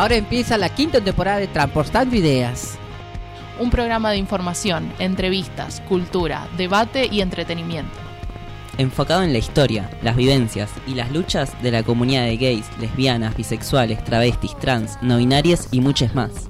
Ahora 0.00 0.16
empieza 0.16 0.56
la 0.56 0.70
quinta 0.70 0.98
temporada 1.02 1.36
de 1.36 1.46
Transportando 1.46 2.16
Ideas. 2.16 2.78
Un 3.58 3.68
programa 3.68 4.10
de 4.10 4.16
información, 4.16 4.90
entrevistas, 4.98 5.82
cultura, 5.90 6.48
debate 6.56 7.06
y 7.12 7.20
entretenimiento. 7.20 7.92
Enfocado 8.78 9.22
en 9.22 9.34
la 9.34 9.38
historia, 9.40 9.90
las 10.02 10.16
vivencias 10.16 10.70
y 10.86 10.94
las 10.94 11.12
luchas 11.12 11.52
de 11.62 11.70
la 11.70 11.82
comunidad 11.82 12.24
de 12.24 12.38
gays, 12.38 12.64
lesbianas, 12.80 13.36
bisexuales, 13.36 14.02
travestis, 14.02 14.56
trans, 14.58 14.96
no 15.02 15.18
binarias 15.18 15.68
y 15.70 15.82
muchas 15.82 16.14
más. 16.14 16.48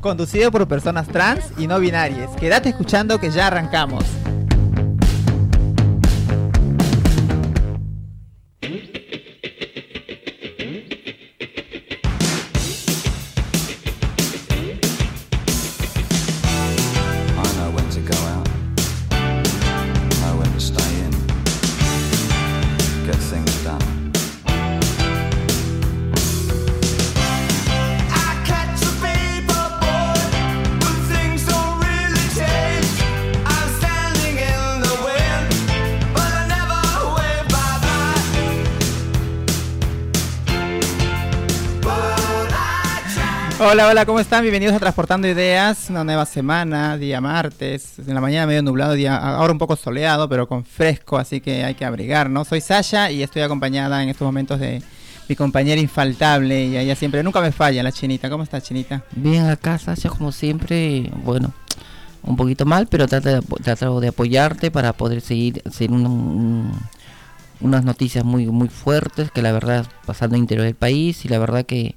Conducido 0.00 0.50
por 0.50 0.66
personas 0.66 1.06
trans 1.06 1.52
y 1.58 1.66
no 1.66 1.78
binarias. 1.78 2.30
Quédate 2.36 2.70
escuchando 2.70 3.20
que 3.20 3.30
ya 3.30 3.48
arrancamos. 3.48 4.04
Hola, 43.76 43.88
hola, 43.88 44.06
¿cómo 44.06 44.20
están? 44.20 44.40
Bienvenidos 44.40 44.74
a 44.74 44.78
Transportando 44.78 45.28
Ideas, 45.28 45.90
una 45.90 46.02
nueva 46.02 46.24
semana, 46.24 46.96
día 46.96 47.20
martes, 47.20 47.98
en 47.98 48.14
la 48.14 48.22
mañana 48.22 48.46
medio 48.46 48.62
nublado, 48.62 48.94
día 48.94 49.14
ahora 49.18 49.52
un 49.52 49.58
poco 49.58 49.76
soleado, 49.76 50.30
pero 50.30 50.48
con 50.48 50.64
fresco, 50.64 51.18
así 51.18 51.42
que 51.42 51.62
hay 51.62 51.74
que 51.74 51.84
abrigarnos. 51.84 52.48
Soy 52.48 52.62
Sasha 52.62 53.10
y 53.10 53.22
estoy 53.22 53.42
acompañada 53.42 54.02
en 54.02 54.08
estos 54.08 54.24
momentos 54.24 54.60
de 54.60 54.82
mi 55.28 55.36
compañera 55.36 55.78
infaltable 55.78 56.64
y 56.64 56.78
ella 56.78 56.96
siempre, 56.96 57.22
nunca 57.22 57.42
me 57.42 57.52
falla, 57.52 57.82
la 57.82 57.92
chinita. 57.92 58.30
¿Cómo 58.30 58.44
está, 58.44 58.62
chinita? 58.62 59.04
Bien, 59.14 59.44
acá 59.44 59.76
Sasha 59.76 60.08
como 60.08 60.32
siempre, 60.32 61.10
bueno, 61.22 61.52
un 62.22 62.34
poquito 62.34 62.64
mal, 62.64 62.86
pero 62.86 63.06
trato 63.06 63.28
de, 63.28 64.00
de 64.00 64.08
apoyarte 64.08 64.70
para 64.70 64.94
poder 64.94 65.20
seguir, 65.20 65.60
hacer 65.66 65.90
unas 67.60 67.84
noticias 67.84 68.24
muy 68.24 68.46
muy 68.46 68.68
fuertes 68.68 69.30
que 69.30 69.42
la 69.42 69.52
verdad 69.52 69.86
pasando 70.06 70.38
interior 70.38 70.64
del 70.64 70.76
país 70.76 71.26
y 71.26 71.28
la 71.28 71.38
verdad 71.38 71.66
que 71.66 71.96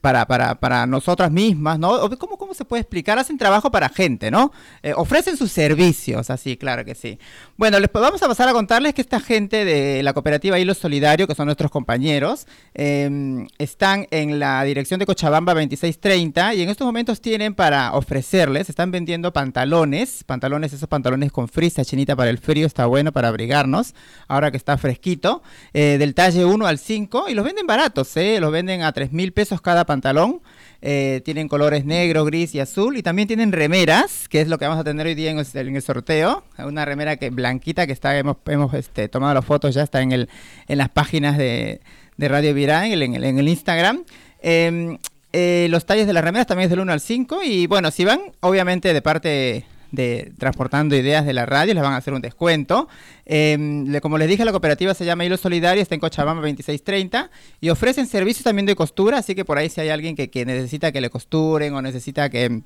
para, 0.00 0.26
para, 0.26 0.54
para 0.54 0.86
nosotras 0.86 1.30
mismas, 1.30 1.78
¿no? 1.78 2.10
¿Cómo, 2.18 2.36
¿Cómo 2.36 2.54
se 2.54 2.64
puede 2.64 2.82
explicar? 2.82 3.18
Hacen 3.18 3.38
trabajo 3.38 3.70
para 3.70 3.88
gente, 3.88 4.30
¿no? 4.30 4.52
Eh, 4.82 4.92
ofrecen 4.96 5.36
sus 5.36 5.52
servicios, 5.52 6.30
así, 6.30 6.56
claro 6.56 6.84
que 6.84 6.94
sí. 6.94 7.18
Bueno, 7.58 7.80
les 7.80 7.90
vamos 7.92 8.22
a 8.22 8.28
pasar 8.28 8.48
a 8.48 8.52
contarles 8.52 8.94
que 8.94 9.00
esta 9.00 9.18
gente 9.18 9.64
de 9.64 10.00
la 10.04 10.12
cooperativa 10.12 10.60
Hilo 10.60 10.74
Solidario, 10.74 11.26
que 11.26 11.34
son 11.34 11.46
nuestros 11.46 11.72
compañeros, 11.72 12.46
em, 12.72 13.48
están 13.58 14.06
en 14.12 14.38
la 14.38 14.62
dirección 14.62 15.00
de 15.00 15.06
Cochabamba 15.06 15.54
2630 15.54 16.54
y 16.54 16.62
en 16.62 16.68
estos 16.68 16.86
momentos 16.86 17.20
tienen 17.20 17.54
para 17.56 17.94
ofrecerles, 17.94 18.68
están 18.68 18.92
vendiendo 18.92 19.32
pantalones, 19.32 20.22
pantalones, 20.22 20.72
esos 20.72 20.88
pantalones 20.88 21.32
con 21.32 21.48
frisa 21.48 21.84
chinita 21.84 22.14
para 22.14 22.30
el 22.30 22.38
frío, 22.38 22.64
está 22.64 22.86
bueno 22.86 23.10
para 23.10 23.26
abrigarnos, 23.26 23.92
ahora 24.28 24.52
que 24.52 24.56
está 24.56 24.78
fresquito, 24.78 25.42
eh, 25.72 25.96
del 25.98 26.14
talle 26.14 26.44
1 26.44 26.64
al 26.64 26.78
5 26.78 27.28
y 27.28 27.34
los 27.34 27.44
venden 27.44 27.66
baratos, 27.66 28.16
¿eh? 28.16 28.38
Los 28.38 28.52
venden 28.52 28.82
a 28.82 28.92
3 28.92 29.12
mil 29.12 29.32
pesos 29.32 29.60
cada 29.60 29.84
pantalón. 29.84 30.42
Eh, 30.80 31.22
tienen 31.24 31.48
colores 31.48 31.84
negro, 31.84 32.24
gris 32.24 32.54
y 32.54 32.60
azul. 32.60 32.96
Y 32.96 33.02
también 33.02 33.28
tienen 33.28 33.52
remeras, 33.52 34.28
que 34.28 34.40
es 34.40 34.48
lo 34.48 34.58
que 34.58 34.66
vamos 34.66 34.80
a 34.80 34.84
tener 34.84 35.06
hoy 35.06 35.14
día 35.14 35.30
en 35.30 35.38
el, 35.38 35.82
sorteo. 35.82 36.44
Una 36.58 36.84
remera 36.84 37.16
que 37.16 37.30
blanquita 37.30 37.86
que 37.86 37.92
está, 37.92 38.16
hemos, 38.16 38.36
este, 38.74 39.08
tomado 39.08 39.34
las 39.34 39.44
fotos, 39.44 39.74
ya 39.74 39.82
está 39.82 40.02
en, 40.02 40.12
el, 40.12 40.28
en 40.68 40.78
las 40.78 40.88
páginas 40.88 41.36
de, 41.36 41.80
Radio 42.18 42.50
el, 42.50 43.02
en 43.02 43.38
el 43.38 43.48
Instagram. 43.48 44.04
Em, 44.40 44.98
eh, 45.32 45.66
los 45.70 45.84
talles 45.84 46.06
de 46.06 46.12
las 46.12 46.24
remeras 46.24 46.46
también 46.46 46.66
es 46.66 46.70
del 46.70 46.80
1 46.80 46.92
al 46.92 47.00
5. 47.00 47.42
Y 47.44 47.66
bueno, 47.66 47.90
si 47.90 48.04
van, 48.04 48.20
obviamente 48.40 48.92
de 48.92 49.02
parte 49.02 49.64
de 49.90 50.32
Transportando 50.38 50.96
Ideas 50.96 51.24
de 51.24 51.32
la 51.32 51.46
radio, 51.46 51.74
les 51.74 51.82
van 51.82 51.92
a 51.92 51.96
hacer 51.96 52.14
un 52.14 52.20
descuento. 52.20 52.88
Em, 53.24 53.98
como 54.00 54.18
les 54.18 54.28
dije, 54.28 54.44
la 54.44 54.52
cooperativa 54.52 54.94
se 54.94 55.04
llama 55.04 55.24
Hilo 55.24 55.36
Solidario, 55.36 55.82
está 55.82 55.94
en 55.94 56.00
Cochabamba 56.00 56.42
2630 56.42 57.30
y 57.60 57.70
ofrecen 57.70 58.06
servicios 58.06 58.44
también 58.44 58.66
de 58.66 58.74
costura, 58.74 59.18
así 59.18 59.34
que 59.34 59.44
por 59.44 59.58
ahí 59.58 59.68
si 59.68 59.80
hay 59.80 59.88
alguien 59.88 60.16
que, 60.16 60.30
que 60.30 60.44
necesita 60.44 60.92
que 60.92 61.00
le 61.00 61.10
costuren 61.10 61.74
o 61.74 61.82
necesita 61.82 62.30
que 62.30 62.62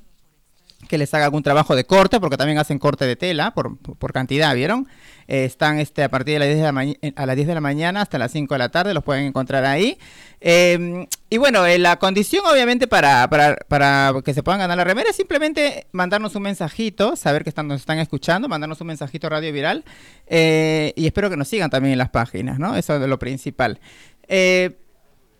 que 0.87 0.97
les 0.97 1.13
haga 1.13 1.25
algún 1.25 1.43
trabajo 1.43 1.75
de 1.75 1.85
corte, 1.85 2.19
porque 2.19 2.37
también 2.37 2.57
hacen 2.57 2.79
corte 2.79 3.05
de 3.05 3.15
tela 3.15 3.53
por, 3.53 3.77
por 3.77 4.13
cantidad, 4.13 4.53
¿vieron? 4.55 4.87
Eh, 5.27 5.45
están 5.45 5.79
este, 5.79 6.03
a 6.03 6.09
partir 6.09 6.33
de 6.33 6.39
las 6.39 6.47
10 6.49 6.57
de 6.59 6.71
la 6.71 6.83
eh, 6.83 7.13
a 7.15 7.25
las 7.25 7.35
10 7.35 7.47
de 7.47 7.53
la 7.53 7.61
mañana 7.61 8.01
hasta 8.01 8.17
las 8.17 8.31
5 8.31 8.53
de 8.53 8.57
la 8.57 8.69
tarde, 8.69 8.93
los 8.93 9.03
pueden 9.03 9.25
encontrar 9.25 9.65
ahí. 9.65 9.97
Em, 10.41 11.07
y 11.29 11.37
bueno, 11.37 11.65
eh, 11.65 11.79
la 11.79 11.97
condición 11.97 12.45
obviamente 12.45 12.87
para, 12.87 13.29
para, 13.29 13.55
para, 13.67 14.13
que 14.23 14.33
se 14.33 14.43
puedan 14.43 14.59
ganar 14.59 14.77
la 14.77 14.83
remera 14.83 15.09
es 15.09 15.15
simplemente 15.15 15.87
mandarnos 15.91 16.35
un 16.35 16.43
mensajito, 16.43 17.15
saber 17.15 17.43
que 17.43 17.49
están, 17.49 17.67
nos 17.67 17.81
están 17.81 17.99
escuchando, 17.99 18.49
mandarnos 18.49 18.81
un 18.81 18.87
mensajito 18.87 19.29
Radio 19.29 19.53
Viral 19.53 19.85
y 20.27 21.05
espero 21.05 21.29
que 21.29 21.37
nos 21.37 21.47
sigan 21.47 21.69
también 21.69 21.93
en 21.93 21.99
las 21.99 22.09
páginas, 22.09 22.59
¿no? 22.59 22.75
Eso 22.75 22.95
es 22.95 23.07
lo 23.07 23.19
principal. 23.19 23.79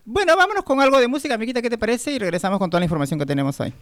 bueno, 0.05 0.37
vámonos 0.37 0.63
con 0.63 0.79
algo 0.79 0.99
de 0.99 1.07
música, 1.07 1.35
amiguita, 1.35 1.61
¿qué 1.61 1.69
te 1.69 1.77
parece? 1.77 2.11
Y 2.11 2.19
regresamos 2.19 2.59
con 2.59 2.69
toda 2.69 2.79
la 2.79 2.85
información 2.85 3.19
que 3.19 3.25
tenemos 3.25 3.59
hoy. 3.59 3.73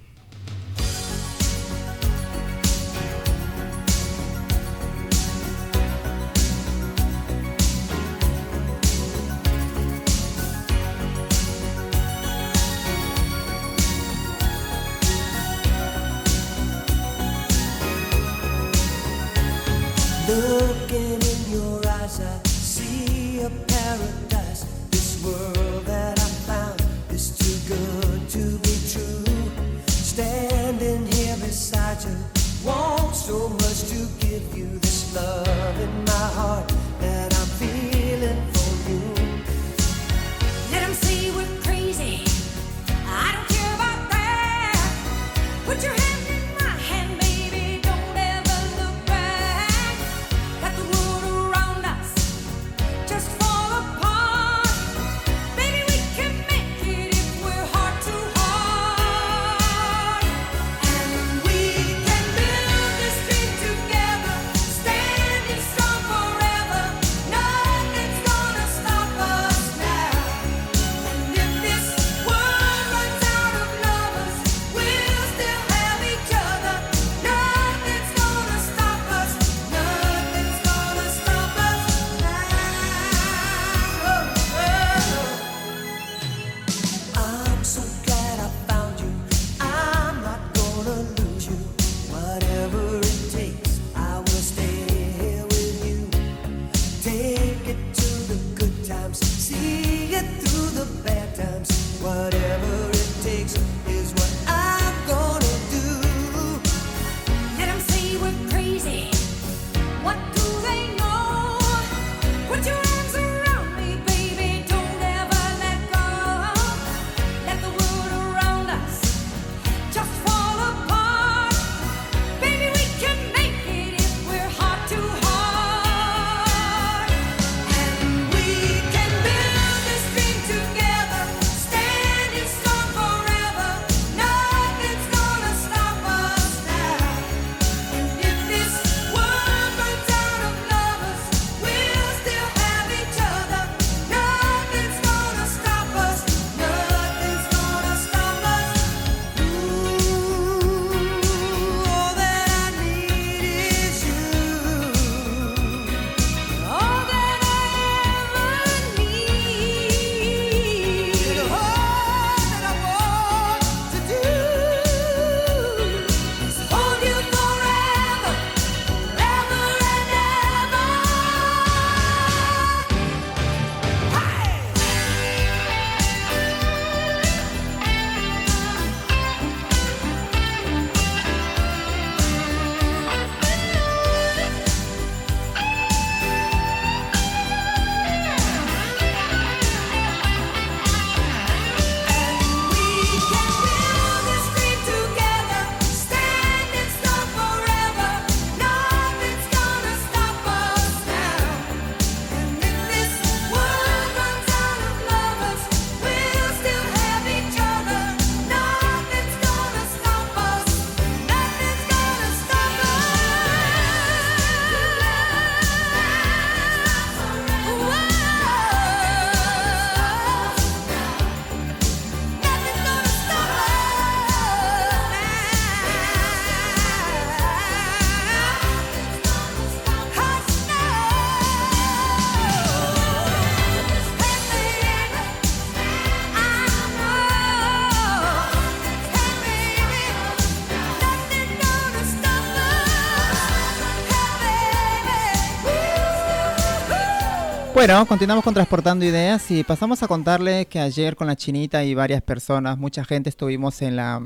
Bueno, 247.81 248.05
continuamos 248.05 248.43
con 248.43 248.53
Transportando 248.53 249.05
Ideas 249.05 249.49
y 249.49 249.63
pasamos 249.63 250.03
a 250.03 250.07
contarle 250.07 250.67
que 250.67 250.79
ayer 250.79 251.15
con 251.15 251.25
la 251.25 251.35
chinita 251.35 251.83
y 251.83 251.95
varias 251.95 252.21
personas, 252.21 252.77
mucha 252.77 253.03
gente 253.03 253.27
estuvimos 253.27 253.81
en 253.81 253.95
la, 253.95 254.21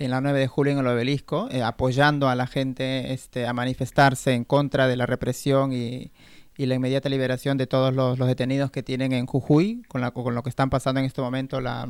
en 0.00 0.10
la 0.10 0.20
9 0.20 0.40
de 0.40 0.48
julio 0.48 0.72
en 0.72 0.80
el 0.80 0.86
obelisco, 0.88 1.48
eh, 1.52 1.62
apoyando 1.62 2.28
a 2.28 2.34
la 2.34 2.48
gente 2.48 3.12
este, 3.12 3.46
a 3.46 3.52
manifestarse 3.52 4.32
en 4.32 4.42
contra 4.42 4.88
de 4.88 4.96
la 4.96 5.06
represión 5.06 5.72
y, 5.72 6.10
la 6.56 6.74
inmediata 6.74 7.08
liberación 7.08 7.58
de 7.58 7.68
todos 7.68 7.94
los, 7.94 8.18
detenidos 8.18 8.72
que 8.72 8.82
tienen 8.82 9.12
en 9.12 9.26
Jujuy, 9.26 9.84
con, 9.86 10.00
la, 10.00 10.10
con 10.10 10.34
lo 10.34 10.42
que 10.42 10.50
están 10.50 10.68
pasando 10.68 10.98
en 10.98 11.06
este 11.06 11.22
momento. 11.22 11.60
La, 11.60 11.88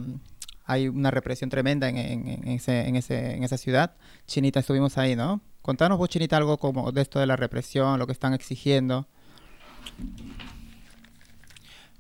hay 0.67 0.89
una 0.89 1.11
represión 1.11 1.49
tremenda 1.49 1.89
en, 1.89 1.97
en, 1.97 2.49
ese, 2.49 2.87
en, 2.87 2.97
ese, 2.97 3.37
en 3.37 3.43
esa 3.43 3.57
ciudad. 3.57 3.95
Chinita, 4.27 4.61
estuvimos 4.61 4.99
ahí, 4.99 5.17
¿no? 5.17 5.41
Contanos 5.63 5.97
vos, 5.97 6.11
Chinita, 6.11 6.37
algo 6.37 6.59
como 6.59 6.93
de 6.93 7.01
esto 7.01 7.21
de 7.21 7.27
la 7.27 7.37
represión, 7.37 7.99
lo 7.99 8.07
que 8.07 8.13
están 8.13 8.35
exigiendo. 8.35 9.09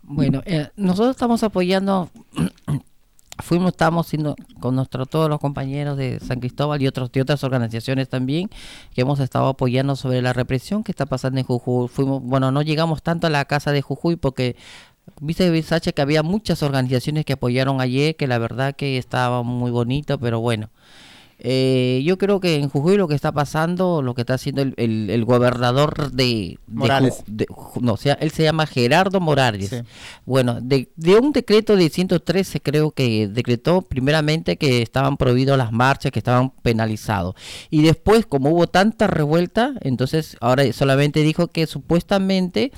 Bueno, 0.06 0.42
eh, 0.44 0.68
nosotros 0.76 1.10
estamos 1.10 1.42
apoyando, 1.42 2.10
fuimos, 3.42 3.72
estamos 3.72 4.06
siendo 4.06 4.36
con 4.60 4.76
nuestro, 4.76 5.06
todos 5.06 5.28
los 5.30 5.40
compañeros 5.40 5.96
de 5.96 6.20
San 6.20 6.40
Cristóbal 6.40 6.82
y 6.82 6.86
otros 6.86 7.10
de 7.10 7.22
otras 7.22 7.42
organizaciones 7.42 8.08
también, 8.08 8.50
que 8.94 9.00
hemos 9.00 9.18
estado 9.20 9.48
apoyando 9.48 9.96
sobre 9.96 10.20
la 10.22 10.32
represión 10.32 10.84
que 10.84 10.92
está 10.92 11.06
pasando 11.06 11.40
en 11.40 11.46
Jujuy. 11.46 11.88
Fuimos, 11.88 12.22
bueno, 12.22 12.50
no 12.50 12.62
llegamos 12.62 13.02
tanto 13.02 13.26
a 13.26 13.30
la 13.30 13.44
casa 13.46 13.72
de 13.72 13.82
Jujuy 13.82 14.16
porque 14.16 14.56
Viste, 15.20 15.50
Visache, 15.50 15.92
que 15.92 16.02
había 16.02 16.22
muchas 16.22 16.62
organizaciones 16.62 17.24
que 17.24 17.34
apoyaron 17.34 17.80
ayer, 17.80 18.16
que 18.16 18.26
la 18.26 18.38
verdad 18.38 18.74
que 18.74 18.96
estaba 18.98 19.42
muy 19.42 19.70
bonito, 19.70 20.18
pero 20.18 20.40
bueno, 20.40 20.70
eh, 21.46 22.02
yo 22.06 22.16
creo 22.16 22.40
que 22.40 22.56
en 22.56 22.70
Jujuy 22.70 22.96
lo 22.96 23.06
que 23.06 23.14
está 23.14 23.30
pasando, 23.30 24.00
lo 24.00 24.14
que 24.14 24.22
está 24.22 24.32
haciendo 24.32 24.62
el, 24.62 24.74
el, 24.78 25.24
gobernador 25.26 26.10
de, 26.10 26.58
Morales. 26.66 27.22
no, 27.82 27.92
o 27.92 27.96
sea, 27.98 28.14
él 28.14 28.30
se 28.30 28.44
llama 28.44 28.64
Gerardo 28.64 29.20
Morales. 29.20 29.82
Bueno, 30.24 30.58
de, 30.62 30.88
de, 30.96 31.16
un 31.16 31.32
decreto 31.32 31.76
de 31.76 31.90
113 31.90 32.62
creo 32.62 32.92
que 32.92 33.28
decretó 33.28 33.82
primeramente 33.82 34.56
que 34.56 34.80
estaban 34.80 35.18
prohibidos 35.18 35.58
las 35.58 35.70
marchas, 35.70 36.12
que 36.12 36.18
estaban 36.20 36.48
penalizados. 36.62 37.34
Y 37.68 37.82
después, 37.82 38.24
como 38.24 38.48
hubo 38.48 38.66
tanta 38.66 39.06
revuelta, 39.06 39.74
entonces 39.82 40.38
ahora 40.40 40.72
solamente 40.72 41.20
dijo 41.20 41.48
que 41.48 41.66
supuestamente 41.66 42.72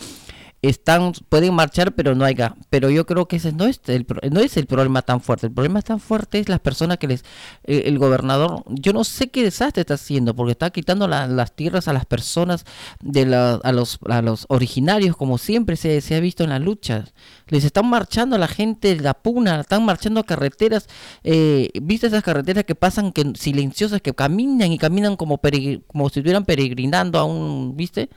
están 0.68 1.12
pueden 1.28 1.54
marchar 1.54 1.94
pero 1.94 2.14
no 2.14 2.24
hay 2.24 2.34
gas 2.34 2.52
pero 2.70 2.90
yo 2.90 3.06
creo 3.06 3.26
que 3.26 3.36
ese 3.36 3.52
no 3.52 3.64
es 3.64 3.80
el 3.86 4.06
no 4.30 4.40
es 4.40 4.56
el 4.56 4.66
problema 4.66 5.02
tan 5.02 5.20
fuerte. 5.20 5.46
El 5.46 5.52
problema 5.52 5.82
tan 5.82 6.00
fuerte 6.00 6.38
es 6.38 6.48
las 6.48 6.60
personas 6.60 6.98
que 6.98 7.06
les 7.06 7.24
eh, 7.64 7.84
el 7.86 7.98
gobernador 7.98 8.64
yo 8.68 8.92
no 8.92 9.04
sé 9.04 9.28
qué 9.30 9.42
desastre 9.42 9.82
está 9.82 9.94
haciendo 9.94 10.34
porque 10.34 10.52
está 10.52 10.70
quitando 10.70 11.08
las 11.08 11.52
tierras 11.54 11.88
a 11.88 11.92
las 11.92 12.06
personas 12.06 12.64
de 13.00 13.26
la, 13.26 13.54
a 13.54 13.72
los 13.72 13.98
a 14.08 14.22
los 14.22 14.46
originarios 14.48 15.16
como 15.16 15.38
siempre 15.38 15.76
se, 15.76 16.00
se 16.00 16.14
ha 16.14 16.20
visto 16.20 16.44
en 16.44 16.50
las 16.50 16.60
luchas. 16.60 17.14
Les 17.48 17.64
están 17.64 17.88
marchando 17.88 18.36
a 18.36 18.38
la 18.38 18.48
gente 18.48 18.94
de 18.94 19.02
la 19.02 19.14
puna 19.14 19.60
están 19.60 19.84
marchando 19.84 20.20
a 20.20 20.24
carreteras 20.24 20.88
eh, 21.24 21.70
viste 21.82 22.06
esas 22.08 22.22
carreteras 22.22 22.64
que 22.64 22.74
pasan 22.74 23.12
que 23.12 23.32
silenciosas 23.38 24.00
que 24.00 24.14
caminan 24.14 24.72
y 24.72 24.78
caminan 24.78 25.16
como 25.16 25.40
como 25.86 26.08
si 26.08 26.20
estuvieran 26.20 26.44
peregrinando 26.44 27.18
a 27.18 27.24
un 27.24 27.76
viste 27.76 28.08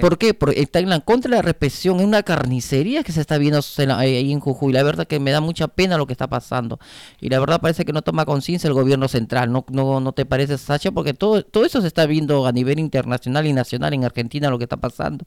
¿Por 0.00 0.18
qué? 0.18 0.34
Porque 0.34 0.60
está 0.60 0.78
en 0.78 0.88
la 0.88 1.00
contra 1.00 1.30
de 1.30 1.36
la 1.36 1.42
represión, 1.42 2.00
es 2.00 2.06
una 2.06 2.22
carnicería 2.22 3.02
que 3.02 3.12
se 3.12 3.20
está 3.20 3.36
viendo 3.38 3.60
ahí 3.96 4.32
en 4.32 4.40
Jujuy. 4.40 4.72
La 4.72 4.82
verdad 4.82 5.06
que 5.06 5.20
me 5.20 5.30
da 5.30 5.40
mucha 5.40 5.68
pena 5.68 5.98
lo 5.98 6.06
que 6.06 6.12
está 6.12 6.28
pasando. 6.28 6.78
Y 7.20 7.28
la 7.28 7.38
verdad 7.38 7.60
parece 7.60 7.84
que 7.84 7.92
no 7.92 8.02
toma 8.02 8.24
conciencia 8.24 8.68
el 8.68 8.74
gobierno 8.74 9.08
central. 9.08 9.52
¿No, 9.52 9.64
no, 9.70 10.00
no 10.00 10.12
te 10.12 10.24
parece, 10.24 10.56
Sacha? 10.58 10.90
Porque 10.90 11.12
todo, 11.12 11.42
todo 11.42 11.64
eso 11.64 11.80
se 11.80 11.86
está 11.86 12.06
viendo 12.06 12.46
a 12.46 12.52
nivel 12.52 12.78
internacional 12.78 13.46
y 13.46 13.52
nacional 13.52 13.92
en 13.92 14.04
Argentina 14.04 14.48
lo 14.50 14.58
que 14.58 14.64
está 14.64 14.78
pasando. 14.78 15.26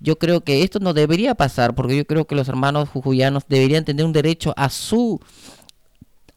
Yo 0.00 0.18
creo 0.18 0.42
que 0.42 0.62
esto 0.62 0.80
no 0.80 0.92
debería 0.92 1.34
pasar, 1.34 1.74
porque 1.74 1.96
yo 1.96 2.06
creo 2.06 2.26
que 2.26 2.34
los 2.34 2.48
hermanos 2.48 2.88
jujuyanos 2.90 3.44
deberían 3.48 3.84
tener 3.84 4.04
un 4.04 4.12
derecho 4.12 4.52
a 4.56 4.68
su 4.68 5.20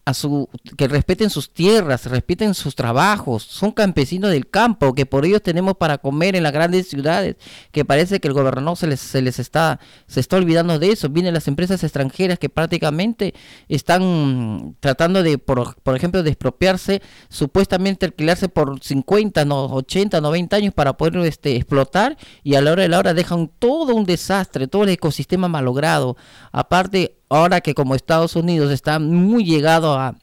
a 0.08 0.14
su, 0.14 0.48
que 0.78 0.88
respeten 0.88 1.30
sus 1.30 1.52
tierras, 1.52 2.06
respeten 2.06 2.54
sus 2.54 2.76
trabajos, 2.76 3.44
son 3.44 3.74
campesinos 3.74 4.32
del 4.32 4.50
campo, 4.50 4.96
que 4.96 5.06
por 5.06 5.26
ellos 5.26 5.42
tenemos 5.44 5.76
para 5.76 5.98
comer 5.98 6.38
en 6.38 6.44
las 6.44 6.54
grandes 6.54 6.88
ciudades, 6.88 7.36
que 7.74 7.84
parece 7.84 8.22
que 8.22 8.30
el 8.30 8.34
gobernador 8.34 8.78
se 8.78 8.88
les, 8.88 9.02
se 9.02 9.22
les 9.22 9.38
está, 9.38 9.82
se 10.08 10.22
está 10.22 10.38
olvidando 10.38 10.80
de 10.80 10.94
eso, 10.94 11.10
vienen 11.10 11.34
las 11.34 11.50
empresas 11.50 11.84
extranjeras 11.84 12.40
que 12.40 12.48
prácticamente 12.48 13.34
están 13.68 14.78
tratando 14.80 15.24
de, 15.24 15.40
por, 15.40 15.76
por 15.82 15.98
ejemplo, 15.98 16.24
de 16.24 16.30
expropiarse, 16.30 17.02
supuestamente 17.28 18.06
alquilarse 18.06 18.48
por 18.48 18.82
50, 18.82 19.44
no, 19.44 19.66
80, 19.66 20.22
90 20.22 20.56
años 20.56 20.74
para 20.74 20.96
poder 20.96 21.18
este, 21.26 21.58
explotar 21.58 22.18
y 22.46 22.56
a 22.56 22.62
la 22.62 22.72
hora 22.72 22.84
de 22.84 22.88
la 22.88 23.00
hora 23.00 23.14
dejan 23.14 23.52
todo 23.60 23.94
un 23.94 24.06
desastre, 24.06 24.68
todo 24.68 24.84
el 24.84 24.90
ecosistema 24.90 25.50
malogrado, 25.50 26.16
aparte 26.54 27.18
ahora 27.30 27.62
que 27.62 27.74
como 27.74 27.96
Estados 27.96 28.36
Unidos 28.36 28.72
está 28.72 29.00
muy 29.00 29.44
llegado 29.44 29.98
a 29.98 30.16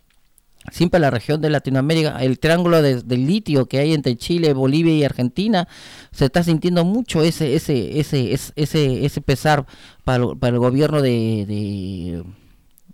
siempre 0.72 0.96
a 0.96 1.00
la 1.00 1.10
región 1.10 1.40
de 1.40 1.50
Latinoamérica, 1.50 2.22
el 2.22 2.38
triángulo 2.38 2.80
del 2.80 3.26
litio 3.26 3.66
que 3.66 3.78
hay 3.78 3.92
entre 3.92 4.16
Chile, 4.16 4.54
Bolivia 4.54 4.94
y 4.94 5.04
Argentina, 5.04 5.68
se 6.10 6.24
está 6.24 6.42
sintiendo 6.42 6.84
mucho 6.84 7.22
ese 7.22 7.54
ese 7.54 8.00
ese 8.00 8.32
ese 8.32 9.04
ese, 9.04 9.20
pesar 9.20 9.66
para, 10.04 10.24
para 10.34 10.54
el 10.54 10.58
gobierno 10.58 11.02
de 11.02 12.24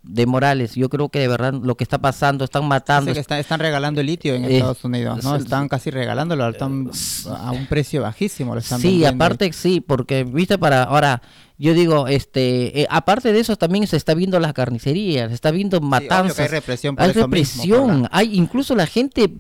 de 0.02 0.26
Morales. 0.26 0.74
Yo 0.74 0.88
creo 0.88 1.08
que 1.08 1.18
de 1.18 1.28
verdad 1.28 1.54
lo 1.54 1.76
que 1.76 1.84
está 1.84 1.98
pasando, 1.98 2.44
están 2.44 2.66
matando. 2.66 3.10
están 3.10 3.60
regalando 3.60 4.00
el 4.00 4.06
litio 4.06 4.34
en 4.34 4.44
Estados 4.44 4.84
Unidos, 4.84 5.22
¿no? 5.22 5.36
Están 5.36 5.68
casi 5.68 5.90
regalándolo 5.90 6.48
están 6.48 6.90
a 7.26 7.50
un 7.52 7.66
precio 7.66 8.02
bajísimo. 8.02 8.54
Lo 8.54 8.60
están 8.60 8.80
sí, 8.80 9.04
aparte 9.04 9.52
sí, 9.52 9.80
porque, 9.80 10.24
viste, 10.24 10.58
para 10.58 10.84
ahora 10.84 11.22
yo 11.60 11.74
digo, 11.74 12.08
este, 12.08 12.80
eh, 12.80 12.86
aparte 12.88 13.34
de 13.34 13.40
eso 13.40 13.54
también 13.54 13.86
se 13.86 13.98
está 13.98 14.14
viendo 14.14 14.40
las 14.40 14.54
carnicerías, 14.54 15.28
se 15.28 15.34
está 15.34 15.50
viendo 15.50 15.78
matanzas. 15.82 16.38
hay 16.38 16.48
represión 16.48 16.94
hay 16.98 17.12
represión, 17.12 18.08
hay 18.10 18.34
incluso 18.34 18.74
la 18.74 18.86
gente, 18.86 19.30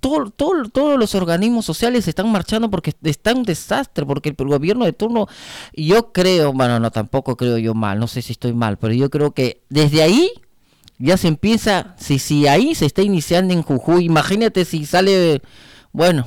todo, 0.00 0.30
todo, 0.30 0.68
todos 0.68 0.98
los 0.98 1.14
organismos 1.14 1.64
sociales 1.64 2.08
están 2.08 2.32
marchando 2.32 2.68
porque 2.68 2.92
está 3.04 3.32
un 3.32 3.44
desastre, 3.44 4.04
porque 4.04 4.34
el, 4.36 4.48
gobierno 4.48 4.84
de 4.84 4.92
turno, 4.92 5.28
yo 5.72 6.10
creo, 6.10 6.52
bueno, 6.52 6.80
no 6.80 6.90
tampoco 6.90 7.36
creo 7.36 7.56
yo 7.58 7.74
mal, 7.74 8.00
no 8.00 8.08
sé 8.08 8.22
si 8.22 8.32
estoy 8.32 8.54
mal, 8.54 8.76
pero 8.76 8.92
yo 8.92 9.08
creo 9.08 9.30
que 9.30 9.62
desde 9.68 10.02
ahí 10.02 10.32
ya 10.98 11.16
se 11.16 11.28
empieza, 11.28 11.94
si, 11.96 12.18
si 12.18 12.48
ahí 12.48 12.74
se 12.74 12.86
está 12.86 13.02
iniciando 13.02 13.54
en 13.54 13.62
Jujuy, 13.62 14.06
imagínate 14.06 14.64
si 14.64 14.84
sale, 14.84 15.40
bueno, 15.92 16.26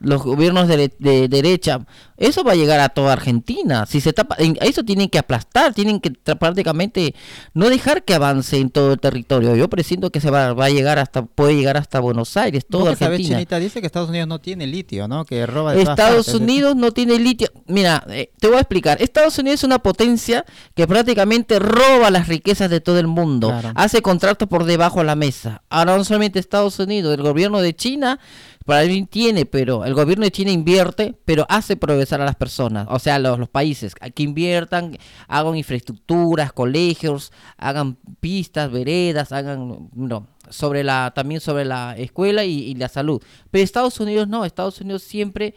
los 0.00 0.22
gobiernos 0.22 0.68
de, 0.68 0.90
derecha, 1.28 1.86
eso 2.16 2.44
va 2.44 2.52
a 2.52 2.54
llegar 2.54 2.80
a 2.80 2.90
toda 2.90 3.14
Argentina. 3.14 3.86
Si 3.86 4.00
se 4.00 4.12
tapa, 4.12 4.36
eso 4.60 4.84
tienen 4.84 5.08
que 5.08 5.18
aplastar, 5.18 5.72
tienen 5.74 6.00
que 6.00 6.10
prácticamente 6.10 7.14
no 7.54 7.68
dejar 7.70 8.04
que 8.04 8.14
avance 8.14 8.58
en 8.58 8.70
todo 8.70 8.92
el 8.92 9.00
territorio. 9.00 9.56
Yo 9.56 9.68
presiento 9.68 10.10
que 10.10 10.20
se 10.20 10.30
va, 10.30 10.52
va 10.52 10.66
a 10.66 10.70
llegar 10.70 10.98
hasta, 10.98 11.22
puede 11.24 11.56
llegar 11.56 11.76
hasta 11.76 12.00
Buenos 12.00 12.36
Aires, 12.36 12.66
toda 12.68 12.92
Argentina. 12.92 13.38
dice 13.58 13.80
que 13.80 13.86
Estados 13.86 14.10
Unidos 14.10 14.28
no 14.28 14.38
tiene 14.38 14.66
litio, 14.66 15.08
¿no? 15.08 15.24
Que 15.24 15.46
roba 15.46 15.72
de 15.72 15.82
Estados 15.82 16.28
Unidos 16.28 16.76
no 16.76 16.92
tiene 16.92 17.18
litio. 17.18 17.48
Mira, 17.66 18.04
eh, 18.08 18.30
te 18.38 18.48
voy 18.48 18.56
a 18.56 18.60
explicar. 18.60 19.00
Estados 19.00 19.38
Unidos 19.38 19.60
es 19.60 19.64
una 19.64 19.78
potencia 19.78 20.44
que 20.74 20.86
prácticamente 20.86 21.58
roba 21.58 22.10
las 22.10 22.28
riquezas 22.28 22.70
de 22.70 22.80
todo 22.80 22.98
el 22.98 23.06
mundo. 23.06 23.54
Hace 23.74 24.02
contratos 24.02 24.48
por 24.48 24.64
debajo 24.64 25.00
de 25.00 25.06
la 25.06 25.16
mesa. 25.16 25.62
Ahora 25.70 25.96
no 25.96 26.04
solamente 26.04 26.38
Estados 26.38 26.78
Unidos, 26.78 27.14
el 27.14 27.22
gobierno 27.22 27.60
de 27.60 27.74
China 27.74 28.20
para 28.66 28.84
mí 28.84 29.06
tiene, 29.06 29.46
pero 29.46 29.84
el 29.84 29.94
gobierno 29.94 30.24
de 30.24 30.32
China 30.32 30.50
invierte, 30.50 31.14
pero 31.24 31.46
hace 31.48 31.76
progresar 31.76 32.20
a 32.20 32.24
las 32.24 32.34
personas, 32.34 32.88
o 32.90 32.98
sea, 32.98 33.18
los, 33.20 33.38
los 33.38 33.48
países 33.48 33.94
que 33.94 34.22
inviertan, 34.24 34.98
hagan 35.28 35.56
infraestructuras, 35.56 36.52
colegios, 36.52 37.32
hagan 37.56 37.96
pistas, 38.18 38.70
veredas, 38.70 39.30
hagan, 39.30 39.88
no, 39.94 40.26
sobre 40.50 40.82
la, 40.82 41.12
también 41.14 41.40
sobre 41.40 41.64
la 41.64 41.96
escuela 41.96 42.44
y, 42.44 42.74
la 42.74 42.88
salud. 42.88 43.22
Pero 43.50 43.62
Estados 43.62 44.00
Unidos 44.00 44.26
no, 44.26 44.44
Estados 44.44 44.80
Unidos 44.80 45.02
siempre 45.02 45.54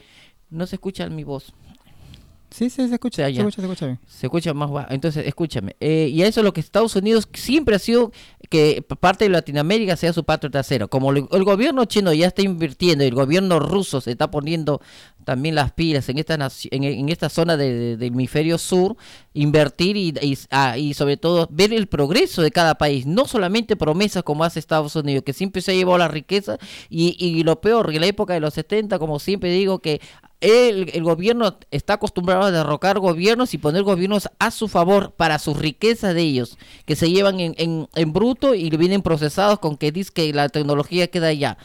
no 0.51 0.67
se 0.67 0.75
escucha 0.75 1.09
mi 1.09 1.23
voz. 1.23 1.53
Sí, 2.51 2.69
sí, 2.69 2.87
se 2.87 2.93
escucha, 2.95 3.25
se 3.25 3.31
escucha, 3.31 3.55
se 3.57 3.61
escucha 3.61 3.85
bien. 3.85 3.99
Se 4.07 4.25
escucha 4.25 4.53
más 4.53 4.71
bajo. 4.71 4.91
Entonces, 4.91 5.27
escúchame. 5.27 5.75
Eh, 5.79 6.09
y 6.11 6.23
eso 6.23 6.39
es 6.39 6.43
lo 6.43 6.51
que 6.51 6.59
Estados 6.59 6.95
Unidos 6.95 7.29
siempre 7.33 7.75
ha 7.75 7.79
sido 7.79 8.11
que 8.49 8.83
parte 8.99 9.25
de 9.25 9.29
Latinoamérica 9.29 9.95
sea 9.95 10.13
su 10.13 10.23
patio 10.23 10.49
trasero. 10.49 10.89
Como 10.89 11.11
el, 11.11 11.43
gobierno 11.43 11.85
chino 11.85 12.11
ya 12.11 12.27
está 12.27 12.41
invirtiendo 12.41 13.03
y 13.03 13.07
el 13.07 13.13
gobierno 13.13 13.59
ruso 13.59 14.01
se 14.01 14.11
está 14.11 14.31
poniendo 14.31 14.81
también 15.23 15.53
las 15.53 15.71
pilas 15.73 16.09
en 16.09 16.17
esta 16.17 16.49
en, 16.71 17.09
esta 17.09 17.29
zona 17.29 17.55
del 17.55 18.01
hemisferio 18.01 18.57
sur, 18.57 18.97
invertir 19.33 19.95
y, 19.95 20.37
ah, 20.49 20.75
y, 20.77 20.95
sobre 20.95 21.17
todo 21.17 21.47
ver 21.51 21.71
el 21.71 21.87
progreso 21.87 22.41
de 22.41 22.49
cada 22.49 22.75
país, 22.75 23.05
no 23.05 23.25
solamente 23.25 23.75
promesas 23.75 24.23
como 24.23 24.43
hace 24.43 24.57
Estados 24.57 24.95
Unidos, 24.95 25.23
que 25.23 25.33
siempre 25.33 25.61
se 25.61 25.71
ha 25.71 25.75
llevado 25.75 25.99
la 25.99 26.07
riqueza 26.07 26.57
y, 26.89 27.15
y 27.19 27.43
lo 27.43 27.61
peor, 27.61 27.93
en 27.93 28.01
la 28.01 28.07
época 28.07 28.33
de 28.33 28.39
los 28.39 28.55
70, 28.55 28.97
como 28.97 29.19
siempre 29.19 29.51
digo, 29.51 29.77
que 29.79 30.01
el, 30.41 30.91
el, 30.93 31.03
gobierno 31.03 31.57
está 31.71 31.93
acostumbrado 31.93 32.43
a 32.43 32.51
derrocar 32.51 32.99
gobiernos 32.99 33.53
y 33.53 33.57
poner 33.57 33.83
gobiernos 33.83 34.29
a 34.39 34.51
su 34.51 34.67
favor 34.67 35.11
para 35.11 35.37
su 35.39 35.53
riqueza 35.53 36.13
de 36.13 36.21
ellos, 36.21 36.57
que 36.85 36.95
se 36.95 37.11
llevan 37.11 37.39
en, 37.39 37.55
en, 37.57 37.89
en 37.93 38.13
bruto 38.13 38.55
y 38.55 38.69
vienen 38.69 39.01
procesados 39.01 39.59
con 39.59 39.77
que 39.77 39.91
dice 39.91 40.11
que 40.13 40.33
la 40.33 40.47
tecnología 40.49 41.07
queda 41.07 41.27
allá 41.27 41.57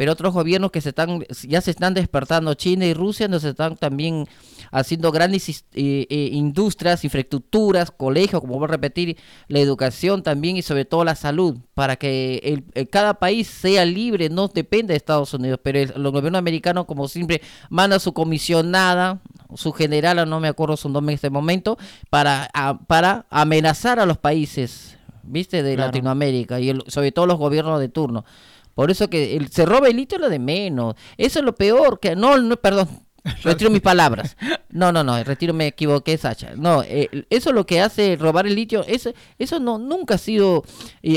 pero 0.00 0.12
otros 0.12 0.32
gobiernos 0.32 0.70
que 0.70 0.80
se 0.80 0.88
están 0.88 1.26
ya 1.46 1.60
se 1.60 1.72
están 1.72 1.92
despertando, 1.92 2.54
China 2.54 2.86
y 2.86 2.94
Rusia 2.94 3.28
nos 3.28 3.44
están 3.44 3.76
también 3.76 4.26
haciendo 4.70 5.12
grandes 5.12 5.46
eh, 5.74 6.06
eh, 6.08 6.30
industrias, 6.32 7.04
infraestructuras, 7.04 7.90
colegios, 7.90 8.40
como 8.40 8.54
voy 8.54 8.64
a 8.64 8.68
repetir, 8.68 9.18
la 9.48 9.58
educación 9.58 10.22
también 10.22 10.56
y 10.56 10.62
sobre 10.62 10.86
todo 10.86 11.04
la 11.04 11.16
salud, 11.16 11.58
para 11.74 11.96
que 11.96 12.62
el, 12.74 12.88
cada 12.88 13.12
país 13.12 13.46
sea 13.46 13.84
libre, 13.84 14.30
no 14.30 14.48
depende 14.48 14.94
de 14.94 14.96
Estados 14.96 15.34
Unidos, 15.34 15.60
pero 15.62 15.78
el, 15.78 15.92
gobierno 15.92 16.38
americano 16.38 16.86
como 16.86 17.06
siempre 17.06 17.42
manda 17.68 17.98
su 17.98 18.14
comisionada, 18.14 19.20
su 19.54 19.70
general, 19.72 20.26
no 20.30 20.40
me 20.40 20.48
acuerdo 20.48 20.78
su 20.78 20.88
nombre 20.88 21.12
en 21.12 21.16
este 21.16 21.28
momento, 21.28 21.76
para, 22.08 22.48
para 22.86 23.26
amenazar 23.28 24.00
a 24.00 24.06
los 24.06 24.16
países, 24.16 24.96
viste, 25.24 25.62
de 25.62 25.76
Latinoamérica 25.76 26.58
y 26.58 26.72
sobre 26.86 27.12
todo 27.12 27.26
los 27.26 27.36
gobiernos 27.36 27.78
de 27.80 27.90
turno. 27.90 28.24
Por 28.80 28.90
eso 28.90 29.10
que 29.10 29.36
el, 29.36 29.50
se 29.50 29.66
roba 29.66 29.88
el 29.88 29.96
litio 29.96 30.16
lo 30.16 30.30
de 30.30 30.38
menos. 30.38 30.94
Eso 31.18 31.40
es 31.40 31.44
lo 31.44 31.54
peor. 31.54 32.00
que 32.00 32.16
No, 32.16 32.38
no 32.38 32.56
perdón. 32.56 32.88
Retiro 33.44 33.68
mis 33.68 33.82
palabras. 33.82 34.38
No, 34.70 34.90
no, 34.90 35.04
no, 35.04 35.22
retiro, 35.22 35.52
me 35.52 35.66
equivoqué, 35.66 36.16
Sacha. 36.16 36.54
No, 36.56 36.82
eh, 36.82 37.26
eso 37.28 37.50
es 37.50 37.54
lo 37.54 37.66
que 37.66 37.82
hace 37.82 38.16
robar 38.16 38.46
el 38.46 38.54
litio, 38.54 38.82
eso, 38.88 39.12
eso 39.38 39.60
no, 39.60 39.76
nunca 39.76 40.14
ha 40.14 40.18
sido, 40.18 40.64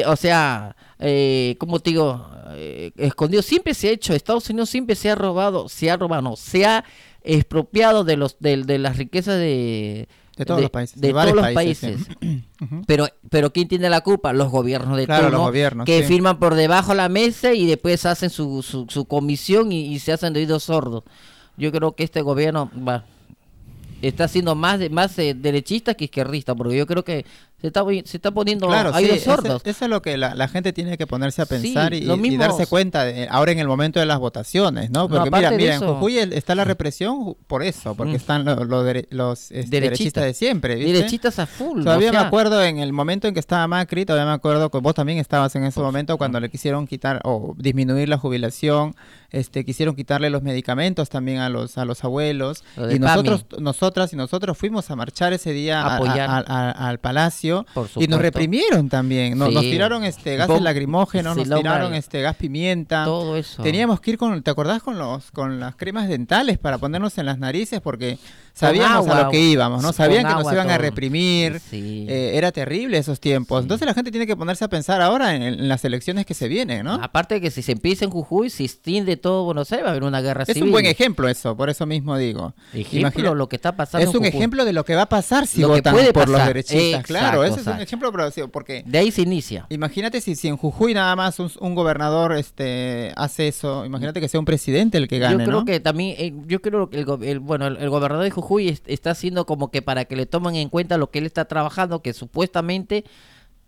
o 0.06 0.16
sea, 0.18 0.76
eh, 1.00 1.56
como 1.58 1.80
te 1.80 1.92
digo, 1.92 2.30
eh, 2.56 2.92
escondido, 2.98 3.42
siempre 3.42 3.74
se 3.74 3.88
ha 3.88 3.92
hecho, 3.92 4.14
Estados 4.14 4.50
Unidos 4.50 4.70
siempre 4.70 4.98
se 4.98 5.10
ha 5.10 5.16
robado, 5.16 5.70
se 5.70 5.90
ha 5.90 5.96
robado, 5.96 6.22
no, 6.22 6.36
se 6.36 6.66
ha 6.66 6.84
expropiado 7.24 8.04
de 8.04 8.18
los, 8.18 8.38
de, 8.40 8.64
de 8.64 8.78
las 8.78 8.98
riquezas 8.98 9.38
de, 9.38 10.10
de 10.36 10.46
todos 10.46 10.62
los 10.62 10.70
países. 10.70 11.00
De, 11.00 11.12
todos 11.12 11.34
los 11.34 11.52
países. 11.52 12.02
Pero, 12.88 13.08
pero 13.30 13.52
¿quién 13.52 13.68
tiene 13.68 13.90
la 13.90 14.02
culpa? 14.02 14.34
Los 14.34 14.50
gobiernos 14.50 14.98
de 14.98 15.06
claro, 15.06 15.30
los 15.30 15.42
gobiernos, 15.42 15.86
que 15.86 16.04
firman 16.04 16.40
por 16.40 16.56
debajo 16.56 16.92
de 16.92 16.98
la 16.98 17.10
mesa 17.10 17.54
y 17.54 17.66
después 17.66 18.06
hacen 18.06 18.30
su, 18.30 18.64
su, 18.64 19.06
comisión 19.06 19.72
y, 19.72 20.00
se 20.00 20.14
hacen 20.14 20.34
de 20.34 20.40
oídos 20.40 20.64
sordos. 20.64 21.04
Yo 21.58 21.72
creo 21.72 21.94
que 21.96 22.04
este 22.04 22.22
gobierno 22.22 22.72
va, 22.88 23.06
está 24.02 24.28
siendo 24.28 24.56
más, 24.56 24.80
de, 24.80 24.90
más 24.90 25.18
eh, 25.20 25.34
derechista 25.34 25.94
que 25.94 26.06
izquierdista, 26.06 26.56
porque 26.56 26.78
yo 26.78 26.88
creo 26.88 27.04
que 27.04 27.26
se 27.64 27.68
está, 27.68 27.86
se 28.04 28.18
está 28.18 28.32
poniendo 28.32 28.68
Claro, 28.68 28.92
sí, 28.94 29.20
sordos. 29.20 29.62
eso 29.64 29.86
es 29.86 29.90
lo 29.90 30.02
que 30.02 30.18
la, 30.18 30.36
la 30.36 30.50
gente 30.50 30.74
tiene 30.74 30.98
que 30.98 31.08
ponerse 31.08 31.42
a 31.42 31.46
Sí, 31.46 31.52
pensar 31.56 31.94
y, 31.94 32.06
darse 32.36 32.68
cuenta 32.68 33.06
de- 33.06 33.26
ahora 33.32 33.54
en 33.54 33.60
el 33.60 33.70
momento 33.70 34.02
de 34.02 34.06
las 34.06 34.20
votaciones, 34.20 34.90
¿no? 34.92 35.08
Porque 35.08 35.30
mira, 35.30 35.38
aparte 35.48 35.50
de 35.52 35.58
mira, 35.64 35.76
en 35.76 35.82
Jujuy 35.82 36.18
está 36.18 36.56
la 36.56 36.66
represión 36.66 37.16
ju- 37.22 37.38
por 37.48 37.64
eso, 37.64 37.96
porque 37.96 38.12
Mm. 38.14 38.16
están 38.18 38.44
lo- 38.44 38.66
lo 38.66 38.84
dere- 38.86 39.08
los 39.12 39.44
este, 39.44 39.56
Derechistas. 39.56 39.82
derechistas 39.82 40.24
de 40.26 40.34
siempre, 40.34 40.76
¿viste? 40.76 40.92
Derechistas 40.92 41.40
a 41.40 41.46
full. 41.46 41.84
Todavía 41.86 42.10
o 42.10 42.12
sea, 42.12 42.22
me 42.22 42.28
acuerdo 42.28 42.62
en 42.62 42.80
el 42.80 42.92
momento 42.92 43.30
en 43.30 43.34
que 43.34 43.40
estaba 43.40 43.66
Macri, 43.70 44.06
todavía 44.06 44.26
me 44.26 44.36
acuerdo 44.36 44.70
que 44.70 44.80
vos 44.80 44.94
también 44.94 45.18
estabas 45.20 45.56
en 45.56 45.64
ese 45.64 45.80
momento 45.80 46.18
cuando 46.18 46.42
le 46.42 46.50
quisieron 46.50 46.86
quitar 46.86 47.22
o 47.24 47.56
disminuir 47.58 48.10
la 48.10 48.18
jubilación, 48.18 48.94
este 49.30 49.64
quisieron 49.64 49.96
quitarle 49.96 50.30
los 50.30 50.44
medicamentos 50.44 51.08
también 51.10 51.40
a 51.40 51.48
los 51.50 51.78
a 51.78 51.86
los 51.86 52.04
abuelos 52.04 52.64
Lo 52.76 52.92
y 52.92 53.00
nosotros 53.00 53.46
nosotras 53.58 54.12
y 54.12 54.16
nosotros 54.18 54.58
fuimos 54.58 54.92
a 54.92 54.96
marchar 54.98 55.32
ese 55.32 55.54
día 55.54 55.82
a- 55.82 56.72
al 56.90 57.00
palacio 57.00 57.53
Por 57.74 57.90
y 57.96 58.08
nos 58.08 58.20
reprimieron 58.22 58.90
también, 58.90 59.38
nos, 59.38 59.50
tiraron 59.62 60.04
este 60.04 60.36
gases 60.38 60.58
Bom- 60.58 60.62
lacrimógenos, 60.64 61.38
nos 61.38 61.50
tiraron 61.50 61.94
este 61.94 62.22
gas 62.22 62.36
pimienta. 62.36 63.06
todo 63.06 63.38
eso. 63.38 63.62
Teníamos 63.64 64.00
que 64.02 64.12
ir 64.12 64.18
con, 64.18 64.42
¿te 64.44 64.52
acordás 64.52 64.82
con 64.84 64.98
los 64.98 65.32
con 65.32 65.60
las 65.60 65.76
cremas 65.76 66.08
dentales 66.08 66.58
para 66.58 66.78
ponernos 66.78 67.18
en 67.18 67.26
las 67.26 67.38
narices 67.40 67.80
porque 67.82 68.18
sabíamos 68.54 69.08
a 69.08 69.12
agua, 69.12 69.24
lo 69.26 69.30
que 69.32 69.40
íbamos, 69.40 69.82
¿no? 69.82 69.94
Sabían 69.94 70.26
que 70.28 70.34
nos 70.34 70.52
iban 70.52 70.70
a 70.70 70.76
todo. 70.76 70.82
reprimir. 70.84 71.60
Sí. 71.70 72.06
Eh, 72.10 72.32
era 72.36 72.52
terrible 72.52 72.98
esos 72.98 73.20
tiempos. 73.20 73.60
Sí. 73.60 73.64
Entonces 73.64 73.86
la 73.88 73.94
gente 73.94 74.12
tiene 74.12 74.28
que 74.28 74.36
ponerse 74.36 74.64
a 74.66 74.68
pensar 74.68 75.02
ahora 75.02 75.36
en, 75.36 75.42
en 75.42 75.68
las 75.68 75.84
elecciones 75.86 76.26
que 76.26 76.34
se 76.34 76.48
vienen, 76.48 76.84
¿no? 76.86 76.94
Aparte 76.96 77.36
de 77.36 77.42
que 77.42 77.52
si 77.52 77.62
se 77.62 77.72
empieza 77.72 78.06
en 78.06 78.12
Jujuy, 78.12 78.50
si 78.50 78.66
extiende 78.66 79.18
todo 79.18 79.44
Buenos 79.44 79.72
Aires, 79.72 79.86
va 79.86 79.90
a 79.90 79.92
haber 79.92 80.04
una 80.04 80.22
guerra 80.22 80.44
es 80.44 80.48
civil. 80.50 80.64
un 80.64 80.72
buen 80.72 80.86
ejemplo 80.86 81.28
eso, 81.28 81.58
por 81.58 81.70
eso 81.70 81.86
mismo 81.86 82.18
digo. 82.18 82.54
Ejemplo, 82.74 83.00
Imagina- 83.00 83.34
lo 83.34 83.50
que 83.50 83.56
está 83.56 83.76
pasando 83.76 84.04
es 84.04 84.10
en 84.12 84.18
un 84.18 84.24
Jujuy. 84.26 84.38
ejemplo 84.38 84.66
de 84.66 84.74
lo 84.74 84.86
que 84.86 84.96
va 84.96 85.04
a 85.04 85.10
pasar 85.10 85.48
si 85.48 85.62
Lo 85.62 85.70
votan 85.70 85.94
puede 85.94 86.14
por 86.14 86.28
los 86.30 86.34
pasar. 86.40 86.48
derechistas. 86.54 87.04
claro, 87.06 87.44
Exacto, 87.44 87.44
ese 87.44 87.52
es 87.54 87.56
un 87.68 87.74
exacto. 87.74 87.84
ejemplo, 87.84 88.50
porque 88.52 88.84
De 88.86 88.98
ahí 89.00 89.12
se 89.12 89.22
inicia. 89.24 89.66
imagínate 89.70 90.22
si, 90.22 90.36
si 90.36 90.48
en 90.48 90.58
Jujuy 90.58 90.94
nada 90.94 91.16
más 91.16 91.40
un, 91.40 91.52
un 91.60 91.74
gobernador 91.76 92.34
este 92.38 93.12
hace 93.16 93.48
eso, 93.48 93.86
imagínate 93.86 94.22
que 94.22 94.28
sea 94.28 94.40
un 94.40 94.46
presidente 94.46 94.98
el 94.98 95.08
que 95.08 95.18
gane, 95.20 95.40
yo 95.40 95.46
creo 95.46 95.60
¿no? 95.62 95.66
que 95.66 95.80
también, 95.80 96.16
eh, 96.20 96.34
yo 96.48 96.62
creo 96.62 96.90
que 96.90 97.00
el, 97.00 97.08
el- 97.24 97.40
bueno, 97.40 97.68
el, 97.68 97.78
el 97.78 97.90
gobernador 97.90 98.24
de 98.24 98.30
Jujuy 98.32 98.43
es- 98.70 98.84
está 98.86 99.12
haciendo 99.12 99.46
como 99.46 99.72
que 99.72 99.82
para 99.82 100.06
que 100.06 100.16
le 100.16 100.26
tomen 100.26 100.56
en 100.56 100.70
cuenta 100.70 100.98
lo 100.98 101.10
que 101.12 101.20
él 101.20 101.26
está 101.26 101.46
trabajando, 101.46 102.02
que 102.02 102.14
supuestamente 102.14 103.04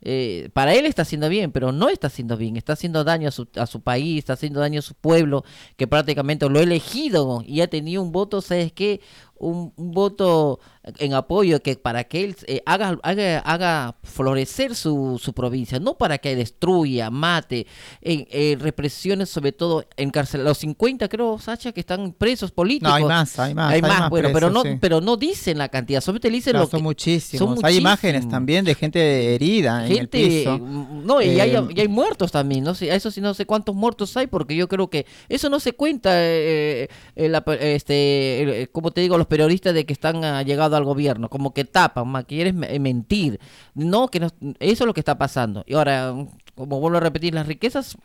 eh, 0.08 0.50
para 0.54 0.76
él 0.76 0.86
está 0.86 1.02
haciendo 1.02 1.30
bien, 1.30 1.52
pero 1.52 1.72
no 1.72 1.90
está 1.90 2.08
haciendo 2.08 2.38
bien, 2.38 2.58
está 2.58 2.74
haciendo 2.74 3.04
daño 3.04 3.28
a 3.28 3.32
su, 3.32 3.48
a 3.56 3.66
su 3.66 3.82
país, 3.82 4.20
está 4.20 4.34
haciendo 4.34 4.60
daño 4.60 4.80
a 4.80 4.84
su 4.84 4.94
pueblo, 4.94 5.44
que 5.78 5.88
prácticamente 5.88 6.48
lo 6.48 6.60
ha 6.60 6.64
elegido 6.64 7.42
y 7.46 7.62
ha 7.62 7.68
tenido 7.70 8.04
un 8.04 8.12
voto, 8.12 8.42
¿sabes 8.42 8.72
qué? 8.72 9.02
Un, 9.38 9.74
un 9.76 9.92
voto 9.92 10.60
en 10.98 11.14
apoyo 11.14 11.62
que 11.62 11.76
para 11.76 12.04
que 12.04 12.24
él 12.24 12.36
eh, 12.48 12.62
haga, 12.66 12.98
haga, 13.04 13.40
haga 13.40 13.96
florecer 14.04 14.76
su, 14.76 15.20
su 15.22 15.34
provincia, 15.34 15.80
no 15.80 15.96
para 15.98 16.18
que 16.20 16.36
destruya, 16.36 17.10
mate, 17.10 17.66
en, 18.02 18.28
eh, 18.30 18.56
represiones 18.60 19.30
sobre 19.30 19.52
todo 19.52 19.86
en 19.98 20.10
cárcel. 20.12 20.44
Los 20.44 20.60
50 20.60 21.08
creo, 21.10 21.40
Sacha, 21.40 21.72
que 21.72 21.80
están 21.80 22.14
presos 22.14 22.52
políticos. 22.52 22.90
No, 22.90 22.96
hay 22.96 23.04
más, 23.04 23.40
hay 23.40 23.54
más. 23.56 23.74
Hay 23.74 23.82
más, 23.82 24.10
bueno, 24.10 24.30
pero 24.32 24.50
no, 24.50 24.62
sí. 24.64 24.78
pero 24.80 25.02
no 25.02 25.18
dicen 25.18 25.58
la 25.58 25.70
cantidad, 25.70 26.02
solamente 26.02 26.30
dicen 26.30 26.52
Claro, 26.52 26.66
lo 26.66 26.72
son 26.72 26.80
que 26.80 26.84
muchísimos. 26.84 27.56
son 27.58 27.66
Hay 27.66 27.78
imágenes 27.78 28.14
muchísimos. 28.22 28.32
también 28.32 28.66
de 28.66 28.76
gente 28.76 29.36
herida 29.36 29.86
en 29.86 29.92
el 29.92 29.98
gente 29.98 30.18
piso. 30.20 30.60
no 30.60 31.22
y, 31.22 31.40
hay, 31.40 31.52
Eh, 31.56 31.68
y 31.76 31.80
hay 31.82 31.88
muertos 31.88 32.32
también 32.32 32.64
no 32.64 32.76
sé 32.76 32.94
eso 32.94 33.10
sí 33.12 33.22
no 33.22 33.34
sé 33.34 33.46
cuántos 33.46 33.74
muertos 33.76 34.16
hay 34.18 34.28
porque 34.28 34.56
yo 34.56 34.68
creo 34.68 34.90
que 34.90 35.06
eso 35.30 35.50
no 35.50 35.60
se 35.60 35.74
cuenta 35.74 36.12
eh, 36.14 36.88
eh, 37.16 37.30
la 37.30 37.44
este 37.60 38.62
eh, 38.64 38.68
como 38.72 38.92
te 38.92 39.02
digo 39.02 39.18
los 39.18 39.25
periodistas 39.28 39.74
de 39.74 39.86
que 39.86 39.94
están 39.94 40.24
ah, 40.24 40.42
llegado 40.44 40.76
al 40.76 40.84
gobierno 40.84 41.30
como 41.30 41.54
que 41.54 41.66
tapan 41.66 42.08
más 42.08 42.26
quieren 42.26 42.58
me- 42.58 42.80
mentir. 42.80 43.40
No 43.74 44.08
que 44.08 44.20
no- 44.20 44.28
eso 44.60 44.84
es 44.84 44.88
lo 44.88 44.94
que 44.94 45.02
está 45.02 45.18
pasando. 45.18 45.64
Y 45.68 45.74
ahora 45.76 46.14
como 46.56 46.80
vuelvo 46.80 46.98
a 46.98 47.02
repetir 47.02 47.34
las 47.34 47.48
riquezas 47.48 47.98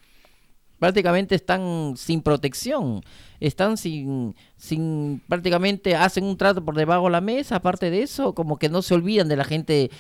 prácticamente 0.79 1.35
están 1.35 1.95
sin 1.97 2.23
protección, 2.23 3.03
están 3.39 3.77
sin, 3.77 4.35
sin, 4.57 5.23
prácticamente 5.29 5.95
hacen 5.95 6.25
un 6.25 6.39
trato 6.39 6.65
por 6.65 6.75
debajo 6.75 7.05
de 7.05 7.11
la 7.11 7.21
mesa, 7.21 7.57
aparte 7.57 7.91
de 7.91 8.03
eso, 8.03 8.35
como 8.35 8.59
que 8.59 8.71
no 8.71 8.81
se 8.81 8.95
olvidan 8.95 9.29
de 9.29 9.37
la 9.37 9.45
gente 9.45 9.91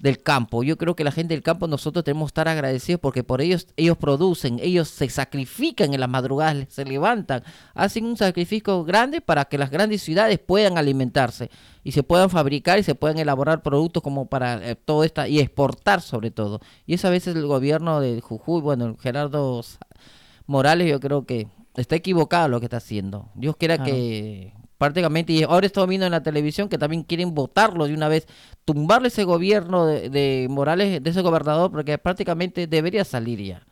del 0.00 0.22
campo. 0.22 0.62
Yo 0.62 0.78
creo 0.78 0.94
que 0.94 1.04
la 1.04 1.10
gente 1.12 1.34
del 1.34 1.42
campo 1.42 1.66
nosotros 1.66 2.04
tenemos 2.04 2.26
que 2.26 2.30
estar 2.30 2.48
agradecidos 2.48 3.00
porque 3.00 3.24
por 3.24 3.40
ellos 3.40 3.66
ellos 3.76 3.96
producen, 3.96 4.58
ellos 4.60 4.88
se 4.88 5.08
sacrifican 5.08 5.92
en 5.94 6.00
las 6.00 6.08
madrugadas, 6.08 6.66
se 6.68 6.84
levantan, 6.84 7.42
hacen 7.74 8.04
un 8.04 8.16
sacrificio 8.16 8.84
grande 8.84 9.20
para 9.20 9.46
que 9.46 9.58
las 9.58 9.70
grandes 9.70 10.02
ciudades 10.02 10.38
puedan 10.38 10.78
alimentarse 10.78 11.50
y 11.82 11.92
se 11.92 12.02
puedan 12.02 12.30
fabricar 12.30 12.78
y 12.78 12.82
se 12.82 12.94
puedan 12.94 13.18
elaborar 13.18 13.62
productos 13.62 14.02
como 14.02 14.26
para 14.26 14.70
eh, 14.70 14.76
todo 14.76 15.04
esta 15.04 15.28
y 15.28 15.40
exportar 15.40 16.00
sobre 16.00 16.30
todo. 16.30 16.60
Y 16.86 16.94
eso 16.94 17.08
a 17.08 17.10
veces 17.10 17.34
el 17.34 17.46
gobierno 17.46 18.00
de 18.00 18.20
Jujuy, 18.20 18.60
bueno, 18.60 18.96
Gerardo 19.00 19.62
Morales 20.46 20.88
yo 20.88 21.00
creo 21.00 21.26
que 21.26 21.48
está 21.76 21.96
equivocado 21.96 22.48
lo 22.48 22.60
que 22.60 22.66
está 22.66 22.78
haciendo. 22.78 23.28
Dios 23.34 23.56
quiera 23.56 23.76
Claro. 23.76 23.92
que 23.92 24.52
prácticamente, 24.78 25.32
y 25.32 25.42
ahora 25.42 25.66
estamos 25.66 25.88
viendo 25.88 26.06
en 26.06 26.12
la 26.12 26.22
televisión 26.22 26.68
que 26.68 26.78
también 26.78 27.02
quieren 27.02 27.34
votarlo 27.34 27.86
de 27.86 27.94
una 27.94 28.08
vez, 28.08 28.26
tumbarle 28.64 29.08
ese 29.08 29.24
gobierno 29.24 29.84
de, 29.86 30.08
de 30.08 30.46
Morales, 30.48 31.02
de 31.02 31.10
ese 31.10 31.20
gobernador, 31.20 31.70
porque 31.70 31.98
prácticamente 31.98 32.66
debería 32.66 33.04
salir 33.04 33.40
ya. 33.42 33.66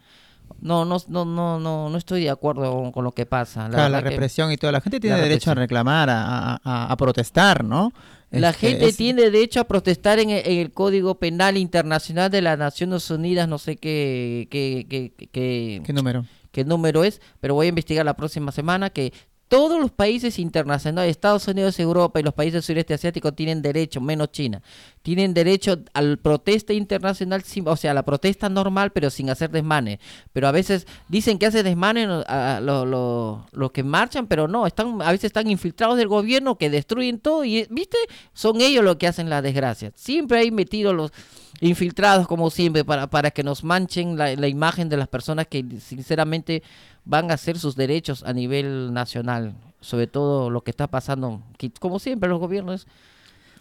No, 0.60 0.84
no, 0.84 0.96
no, 1.08 1.24
no, 1.24 1.58
no, 1.60 1.90
no 1.90 1.98
estoy 1.98 2.22
de 2.24 2.30
acuerdo 2.30 2.72
con, 2.72 2.92
con 2.92 3.04
lo 3.04 3.12
que 3.12 3.26
pasa. 3.26 3.64
La, 3.68 3.74
Claro, 3.74 3.88
la 3.90 4.00
represión 4.00 4.52
y 4.52 4.56
todo. 4.56 4.70
La 4.72 4.80
gente 4.80 5.00
tiene 5.00 5.16
la 5.16 5.22
derecho 5.22 5.50
a 5.50 5.54
reclamar, 5.54 6.08
a, 6.10 6.60
a- 6.62 6.96
protestar, 6.96 7.64
¿no? 7.64 7.92
la 8.30 8.50
Este, 8.50 8.68
gente 8.68 8.86
es- 8.86 8.96
tiene 8.96 9.22
derecho 9.22 9.60
a 9.60 9.64
protestar 9.64 10.18
en 10.18 10.30
el, 10.30 10.42
en 10.46 10.58
el 10.58 10.72
Código 10.72 11.16
Penal 11.18 11.56
Internacional 11.56 12.30
de 12.30 12.42
las 12.42 12.58
Naciones 12.58 13.08
Unidas, 13.10 13.48
no 13.48 13.58
sé 13.58 13.76
qué, 13.76 14.48
qué, 14.50 14.86
qué, 14.88 15.12
qué- 15.30 15.82
¿Qué 15.84 15.92
número? 15.92 16.24
qué 16.52 16.64
número 16.64 17.04
es, 17.04 17.20
pero 17.40 17.54
voy 17.54 17.66
a 17.66 17.68
investigar 17.68 18.04
la 18.06 18.14
próxima 18.14 18.50
semana 18.50 18.90
que 18.90 19.12
todos 19.48 19.80
los 19.80 19.92
países 19.92 20.38
internacionales, 20.38 21.10
Estados 21.10 21.46
Unidos, 21.46 21.78
Europa 21.78 22.18
y 22.18 22.22
los 22.24 22.34
países 22.34 22.64
sureste 22.64 22.94
asiático 22.94 23.32
tienen 23.32 23.62
derecho, 23.62 24.00
menos 24.00 24.32
China, 24.32 24.60
tienen 25.02 25.34
derecho 25.34 25.78
al 25.94 26.18
protesta 26.18 26.72
internacional, 26.72 27.44
o 27.64 27.76
sea, 27.76 27.92
a 27.92 27.94
la 27.94 28.04
protesta 28.04 28.48
normal, 28.48 28.90
pero 28.90 29.08
sin 29.08 29.30
hacer 29.30 29.50
desmanes. 29.50 30.00
Pero 30.32 30.48
a 30.48 30.52
veces 30.52 30.86
dicen 31.08 31.38
que 31.38 31.46
hace 31.46 31.62
desmanes 31.62 32.08
a- 32.26 32.56
a 32.56 32.60
lo- 32.60 32.84
lo- 32.84 33.46
los 33.52 33.70
que 33.70 33.84
marchan, 33.84 34.26
pero 34.26 34.48
no, 34.48 34.66
están 34.66 35.00
a 35.00 35.12
veces 35.12 35.24
están 35.26 35.48
infiltrados 35.48 35.96
del 35.96 36.08
gobierno 36.08 36.58
que 36.58 36.68
destruyen 36.68 37.20
todo 37.20 37.44
y, 37.44 37.66
¿viste? 37.70 37.98
Son 38.32 38.60
ellos 38.60 38.82
los 38.84 38.96
que 38.96 39.06
hacen 39.06 39.30
la 39.30 39.42
desgracia. 39.42 39.92
Siempre 39.94 40.38
hay 40.40 40.50
metidos 40.50 40.94
los 40.94 41.12
infiltrados 41.60 42.26
como 42.26 42.50
siempre 42.50 42.84
para, 42.84 43.06
para 43.08 43.30
que 43.30 43.42
nos 43.42 43.64
manchen 43.64 44.16
la, 44.18 44.34
la 44.36 44.48
imagen 44.48 44.88
de 44.88 44.96
las 44.96 45.08
personas 45.08 45.46
que 45.46 45.64
sinceramente 45.80 46.62
van 47.04 47.30
a 47.30 47.34
hacer 47.34 47.58
sus 47.58 47.76
derechos 47.76 48.22
a 48.24 48.32
nivel 48.32 48.92
nacional, 48.92 49.54
sobre 49.80 50.06
todo 50.06 50.50
lo 50.50 50.62
que 50.62 50.70
está 50.70 50.86
pasando, 50.86 51.42
que, 51.58 51.70
como 51.70 51.98
siempre 51.98 52.28
los 52.28 52.40
gobiernos 52.40 52.86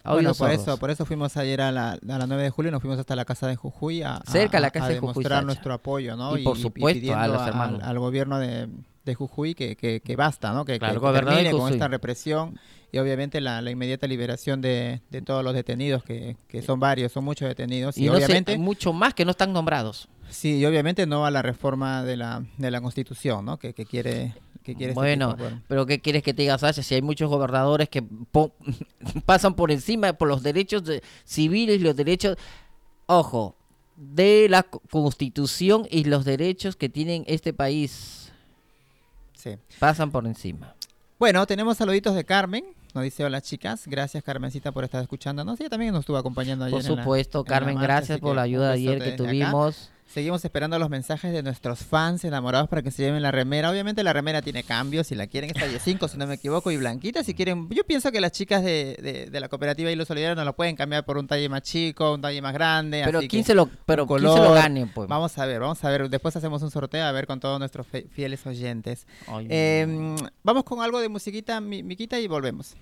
Bueno, 0.04 0.30
por 0.30 0.36
sordos. 0.50 0.60
eso, 0.62 0.76
por 0.78 0.90
eso 0.90 1.04
fuimos 1.06 1.36
ayer 1.36 1.60
a 1.60 1.72
la, 1.72 1.92
a 1.92 2.18
la 2.18 2.26
9 2.26 2.42
de 2.42 2.50
julio, 2.50 2.70
nos 2.70 2.80
fuimos 2.82 2.98
hasta 2.98 3.16
la 3.16 3.24
casa 3.24 3.46
de 3.46 3.56
Jujuy 3.56 4.02
a, 4.02 4.20
Cerca 4.26 4.58
a 4.58 4.60
la 4.60 4.70
casa 4.70 4.86
a 4.86 4.88
de 4.90 4.94
Jujuy, 4.98 5.12
demostrar 5.14 5.38
Sacha. 5.38 5.46
nuestro 5.46 5.72
apoyo, 5.74 6.16
¿no? 6.16 6.36
Y 6.36 6.44
por 6.44 6.58
supuesto, 6.58 6.98
pidiendo 7.00 7.22
a 7.22 7.28
los 7.28 7.40
al- 7.42 7.48
hermanos. 7.48 7.82
al, 7.82 7.98
gobierno 7.98 8.38
de, 8.38 8.68
de 9.06 9.14
Jujuy 9.14 9.54
que, 9.54 9.74
que, 9.76 10.00
que 10.00 10.16
basta, 10.16 10.52
¿no? 10.52 10.66
Que, 10.66 10.78
Claro, 10.78 11.00
que- 11.00 11.12
termine 11.12 11.50
con 11.52 11.72
esta 11.72 11.88
represión 11.88 12.58
y 12.92 12.98
obviamente 12.98 13.40
la, 13.40 13.62
la 13.62 13.70
inmediata 13.70 14.06
liberación 14.06 14.60
de, 14.60 15.00
de 15.10 15.22
todos 15.22 15.42
los 15.42 15.54
detenidos, 15.54 16.02
que, 16.04 16.36
que 16.48 16.60
son 16.60 16.78
varios, 16.78 17.12
son 17.12 17.24
muchos 17.24 17.48
detenidos. 17.48 17.96
Y, 17.96 18.02
y 18.04 18.06
no 18.06 18.12
sé, 18.18 18.24
obviamente, 18.24 18.52
hay 18.52 18.58
mucho 18.58 18.92
más 18.92 19.14
que 19.14 19.24
no 19.24 19.30
están 19.30 19.52
nombrados. 19.52 20.08
sí, 20.28 20.58
y 20.58 20.66
obviamente 20.66 21.06
no 21.06 21.24
a 21.24 21.30
la 21.30 21.40
reforma 21.40 22.02
de 22.04 22.16
la, 22.18 22.44
de 22.58 22.70
la 22.70 22.80
Constitución, 22.82 23.44
¿no? 23.46 23.58
Que, 23.58 23.72
que 23.72 23.86
quiere... 23.86 24.34
Que 24.62 24.74
quiere 24.74 24.90
este 24.90 25.00
Bueno, 25.00 25.36
tipo, 25.36 25.48
pero 25.68 25.86
¿qué 25.86 26.00
quieres 26.00 26.24
que 26.24 26.34
te 26.34 26.42
diga, 26.42 26.58
Sasha? 26.58 26.82
Si 26.82 26.92
hay 26.96 27.00
muchos 27.02 27.30
gobernadores 27.30 27.88
que 27.88 28.02
po- 28.02 28.52
pasan 29.24 29.54
por 29.54 29.70
encima 29.70 30.12
por 30.14 30.26
los 30.26 30.42
derechos 30.42 30.82
de- 30.82 31.02
civiles, 31.24 31.80
los 31.80 31.94
derechos, 31.94 32.36
ojo, 33.06 33.54
de 33.96 34.48
la 34.50 34.64
co- 34.64 34.82
constitución 34.90 35.86
y 35.88 36.02
los 36.04 36.24
derechos 36.24 36.74
que 36.74 36.88
tienen 36.88 37.22
este 37.28 37.52
país, 37.52 38.32
sí. 39.54 39.76
pasan 39.78 40.10
por 40.10 40.26
encima. 40.26 40.74
Bueno, 41.18 41.46
tenemos 41.46 41.76
saluditos 41.78 42.14
de 42.14 42.24
Carmen. 42.24 42.64
Nos 42.94 43.04
dice 43.04 43.24
hola 43.24 43.40
chicas, 43.42 43.86
gracias 43.86 44.22
Carmencita 44.24 44.72
por 44.72 44.84
estar 44.84 45.02
escuchándonos. 45.02 45.60
Ella 45.60 45.68
también 45.68 45.92
nos 45.92 46.00
estuvo 46.00 46.16
acompañando 46.16 46.64
ayer. 46.64 46.78
Por 46.80 46.90
en 46.90 46.96
la- 46.96 47.02
supuesto, 47.02 47.38
en 47.40 47.44
la 47.44 47.48
Carmen, 47.48 47.74
marcha, 47.76 47.86
gracias 47.86 48.20
por 48.20 48.36
la 48.36 48.42
ayuda 48.42 48.68
de 48.68 48.74
ayer 48.74 48.98
que 49.02 49.10
acá. 49.10 49.50
Seguimos 50.08 50.42
esperando 50.44 50.78
los 50.78 50.88
mensajes 50.88 51.32
de 51.32 51.42
nuestros 51.42 51.80
fans 51.80 52.24
enamorados 52.24 52.68
para 52.70 52.80
que 52.80 52.90
se 52.90 53.02
lleven 53.02 53.22
la 53.22 53.32
remera. 53.32 53.70
Obviamente 53.70 54.02
la 54.02 54.12
remera 54.14 54.40
tiene 54.40 54.62
cambios, 54.62 55.08
si 55.08 55.14
la 55.14 55.26
quieren 55.26 55.50
es 55.50 55.56
talle 55.60 55.78
5, 55.78 56.08
si 56.08 56.16
no 56.16 56.26
me 56.26 56.34
equivoco, 56.34 56.70
y 56.70 56.76
blanquita, 56.78 57.22
si 57.22 57.34
quieren... 57.34 57.68
Yo 57.70 57.84
pienso 57.84 58.10
que 58.12 58.20
las 58.20 58.32
chicas 58.32 58.62
de, 58.64 58.96
de- 59.02 59.26
de 59.30 59.40
la 59.40 59.48
cooperativa 59.48 59.90
y 59.90 59.96
los 59.96 60.08
solidarios 60.08 60.36
nos 60.36 60.46
lo 60.46 60.56
pueden 60.56 60.74
cambiar 60.74 61.04
por 61.04 61.18
un 61.18 61.26
talle 61.26 61.48
más 61.50 61.62
chico, 61.62 62.14
un 62.14 62.22
talle 62.22 62.40
más 62.40 62.54
grande. 62.54 63.02
Pero 63.04 63.18
así 63.18 63.28
¿quién 63.28 63.42
que 63.42 63.46
se 63.48 63.54
lo, 63.54 63.68
pero 63.84 64.04
un 64.04 64.08
¿quién 64.08 64.20
se 64.20 64.26
lo 64.26 64.34
color. 64.36 64.54
gane, 64.54 64.86
pues? 64.86 65.08
Vamos 65.08 65.36
a 65.36 65.44
ver, 65.44 65.60
vamos 65.60 65.84
a 65.84 65.90
ver. 65.90 66.08
Después 66.08 66.34
hacemos 66.36 66.62
un 66.62 66.70
sorteo 66.70 67.04
a 67.04 67.12
ver 67.12 67.26
con 67.26 67.38
todos 67.40 67.58
nuestros 67.58 67.86
fieles 68.10 68.46
oyentes. 68.46 69.06
Ay, 69.26 69.48
Eh, 69.50 70.16
vamos 70.42 70.64
con 70.64 70.80
algo 70.80 71.00
de 71.00 71.08
musiquita, 71.10 71.60
mi- 71.60 71.82
Miquita, 71.82 72.18
y 72.18 72.26
volvemos. 72.26 72.74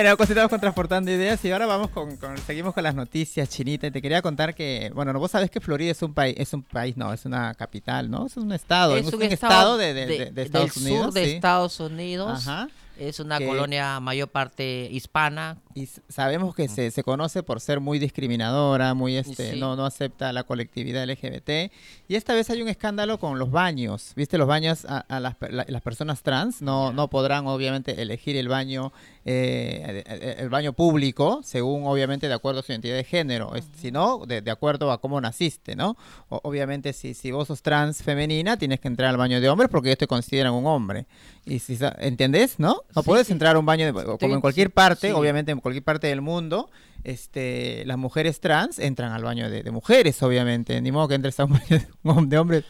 Bueno, 0.00 0.16
continuamos 0.16 0.48
con 0.48 0.58
Transportando 0.60 1.10
Ideas 1.10 1.44
y 1.44 1.52
ahora 1.52 1.66
vamos 1.66 1.90
con, 1.90 2.16
con- 2.16 2.38
seguimos 2.38 2.72
con 2.72 2.82
las 2.84 2.94
noticias, 2.94 3.46
Chinita. 3.50 3.86
Y 3.88 3.90
te 3.90 4.00
quería 4.00 4.22
contar 4.22 4.54
que, 4.54 4.90
bueno, 4.94 5.12
vos 5.18 5.30
sabés 5.30 5.50
que 5.50 5.60
Florida 5.60 5.90
es 5.90 6.00
un 6.00 6.14
país, 6.14 6.34
es 6.38 6.54
un 6.54 6.62
país, 6.62 6.96
no, 6.96 7.12
es 7.12 7.26
una 7.26 7.52
capital, 7.52 8.10
¿no? 8.10 8.24
Es 8.24 8.38
un 8.38 8.50
estado, 8.52 8.96
es 8.96 9.12
un 9.12 9.20
estado, 9.22 9.52
estado 9.52 9.76
de, 9.76 9.92
de- 9.92 10.06
de- 10.06 10.30
de 10.30 10.42
Estados 10.42 10.74
del 10.74 10.82
Unidos. 10.84 11.04
sur 11.04 11.12
de 11.12 11.24
sí. 11.26 11.30
Estados 11.32 11.80
Unidos. 11.80 12.48
Ajá. 12.48 12.68
Es 13.00 13.18
una 13.18 13.38
que- 13.38 13.46
colonia 13.46 13.98
mayor 14.00 14.28
parte 14.28 14.88
hispana. 14.90 15.56
Y 15.74 15.86
sabemos 16.08 16.54
que 16.54 16.68
se, 16.68 16.90
se 16.90 17.02
conoce 17.02 17.42
por 17.42 17.60
ser 17.60 17.80
muy 17.80 17.98
discriminadora, 17.98 18.92
muy 18.94 19.16
este, 19.16 19.52
Sí. 19.52 19.60
no, 19.60 19.74
no 19.76 19.86
acepta 19.86 20.32
la 20.32 20.42
colectividad 20.44 21.04
LGBT. 21.08 21.70
Y 22.08 22.16
esta 22.16 22.34
vez 22.34 22.50
hay 22.50 22.60
un 22.60 22.68
escándalo 22.68 23.18
con 23.18 23.38
los 23.38 23.50
baños. 23.50 24.12
¿Viste? 24.16 24.36
Los 24.36 24.46
baños 24.48 24.84
a, 24.84 24.98
a 24.98 25.20
las, 25.20 25.36
la- 25.48 25.64
las 25.68 25.82
personas 25.82 26.22
trans 26.22 26.60
no, 26.60 26.92
no 26.92 27.08
podrán 27.08 27.46
obviamente 27.46 28.02
elegir 28.02 28.36
el 28.36 28.48
baño, 28.48 28.92
eh, 29.24 30.04
el, 30.38 30.48
baño 30.48 30.72
público, 30.72 31.40
según 31.44 31.86
obviamente 31.86 32.28
de 32.28 32.34
acuerdo 32.34 32.60
a 32.60 32.62
su 32.62 32.72
identidad 32.72 32.96
de 32.96 33.04
género, 33.04 33.52
sino 33.76 34.26
de, 34.26 34.42
de 34.42 34.50
acuerdo 34.50 34.90
a 34.92 35.00
cómo 35.00 35.20
naciste, 35.20 35.76
¿no? 35.76 35.96
O- 36.28 36.40
obviamente 36.42 36.92
si, 36.92 37.14
si 37.14 37.30
vos 37.30 37.48
sos 37.48 37.62
trans 37.62 38.02
femenina, 38.02 38.56
tienes 38.56 38.80
que 38.80 38.88
entrar 38.88 39.08
al 39.10 39.16
baño 39.16 39.40
de 39.40 39.48
hombres 39.48 39.70
porque 39.70 39.88
ellos 39.90 39.98
te 39.98 40.06
consideran 40.06 40.52
un 40.52 40.66
hombre. 40.66 41.06
Y 41.46 41.58
si, 41.60 41.78
¿entendés? 41.98 42.58
¿No? 42.58 42.82
No 42.94 43.02
Sí, 43.02 43.06
puedes 43.06 43.26
sí. 43.28 43.32
entrar 43.32 43.56
a 43.56 43.58
un 43.58 43.66
baño, 43.66 43.86
de- 43.86 43.92
como 43.92 44.14
Estoy- 44.14 44.32
en 44.32 44.40
cualquier 44.40 44.70
parte, 44.70 45.08
sí. 45.08 45.12
obviamente 45.14 45.50
en 45.52 45.60
cualquier 45.60 45.82
parte 45.84 46.06
del 46.06 46.20
mundo, 46.20 46.70
este, 47.02 47.82
las 47.86 47.96
mujeres 47.96 48.40
trans 48.40 48.78
entran 48.78 49.12
al 49.12 49.24
baño 49.24 49.48
de, 49.48 49.62
de 49.62 49.70
mujeres, 49.70 50.22
obviamente. 50.22 50.80
Ni 50.82 50.92
modo 50.92 51.08
que 51.08 51.14
entres 51.14 51.40
a 51.40 51.46
un 51.46 51.52
baño 51.54 51.64
de, 51.70 51.86
hom- 52.04 52.28
de 52.28 52.38
hombres. 52.38 52.64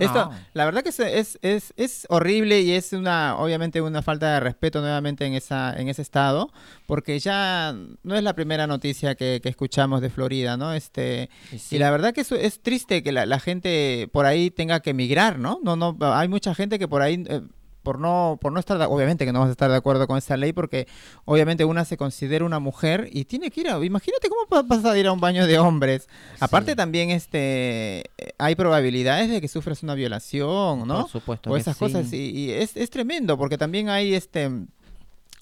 Esto, 0.00 0.30
la 0.52 0.64
verdad 0.64 0.82
que 0.82 0.88
es, 0.88 0.98
es, 0.98 1.38
es, 1.42 1.72
es 1.76 2.06
horrible 2.10 2.60
y 2.60 2.72
es 2.72 2.92
una, 2.92 3.36
obviamente, 3.38 3.80
una 3.80 4.02
falta 4.02 4.34
de 4.34 4.40
respeto 4.40 4.80
nuevamente 4.80 5.24
en 5.26 5.34
esa, 5.34 5.74
en 5.78 5.88
ese 5.88 6.02
estado, 6.02 6.50
porque 6.86 7.18
ya 7.20 7.74
no 8.02 8.16
es 8.16 8.22
la 8.24 8.34
primera 8.34 8.66
noticia 8.66 9.14
que, 9.14 9.40
que 9.40 9.48
escuchamos 9.48 10.00
de 10.00 10.10
Florida, 10.10 10.56
¿no? 10.56 10.72
Este, 10.72 11.30
Y 11.70 11.78
la 11.78 11.90
verdad 11.92 12.12
que 12.12 12.22
es 12.22 12.60
triste 12.60 13.02
que 13.04 13.12
la, 13.12 13.26
la 13.26 13.38
gente 13.38 14.08
por 14.12 14.26
ahí 14.26 14.50
tenga 14.50 14.80
que 14.80 14.90
emigrar, 14.90 15.38
¿no? 15.38 15.60
No, 15.62 15.76
no, 15.76 15.96
hay 16.00 16.26
mucha 16.28 16.54
gente 16.54 16.78
que 16.80 16.88
por 16.88 17.00
ahí 17.02 17.24
eh, 17.28 17.42
por 17.88 17.98
no, 17.98 18.36
por 18.38 18.52
no 18.52 18.60
estar, 18.60 18.76
de- 18.76 18.84
obviamente 18.84 19.24
que 19.24 19.32
no 19.32 19.40
vas 19.40 19.48
a 19.48 19.52
estar 19.52 19.70
de 19.70 19.76
acuerdo 19.76 20.06
con 20.06 20.18
esa 20.18 20.36
ley, 20.36 20.52
porque 20.52 20.86
obviamente 21.24 21.64
una 21.64 21.86
se 21.86 21.96
considera 21.96 22.44
una 22.44 22.58
mujer 22.58 23.08
y 23.10 23.24
tiene 23.24 23.50
que 23.50 23.62
ir 23.62 23.70
a, 23.70 23.82
imagínate 23.82 24.28
cómo 24.28 24.62
vas 24.66 24.84
a 24.84 24.98
ir 24.98 25.06
a 25.06 25.12
un 25.12 25.20
baño 25.20 25.46
de 25.46 25.58
hombres. 25.58 26.06
Aparte 26.38 26.76
también 26.76 27.08
este 27.08 28.10
hay 28.36 28.54
probabilidades 28.56 29.30
de 29.30 29.40
que 29.40 29.48
sufras 29.48 29.82
una 29.82 29.94
violación, 29.94 30.86
¿no? 30.86 31.00
Por 31.02 31.10
supuesto 31.10 31.48
o 31.50 31.54
que 31.54 31.60
esas 31.60 31.76
sí. 31.78 31.80
cosas 31.84 32.12
y, 32.12 32.30
y 32.30 32.50
es, 32.50 32.76
es 32.76 32.90
tremendo 32.90 33.38
porque 33.38 33.56
también 33.56 33.88
hay 33.88 34.12
este 34.12 34.50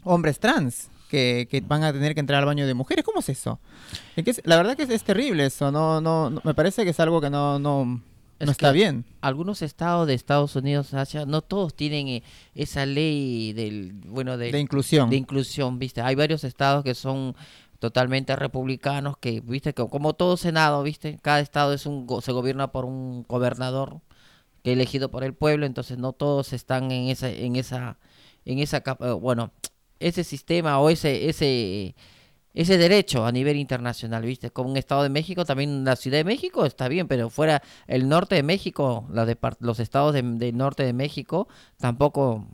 hombres 0.04 0.38
trans 0.38 0.88
que, 1.10 1.48
que 1.50 1.60
van 1.62 1.82
a 1.82 1.92
tener 1.92 2.14
que 2.14 2.20
entrar 2.20 2.38
al 2.38 2.46
baño 2.46 2.64
de 2.64 2.74
mujeres. 2.74 3.04
¿Cómo 3.04 3.18
es 3.18 3.28
eso? 3.28 3.58
Es 4.14 4.24
que 4.24 4.30
es- 4.30 4.42
la 4.44 4.56
verdad 4.56 4.76
que 4.76 4.84
es, 4.84 4.90
es 4.90 5.02
terrible 5.02 5.46
eso. 5.46 5.72
No, 5.72 6.00
no, 6.00 6.30
no- 6.30 6.40
me 6.44 6.54
parece 6.54 6.84
que 6.84 6.90
es 6.90 7.00
algo 7.00 7.20
que 7.20 7.28
no, 7.28 7.58
no, 7.58 8.00
Es 8.38 8.46
no 8.46 8.52
está 8.52 8.70
bien. 8.72 9.04
Algunos 9.20 9.62
estados 9.62 10.06
de 10.06 10.14
Estados 10.14 10.54
Unidos, 10.56 10.88
Sasha, 10.88 11.24
no 11.26 11.40
todos 11.42 11.74
tienen 11.74 12.08
eh, 12.08 12.22
esa 12.54 12.84
ley 12.86 13.52
del, 13.52 13.92
bueno, 13.94 14.36
De 14.36 14.58
inclusión. 14.60 15.08
de 15.10 15.16
inclusión, 15.16 15.78
¿viste? 15.78 16.00
Hay 16.02 16.14
varios 16.14 16.44
estados 16.44 16.84
que 16.84 16.94
son 16.94 17.34
totalmente 17.78 18.34
republicanos, 18.36 19.16
que, 19.18 19.40
¿viste? 19.40 19.72
Que 19.74 19.86
como 19.88 20.14
todo 20.14 20.36
senado, 20.36 20.82
¿viste? 20.82 21.18
Cada 21.22 21.40
estado 21.40 21.72
es 21.72 21.86
un 21.86 22.06
se 22.22 22.32
gobierna 22.32 22.72
por 22.72 22.84
un 22.84 23.24
gobernador 23.28 24.00
que 24.62 24.72
elegido 24.72 25.10
por 25.10 25.24
el 25.24 25.32
pueblo, 25.34 25.64
entonces 25.66 25.96
no 25.98 26.12
todos 26.12 26.52
están 26.52 26.90
en 26.90 27.08
esa 27.08 27.30
en 27.30 27.56
esa 27.56 27.98
en 28.44 28.58
esa 28.58 28.80
capa- 28.80 29.12
bueno, 29.14 29.50
ese 30.00 30.24
sistema 30.24 30.78
o 30.80 30.90
ese 30.90 31.28
ese 31.28 31.94
ese 32.56 32.78
derecho 32.78 33.24
a 33.26 33.30
nivel 33.32 33.56
internacional, 33.56 34.22
¿viste? 34.24 34.50
Como 34.50 34.70
un 34.70 34.76
Estado 34.76 35.04
de 35.04 35.10
México, 35.10 35.44
también 35.44 35.84
la 35.84 35.94
Ciudad 35.94 36.18
de 36.18 36.24
México 36.24 36.64
está 36.66 36.88
bien, 36.88 37.06
pero 37.06 37.30
fuera 37.30 37.62
el 37.86 38.08
norte 38.08 38.34
de 38.34 38.42
México, 38.42 39.06
la 39.12 39.24
de 39.26 39.36
los 39.60 39.78
estados 39.78 40.12
de- 40.14 40.22
del 40.22 40.56
norte 40.56 40.82
de 40.82 40.92
México, 40.92 41.46
tampoco 41.78 42.46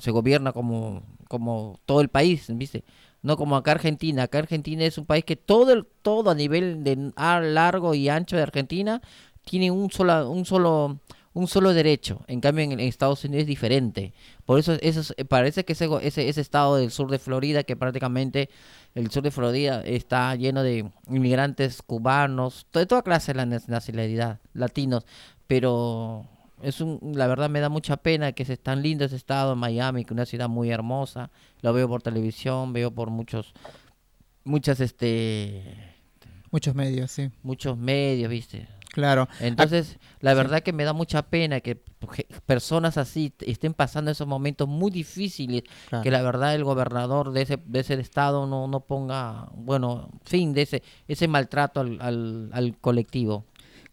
se 0.00 0.10
gobierna 0.10 0.52
como, 0.52 1.02
como 1.28 1.78
todo 1.86 2.00
el 2.00 2.08
país, 2.08 2.46
¿viste? 2.48 2.84
No 3.22 3.36
como 3.36 3.56
acá 3.56 3.72
Argentina. 3.72 4.24
Acá 4.24 4.38
Argentina 4.38 4.84
es 4.84 4.98
un 4.98 5.06
país 5.06 5.24
que 5.24 5.36
todo 5.36 5.72
el, 5.72 5.86
todo 6.02 6.30
a 6.30 6.34
nivel 6.34 6.84
de 6.84 7.12
largo 7.16 7.94
y 7.94 8.08
ancho 8.08 8.36
de 8.36 8.42
Argentina 8.42 9.00
tiene 9.44 9.70
un 9.70 9.90
solo, 9.90 10.30
un 10.30 10.44
solo, 10.44 10.98
un 11.32 11.48
solo 11.48 11.72
derecho. 11.72 12.22
En 12.28 12.40
cambio 12.40 12.64
en, 12.64 12.80
Estados 12.80 13.24
Unidos 13.24 13.42
es 13.42 13.46
diferente. 13.48 14.12
Por 14.44 14.58
eso, 14.58 14.74
eso 14.82 15.00
es- 15.00 15.14
parece 15.26 15.64
que 15.64 15.72
ese, 15.72 15.88
ese, 16.02 16.28
ese 16.28 16.40
estado 16.40 16.76
del 16.76 16.90
sur 16.90 17.10
de 17.10 17.18
Florida, 17.18 17.62
que 17.64 17.76
prácticamente 17.76 18.50
el 18.94 19.10
sur 19.10 19.22
de 19.22 19.30
Florida 19.30 19.82
está 19.84 20.34
lleno 20.36 20.62
de 20.62 20.90
inmigrantes 21.08 21.82
cubanos, 21.82 22.66
de 22.72 22.86
toda 22.86 23.02
clase 23.02 23.32
de 23.32 23.36
la 23.38 23.46
nac- 23.46 23.66
nacionalidad, 23.68 24.38
latinos, 24.52 25.04
pero 25.46 26.26
es 26.62 26.80
un, 26.80 27.00
la 27.14 27.26
verdad 27.26 27.50
me 27.50 27.60
da 27.60 27.68
mucha 27.68 27.96
pena 27.96 28.32
que 28.32 28.44
es 28.44 28.60
tan 28.60 28.82
lindo 28.82 29.04
ese 29.04 29.16
estado, 29.16 29.56
Miami, 29.56 30.04
que 30.04 30.08
es 30.08 30.12
una 30.12 30.26
ciudad 30.26 30.48
muy 30.48 30.70
hermosa, 30.70 31.30
lo 31.60 31.72
veo 31.72 31.88
por 31.88 32.02
televisión, 32.02 32.72
veo 32.72 32.90
por 32.92 33.10
muchos, 33.10 33.52
muchas, 34.44 34.80
este, 34.80 35.62
Muchos 36.50 36.74
medios, 36.76 37.10
sí. 37.10 37.30
muchos 37.42 37.76
medios, 37.76 38.30
viste. 38.30 38.68
Claro. 38.94 39.28
Entonces, 39.40 39.98
la 40.20 40.30
sí. 40.30 40.36
verdad 40.36 40.62
que 40.62 40.72
me 40.72 40.84
da 40.84 40.92
mucha 40.92 41.22
pena 41.22 41.60
que 41.60 41.82
personas 42.46 42.96
así 42.96 43.32
estén 43.40 43.74
pasando 43.74 44.12
esos 44.12 44.28
momentos 44.28 44.68
muy 44.68 44.92
difíciles, 44.92 45.64
Claro. 45.88 46.04
que 46.04 46.12
la 46.12 46.22
verdad 46.22 46.54
el 46.54 46.62
gobernador 46.62 47.32
de 47.32 47.42
ese, 47.42 47.58
de 47.66 47.80
ese 47.80 47.94
estado 47.94 48.46
no, 48.46 48.68
no 48.68 48.80
ponga, 48.80 49.48
bueno, 49.54 50.10
fin 50.24 50.52
de 50.52 50.62
ese, 50.62 50.82
ese 51.08 51.26
maltrato 51.26 51.80
al, 51.80 51.98
al, 52.00 52.50
al 52.52 52.78
colectivo. 52.78 53.44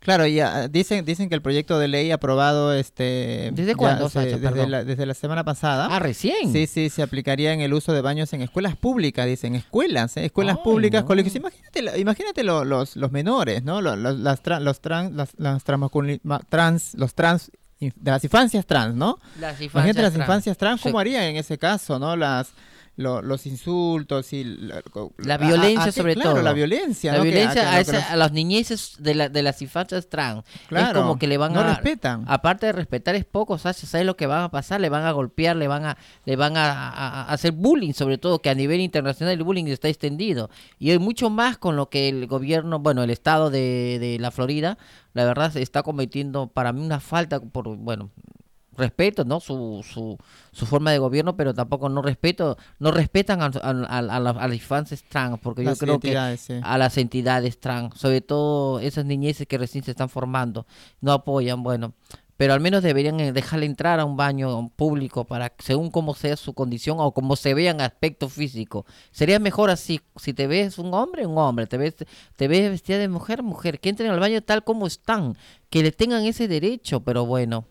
Claro, 0.01 0.25
y 0.25 0.39
ah, 0.39 0.67
dicen, 0.67 1.05
dicen 1.05 1.29
que 1.29 1.35
el 1.35 1.43
proyecto 1.43 1.77
de 1.77 1.87
ley 1.87 2.09
aprobado 2.11 2.73
este 2.73 3.51
¿Desde 3.53 3.71
ya 3.73 3.75
cuándo, 3.77 4.09
se- 4.09 4.31
Sacha? 4.31 4.37
desde, 4.39 4.67
la, 4.67 4.83
desde 4.83 5.05
la 5.05 5.13
semana 5.13 5.43
pasada. 5.43 5.87
Ah, 5.91 5.99
recién. 5.99 6.51
Sí, 6.51 6.65
sí, 6.65 6.89
se 6.89 7.03
aplicaría 7.03 7.53
en 7.53 7.61
el 7.61 7.71
uso 7.71 7.93
de 7.93 8.01
baños 8.01 8.33
en 8.33 8.41
escuelas 8.41 8.75
públicas, 8.75 9.27
dicen, 9.27 9.53
escuelas, 9.53 10.17
¿eh? 10.17 10.25
escuelas 10.25 10.57
Ay, 10.57 10.63
públicas, 10.63 11.01
no. 11.03 11.07
colegios. 11.07 11.35
Imagínate, 11.35 11.99
imagínate 11.99 12.43
lo- 12.43 12.65
los, 12.65 12.95
los 12.95 13.11
menores, 13.11 13.63
¿no? 13.63 13.79
Lo- 13.81 13.95
los, 13.95 14.17
las 14.19 14.41
tra- 14.43 14.59
los 14.59 14.81
trans, 14.81 15.13
las, 15.13 15.29
las 15.37 15.63
trans, 16.49 16.93
los 16.95 17.13
trans, 17.13 17.51
de 17.79 17.91
las 18.11 18.23
infancias 18.23 18.65
trans, 18.65 18.95
¿no? 18.95 19.19
Las 19.39 19.61
Imagínate 19.61 20.01
las 20.01 20.15
infancias 20.15 20.57
trans, 20.57 20.81
¿cómo 20.81 20.97
Sí. 20.97 21.01
harían 21.01 21.23
en 21.25 21.35
ese 21.37 21.57
caso, 21.59 21.99
no? 21.99 22.15
Las 22.15 22.53
lo- 22.97 23.21
los 23.21 23.45
insultos 23.47 24.33
y 24.33 24.43
la, 24.43 24.81
La 25.17 25.35
a- 25.35 25.37
violencia 25.37 25.85
a- 25.85 25.87
a- 25.87 25.91
sobre 25.91 26.13
claro, 26.15 26.31
todo. 26.33 26.41
la 26.43 26.53
violencia, 26.53 27.13
La 27.13 27.21
violencia 27.21 27.61
que 27.61 27.67
a, 27.67 27.79
esa- 27.79 27.93
los- 27.93 28.03
a 28.03 28.15
las 28.15 28.31
niñeces 28.33 28.95
de, 28.99 29.15
la, 29.15 29.29
de 29.29 29.41
las 29.43 29.61
infancias 29.61 30.07
trans. 30.09 30.43
Claro, 30.67 30.99
es 30.99 31.05
como 31.05 31.17
que 31.17 31.27
le 31.27 31.37
van 31.37 31.53
no 31.53 31.61
a... 31.61 31.63
respetan. 31.69 32.25
Aparte 32.27 32.65
de 32.67 32.73
respetar 32.73 33.15
es 33.15 33.25
poco, 33.25 33.57
¿sabes? 33.57 33.77
¿Sabes 33.77 34.05
lo 34.05 34.17
que 34.17 34.27
van 34.27 34.43
a 34.43 34.51
pasar? 34.51 34.81
Le 34.81 34.89
van 34.89 35.05
a 35.05 35.11
golpear, 35.11 35.55
le 35.55 35.67
van 35.67 35.85
a, 35.85 35.97
le 36.25 36.35
van 36.35 36.57
a, 36.57 37.23
hacer 37.31 37.53
bullying, 37.53 37.93
sobre 37.93 38.17
todo 38.17 38.39
que 38.39 38.49
a 38.49 38.55
nivel 38.55 38.81
internacional 38.81 39.33
el 39.33 39.43
bullying 39.43 39.65
está 39.65 39.87
extendido. 39.87 40.49
Y 40.77 40.91
hay 40.91 40.99
mucho 40.99 41.29
más 41.29 41.57
con 41.57 41.75
lo 41.75 41.89
que 41.89 42.09
el 42.09 42.27
gobierno, 42.27 42.79
bueno, 42.79 43.03
el 43.03 43.09
estado 43.09 43.49
de, 43.49 43.97
de 43.99 44.19
la 44.19 44.31
Florida, 44.31 44.77
la 45.13 45.25
verdad 45.25 45.51
se 45.51 45.61
está 45.61 45.81
cometiendo 45.83 46.47
para 46.47 46.71
mí 46.73 46.81
una 46.85 46.99
falta 46.99 47.39
por, 47.39 47.67
bueno, 47.77 48.11
respeto, 48.77 49.25
¿no? 49.25 49.39
Su, 49.39 49.85
su, 49.89 50.17
su 50.51 50.65
forma 50.65 50.91
de 50.91 50.97
gobierno, 50.99 51.35
pero 51.35 51.53
tampoco 51.53 51.89
no 51.89 52.01
respeto, 52.01 52.57
no 52.79 52.91
respetan 52.91 53.41
a, 53.41 53.45
a, 53.45 53.69
a- 53.69 53.97
a 53.97 54.19
las- 54.19 54.37
a 54.37 54.47
las 54.47 54.53
infancias 54.55 55.03
trans, 55.09 55.39
porque 55.39 55.63
Las 55.63 55.77
yo 55.79 55.85
creo 55.85 55.99
que 55.99 56.37
sí. 56.37 56.53
a 56.63 56.77
las 56.77 56.97
entidades 56.97 57.59
trans, 57.59 57.97
sobre 57.99 58.21
todo 58.21 58.79
esas 58.79 59.05
niñeces 59.05 59.47
que 59.47 59.57
recién 59.57 59.83
se 59.83 59.91
están 59.91 60.09
formando, 60.09 60.65
no 61.01 61.11
apoyan, 61.11 61.63
bueno, 61.63 61.93
pero 62.37 62.53
al 62.53 62.59
menos 62.59 62.81
deberían 62.81 63.19
eh, 63.19 63.33
dejarle 63.33 63.67
entrar 63.67 63.99
a 63.99 64.05
un 64.05 64.17
baño 64.17 64.69
público 64.75 65.25
para 65.25 65.53
según 65.59 65.91
cómo 65.91 66.15
sea 66.15 66.35
su 66.37 66.53
condición 66.55 66.97
o 66.99 67.11
cómo 67.11 67.35
se 67.35 67.53
vean 67.53 67.81
aspecto 67.81 68.29
físico. 68.29 68.83
Sería 69.11 69.37
mejor 69.37 69.69
así, 69.69 70.01
si 70.15 70.33
te 70.33 70.47
ves 70.47 70.79
un 70.79 70.91
hombre, 70.93 71.27
un 71.27 71.37
hombre, 71.37 71.67
te 71.67 71.77
ves 71.77 71.95
te 72.35 72.47
ves 72.47 72.71
vestida 72.71 72.97
de 72.97 73.09
mujer, 73.09 73.43
mujer, 73.43 73.79
que 73.79 73.89
entren 73.89 74.09
al 74.09 74.19
baño 74.19 74.41
tal 74.41 74.63
como 74.63 74.87
están, 74.87 75.37
que 75.69 75.83
le 75.83 75.91
tengan 75.91 76.23
ese 76.25 76.47
derecho, 76.47 77.01
pero 77.01 77.27
bueno, 77.27 77.65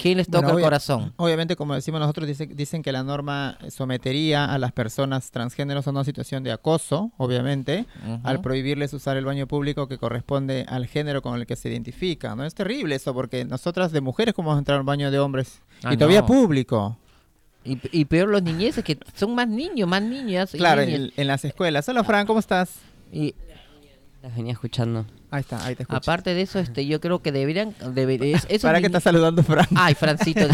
¿quién 0.00 0.18
les 0.18 0.26
toca 0.26 0.38
Bueno, 0.38 0.50
el 0.50 0.54
obvia- 0.56 0.64
corazón? 0.66 1.12
Obviamente, 1.16 1.56
como 1.56 1.74
decimos 1.74 2.00
nosotros, 2.00 2.26
dice- 2.26 2.46
dicen 2.46 2.82
que 2.82 2.92
la 2.92 3.02
norma 3.02 3.58
sometería 3.70 4.44
a 4.52 4.58
las 4.58 4.72
personas 4.72 5.30
transgéneros 5.30 5.86
a 5.86 5.90
una 5.90 6.04
situación 6.04 6.42
de 6.42 6.52
acoso, 6.52 7.12
obviamente, 7.16 7.86
al 8.22 8.40
prohibirles 8.40 8.92
usar 8.92 9.16
el 9.16 9.24
baño 9.24 9.46
público 9.46 9.88
que 9.88 9.98
corresponde 9.98 10.64
al 10.68 10.86
género 10.86 11.22
con 11.22 11.38
el 11.38 11.46
que 11.46 11.56
se 11.56 11.68
identifican. 11.68 12.36
¿no? 12.38 12.44
Es 12.44 12.54
terrible 12.54 12.94
eso, 12.94 13.12
porque 13.14 13.44
nosotras 13.44 13.92
de 13.92 14.00
mujeres, 14.00 14.34
¿cómo 14.34 14.48
vamos 14.48 14.58
a 14.58 14.60
entrar 14.60 14.78
a 14.78 14.80
un 14.80 14.86
baño 14.86 15.10
de 15.10 15.18
hombres? 15.18 15.60
Ah, 15.82 15.92
y 15.92 15.96
todavía 15.96 16.20
no. 16.20 16.26
público. 16.26 16.96
Y, 17.64 17.78
y 17.90 18.04
peor 18.04 18.28
los 18.28 18.42
niñeces, 18.44 18.84
que 18.84 18.96
son 19.14 19.34
más 19.34 19.48
niños, 19.48 19.88
más 19.88 20.00
niñas. 20.02 20.54
y 20.54 20.58
Claro, 20.58 20.82
niñas. 20.82 21.00
en, 21.00 21.12
en 21.16 21.26
las 21.26 21.44
escuelas. 21.44 21.88
Hola, 21.88 22.04
Fran, 22.04 22.24
¿cómo 22.26 22.38
estás? 22.38 22.76
Y 23.12 23.34
Las 24.22 24.36
venía 24.36 24.52
escuchando. 24.52 25.04
Ahí 25.36 25.40
está, 25.42 25.64
ahí 25.66 25.74
te 25.74 25.82
escucho. 25.82 25.98
Aparte 25.98 26.32
de 26.34 26.40
eso, 26.42 26.58
este, 26.58 26.86
yo 26.86 27.00
creo 27.00 27.20
que 27.20 27.30
deberían... 27.30 27.74
debe- 27.94 28.40
es- 28.48 28.62
¿Para 28.62 28.80
qué 28.80 28.86
estás 28.86 29.02
saludando, 29.02 29.42
Fran? 29.42 29.66
Ay, 29.74 29.94
Francito, 29.94 30.46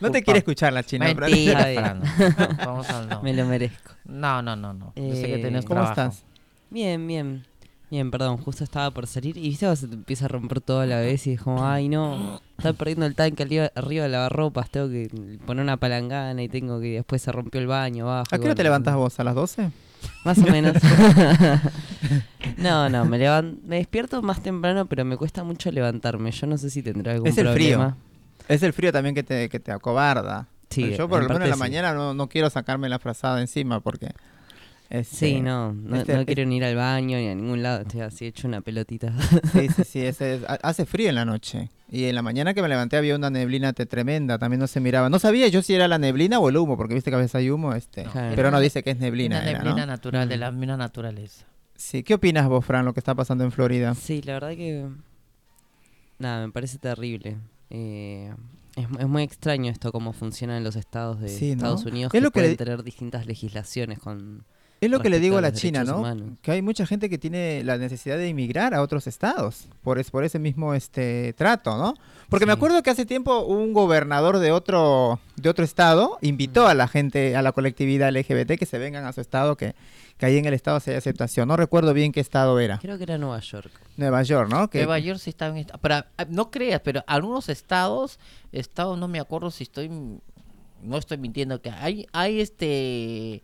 no 0.00 0.10
te 0.12 0.22
quiere 0.22 0.38
escuchar 0.38 0.72
la 0.72 0.82
china, 0.84 1.06
Fran. 1.14 1.30
Mentira, 1.30 1.60
Fran. 1.74 2.02
Fran. 2.04 2.56
No, 2.58 2.64
vamos 2.66 2.88
al 2.90 3.08
no. 3.08 3.22
Me 3.22 3.32
lo 3.34 3.44
merezco. 3.46 3.92
No, 4.04 4.42
no, 4.42 4.54
no, 4.56 4.72
no. 4.72 4.92
Yo 4.96 5.14
sé 5.14 5.22
que 5.26 5.34
Eh, 5.34 5.38
tenés 5.38 5.64
¿Cómo 5.64 5.80
trabajo. 5.80 6.00
estás? 6.12 6.24
Bien, 6.70 7.06
bien. 7.06 7.44
Bien, 7.90 8.08
perdón, 8.12 8.36
justo 8.36 8.62
estaba 8.62 8.92
por 8.92 9.08
salir 9.08 9.36
y 9.36 9.40
viste, 9.48 9.74
se 9.74 9.88
te 9.88 9.94
empieza 9.94 10.26
a 10.26 10.28
romper 10.28 10.60
todo 10.60 10.78
a 10.80 10.86
la 10.86 11.00
vez 11.00 11.26
y 11.26 11.32
es 11.32 11.40
como, 11.40 11.66
ay 11.66 11.88
no, 11.88 12.40
está 12.56 12.72
perdiendo 12.72 13.04
el 13.04 13.16
tanque 13.16 13.42
arriba, 13.42 14.02
de 14.04 14.08
lavarropas, 14.08 14.70
tengo 14.70 14.88
que 14.88 15.10
poner 15.44 15.64
una 15.64 15.76
palangana 15.76 16.40
y 16.40 16.48
tengo 16.48 16.78
que 16.78 16.92
después 16.94 17.20
se 17.20 17.32
rompió 17.32 17.60
el 17.60 17.66
baño, 17.66 18.06
bajo. 18.06 18.26
¿A 18.30 18.38
qué 18.38 18.44
hora 18.44 18.54
te 18.54 18.62
levantas 18.62 18.94
vos? 18.94 19.18
¿A 19.18 19.24
las 19.24 19.34
12? 19.34 19.72
Más 20.24 20.38
o 20.38 20.42
menos. 20.42 20.74
no, 22.56 22.88
no, 22.88 23.04
me, 23.04 23.18
me 23.18 23.76
despierto 23.76 24.22
más 24.22 24.42
temprano, 24.42 24.86
pero 24.86 25.04
me 25.04 25.16
cuesta 25.16 25.44
mucho 25.44 25.70
levantarme. 25.70 26.30
Yo 26.30 26.46
no 26.46 26.58
sé 26.58 26.70
si 26.70 26.82
tendré 26.82 27.12
algún 27.12 27.28
Es 27.28 27.38
el 27.38 27.48
frío. 27.48 27.76
problema. 27.78 27.96
Es 28.48 28.62
el 28.62 28.72
frío 28.72 28.92
también 28.92 29.14
que 29.14 29.22
te, 29.22 29.48
que 29.48 29.60
te 29.60 29.72
acobarda. 29.72 30.48
Sí, 30.70 30.94
Yo 30.96 31.08
por 31.08 31.22
lo 31.22 31.28
menos 31.28 31.44
en 31.44 31.50
la 31.50 31.56
sí. 31.56 31.60
mañana 31.60 31.92
no, 31.94 32.14
no 32.14 32.28
quiero 32.28 32.48
sacarme 32.50 32.88
la 32.88 32.98
frazada 32.98 33.40
encima 33.40 33.80
porque... 33.80 34.10
este, 34.90 35.16
Sí, 35.16 35.40
no, 35.40 35.72
no, 35.72 35.96
este- 35.96 36.14
no 36.16 36.26
quiero 36.26 36.44
ni 36.44 36.56
ir 36.58 36.64
al 36.64 36.76
baño 36.76 37.16
ni 37.16 37.28
a 37.28 37.34
ningún 37.34 37.62
lado, 37.62 37.80
estoy 37.82 38.00
así 38.02 38.26
hecho 38.26 38.46
una 38.48 38.60
pelotita. 38.60 39.12
Sí, 39.52 39.68
sí, 39.68 39.84
sí, 39.84 40.00
ese 40.06 40.34
es- 40.34 40.44
ha- 40.44 40.58
hace 40.62 40.84
frío 40.84 41.08
en 41.08 41.14
la 41.14 41.24
noche. 41.24 41.70
Y 41.92 42.04
en 42.04 42.14
la 42.14 42.22
mañana 42.22 42.54
que 42.54 42.62
me 42.62 42.68
levanté 42.68 42.96
había 42.96 43.16
una 43.16 43.30
neblina 43.30 43.72
tremenda, 43.72 44.38
también 44.38 44.60
no 44.60 44.66
se 44.66 44.78
miraba. 44.80 45.08
No 45.08 45.18
sabía 45.18 45.48
yo 45.48 45.62
si 45.62 45.74
era 45.74 45.88
la 45.88 45.98
neblina 45.98 46.38
o 46.38 46.48
el 46.48 46.56
humo, 46.56 46.76
porque 46.76 46.94
viste 46.94 47.10
que 47.10 47.16
a 47.16 47.18
veces 47.18 47.34
hay 47.34 47.50
humo, 47.50 47.72
este, 47.74 48.06
pero 48.36 48.50
no 48.50 48.60
dice 48.60 48.82
que 48.84 48.90
es 48.90 48.98
neblina. 48.98 49.38
Una 49.40 49.48
era, 49.50 49.58
neblina 49.58 49.86
¿no? 49.86 49.92
natural, 49.92 50.28
de 50.28 50.36
Mm. 50.36 50.40
la 50.40 50.50
misma 50.52 50.76
naturaleza. 50.76 51.46
Sí, 51.76 52.02
¿qué 52.02 52.14
opinas 52.14 52.46
vos, 52.48 52.64
Fran, 52.64 52.84
lo 52.84 52.92
que 52.92 53.00
está 53.00 53.14
pasando 53.14 53.42
en 53.44 53.52
Florida? 53.52 53.94
Sí, 53.94 54.20
la 54.22 54.34
verdad 54.34 54.50
que. 54.50 54.86
Nada, 56.18 56.46
me 56.46 56.52
parece 56.52 56.78
terrible. 56.78 57.38
Eh, 57.70 58.32
es, 58.76 58.86
es 58.98 59.06
muy 59.08 59.22
extraño 59.22 59.70
esto, 59.72 59.90
cómo 59.90 60.12
funciona 60.12 60.56
en 60.58 60.64
los 60.64 60.76
estados 60.76 61.20
de 61.20 61.28
Sí, 61.28 61.50
¿no? 61.50 61.54
Estados 61.54 61.84
Unidos, 61.86 62.10
Es 62.10 62.12
que, 62.12 62.20
lo 62.20 62.30
que 62.30 62.40
pueden 62.40 62.50
le- 62.52 62.56
tener 62.56 62.82
distintas 62.82 63.26
legislaciones 63.26 63.98
con. 63.98 64.44
Es 64.80 64.90
lo 64.90 65.00
que 65.00 65.10
le 65.10 65.20
digo 65.20 65.36
a 65.36 65.40
la 65.42 65.52
China, 65.52 65.84
¿no? 65.84 65.98
humanos. 65.98 66.38
Que 66.40 66.52
hay 66.52 66.62
mucha 66.62 66.86
gente 66.86 67.10
que 67.10 67.18
tiene 67.18 67.62
la 67.64 67.76
necesidad 67.76 68.16
de 68.16 68.28
emigrar 68.28 68.72
a 68.72 68.80
otros 68.80 69.06
estados 69.06 69.66
por, 69.82 69.98
es, 69.98 70.10
por 70.10 70.24
ese 70.24 70.38
mismo 70.38 70.72
este 70.72 71.34
trato, 71.34 71.76
¿no? 71.76 71.94
Porque 72.30 72.46
me 72.46 72.52
acuerdo 72.52 72.82
que 72.82 72.90
hace 72.90 73.04
tiempo 73.04 73.40
un 73.40 73.72
gobernador 73.74 74.38
de 74.38 74.52
otro 74.52 75.20
de 75.36 75.48
otro 75.50 75.64
estado 75.64 76.16
invitó 76.22 76.66
a 76.66 76.74
la 76.74 76.86
gente, 76.88 77.36
a 77.36 77.42
la 77.42 77.52
colectividad 77.52 78.10
LGBT 78.10 78.52
que 78.58 78.66
se 78.66 78.78
vengan 78.78 79.04
a 79.04 79.12
su 79.12 79.20
estado, 79.20 79.56
que, 79.56 79.74
que 80.16 80.26
ahí 80.26 80.38
en 80.38 80.46
el 80.46 80.54
estado 80.54 80.80
se 80.80 80.92
hay 80.92 80.96
aceptación. 80.96 81.48
No 81.48 81.56
recuerdo 81.56 81.92
bien 81.92 82.12
qué 82.12 82.20
estado 82.20 82.58
era. 82.58 82.78
Creo 82.78 82.96
que 82.96 83.02
era 83.04 83.18
Nueva 83.18 83.40
York. 83.40 83.70
Nueva 83.96 84.22
York, 84.22 84.48
¿no? 84.50 84.70
Que, 84.70 84.78
Nueva 84.78 84.98
York 84.98 85.18
sí 85.18 85.30
está 85.30 85.48
en 85.48 85.58
esta- 85.58 85.76
pero 85.78 85.96
ah, 85.96 86.26
no 86.28 86.50
creas, 86.50 86.80
pero 86.82 87.02
algunos 87.06 87.48
estados, 87.48 88.18
estados 88.52 88.98
no 88.98 89.08
me 89.08 89.20
acuerdo 89.20 89.50
si 89.50 89.64
estoy 89.64 89.90
no 90.82 90.96
estoy 90.96 91.18
mintiendo 91.18 91.60
que 91.60 91.70
hay 91.70 92.06
hay 92.12 92.40
este 92.40 93.42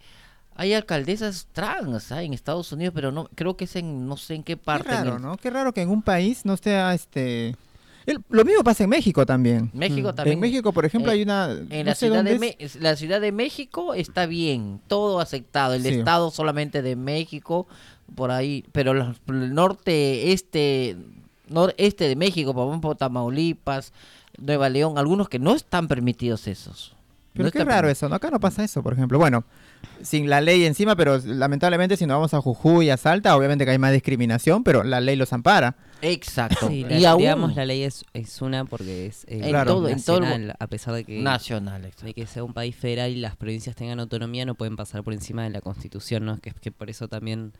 hay 0.56 0.72
alcaldesas 0.74 1.46
trans 1.52 2.10
ah, 2.12 2.22
en 2.22 2.32
Estados 2.34 2.72
Unidos, 2.72 2.92
pero 2.94 3.12
no 3.12 3.28
creo 3.34 3.56
que 3.56 3.64
es 3.64 3.76
en 3.76 4.06
no 4.08 4.16
sé 4.16 4.34
en 4.34 4.42
qué 4.42 4.54
Qué 4.54 4.56
parte. 4.56 4.88
en 4.90 4.94
raro, 5.04 5.16
el- 5.16 5.22
¿no? 5.22 5.36
Qué 5.36 5.50
raro 5.50 5.72
que 5.72 5.82
en 5.82 5.90
un 5.90 6.02
país 6.02 6.44
no 6.44 6.54
esté 6.54 6.78
este... 6.94 7.54
el- 8.06 8.22
lo 8.30 8.44
mismo 8.44 8.62
pasa 8.64 8.84
en 8.84 8.90
México 8.90 9.26
también. 9.26 9.70
México 9.74 10.12
Mm. 10.12 10.14
también. 10.14 10.34
en 10.34 10.40
México, 10.40 10.72
por 10.72 10.84
ejemplo, 10.84 11.10
eh, 11.12 11.14
hay 11.16 11.22
una... 11.22 11.50
En 11.52 11.68
no 11.68 11.84
la 11.84 11.94
ciudad, 11.94 12.24
de. 12.24 12.38
Me- 12.38 12.56
es- 12.58 12.76
la 12.76 12.96
ciudad 12.96 13.20
de 13.20 13.32
México 13.32 13.94
está 13.94 14.26
bien, 14.26 14.80
todo 14.88 15.20
aceptado. 15.20 15.74
El 15.74 15.82
Sí. 15.82 15.88
estado 15.90 16.30
solamente 16.30 16.82
de 16.82 16.96
México, 16.96 17.66
por 18.14 18.30
ahí, 18.30 18.64
pero 18.72 18.94
los- 18.94 19.16
el 19.28 19.52
norte, 19.54 20.32
este, 20.32 20.96
noreste 21.48 22.08
de 22.08 22.16
México, 22.16 22.54
por 22.54 22.68
ejemplo, 22.68 22.94
Tamaulipas, 22.94 23.92
Nueva 24.38 24.68
León, 24.68 24.98
algunos 24.98 25.28
que 25.28 25.38
no 25.38 25.54
están 25.54 25.88
permitidos 25.88 26.46
esos. 26.46 26.92
Pero 27.32 27.46
No 27.46 27.52
qué 27.52 27.64
raro 27.64 27.88
eso, 27.88 28.08
¿no? 28.08 28.14
Acá 28.14 28.30
no 28.30 28.40
pasa 28.40 28.64
eso, 28.64 28.82
por 28.82 28.92
ejemplo. 28.94 29.18
Bueno, 29.18 29.44
sin 30.02 30.28
la 30.28 30.40
ley 30.40 30.64
encima, 30.64 30.94
pero 30.96 31.18
lamentablemente 31.24 31.96
si 31.96 32.06
nos 32.06 32.16
vamos 32.16 32.34
a 32.34 32.40
Jujuy 32.40 32.86
y 32.86 32.90
a 32.90 32.96
Salta, 32.96 33.36
obviamente 33.36 33.64
que 33.64 33.70
hay 33.72 33.78
más 33.78 33.92
discriminación, 33.92 34.62
pero 34.62 34.84
la 34.84 35.00
ley 35.00 35.16
los 35.16 35.32
ampara. 35.32 35.76
Exacto. 36.02 36.68
Sí, 36.68 36.84
la- 36.88 36.98
y 36.98 37.04
aún 37.06 37.18
digamos, 37.20 37.56
la 37.56 37.64
ley 37.64 37.82
es, 37.82 38.04
es 38.12 38.42
una 38.42 38.64
porque 38.66 39.06
es 39.06 39.24
eh, 39.24 39.40
En 39.42 39.48
Claro. 39.50 39.72
todo, 39.74 39.88
en 39.88 40.02
todo 40.02 40.16
el- 40.18 40.22
nacional, 40.24 40.56
a 40.58 40.66
pesar 40.66 40.94
de 40.94 41.04
que, 41.04 41.20
nacional. 41.22 41.84
exacto. 41.86 42.06
de 42.06 42.14
que 42.14 42.26
sea 42.26 42.44
un 42.44 42.52
país 42.52 42.76
federal 42.76 43.10
y 43.10 43.16
las 43.16 43.36
provincias 43.36 43.74
tengan 43.74 43.98
autonomía, 44.00 44.44
no 44.44 44.54
pueden 44.54 44.76
pasar 44.76 45.02
por 45.02 45.12
encima 45.14 45.44
de 45.44 45.50
la 45.50 45.60
constitución, 45.62 46.24
¿no? 46.26 46.38
Que, 46.40 46.52
que 46.52 46.70
por 46.70 46.90
eso 46.90 47.08
también 47.08 47.52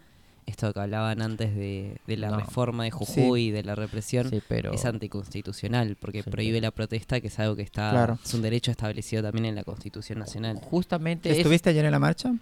esto 0.47 0.73
que 0.73 0.81
hablaban 0.81 1.21
antes 1.23 1.55
de, 1.55 1.97
de 2.07 2.17
la 2.17 2.31
No. 2.31 2.39
reforma 2.41 2.85
de 2.85 2.91
Jujuy, 2.93 3.51
de 3.51 3.65
la 3.65 3.75
represión, 3.75 4.31
Sí, 4.31 4.41
pero 4.49 4.73
es 4.73 4.85
anticonstitucional, 4.85 5.97
porque 6.01 6.23
Sí, 6.23 6.31
prohíbe 6.31 6.61
la 6.61 6.71
protesta, 6.71 7.21
que 7.21 7.27
es 7.29 7.39
algo 7.39 7.57
que 7.57 7.63
está 7.63 7.91
Claro. 7.91 8.19
es 8.25 8.33
un 8.35 8.43
derecho 8.43 8.71
establecido 8.71 9.23
también 9.23 9.47
en 9.47 9.55
la 9.55 9.65
Constitución 9.65 10.19
Nacional. 10.19 10.59
justamente 10.63 11.31
es- 11.31 11.39
¿Estuviste 11.39 11.71
ayer 11.71 11.85
en 11.85 11.91
la 11.91 11.99
marcha? 11.99 12.33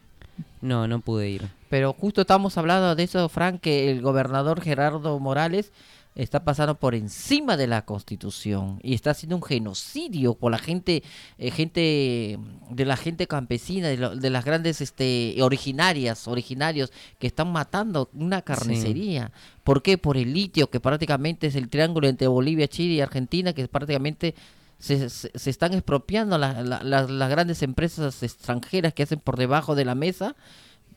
No, 0.61 0.89
no 0.89 1.01
pude 1.01 1.29
ir. 1.31 1.49
Pero 1.71 1.93
justo 1.93 2.23
estamos 2.23 2.57
hablando 2.59 2.95
de 2.95 3.03
eso, 3.05 3.29
Frank, 3.29 3.61
que 3.61 3.91
el 3.91 4.01
gobernador 4.03 4.61
Gerardo 4.61 5.19
Morales 5.21 5.73
está 6.15 6.45
pasando 6.45 6.77
por 6.79 6.95
encima 6.95 7.57
de 7.57 7.67
la 7.67 7.85
constitución 7.85 8.79
y 8.83 8.95
está 8.95 9.11
haciendo 9.11 9.37
un 9.37 9.43
genocidio 9.43 10.35
por 10.35 10.53
la 10.53 10.59
gente, 10.59 11.03
eh, 11.39 11.51
gente 11.51 12.39
de 12.71 12.85
la 12.85 12.97
gente 12.97 13.27
campesina, 13.27 13.89
de, 13.89 13.97
lo- 13.97 14.15
de 14.17 14.31
las 14.31 14.45
grandes 14.45 14.81
este, 14.81 15.37
originarias, 15.43 16.29
originarios 16.29 16.93
que 17.19 17.27
están 17.27 17.51
matando 17.53 18.11
una 18.15 18.43
carnicería. 18.43 19.33
¿Por 19.65 19.83
qué? 19.83 19.99
Por 19.99 20.17
el 20.17 20.33
litio, 20.33 20.71
que 20.71 20.79
prácticamente 20.81 21.49
es 21.49 21.57
el 21.57 21.69
triángulo 21.69 22.07
entre 22.07 22.29
Bolivia, 22.29 22.69
Chile 22.69 22.95
y 22.95 23.01
Argentina, 23.01 23.53
que 23.53 23.67
prácticamente 23.67 24.35
se, 24.79 25.09
se- 25.11 25.31
se 25.35 25.51
están 25.51 25.73
expropiando 25.73 26.39
la- 26.39 26.63
la- 26.63 26.83
las- 26.83 27.11
las 27.11 27.31
grandes 27.31 27.63
empresas 27.63 28.23
extranjeras 28.23 28.93
que 28.95 29.03
hacen 29.03 29.19
por 29.19 29.37
debajo 29.37 29.75
de 29.75 29.85
la 29.85 29.95
mesa 29.95 30.37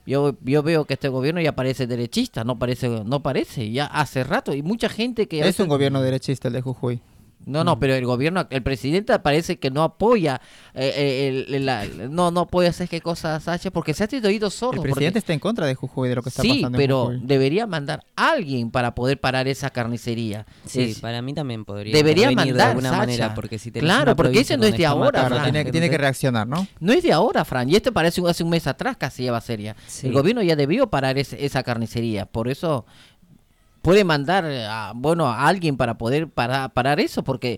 yo, 0.07 0.37
yo 0.41 0.63
veo 0.63 0.85
que 0.85 0.93
este 0.93 1.09
gobierno 1.09 1.41
ya 1.41 1.51
parece 1.51 1.85
derechista, 1.85 2.45
no 2.45 2.57
parece, 2.57 2.87
no 3.03 3.21
parece, 3.21 3.69
ya 3.71 3.85
hace 3.85 4.23
rato, 4.23 4.53
y 4.55 4.63
mucha 4.63 4.87
gente 4.87 5.27
que... 5.27 5.41
Es 5.41 5.59
un 5.59 5.67
gobierno 5.67 6.01
derechista 6.01 6.47
el 6.47 6.53
de 6.53 6.61
Jujuy. 6.61 7.01
No, 7.47 7.63
no, 7.63 7.79
pero 7.79 7.95
el 7.95 8.05
gobierno, 8.05 8.45
el 8.49 8.61
presidente 8.61 9.17
parece 9.19 9.57
que 9.57 9.71
no 9.71 9.81
apoya, 9.83 10.41
eh, 10.73 10.93
eh, 10.95 11.27
el- 11.47 11.55
el- 11.55 11.65
la- 11.65 11.85
no, 12.09 12.29
no 12.29 12.41
apoya 12.41 12.69
hacer 12.69 12.89
qué 12.89 13.01
cosas 13.01 13.47
hace, 13.47 13.71
porque 13.71 13.93
se 13.93 14.03
ha 14.03 14.07
tenido 14.07 14.27
oídos 14.27 14.61
El 14.61 14.69
presidente 14.81 14.91
porque- 14.91 15.17
está 15.19 15.33
en 15.33 15.39
contra 15.39 15.65
de 15.65 15.73
Jujuy, 15.75 16.09
de 16.09 16.15
lo 16.15 16.21
que 16.23 16.29
está 16.29 16.41
sí, 16.41 16.49
pasando 16.49 16.67
en 16.77 16.81
pero 16.83 17.01
Jujuy. 17.05 17.19
debería 17.23 17.65
mandar 17.65 18.03
a 18.15 18.31
alguien 18.31 18.69
para 18.69 18.93
poder 18.93 19.19
parar 19.19 19.47
esa 19.47 19.69
carnicería. 19.69 20.45
Sí, 20.65 20.81
Es- 20.81 20.99
para 20.99 21.21
mí 21.21 21.33
también 21.33 21.63
podría 21.65 21.95
Debería 21.95 22.29
mandar, 22.31 22.53
de 22.55 22.63
alguna 22.63 22.89
Sacha. 22.89 22.99
manera, 22.99 23.33
porque 23.33 23.57
si 23.57 23.71
Claro, 23.71 24.15
porque 24.15 24.39
ese 24.41 24.57
no 24.57 24.65
es 24.65 24.75
de 24.77 24.85
ahora, 24.85 25.25
Fran. 25.27 25.43
tiene, 25.43 25.71
tiene 25.71 25.89
que 25.89 25.97
reaccionar, 25.97 26.47
¿no? 26.47 26.67
No 26.79 26.91
es 26.93 27.01
de 27.03 27.13
ahora, 27.13 27.45
Fran, 27.45 27.69
y 27.69 27.75
este 27.75 27.91
parece 27.91 28.21
hace 28.27 28.43
un 28.43 28.49
mes 28.49 28.67
atrás 28.67 28.97
casi 28.97 29.23
lleva 29.23 29.39
seria. 29.39 29.75
Sí. 29.87 30.07
El 30.07 30.13
gobierno 30.13 30.41
ya 30.41 30.55
debió 30.55 30.87
parar 30.89 31.17
ese- 31.17 31.43
esa 31.45 31.63
carnicería, 31.63 32.25
por 32.25 32.49
eso 32.49 32.85
puede 33.87 34.03
mandar 34.03 34.43
a, 34.43 34.91
bueno 34.93 35.27
a 35.27 35.47
alguien 35.47 35.77
para 35.77 35.97
poder 35.97 36.27
para- 36.27 36.67
parar 36.67 36.99
eso, 36.99 37.23
porque 37.23 37.57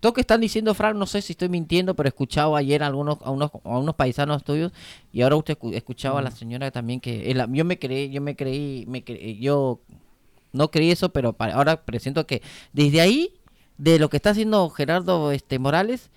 todo 0.00 0.14
que 0.14 0.22
están 0.22 0.40
diciendo, 0.40 0.72
Fran, 0.72 0.98
no 0.98 1.04
sé 1.04 1.20
si 1.20 1.34
estoy 1.34 1.50
mintiendo, 1.50 1.94
pero 1.94 2.06
he 2.06 2.08
escuchado 2.08 2.56
ayer 2.56 2.82
a 2.82 2.86
algunos 2.86 3.18
a 3.20 3.30
unos, 3.30 3.50
a 3.62 3.76
unos 3.78 3.94
paisanos 3.94 4.42
tuyos 4.42 4.72
y 5.12 5.20
ahora 5.20 5.36
usted 5.36 5.58
escu- 5.58 5.74
escuchaba 5.74 6.20
a 6.20 6.22
la 6.22 6.30
señora 6.30 6.70
también 6.70 6.98
que 6.98 7.30
yo 7.52 7.64
me 7.66 7.78
creí, 7.78 8.08
yo 8.08 8.22
me 8.22 8.34
creí, 8.34 8.86
me 8.88 9.04
yo 9.38 9.80
no 10.54 10.70
creí 10.70 10.92
eso, 10.92 11.10
pero 11.10 11.34
pa- 11.34 11.52
ahora 11.52 11.84
presiento 11.84 12.26
que 12.26 12.40
desde 12.72 13.02
ahí, 13.02 13.34
de 13.76 13.98
lo 13.98 14.08
que 14.08 14.16
está 14.16 14.30
haciendo 14.30 14.70
Gerardo 14.70 15.30
este 15.30 15.58
Morales, 15.58 16.08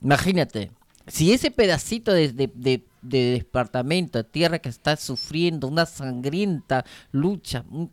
imagínate, 0.00 0.70
si 1.08 1.32
ese 1.32 1.50
pedacito 1.50 2.12
de, 2.12 2.28
de, 2.32 2.48
de- 2.54 2.84
de 3.02 3.32
departamento, 3.32 4.18
de 4.18 4.24
tierra 4.24 4.60
que 4.60 4.68
está 4.68 4.94
sufriendo 4.94 5.66
una 5.66 5.84
sangrienta 5.84 6.84
lucha, 7.10 7.64
un- 7.72 7.90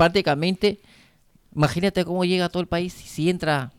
prácticamente, 0.00 0.80
imagínate 1.54 2.06
cómo 2.06 2.24
llega 2.24 2.46
a 2.46 2.48
todo 2.48 2.62
el 2.62 2.68
país 2.68 2.94
si 2.94 3.28
entra... 3.28 3.70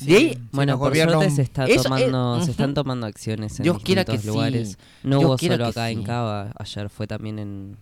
ahí- 0.00 0.30
Sí, 0.32 0.38
Bueno, 0.50 0.78
por 0.78 0.96
suerte 0.96 1.30
se 1.30 1.42
está 1.42 1.66
Eso 1.66 1.82
tomando, 1.82 2.36
se 2.36 2.42
ujú. 2.44 2.50
están 2.52 2.72
tomando 2.72 3.06
acciones 3.06 3.58
en 3.60 3.64
Dios 3.64 3.82
quiera 3.82 4.06
que 4.06 4.16
sí. 4.18 4.26
lugares. 4.28 4.78
No 5.02 5.18
Dios 5.18 5.28
hubo 5.28 5.36
quiera 5.36 5.56
solo 5.56 5.66
acá 5.66 5.90
en 5.90 5.98
sí. 5.98 6.04
Cava, 6.04 6.52
ayer 6.58 6.88
fue 6.88 7.06
también 7.06 7.38
en, 7.38 7.76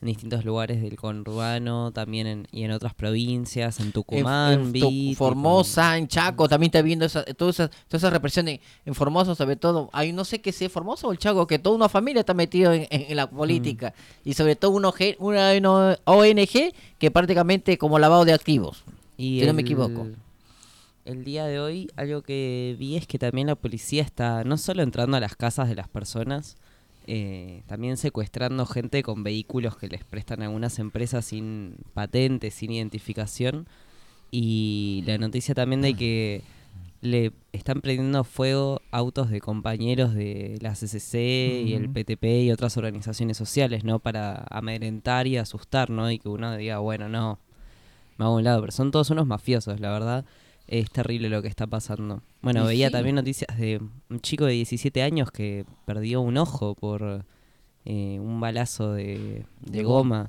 en 0.00 0.08
distintos 0.08 0.44
lugares 0.46 0.80
del 0.80 0.96
conurbano, 0.96 1.92
también 1.92 2.26
en, 2.26 2.48
y 2.52 2.62
en 2.64 2.70
otras 2.70 2.94
provincias, 2.94 3.80
en 3.80 3.92
Tucumán, 3.92 4.72
en 4.74 5.14
Formosa, 5.14 5.98
en 5.98 6.08
Chaco, 6.08 6.48
también 6.48 6.68
está 6.68 6.80
viendo 6.80 7.04
esa, 7.04 7.22
toda, 7.24 7.50
esa, 7.50 7.68
toda 7.68 7.98
esa 7.98 8.10
represión 8.10 8.48
en, 8.48 8.60
Formosa, 8.94 9.34
sobre 9.34 9.56
todo. 9.56 9.90
Hay 9.92 10.12
no 10.12 10.24
sé 10.24 10.40
qué 10.40 10.52
sea 10.52 10.70
Formosa 10.70 11.06
o 11.06 11.12
el 11.12 11.18
Chaco, 11.18 11.46
que 11.46 11.58
toda 11.58 11.76
una 11.76 11.90
familia 11.90 12.20
está 12.20 12.32
metida 12.32 12.74
en, 12.74 13.16
la 13.16 13.28
política. 13.28 13.92
Y 14.24 14.32
sobre 14.32 14.56
todo 14.56 14.70
una, 14.70 14.90
una 15.18 15.98
ONG 16.04 16.72
que 16.98 17.10
prácticamente 17.10 17.76
como 17.76 17.98
lavado 17.98 18.24
de 18.24 18.32
activos. 18.32 18.84
Y 19.18 19.40
si 19.40 19.46
no 19.46 19.52
me 19.52 19.62
equivoco. 19.62 20.06
El 21.04 21.24
día 21.24 21.44
de 21.44 21.60
hoy, 21.60 21.90
algo 21.96 22.22
que 22.22 22.76
vi 22.78 22.96
es 22.96 23.06
que 23.06 23.18
también 23.18 23.48
la 23.48 23.54
policía 23.54 24.02
está 24.02 24.44
no 24.44 24.56
solo 24.56 24.82
entrando 24.82 25.16
a 25.16 25.20
las 25.20 25.36
casas 25.36 25.68
de 25.68 25.74
las 25.74 25.88
personas, 25.88 26.56
eh, 27.06 27.62
también 27.66 27.96
secuestrando 27.96 28.66
gente 28.66 29.02
con 29.02 29.22
vehículos 29.22 29.76
que 29.76 29.88
les 29.88 30.04
prestan 30.04 30.42
algunas 30.42 30.78
empresas 30.78 31.24
sin 31.24 31.76
patentes, 31.94 32.54
sin 32.54 32.72
identificación. 32.72 33.66
Y 34.30 35.02
la 35.06 35.18
noticia 35.18 35.54
también 35.54 35.82
de 35.82 35.94
que 35.94 36.42
le 37.00 37.32
están 37.52 37.80
prendiendo 37.80 38.24
fuego 38.24 38.82
autos 38.90 39.30
de 39.30 39.40
compañeros 39.40 40.14
de 40.14 40.58
la 40.60 40.74
CCC 40.74 41.14
y 41.66 41.74
el. 41.74 41.88
PTP 41.88 42.24
y 42.44 42.52
otras 42.52 42.76
organizaciones 42.76 43.36
sociales, 43.36 43.84
¿no? 43.84 43.98
Para 43.98 44.46
amedrentar 44.50 45.26
y 45.26 45.36
asustar, 45.38 45.90
¿no? 45.90 46.10
Y 46.10 46.18
que 46.18 46.28
uno 46.28 46.56
diga, 46.56 46.78
bueno, 46.78 47.08
no, 47.08 47.38
me 48.18 48.26
hago 48.26 48.36
un 48.36 48.44
lado. 48.44 48.60
Pero 48.60 48.72
son 48.72 48.90
todos 48.90 49.10
unos 49.10 49.26
mafiosos, 49.26 49.80
la 49.80 49.90
verdad. 49.90 50.24
Es 50.72 50.88
terrible 50.92 51.28
lo 51.28 51.42
que 51.42 51.48
está 51.48 51.66
pasando. 51.66 52.22
Bueno, 52.42 52.62
Y 52.64 52.68
veía 52.68 52.86
sí. 52.88 52.92
también 52.92 53.16
noticias 53.16 53.58
de 53.58 53.80
un 54.08 54.20
chico 54.20 54.44
de 54.44 54.52
17 54.52 55.02
años 55.02 55.32
que 55.32 55.64
perdió 55.84 56.20
un 56.20 56.36
ojo 56.36 56.76
por 56.76 57.24
eh, 57.84 58.18
un 58.20 58.38
balazo 58.40 58.92
de, 58.92 59.44
de 59.62 59.82
goma. 59.82 60.28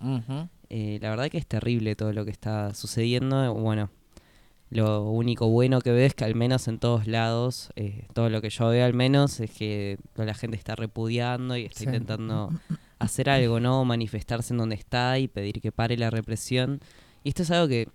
Eh, 0.70 0.98
la 1.00 1.10
verdad 1.12 1.30
que 1.30 1.38
es 1.38 1.46
terrible 1.46 1.96
todo 1.96 2.12
lo 2.12 2.26
que 2.26 2.32
está 2.32 2.74
sucediendo. 2.74 3.54
Bueno, 3.54 3.92
lo 4.72 5.04
único 5.12 5.48
bueno 5.50 5.80
que 5.82 5.92
veo 5.92 6.08
es 6.08 6.16
que 6.16 6.24
al 6.24 6.34
menos 6.34 6.68
en 6.68 6.80
todos 6.80 7.06
lados, 7.06 7.70
eh, 7.76 8.08
todo 8.14 8.30
lo 8.30 8.42
que 8.42 8.50
yo 8.50 8.70
veo 8.70 8.84
al 8.86 8.96
menos 8.96 9.40
es 9.42 9.52
que 9.52 10.00
toda 10.16 10.26
la 10.26 10.34
gente 10.34 10.58
está 10.58 10.76
repudiando 10.76 11.56
y 11.56 11.66
está 11.66 11.80
Sí. 11.82 11.86
intentando 11.86 12.50
hacer 13.00 13.30
algo, 13.30 13.60
¿no? 13.60 13.86
Manifestarse 13.86 14.54
en 14.54 14.58
donde 14.58 14.76
está 14.76 15.20
y 15.20 15.28
pedir 15.28 15.62
que 15.62 15.72
pare 15.72 15.98
la 15.98 16.10
represión. 16.10 16.80
Y 17.24 17.30
esto 17.30 17.44
es 17.44 17.52
algo 17.52 17.68
que, 17.68 17.90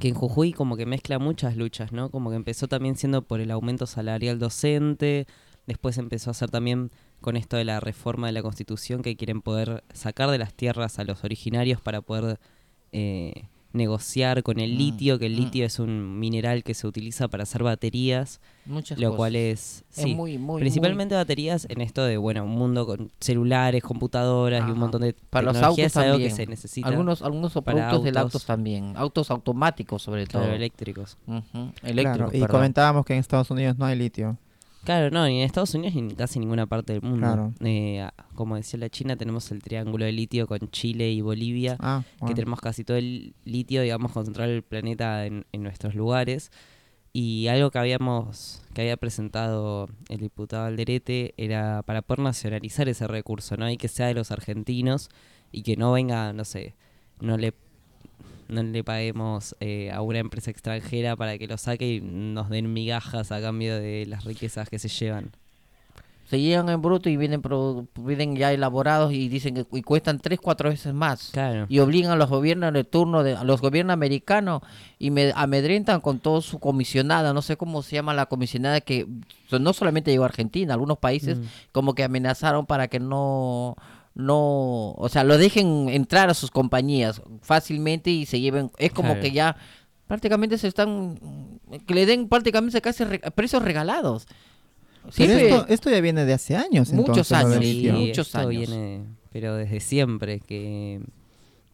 que 0.00 0.08
en 0.08 0.14
Jujuy 0.14 0.52
como 0.52 0.76
que 0.76 0.86
mezcla 0.86 1.18
muchas 1.18 1.56
luchas, 1.56 1.92
¿no? 1.92 2.10
Como 2.10 2.30
que 2.30 2.36
empezó 2.36 2.68
también 2.68 2.96
siendo 2.96 3.22
por 3.22 3.40
el 3.40 3.50
aumento 3.50 3.86
salarial 3.86 4.38
docente, 4.38 5.26
después 5.66 5.98
empezó 5.98 6.30
a 6.30 6.34
ser 6.34 6.50
también 6.50 6.90
con 7.20 7.36
esto 7.36 7.56
de 7.56 7.64
la 7.64 7.80
reforma 7.80 8.26
de 8.26 8.32
la 8.32 8.42
constitución 8.42 9.02
que 9.02 9.16
quieren 9.16 9.40
poder 9.40 9.84
sacar 9.92 10.30
de 10.30 10.38
las 10.38 10.54
tierras 10.54 10.98
a 10.98 11.04
los 11.04 11.24
originarios 11.24 11.80
para 11.80 12.00
poder 12.02 12.38
eh, 12.92 13.44
negociar 13.74 14.42
con 14.42 14.58
el 14.60 14.74
Mm, 14.74 14.78
litio, 14.78 15.18
que 15.18 15.26
el 15.26 15.32
mm. 15.34 15.36
litio 15.36 15.66
es 15.66 15.78
un 15.78 16.18
mineral 16.18 16.62
que 16.64 16.72
se 16.74 16.86
utiliza 16.86 17.28
para 17.28 17.42
hacer 17.42 17.62
baterías, 17.62 18.40
Muchas 18.66 18.98
lo 18.98 19.08
cosas. 19.08 19.16
cual 19.18 19.36
es... 19.36 19.84
Es 19.96 20.04
sí, 20.04 20.14
muy, 20.14 20.38
muy, 20.38 20.60
Principalmente 20.60 21.14
baterías 21.14 21.66
en 21.68 21.80
esto 21.80 22.02
de, 22.04 22.16
bueno, 22.16 22.44
un 22.44 22.52
mundo 22.52 22.86
con 22.86 23.10
celulares, 23.20 23.82
computadoras 23.82 24.66
y 24.66 24.70
un 24.72 24.78
montón 24.78 25.02
de 25.02 25.14
Para 25.30 25.46
los 25.52 25.56
autos 25.62 25.78
es 25.84 25.96
algo 25.96 26.12
también. 26.12 26.30
que 26.30 26.36
se 26.36 26.46
necesita. 26.46 26.88
Algunos, 26.88 27.20
algunos 27.22 27.52
para 27.52 27.64
productos 27.64 28.04
del 28.04 28.16
autos. 28.16 28.34
autos 28.34 28.46
también. 28.46 28.92
Autos 28.96 29.30
automáticos 29.30 30.02
sobre 30.02 30.26
todo. 30.26 30.42
claro, 30.42 30.56
eléctricos. 30.56 31.18
Ujú, 31.26 31.42
Claro, 31.52 31.72
Eléctricos, 31.82 32.28
y 32.34 32.40
perdón. 32.40 32.48
comentábamos 32.48 33.04
que 33.04 33.12
en 33.14 33.18
Estados 33.18 33.50
Unidos 33.50 33.76
no 33.78 33.84
hay 33.86 33.96
litio. 33.98 34.38
Claro, 34.84 35.10
no, 35.10 35.26
ni 35.26 35.38
en 35.40 35.46
Estados 35.46 35.74
Unidos 35.74 35.94
ni 35.94 36.00
en 36.02 36.10
casi 36.14 36.38
ninguna 36.38 36.66
parte 36.66 36.92
del 36.92 37.02
mundo. 37.02 37.26
Claro. 37.26 37.54
Eh, 37.60 38.06
como 38.34 38.56
decía 38.56 38.78
la 38.78 38.90
China, 38.90 39.16
tenemos 39.16 39.50
el 39.50 39.62
triángulo 39.62 40.04
de 40.04 40.12
litio 40.12 40.46
con 40.46 40.70
Chile 40.70 41.10
y 41.10 41.20
Bolivia, 41.20 41.76
Ah, 41.80 42.02
que 42.26 42.34
tenemos 42.34 42.60
casi 42.60 42.84
todo 42.84 42.96
el 42.96 43.34
litio, 43.44 43.82
digamos, 43.82 44.12
concentrado 44.12 44.50
en 44.50 44.56
el 44.56 44.62
planeta 44.62 45.26
en, 45.26 45.46
en 45.52 45.62
nuestros 45.62 45.94
lugares. 45.94 46.50
Y 47.12 47.46
algo 47.46 47.70
que 47.70 47.78
habíamos, 47.78 48.62
que 48.74 48.80
había 48.82 48.96
presentado 48.96 49.88
el 50.08 50.18
diputado 50.18 50.64
Alderete 50.66 51.32
era 51.36 51.82
para 51.82 52.02
poder 52.02 52.20
nacionalizar 52.24 52.88
ese 52.88 53.06
recurso, 53.06 53.56
¿no? 53.56 53.70
Y 53.70 53.76
que 53.76 53.86
sea 53.88 54.08
de 54.08 54.14
los 54.14 54.32
argentinos 54.32 55.10
y 55.52 55.62
que 55.62 55.76
no 55.76 55.92
venga, 55.92 56.32
no 56.32 56.44
sé, 56.44 56.74
no 57.20 57.36
le 57.38 57.54
no 58.48 58.62
le 58.62 58.84
paguemos 58.84 59.56
eh, 59.60 59.90
a 59.92 60.00
una 60.02 60.18
empresa 60.18 60.50
extranjera 60.50 61.16
para 61.16 61.38
que 61.38 61.46
lo 61.46 61.58
saque 61.58 61.94
y 61.94 62.00
nos 62.00 62.50
den 62.50 62.72
migajas 62.72 63.32
a 63.32 63.40
cambio 63.40 63.78
de 63.78 64.06
las 64.06 64.24
riquezas 64.24 64.68
que 64.68 64.78
se 64.78 64.88
llevan. 64.88 65.30
Se 66.28 66.40
llevan 66.40 66.70
en 66.70 66.80
bruto 66.80 67.10
y 67.10 67.18
vienen, 67.18 67.42
ya 68.36 68.50
elaborados 68.52 69.12
y 69.12 69.28
dicen 69.28 69.54
que 69.54 69.66
y 69.72 69.82
cuestan 69.82 70.18
tres, 70.18 70.40
cuatro 70.40 70.70
veces 70.70 70.94
más. 70.94 71.30
Claro. 71.32 71.66
Y 71.68 71.80
obligan 71.80 72.12
a 72.12 72.16
los 72.16 72.30
gobiernos 72.30 72.72
de 72.72 72.82
turno, 72.82 73.22
de, 73.22 73.36
a 73.36 73.44
los 73.44 73.60
gobiernos 73.60 73.92
americanos, 73.92 74.62
y 74.98 75.10
me 75.10 75.32
amedrentan 75.36 76.00
con 76.00 76.20
todo 76.20 76.40
su 76.40 76.58
comisionada, 76.58 77.34
no 77.34 77.42
sé 77.42 77.58
cómo 77.58 77.82
se 77.82 77.96
llama 77.96 78.14
la 78.14 78.24
comisionada 78.26 78.80
que 78.80 79.06
no 79.50 79.72
solamente 79.74 80.10
llegó 80.10 80.24
a 80.24 80.28
Argentina, 80.28 80.72
algunos 80.72 80.98
países 80.98 81.38
Mm. 81.38 81.42
como 81.72 81.94
que 81.94 82.04
amenazaron 82.04 82.64
para 82.64 82.88
que 82.88 83.00
no 83.00 83.76
no, 84.14 84.92
o 84.92 85.08
sea, 85.08 85.24
lo 85.24 85.36
dejen 85.38 85.88
entrar 85.88 86.30
a 86.30 86.34
sus 86.34 86.50
compañías 86.50 87.20
fácilmente 87.42 88.10
y 88.10 88.26
se 88.26 88.40
lleven, 88.40 88.70
es 88.78 88.92
como 88.92 89.08
Claro. 89.08 89.22
que 89.22 89.32
ya 89.32 89.56
prácticamente 90.06 90.56
se 90.58 90.68
están, 90.68 91.18
que 91.86 91.94
le 91.94 92.06
den 92.06 92.28
prácticamente 92.28 92.80
casi 92.80 93.04
re- 93.04 93.18
precios 93.34 93.62
regalados. 93.62 94.26
Pero 95.16 95.32
esto, 95.34 95.66
esto 95.68 95.90
ya 95.90 96.00
viene 96.00 96.24
de 96.24 96.32
hace 96.32 96.56
años. 96.56 96.90
Muchos 96.92 97.30
entonces, 97.30 97.32
años, 97.32 97.58
Sí, 97.64 97.90
muchos 97.92 98.26
esto 98.28 98.38
años. 98.38 98.50
viene, 98.50 99.04
pero 99.32 99.56
desde 99.56 99.80
siempre, 99.80 100.40
que 100.40 101.00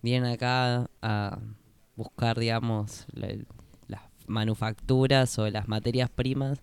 vienen 0.03 0.32
acá 0.32 0.88
a 1.03 1.38
buscar, 1.95 2.38
digamos, 2.41 3.07
la- 3.12 3.36
las 3.86 4.01
manufacturas 4.26 5.38
o 5.38 5.49
las 5.51 5.68
materias 5.68 6.09
primas 6.11 6.59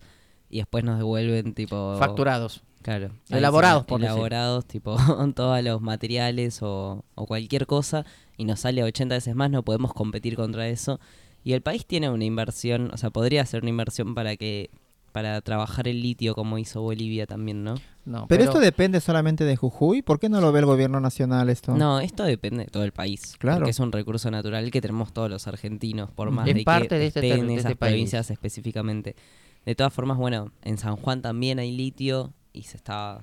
y 0.50 0.58
después 0.58 0.82
nos 0.84 0.98
devuelven 0.98 1.54
tipo... 1.54 1.96
facturados. 1.98 2.62
Claro. 2.82 3.10
Elaborados, 3.28 3.84
por 3.84 4.00
decir. 4.00 4.12
Elaborados, 4.12 4.64
tipo, 4.66 4.96
todos 5.34 5.62
los 5.62 5.80
materiales 5.80 6.62
o, 6.62 7.04
o 7.14 7.26
cualquier 7.26 7.66
cosa 7.66 8.04
y 8.36 8.44
nos 8.44 8.60
sale 8.60 8.82
80 8.82 9.14
veces 9.14 9.34
más, 9.34 9.50
no 9.50 9.62
podemos 9.62 9.92
competir 9.92 10.36
contra 10.36 10.68
eso. 10.68 11.00
Y 11.44 11.52
el 11.52 11.62
país 11.62 11.86
tiene 11.86 12.10
una 12.10 12.24
inversión, 12.24 12.90
o 12.92 12.96
sea, 12.96 13.10
podría 13.10 13.42
hacer 13.42 13.62
una 13.62 13.70
inversión 13.70 14.14
para 14.14 14.36
que 14.36 14.70
para 15.12 15.40
trabajar 15.40 15.88
el 15.88 16.00
litio 16.00 16.34
como 16.34 16.58
hizo 16.58 16.82
Bolivia 16.82 17.26
también, 17.26 17.64
¿no? 17.64 17.74
No, 18.04 18.26
Pero, 18.28 18.44
esto 18.44 18.60
depende 18.60 19.00
solamente 19.00 19.44
de 19.44 19.56
Jujuy. 19.56 20.02
¿Por 20.02 20.18
qué 20.20 20.28
no 20.28 20.40
lo 20.40 20.52
ve 20.52 20.60
el 20.60 20.66
gobierno 20.66 21.00
nacional 21.00 21.50
esto? 21.50 21.76
No, 21.76 22.00
esto 22.00 22.24
depende 22.24 22.64
de 22.64 22.70
todo 22.70 22.84
el 22.84 22.92
país. 22.92 23.34
Claro. 23.38 23.58
Porque 23.58 23.70
es 23.70 23.80
un 23.80 23.90
recurso 23.92 24.30
natural 24.30 24.70
que 24.70 24.80
tenemos 24.80 25.12
todos 25.12 25.28
los 25.30 25.46
argentinos, 25.48 26.10
por 26.10 26.30
más 26.30 26.46
Es 26.48 26.54
de 26.54 26.62
parte 26.62 26.88
que 26.88 26.98
de 26.98 27.06
este 27.08 27.20
estén 27.20 27.40
en 27.40 27.46
de 27.48 27.54
esas 27.54 27.70
este 27.70 27.76
país. 27.76 27.92
provincias 27.92 28.30
específicamente. 28.30 29.16
De 29.66 29.74
todas 29.74 29.92
formas, 29.92 30.16
bueno, 30.18 30.52
en 30.62 30.78
San 30.78 30.96
Juan 30.96 31.20
también 31.20 31.58
hay 31.58 31.72
litio 31.76 32.32
y 32.58 32.62
se 32.62 32.76
está 32.76 33.20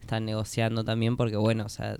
están 0.00 0.24
negociando 0.26 0.84
también 0.84 1.16
porque, 1.16 1.36
bueno, 1.36 1.64
o 1.64 1.68
sea, 1.70 1.96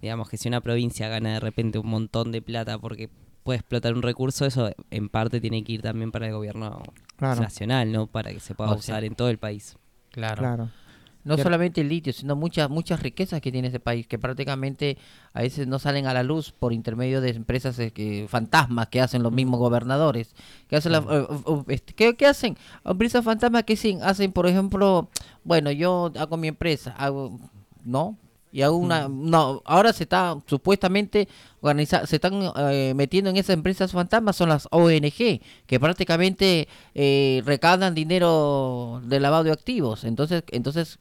digamos 0.00 0.28
que 0.30 0.38
si 0.38 0.48
una 0.48 0.60
provincia 0.60 1.08
gana 1.08 1.34
de 1.34 1.40
repente 1.40 1.78
un 1.78 1.88
montón 1.88 2.32
de 2.32 2.40
plata 2.40 2.78
porque 2.78 3.10
puede 3.42 3.58
explotar 3.58 3.94
un 3.94 4.02
recurso, 4.02 4.46
eso 4.46 4.70
en 4.90 5.08
parte 5.08 5.40
tiene 5.40 5.62
que 5.62 5.72
ir 5.72 5.82
también 5.82 6.10
para 6.12 6.26
el 6.26 6.32
gobierno 6.32 6.82
Claro, 7.16 7.40
nacional, 7.42 7.92
¿no? 7.92 8.06
Para 8.06 8.32
que 8.32 8.40
se 8.40 8.54
pueda 8.54 8.70
O 8.70 8.74
sea, 8.74 8.94
usar 8.94 9.04
en 9.04 9.14
todo 9.14 9.28
el 9.28 9.38
país. 9.38 9.76
Claro. 10.10 10.36
claro. 10.38 10.70
No 11.24 11.36
solamente 11.44 11.80
el 11.82 11.88
litio, 11.88 12.12
sino 12.12 12.34
muchas 12.34 12.68
muchas 12.68 13.00
riquezas 13.00 13.40
que 13.40 13.52
tiene 13.52 13.68
ese 13.68 13.78
país 13.78 14.06
que 14.08 14.18
prácticamente 14.18 14.98
a 15.32 15.42
veces 15.42 15.66
no 15.68 15.78
salen 15.78 16.06
a 16.06 16.14
la 16.14 16.22
luz 16.24 16.52
por 16.52 16.72
intermedio 16.72 17.20
de 17.20 17.30
empresas 17.30 17.78
eh, 17.78 17.92
que, 17.92 18.26
fantasmas 18.28 18.88
que 18.88 19.00
hacen 19.00 19.22
los 19.22 19.30
mismos 19.32 19.60
gobernadores. 19.60 20.34
¿Qué 20.68 20.76
hacen? 20.76 20.92
la- 20.92 21.04
este, 21.68 21.92
¿qué, 21.94 22.14
qué 22.16 22.26
hacen? 22.26 22.56
Empresas 22.84 23.24
fantasmas 23.24 23.62
que 23.62 23.74
hacen, 23.74 24.02
hacen, 24.02 24.32
por 24.32 24.46
ejemplo, 24.48 25.08
bueno, 25.44 25.70
yo 25.70 26.12
hago 26.18 26.36
mi 26.36 26.48
empresa, 26.48 26.92
hago, 26.98 27.38
¿no? 27.84 28.16
Y 28.54 28.60
hago 28.60 28.76
una, 28.76 29.08
no, 29.08 29.62
ahora 29.64 29.94
se 29.94 30.02
está 30.02 30.36
supuestamente 30.46 31.26
organiza, 31.62 32.06
se 32.06 32.16
están 32.16 32.34
eh, 32.56 32.92
metiendo 32.94 33.30
en 33.30 33.36
esas 33.38 33.54
empresas 33.54 33.92
fantasmas, 33.92 34.36
son 34.36 34.50
las 34.50 34.68
ONG, 34.70 35.40
que 35.66 35.80
prácticamente 35.80 36.68
eh, 36.94 37.42
recaudan 37.46 37.94
dinero 37.94 39.00
de 39.06 39.20
lavado 39.20 39.44
de 39.44 39.52
activos. 39.52 40.04
Entonces, 40.04 40.44
entonces 40.50 40.98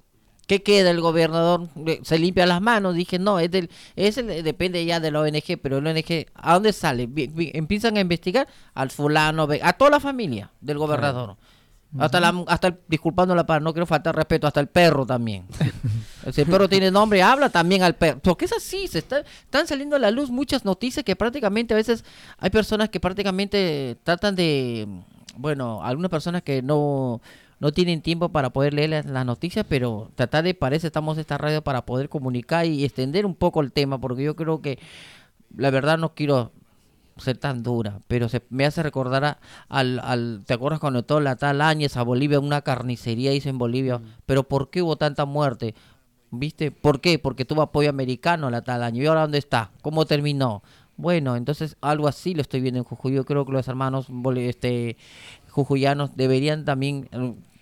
¿Qué 0.52 0.64
queda 0.64 0.92
el 0.92 1.00
gobernador? 1.00 1.70
Se 2.04 2.20
limpia 2.20 2.46
las 2.46 2.60
manos, 2.60 2.94
dije, 2.94 3.18
no, 3.18 3.40
es 3.40 3.50
del, 3.50 3.70
es 3.96 4.18
el- 4.18 4.44
depende 4.44 4.84
ya 4.84 5.00
de 5.00 5.10
la 5.10 5.22
ONG, 5.22 5.58
pero 5.62 5.78
el 5.78 5.88
ONG, 5.88 6.26
¿a 6.34 6.56
dónde 6.56 6.74
sale? 6.74 7.08
Empiezan 7.54 7.96
a 7.96 8.02
investigar 8.02 8.50
al 8.74 8.92
fulano, 8.92 9.48
a 9.62 9.72
toda 9.72 9.92
la 9.92 10.02
familia 10.02 10.52
del 10.60 10.78
gobernador. 10.78 11.38
Hasta 11.98 12.20
la, 12.20 12.44
hasta 12.48 12.68
el, 12.68 12.80
disculpando 12.86 13.34
la 13.34 13.46
no 13.62 13.72
quiero 13.72 13.86
faltar 13.86 14.14
respeto, 14.14 14.46
hasta 14.46 14.60
el 14.60 14.68
perro 14.68 15.06
también. 15.06 15.46
si 16.34 16.42
el 16.42 16.48
perro 16.48 16.68
tiene 16.68 16.92
nombre, 16.92 17.24
habla 17.24 17.48
también 17.48 17.84
al 17.84 17.96
perro. 17.96 18.20
Porque 18.22 18.44
es 18.44 18.52
así, 18.52 18.90
se 18.90 19.00
está, 19.00 19.20
están 19.22 19.68
saliendo 19.68 19.96
a 19.96 20.00
la 20.00 20.12
luz 20.12 20.30
muchas 20.30 20.66
noticias 20.66 21.06
que 21.06 21.16
prácticamente 21.16 21.74
a 21.74 21.78
veces 21.78 22.04
hay 22.38 22.50
personas 22.50 22.90
que 22.90 23.00
prácticamente 23.00 23.96
tratan 24.04 24.36
de, 24.36 24.86
bueno, 25.38 25.82
algunas 25.82 26.12
personas 26.12 26.42
que 26.42 26.62
no, 26.62 27.22
no 27.62 27.72
tienen 27.72 28.02
tiempo 28.02 28.28
para 28.30 28.50
poder 28.50 28.74
leer 28.74 28.90
las, 28.90 29.06
las 29.06 29.26
noticias, 29.26 29.66
pero 29.70 30.12
tratar 30.16 30.44
de, 30.44 30.54
parece, 30.54 30.88
estamos 30.88 31.16
en 31.16 31.22
esta 31.22 31.38
radio 31.38 31.62
para 31.62 31.86
poder 31.86 32.10
comunicar 32.10 32.66
y 32.66 32.84
extender 32.84 33.26
un 33.26 33.36
poco 33.36 33.62
el 33.62 33.72
tema, 33.72 34.02
porque 34.02 34.24
yo 34.24 34.36
creo 34.36 34.62
que 34.62 34.78
la 35.56 35.70
verdad 35.70 35.98
no 35.98 36.14
quiero 36.14 36.52
ser 37.18 37.38
tan 37.38 37.62
dura, 37.62 38.00
pero 38.08 38.30
se 38.30 38.42
me 38.50 38.66
hace 38.66 38.82
recordar 38.82 39.24
a- 39.26 39.38
al, 39.70 40.00
al, 40.00 40.44
¿te 40.46 40.54
acuerdas 40.56 40.80
cuando 40.80 41.04
todo 41.04 41.20
la 41.20 41.36
tal 41.36 41.62
Áñez 41.62 41.96
a 41.98 42.04
Bolivia, 42.04 42.40
una 42.40 42.62
carnicería 42.62 43.32
hizo 43.34 43.50
en 43.50 43.58
Bolivia? 43.60 44.02
Pero 44.26 44.44
¿por 44.44 44.70
qué 44.70 44.82
hubo 44.82 44.96
tanta 44.96 45.26
muerte? 45.26 45.76
¿Viste? 46.32 46.72
¿Por 46.72 47.00
qué? 47.02 47.20
Porque 47.20 47.46
tuvo 47.46 47.62
apoyo 47.62 47.90
americano 47.90 48.50
la 48.50 48.62
tal 48.64 48.82
año. 48.84 49.04
¿Y 49.04 49.06
ahora 49.06 49.22
dónde 49.22 49.38
está? 49.38 49.70
¿Cómo 49.82 50.06
terminó? 50.06 50.64
Bueno, 50.98 51.36
entonces 51.36 51.76
algo 51.82 52.08
así 52.08 52.34
lo 52.34 52.42
estoy 52.42 52.62
viendo 52.62 52.80
en 52.80 52.86
Jujuy. 52.86 53.14
Yo 53.14 53.26
creo 53.26 53.46
que 53.46 53.52
los 53.52 53.68
hermanos 53.68 54.08
este, 54.38 54.96
jujuyanos 55.50 56.16
deberían 56.16 56.64
también 56.64 57.10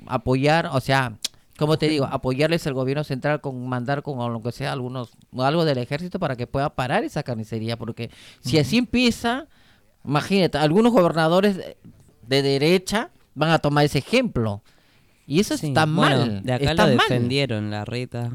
apoyar, 0.09 0.69
o 0.73 0.81
sea, 0.81 1.17
como 1.57 1.77
te 1.77 1.87
digo, 1.89 2.05
apoyarles 2.05 2.65
al 2.67 2.73
gobierno 2.73 3.03
central 3.03 3.41
con 3.41 3.67
mandar 3.67 4.01
con 4.01 4.31
lo 4.31 4.41
que 4.41 4.51
sea 4.51 4.71
algunos 4.71 5.11
algo 5.37 5.65
del 5.65 5.77
ejército 5.77 6.19
para 6.19 6.35
que 6.35 6.47
pueda 6.47 6.69
parar 6.75 7.03
esa 7.03 7.23
carnicería, 7.23 7.77
porque 7.77 8.09
si 8.41 8.57
así 8.59 8.77
empieza, 8.77 9.47
imagínate, 10.05 10.57
algunos 10.57 10.91
gobernadores 10.91 11.57
de, 11.57 11.77
de 12.27 12.41
derecha 12.41 13.09
van 13.35 13.51
a 13.51 13.59
tomar 13.59 13.85
ese 13.85 13.99
ejemplo. 13.99 14.61
Y 15.27 15.39
eso 15.39 15.57
Sí, 15.57 15.67
está 15.67 15.85
bueno, 15.85 15.99
mal. 16.17 16.43
De 16.43 16.53
acá 16.53 16.71
está 16.71 16.87
lo 16.87 16.95
mal. 16.95 17.07
defendieron, 17.07 17.69
la 17.69 17.85
reta, 17.85 18.31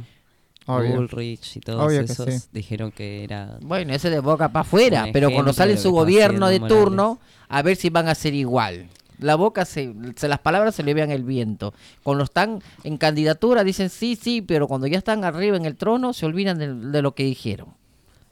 Obvio. 0.67 0.95
Bullrich 0.97 1.57
y 1.57 1.61
todos 1.61 1.83
Obvio 1.83 2.05
que 2.05 2.13
esos 2.13 2.33
sí. 2.33 2.49
dijeron 2.53 2.93
que 2.93 3.25
era... 3.25 3.59
Bueno, 3.63 3.93
ese 3.93 4.11
de 4.11 4.21
boca 4.21 4.51
para 4.51 4.63
afuera, 4.63 5.07
pero 5.13 5.31
cuando 5.31 5.53
sale 5.53 5.77
su 5.77 5.89
que 5.89 5.99
gobierno 5.99 6.49
de 6.49 6.61
turno, 6.61 7.19
a 7.49 7.63
ver 7.63 7.77
si 7.77 7.91
van 7.91 8.09
a 8.09 8.15
ser 8.15 8.35
igual. 8.35 8.89
La 9.19 9.37
boca 9.37 9.65
se, 9.65 9.95
se- 10.17 10.29
las 10.29 10.39
palabras 10.41 10.75
se 10.75 10.83
le 10.83 10.95
vean 10.95 11.11
el 11.11 11.25
viento. 11.25 11.73
Cuando 12.03 12.25
están 12.25 12.61
en 12.83 12.97
candidatura 12.99 13.65
dicen 13.65 13.91
sí, 13.91 14.17
sí, 14.21 14.43
pero 14.43 14.67
cuando 14.69 14.87
ya 14.87 14.99
están 14.99 15.25
arriba 15.25 15.57
en 15.57 15.65
el 15.65 15.77
trono 15.77 16.13
se 16.13 16.27
olvidan 16.27 16.59
de, 16.59 16.75
de 16.75 17.03
lo 17.03 17.15
que 17.15 17.25
dijeron. 17.25 17.69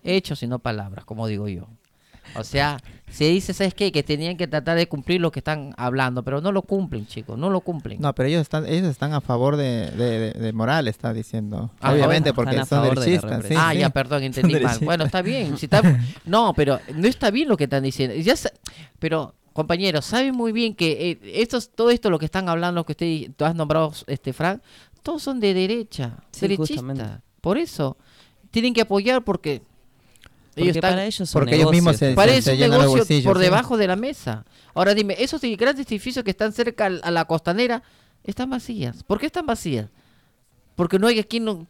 Hechos 0.04 0.42
y 0.42 0.46
no 0.46 0.58
palabras, 0.58 1.04
como 1.04 1.26
digo 1.26 1.48
yo. 1.48 1.68
O 2.36 2.44
sea, 2.44 2.78
se 3.10 3.24
dice, 3.26 3.52
¿sabes 3.52 3.74
qué? 3.74 3.92
Que 3.92 4.02
tenían 4.02 4.36
que 4.36 4.46
tratar 4.46 4.76
de 4.76 4.86
cumplir 4.88 5.20
lo 5.20 5.30
que 5.30 5.40
están 5.40 5.74
hablando, 5.76 6.22
pero 6.22 6.40
no 6.40 6.50
lo 6.50 6.62
cumplen, 6.62 7.06
chicos, 7.06 7.36
no 7.36 7.50
lo 7.50 7.60
cumplen. 7.60 8.00
No, 8.00 8.14
pero 8.14 8.28
ellos 8.28 8.40
están, 8.40 8.64
ellos 8.66 8.88
están 8.88 9.12
a 9.12 9.20
favor 9.20 9.56
de, 9.56 9.90
de, 9.90 10.18
de- 10.18 10.32
de 10.32 10.52
Morales, 10.52 10.94
está 10.96 11.12
diciendo. 11.12 11.70
Ah, 11.80 11.92
Obviamente, 11.92 12.30
bueno, 12.30 12.34
porque 12.36 12.50
están 12.60 12.62
a 12.62 12.66
son 12.66 12.78
favor 12.78 12.94
de 12.94 13.00
la 13.00 13.20
derechistas. 13.20 13.46
sí, 13.48 13.54
ah, 13.58 13.70
sí. 13.72 13.78
ya, 13.80 13.90
perdón, 13.90 14.22
entendí 14.22 14.54
mal. 14.60 14.78
Bueno, 14.82 15.04
está 15.04 15.20
bien. 15.20 15.58
Si 15.58 15.66
está... 15.66 15.82
No, 16.24 16.54
pero 16.54 16.78
no 16.94 17.06
está 17.06 17.30
bien 17.30 17.48
lo 17.48 17.56
que 17.56 17.64
están 17.64 17.82
diciendo. 17.82 18.16
Ya 18.16 18.34
sa- 18.36 18.52
Pero, 18.98 19.34
compañeros, 19.52 20.04
saben 20.04 20.34
muy 20.34 20.52
bien 20.52 20.74
que 20.74 21.10
eh, 21.12 21.18
estos, 21.40 21.70
todo 21.70 21.90
esto, 21.90 22.10
lo 22.10 22.18
que 22.18 22.24
están 22.26 22.48
hablando, 22.48 22.84
que 22.84 22.92
usted 22.92 23.30
tú 23.36 23.44
has 23.44 23.54
nombrado, 23.54 23.92
este 24.06 24.32
Frank, 24.32 24.60
todos 25.02 25.22
son 25.22 25.40
de 25.40 25.52
derecha, 25.54 26.18
Sí, 26.30 26.42
derechistas. 26.42 26.76
justamente. 26.78 27.22
Por 27.40 27.58
eso, 27.58 27.96
tienen 28.50 28.72
que 28.74 28.80
apoyar 28.82 29.22
porque... 29.24 29.62
Porque 30.54 30.62
ellos 30.64 30.76
están- 30.76 30.90
para 30.92 31.04
ellos 31.06 31.28
son 31.30 31.40
porque 31.40 31.54
ellos 31.56 31.70
mismos 31.70 31.96
se- 31.96 32.12
Parece 32.14 32.42
se 32.42 32.56
llenan 32.56 32.70
los 32.72 32.80
negocio 32.80 32.98
bolsillos, 33.00 33.24
por 33.24 33.38
sí. 33.38 33.42
debajo 33.44 33.76
de 33.78 33.86
la 33.86 33.96
mesa. 33.96 34.44
Ahora 34.74 34.92
dime, 34.94 35.16
esos 35.18 35.40
grandes 35.40 35.86
edificios 35.86 36.22
que 36.24 36.30
están 36.30 36.52
cerca 36.52 36.86
a 36.86 37.10
la 37.10 37.24
costanera 37.24 37.82
están 38.22 38.50
vacías. 38.50 39.02
¿Por 39.02 39.18
qué 39.18 39.26
están 39.26 39.46
vacías? 39.46 39.88
Porque 40.82 40.98
no 40.98 41.06
hay 41.06 41.22
quien, 41.22 41.44
no- 41.44 41.64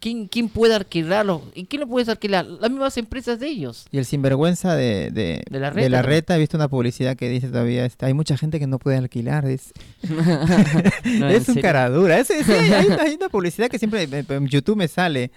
pueda 0.55 0.77
alquilarlos. 0.77 1.43
¿Y 1.55 1.67
quién 1.67 1.81
lo 1.81 1.87
puede 1.87 2.11
alquilar? 2.11 2.47
Las 2.47 2.71
mismas 2.71 2.97
empresas 2.97 3.39
de 3.39 3.47
ellos. 3.47 3.85
Y 3.93 3.99
el 3.99 4.07
sinvergüenza 4.07 4.75
de, 4.75 5.11
de, 5.11 5.43
De 5.51 5.61
la 5.61 5.71
de 5.71 5.83
reta, 5.83 6.01
reta, 6.03 6.37
he 6.37 6.39
visto 6.39 6.57
una 6.57 6.69
publicidad 6.69 7.15
que 7.15 7.29
dice 7.29 7.49
todavía, 7.49 7.85
este, 7.85 8.07
hay 8.07 8.15
mucha 8.15 8.39
gente 8.39 8.59
que 8.59 8.67
no 8.67 8.79
puede 8.79 8.97
alquilar. 8.97 9.45
Es, 9.45 9.75
No, 11.05 11.29
es 11.29 11.47
un 11.47 11.57
cara 11.57 11.91
dura. 11.91 12.19
Es- 12.21 12.31
es- 12.31 12.49
hay, 12.49 12.89
hay 12.99 13.15
una 13.17 13.29
publicidad 13.29 13.69
que 13.69 13.79
siempre 13.79 14.09
en 14.11 14.47
YouTube 14.47 14.77
me 14.79 14.89
sale. 14.89 15.31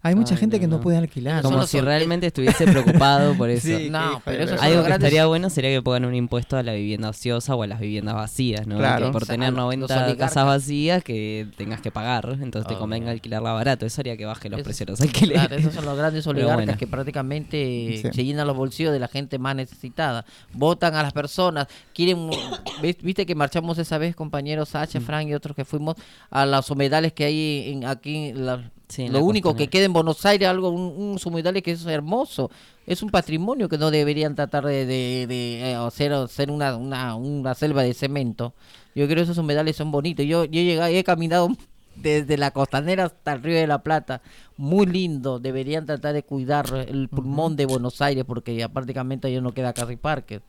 Hay 0.00 0.14
mucha 0.14 0.34
Ay, 0.34 0.40
gente 0.40 0.56
no, 0.56 0.60
que 0.60 0.66
no 0.68 0.76
no. 0.76 0.82
puede 0.82 0.96
alquilar. 0.98 1.42
Como 1.42 1.66
si 1.66 1.80
realmente 1.80 2.28
estuviese 2.28 2.66
preocupado 2.66 3.34
por 3.34 3.50
eso. 3.50 3.66
Sí, 3.66 3.88
No, 3.90 4.22
pero 4.24 4.44
eso 4.44 4.56
Algo 4.62 4.84
que 4.84 4.92
estaría 4.92 5.26
bueno 5.26 5.50
sería 5.50 5.70
que 5.70 5.82
pongan 5.82 6.04
un 6.04 6.14
impuesto 6.14 6.56
a 6.56 6.62
la 6.62 6.72
vivienda 6.72 7.08
ociosa 7.08 7.54
o 7.56 7.62
a 7.62 7.66
las 7.66 7.80
viviendas 7.80 8.14
vacías, 8.14 8.66
¿no? 8.66 8.78
Claro. 8.78 9.06
Que 9.06 9.12
por 9.12 9.22
O 9.22 9.26
sea, 9.26 9.34
tener 9.34 9.48
a 9.48 9.50
los 9.50 9.58
90 9.58 9.84
oligarcas. 9.86 10.16
casas 10.16 10.46
vacías 10.46 11.02
que 11.02 11.48
tengas 11.56 11.80
que 11.80 11.90
pagar, 11.90 12.38
entonces 12.40 12.68
te 12.68 12.74
Oh, 12.74 12.78
convenga 12.78 13.10
alquilarla 13.10 13.52
barato. 13.52 13.86
Eso 13.86 14.00
haría 14.00 14.16
que 14.16 14.24
baje 14.24 14.48
los 14.48 14.60
Eso- 14.60 14.64
precios 14.64 14.86
de 14.86 14.90
los 14.92 15.00
alquileres. 15.00 15.46
Claro, 15.48 15.56
esos 15.56 15.74
son 15.74 15.84
los 15.84 15.98
grandes 15.98 16.26
oligarcas 16.28 16.56
bueno. 16.56 16.78
que 16.78 16.86
prácticamente 16.86 18.00
Sí. 18.02 18.08
se 18.12 18.24
llenan 18.24 18.46
los 18.46 18.56
bolsillos 18.56 18.92
de 18.92 19.00
la 19.00 19.08
gente 19.08 19.38
más 19.38 19.56
necesitada. 19.56 20.24
Votan 20.52 20.94
a 20.94 21.02
las 21.02 21.12
personas, 21.12 21.66
quieren... 21.94 22.30
¿ves- 22.82 22.98
¿Viste 23.02 23.26
que 23.26 23.34
marchamos 23.34 23.78
esa 23.78 23.98
vez, 23.98 24.14
compañeros 24.14 24.68
Mm. 24.68 24.72
Sacha, 24.72 25.00
Frank 25.00 25.28
y 25.28 25.34
otros 25.34 25.56
que 25.56 25.64
fuimos 25.64 25.96
a 26.30 26.46
los 26.46 26.70
humedales 26.70 27.12
que 27.12 27.24
hay 27.24 27.72
en, 27.72 27.84
aquí? 27.84 28.28
en 28.28 28.46
la- 28.46 28.70
Sí, 28.88 29.08
lo 29.08 29.22
único 29.22 29.54
que 29.54 29.68
queda 29.68 29.84
en 29.84 29.92
Buenos 29.92 30.24
Aires, 30.24 30.48
algo 30.48 30.70
un, 30.70 31.18
un 31.22 31.42
que 31.62 31.70
es 31.72 31.84
hermoso. 31.84 32.50
Es 32.86 33.02
un 33.02 33.10
patrimonio 33.10 33.68
que 33.68 33.76
no 33.76 33.90
deberían 33.90 34.34
tratar 34.34 34.64
de, 34.64 34.86
de, 34.86 35.26
de, 35.26 35.60
eh, 35.70 35.74
hacer, 35.74 36.12
hacer 36.14 36.50
una, 36.50 36.74
una, 36.76 37.14
una 37.14 37.54
selva 37.54 37.82
de 37.82 37.92
cemento. 37.92 38.54
Yo 38.94 39.04
creo 39.04 39.16
que 39.16 39.22
esos 39.22 39.36
humedales 39.36 39.76
son 39.76 39.90
bonitos. 39.90 40.24
Yo, 40.24 40.46
yo 40.46 40.60
he, 40.60 40.64
llegado- 40.64 40.90
he 40.90 41.04
caminado 41.04 41.48
desde 41.96 42.38
la 42.38 42.50
costanera 42.50 43.04
hasta 43.04 43.34
el 43.34 43.42
Río 43.42 43.56
de 43.58 43.66
la 43.66 43.82
Plata. 43.82 44.22
Muy 44.56 44.86
lindo. 44.86 45.38
Deberían 45.38 45.84
tratar 45.84 46.14
de 46.14 46.22
cuidar 46.22 46.66
el 46.88 47.08
pulmón 47.10 47.56
de 47.56 47.66
Buenos 47.66 48.00
Aires 48.00 48.24
porque 48.26 48.56
ya 48.56 48.70
prácticamente 48.70 49.30
ya 49.30 49.42
no 49.42 49.52
queda 49.52 49.74
casi 49.74 49.96
parque. 49.96 50.40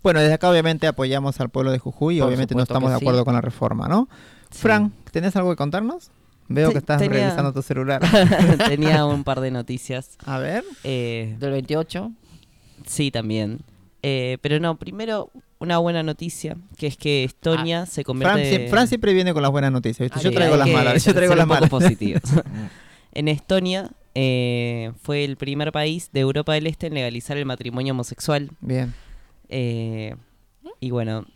Bueno, 0.00 0.20
desde 0.20 0.34
acá 0.34 0.48
obviamente 0.48 0.86
apoyamos 0.86 1.40
al 1.40 1.48
pueblo 1.50 1.72
de 1.72 1.80
Jujuy 1.80 2.18
y 2.18 2.20
obviamente 2.20 2.54
no 2.54 2.62
estamos 2.62 2.92
de 2.92 2.98
sí. 2.98 3.04
acuerdo 3.04 3.24
con 3.24 3.34
la 3.34 3.40
reforma, 3.40 3.88
¿no? 3.88 4.08
Sí. 4.50 4.60
Fran, 4.60 4.92
¿tenés 5.10 5.34
algo 5.34 5.50
que 5.50 5.56
contarnos? 5.56 6.12
Veo 6.48 6.72
que 6.72 6.78
estás 6.78 6.98
tenía- 7.00 7.24
revisando 7.26 7.52
tu 7.52 7.62
celular. 7.62 8.00
Tenía 8.68 9.04
un 9.06 9.22
par 9.24 9.40
de 9.40 9.50
noticias. 9.50 10.16
A 10.24 10.38
ver. 10.38 10.64
Eh, 10.84 11.36
Del 11.38 11.50
28. 11.52 12.10
sí, 12.86 13.10
también. 13.10 13.60
Eh, 14.02 14.38
pero 14.42 14.58
no, 14.60 14.76
primero 14.78 15.30
una 15.58 15.78
buena 15.78 16.02
noticia, 16.02 16.56
que 16.76 16.86
es 16.86 16.96
que 16.96 17.24
Estonia 17.24 17.84
se 17.84 18.04
Fran, 18.04 18.04
convierte... 18.04 18.66
sie- 18.66 18.70
Fran 18.70 18.86
siempre 18.88 19.12
viene 19.12 19.32
con 19.34 19.42
las 19.42 19.50
buenas 19.50 19.72
noticias, 19.72 20.06
¿viste? 20.06 20.18
Ah, 20.20 20.22
Yo 20.22 20.32
traigo 20.32 20.56
las 20.56 20.68
malas, 20.68 21.04
yo 21.04 21.12
traigo 21.14 21.34
las 21.36 21.46
malas. 21.46 21.68
positivos. 21.68 22.22
en 23.12 23.26
Estonia 23.28 23.90
eh, 24.14 24.92
fue 25.02 25.24
el 25.24 25.36
primer 25.36 25.72
país 25.72 26.10
de 26.12 26.20
Europa 26.20 26.52
del 26.54 26.66
Este 26.68 26.86
en 26.86 26.94
legalizar 26.94 27.36
el 27.36 27.44
matrimonio 27.44 27.92
homosexual. 27.92 28.50
Bien. 28.60 28.94
Eh, 29.48 30.14
y 30.80 30.90
bueno, 30.90 31.26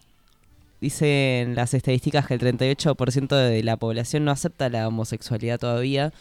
dicen 0.82 1.54
las 1.54 1.74
estadísticas 1.74 2.26
que 2.26 2.34
el 2.34 2.40
38% 2.40 3.36
de 3.36 3.62
la 3.62 3.76
población 3.76 4.24
no 4.24 4.32
acepta 4.32 4.68
la 4.68 4.88
homosexualidad 4.88 5.60
todavía, 5.60 6.12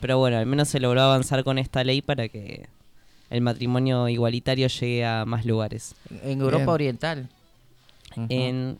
pero 0.00 0.18
bueno, 0.18 0.38
al 0.38 0.44
menos 0.44 0.68
se 0.68 0.80
logró 0.80 1.02
avanzar 1.02 1.44
con 1.44 1.56
esta 1.56 1.84
ley 1.84 2.02
para 2.02 2.28
que 2.28 2.66
el 3.30 3.40
matrimonio 3.42 4.08
igualitario 4.08 4.66
llegue 4.66 5.06
a 5.06 5.24
más 5.24 5.46
lugares. 5.46 5.94
En 6.24 6.40
Europa 6.40 6.58
Bien. 6.58 6.68
Oriental. 6.68 7.28
En 8.28 8.78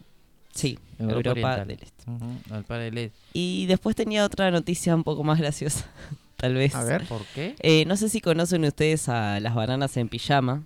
sí, 0.52 0.76
En 0.98 1.10
Europa, 1.10 1.30
Oriental. 1.30 1.68
del 1.68 1.82
Este. 1.82 2.04
Al 2.50 2.64
par 2.64 2.80
del 2.80 2.98
este. 2.98 3.18
Y 3.32 3.66
después 3.66 3.94
tenía 3.94 4.24
otra 4.24 4.50
noticia 4.50 4.92
un 4.96 5.04
poco 5.04 5.22
más 5.22 5.38
graciosa, 5.38 5.86
tal 6.36 6.54
vez. 6.54 6.74
A 6.74 6.82
ver. 6.82 7.06
¿Por 7.06 7.24
qué? 7.26 7.54
Eh, 7.60 7.84
no 7.86 7.96
sé 7.96 8.08
si 8.08 8.20
conocen 8.20 8.64
ustedes 8.64 9.08
a 9.08 9.38
las 9.38 9.54
bananas 9.54 9.96
en 9.96 10.08
pijama. 10.08 10.64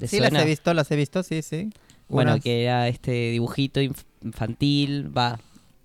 ¿Les 0.00 0.10
Sí, 0.10 0.18
las 0.18 0.32
he 0.32 0.44
visto, 0.44 0.74
las 0.74 0.90
he 0.90 0.96
visto, 0.96 1.22
sí, 1.22 1.42
sí. 1.42 1.70
Bueno, 2.08 2.32
Unas- 2.32 2.42
que 2.44 2.62
era 2.64 2.88
este 2.88 3.30
dibujito 3.30 3.80
inf- 3.80 4.04
infantil, 4.22 5.16
va. 5.16 5.38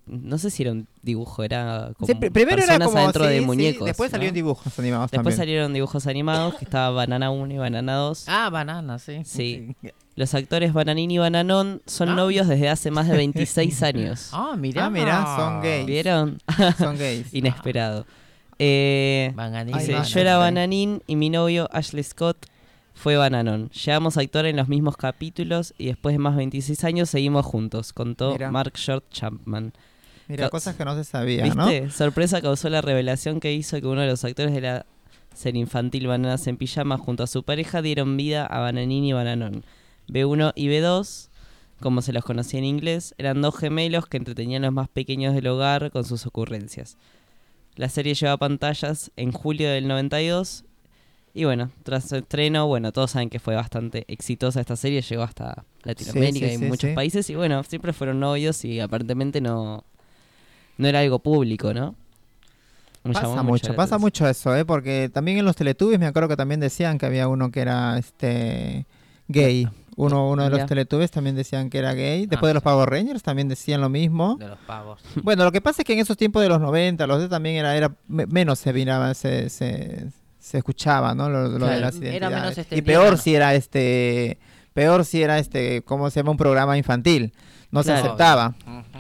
No 0.06 0.40
sé 0.40 0.50
si 0.50 0.64
era 0.64 0.72
un 0.72 0.88
dibujo, 1.04 1.44
era 1.44 1.92
como 1.98 2.08
Sí, 2.08 2.14
pr- 2.14 2.32
primero 2.32 2.58
era 2.58 2.66
personas 2.66 2.88
como 2.88 2.98
adentro 2.98 3.24
sí, 3.26 3.30
de 3.30 3.40
sí, 3.40 3.46
muñecos. 3.46 3.86
después 3.86 4.10
¿no? 4.12 4.16
salieron 4.16 4.34
dibujos 4.34 4.80
animados 4.80 5.12
Después 5.12 5.36
también. 5.36 5.38
salieron 5.38 5.74
dibujos 5.74 6.08
animados, 6.08 6.56
que 6.56 6.66
estaba 6.66 6.90
Banana 6.90 7.30
1 7.30 7.54
y 7.54 7.58
Banana 7.60 7.94
2. 7.96 8.26
Ah, 8.28 8.50
banana, 8.50 8.98
sí. 9.00 9.22
Sí. 9.24 9.76
Los 10.16 10.34
actores 10.34 10.74
Bananín 10.74 11.12
y 11.12 11.20
Bananón 11.20 11.82
son 11.86 12.10
Ah. 12.10 12.16
novios 12.16 12.48
desde 12.48 12.70
hace 12.70 12.90
más 12.92 13.08
de 13.08 13.16
26 13.18 13.84
años. 13.84 14.30
Ah, 14.34 14.56
mira. 14.58 14.86
Ah, 14.86 14.90
mira, 14.90 15.26
son 15.38 15.62
gays. 15.62 15.86
¿Vieron? 15.86 16.40
Son 16.80 16.98
gays. 16.98 17.32
Inesperado. 17.34 18.06
Eh, 18.58 19.32
Bananín. 19.36 19.76
Ay, 19.76 19.86
dice, 19.88 20.04
yo 20.12 20.20
era. 20.20 20.38
Bananín 20.38 21.02
y 21.08 21.16
mi 21.16 21.30
novio 21.30 21.70
Ashley 21.72 22.04
Scott 22.04 22.48
fue 23.00 23.16
Bananón. 23.16 23.70
Llegamos 23.70 24.18
a 24.18 24.22
actuar 24.22 24.46
en 24.46 24.58
los 24.58 24.68
mismos 24.68 24.98
capítulos 24.98 25.74
y 25.78 25.86
después 25.86 26.14
de 26.14 26.20
más 26.20 26.34
de 26.34 26.40
26 26.40 26.84
años 26.84 27.10
seguimos 27.10 27.46
juntos, 27.46 27.94
contó 27.94 28.34
Mira. 28.34 28.52
Mark 28.52 28.74
Short 28.76 29.06
Chapman. 29.10 29.72
Mira, 30.28 30.46
Ca- 30.46 30.50
cosas 30.50 30.76
que 30.76 30.84
no 30.84 30.96
se 30.96 31.06
sabía, 31.06 31.46
¿no? 31.56 31.68
Sorpresa 31.92 32.42
causó 32.42 32.70
la 32.70 32.82
revelación 32.82 33.40
que 33.40 33.54
hizo 33.54 33.80
que 33.80 33.88
uno 33.88 34.02
de 34.02 34.08
los 34.08 34.24
actores 34.26 34.54
de 34.54 34.62
la 34.62 34.86
serie 35.34 35.62
infantil 35.62 36.08
Bananas 36.08 36.46
en 36.48 36.58
Pijama 36.58 36.98
junto 36.98 37.24
a 37.24 37.28
su 37.28 37.44
pareja 37.44 37.82
dieron 37.82 38.18
vida 38.18 38.46
a 38.46 38.60
Bananín 38.60 39.06
y 39.06 39.14
Bananón. 39.14 39.64
B1 40.10 40.52
y 40.56 40.68
B2, 40.68 41.30
como 41.80 42.02
se 42.02 42.12
los 42.12 42.26
conocía 42.26 42.60
en 42.60 42.66
inglés, 42.66 43.16
eran 43.18 43.42
dos 43.42 43.56
gemelos 43.58 44.08
que 44.08 44.18
entretenían 44.18 44.64
a 44.66 44.68
los 44.68 44.74
más 44.76 44.90
pequeños 44.90 45.34
del 45.34 45.48
hogar 45.48 45.90
con 45.92 46.04
sus 46.04 46.26
ocurrencias. 46.26 46.98
La 47.76 47.88
serie 47.88 48.14
lleva 48.14 48.36
pantallas 48.36 49.12
en 49.16 49.32
julio 49.32 49.70
del 49.70 49.88
92 49.88 50.66
y 51.34 51.46
bueno, 51.46 51.72
tras 51.84 52.08
su 52.10 52.16
estreno, 52.18 52.68
bueno, 52.68 52.92
todos 52.92 53.12
saben 53.12 53.30
que 53.30 53.40
fue 53.40 53.56
bastante 53.56 54.06
exitosa 54.08 54.60
esta 54.62 54.76
serie, 54.76 55.02
llegó 55.02 55.24
hasta 55.24 55.64
Latinoamérica 55.84 56.48
sí, 56.48 56.54
y 56.54 56.58
sí, 56.58 56.66
muchos 56.66 56.90
sí. 56.90 56.96
países 56.96 57.30
y 57.30 57.36
bueno, 57.36 57.64
siempre 57.64 57.94
fueron 57.94 58.20
novios 58.20 58.64
y 58.66 58.80
aparentemente 58.80 59.42
no, 59.42 59.84
no 60.78 60.88
era 60.88 61.00
algo 61.00 61.20
público, 61.20 61.74
¿no? 61.74 61.96
Me 63.04 63.14
Pasa 63.14 63.44
mucho 63.44 63.74
pasa 63.76 63.96
atención. 63.96 64.02
mucho 64.02 64.28
eso, 64.28 64.56
¿eh? 64.56 64.66
Porque 64.66 65.10
también 65.12 65.38
en 65.38 65.46
los 65.46 65.56
Teletubbies 65.56 66.00
me 66.00 66.06
acuerdo 66.06 66.28
que 66.30 66.36
también 66.36 66.60
decían 66.60 66.98
que 66.98 67.06
había 67.06 67.28
uno 67.28 67.50
que 67.50 67.62
era 67.62 67.98
este 67.98 68.86
gay. 69.28 69.70
Uno, 69.96 70.30
uno 70.30 70.44
de 70.44 70.50
los. 70.50 70.66
Teletubbies 70.66 71.10
también 71.12 71.36
decían 71.36 71.70
que 71.70 71.78
era 71.80 71.94
gay. 71.94 72.26
Después 72.28 72.44
Ah, 72.44 72.48
de 72.50 72.54
los. 72.56 72.64
Power 72.64 72.90
Rangers 72.90 73.24
también 73.24 73.48
decían 73.48 73.80
lo 73.82 73.90
mismo. 73.90 74.36
De 74.38 74.48
los 74.50 74.60
pavos. 74.60 75.02
Bueno, 75.24 75.44
lo 75.46 75.52
que 75.52 75.62
pasa 75.62 75.82
es 75.82 75.86
que 75.86 75.94
en 75.94 76.00
esos 76.00 76.18
tiempos 76.18 76.42
de 76.42 76.50
los 76.50 76.60
90, 76.60 77.08
los 77.08 77.20
de 77.22 77.30
también 77.30 77.56
era, 77.56 77.76
era 77.76 77.96
me- 78.08 78.26
menos 78.28 78.60
se 78.60 78.74
miraba, 78.74 79.14
se, 79.14 79.50
se, 79.50 80.08
se 80.50 80.58
escuchaba, 80.58 81.14
¿no? 81.14 81.30
Lo, 81.30 81.44
lo 81.44 81.50
de 81.52 81.58
Claro, 81.60 81.80
las 81.82 81.96
era 82.02 82.08
identidades. 82.28 82.58
menos 82.58 82.72
y 82.72 82.82
peor 82.82 83.12
¿no? 83.12 83.18
si 83.18 83.36
era 83.36 83.54
este, 83.56 84.40
peor 84.74 85.06
si 85.06 85.22
era 85.22 85.38
este, 85.40 85.82
¿cómo 85.84 86.10
se 86.10 86.20
llama? 86.20 86.32
Un 86.32 86.38
programa 86.38 86.78
infantil. 86.78 87.34
No 87.72 87.84
se 87.84 87.94
aceptaba. 87.94 88.56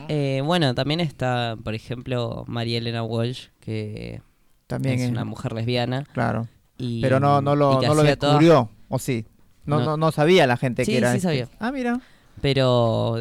Eh, 0.09 0.41
bueno, 0.45 0.75
también 0.75 0.99
está, 0.99 1.55
por 1.63 1.73
ejemplo, 1.73 2.43
María 2.47 2.77
Elena 2.77 3.01
Walsh, 3.03 3.47
que 3.59 4.21
También 4.67 4.95
es 4.99 5.05
es, 5.05 5.09
una 5.11 5.25
mujer 5.25 5.53
lesbiana. 5.53 6.03
claro. 6.13 6.47
Y, 6.77 7.01
Pero 7.01 7.19
no, 7.19 7.41
no 7.41 7.55
lo, 7.55 7.81
no 7.81 7.93
lo 7.93 8.03
descubrió, 8.03 8.69
¿o 8.87 8.99
sí? 8.99 9.25
No, 9.65 9.79
No. 9.79 9.85
no. 9.85 9.97
no 9.97 10.11
sabía 10.11 10.45
la 10.47 10.55
gente 10.55 10.85
Sí, 10.85 10.91
que 10.93 10.97
era 10.99 11.11
sí 11.11 11.17
este. 11.17 11.27
sabía. 11.27 11.47
Ah, 11.59 11.71
mira. 11.71 11.99
Pero 12.41 13.17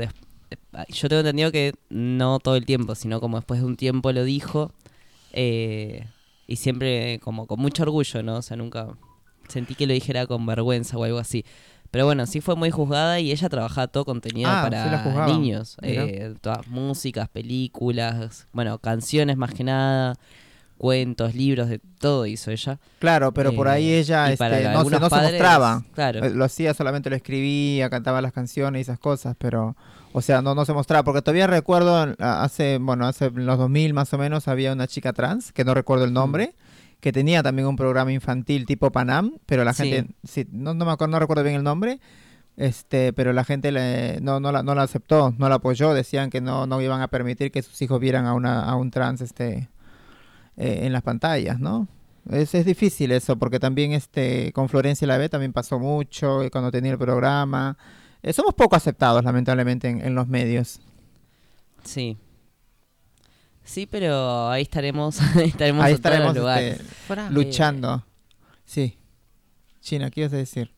yo 0.91 1.09
tengo 1.09 1.21
entendido 1.21 1.51
que 1.51 1.73
no 1.89 2.39
todo 2.39 2.55
el 2.57 2.65
tiempo, 2.67 2.95
sino 2.95 3.21
como 3.21 3.39
después 3.39 3.61
de 3.61 3.67
un 3.67 3.77
tiempo 3.77 4.13
lo 4.13 4.23
dijo. 4.25 4.71
eh, 5.33 6.07
y 6.49 6.57
siempre 6.57 7.21
como 7.23 7.47
con 7.47 7.61
mucho 7.61 7.85
orgullo, 7.85 8.23
¿no? 8.25 8.39
O 8.39 8.43
sea, 8.43 8.57
nunca 8.57 8.89
sentí 9.49 9.77
que 9.77 9.87
lo 9.87 9.93
dijera 9.93 10.27
con 10.27 10.45
vergüenza 10.47 10.97
o 10.99 11.05
algo 11.05 11.19
así. 11.19 11.45
Pero 11.91 12.05
bueno, 12.05 12.27
sí 12.27 12.41
fue 12.41 12.57
muy 12.57 12.71
juzgada 12.71 13.21
y 13.21 13.31
ella 13.31 13.49
trabajaba 13.49 13.87
todo 13.87 14.05
contenido 14.05 14.51
Ah, 14.53 14.61
para 14.69 15.27
niños. 15.29 15.77
Eh, 15.83 16.35
todas 16.41 16.67
músicas, 16.69 17.29
películas, 17.29 18.47
bueno, 18.53 18.79
canciones 18.79 19.37
más 19.39 19.55
que 19.55 19.65
nada, 19.65 20.17
cuentos, 20.77 21.35
libros, 21.35 21.69
de 21.69 21.81
todo 21.99 22.27
hizo 22.27 22.51
ella. 22.51 22.79
Claro, 22.99 23.33
pero 23.33 23.53
por 23.55 23.69
ahí 23.69 23.89
Eh, 23.89 23.99
ella 24.01 24.31
este, 24.31 24.45
no, 24.71 24.85
se, 24.85 24.99
no 25.01 25.09
se 25.09 25.17
mostraba. 25.17 25.85
Claro. 25.95 26.25
Eh, 26.25 26.31
Lo 26.31 26.45
hacía, 26.45 26.75
solamente 26.75 27.09
lo 27.11 27.17
escribía, 27.17 27.89
cantaba 27.91 28.21
las 28.21 28.33
canciones 28.33 28.81
y 28.81 28.83
esas 28.83 28.99
cosas, 28.99 29.35
pero, 29.39 29.75
o 30.13 30.21
sea, 30.23 30.43
no, 30.43 30.55
no 30.55 30.65
se 30.65 30.73
mostraba. 30.73 31.05
Porque 31.05 31.23
todavía 31.23 31.47
recuerdo, 31.47 32.15
hace, 32.19 32.79
bueno, 32.79 33.07
hace 33.07 33.27
en 33.27 33.47
los 33.47 33.59
2000 33.59 33.95
más 33.95 34.13
o 34.15 34.19
menos, 34.19 34.49
había 34.49 34.73
una 34.73 34.87
chica 34.87 35.13
trans, 35.13 35.53
que 35.53 35.65
no 35.65 35.75
recuerdo 35.75 36.05
el 36.05 36.13
nombre, 36.13 36.55
que 37.01 37.13
tenía 37.13 37.43
también 37.43 37.69
un 37.69 37.77
programa 37.77 38.13
infantil 38.13 38.67
tipo 38.67 38.91
Panam, 38.91 39.39
pero 39.47 39.65
la 39.65 39.73
Sí. 39.73 39.91
gente, 39.91 40.15
sí, 40.25 40.47
no, 40.51 40.75
no 40.75 40.85
me 40.85 40.93
acuerdo, 40.93 41.13
no 41.13 41.19
recuerdo 41.19 41.43
bien 41.45 41.55
el 41.57 41.63
nombre, 41.63 42.01
este, 42.57 43.13
pero 43.13 43.33
la 43.33 43.45
gente 43.45 43.71
le, 43.71 44.21
no, 44.21 44.41
no, 44.41 44.51
la, 44.51 44.65
no 44.65 44.75
la 44.75 44.83
aceptó, 44.83 45.33
no 45.39 45.49
la 45.49 45.57
apoyó, 45.57 45.95
decían 45.95 46.29
que 46.29 46.41
no, 46.41 46.67
no 46.67 46.81
iban 46.83 47.01
a 47.01 47.07
permitir 47.09 47.53
que 47.53 47.63
sus 47.63 47.81
hijos 47.83 48.01
vieran 48.01 48.27
a, 48.27 48.35
una, 48.35 48.65
a 48.65 48.75
un 48.75 48.91
trans 48.91 49.21
este, 49.21 49.69
eh, 50.57 50.81
en 50.83 50.93
las 50.93 51.03
pantallas, 51.03 51.61
¿no? 51.61 51.87
Es, 52.31 52.55
es 52.55 52.67
difícil 52.67 53.13
eso, 53.13 53.37
porque 53.37 53.61
también 53.61 53.93
este 53.93 54.53
con 54.53 54.69
Florencia 54.69 55.07
la 55.07 55.17
B 55.19 55.29
también 55.29 55.53
pasó 55.53 55.79
mucho 55.79 56.43
y 56.45 56.51
cuando 56.51 56.71
tenía 56.73 56.91
el 56.93 56.99
programa. 56.99 57.79
Eh, 58.23 58.33
somos 58.33 58.55
poco 58.55 58.77
aceptados, 58.77 59.23
lamentablemente, 59.25 59.89
en, 59.89 60.01
en 60.01 60.15
los 60.15 60.27
medios. 60.29 60.81
Sí. 61.85 62.17
Sí, 63.65 63.87
pero 63.87 64.49
ahí 64.49 64.63
estaremos, 64.63 65.21
ahí 65.37 65.49
estaremos 65.49 65.85
Ahí 65.85 65.95
estaremos 65.95 66.35
lugares. 66.37 66.81
este, 66.81 67.15
de- 67.17 67.31
luchando. 67.31 68.05
Sí. 68.65 68.99
China, 69.81 70.11
¿qué 70.11 70.21
ibas 70.23 70.33
a 70.33 70.37
decir? 70.37 70.71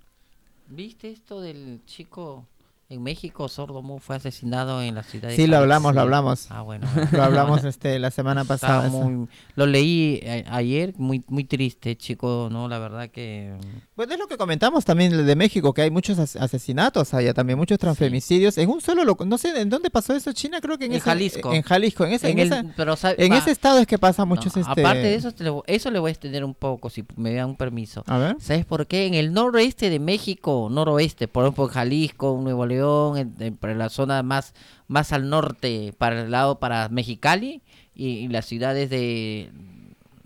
¿Viste 0.68 1.11
esto 1.11 1.41
del 1.41 1.80
chico 1.86 2.47
en 2.91 3.05
México, 3.05 3.49
sordo 3.49 3.82
mu, 3.82 4.01
fue 4.01 4.16
asesinado 4.16 4.82
en 4.82 4.97
la 4.97 5.05
ciudad 5.05 5.28
de 5.28 5.36
Sí, 5.36 5.43
lo 5.47 5.53
Jalisco? 5.57 5.62
hablamos, 5.62 5.95
lo 5.95 6.01
Sí. 6.01 6.03
hablamos. 6.05 6.47
Ah, 6.51 6.62
bueno. 6.62 6.86
Lo 7.12 7.22
hablamos 7.22 7.62
este 7.64 7.99
la 8.01 8.11
semana 8.11 8.45
pasada. 8.45 8.88
muy- 8.88 9.28
lo 9.55 9.66
leí 9.66 10.20
a- 10.26 10.57
ayer, 10.57 10.93
muy 10.99 11.22
muy 11.28 11.45
triste, 11.45 11.97
chico, 11.97 12.49
no, 12.51 12.66
la 12.66 12.80
verdad 12.80 13.09
que 13.09 13.55
Bueno, 13.95 14.12
es 14.14 14.18
lo 14.18 14.26
que 14.26 14.36
comentamos 14.36 14.84
también 14.84 15.24
de 15.24 15.36
México, 15.36 15.72
que 15.72 15.82
hay 15.82 15.91
muchos 15.93 16.18
as- 16.18 16.34
asesinatos 16.34 17.14
allá 17.14 17.32
también, 17.32 17.57
muchos 17.59 17.78
transfemicidios. 17.78 18.59
En 18.59 18.68
un 18.68 18.80
solo, 18.80 19.05
lo- 19.05 19.16
no 19.24 19.38
sé, 19.38 19.51
¿en 19.61 19.68
dónde 19.70 19.88
pasó 19.91 20.12
eso, 20.14 20.32
China? 20.32 20.61
Creo 20.61 20.76
que 20.76 20.86
en, 20.86 20.91
En 20.91 20.97
ese- 20.97 21.05
Jalisco. 21.05 21.53
En 21.53 21.62
Jalisco, 21.62 22.05
en, 22.05 22.12
esa, 22.14 22.28
en, 22.28 22.41
en, 22.41 22.47
el, 22.47 22.53
esa- 22.53 22.64
pero 22.76 22.97
sabe- 22.97 23.24
en 23.24 23.30
va, 23.32 23.38
ese 23.38 23.53
estado 23.53 23.78
es 23.78 23.86
que 23.86 23.99
pasa 23.99 24.22
no, 24.22 24.26
muchos... 24.34 24.57
este... 24.57 24.68
aparte 24.80 24.99
de 24.99 25.14
eso, 25.14 25.30
te 25.30 25.45
lo- 25.45 25.62
eso 25.68 25.93
le 25.93 26.01
voy 26.01 26.09
a 26.09 26.12
extender 26.12 26.43
un 26.45 26.55
poco, 26.55 26.91
si 26.91 27.05
me 27.14 27.32
dan 27.34 27.51
un 27.51 27.57
permiso. 27.57 28.03
A 28.09 28.18
ver. 28.18 28.36
¿Sabes 28.41 28.64
por 28.64 28.88
qué? 28.88 29.07
En 29.07 29.14
el 29.14 29.32
noroeste 29.32 29.91
de 29.91 30.01
México, 30.01 30.66
noroeste, 30.72 31.28
por 31.28 31.45
ejemplo, 31.45 31.64
en 31.66 31.70
Jalisco, 31.70 32.36
Nuevo 32.43 32.66
León, 32.66 32.80
en, 33.16 33.35
en- 33.39 33.57
para 33.57 33.74
la 33.74 33.89
zona 33.89 34.22
más, 34.22 34.55
más 34.89 35.12
al 35.12 35.28
norte, 35.28 35.95
para 35.99 36.22
el 36.22 36.31
lado, 36.31 36.59
para 36.59 36.89
Mexicali 36.89 37.62
y, 37.95 38.07
y 38.09 38.28
las 38.28 38.47
ciudades 38.47 38.91
de, 38.91 39.51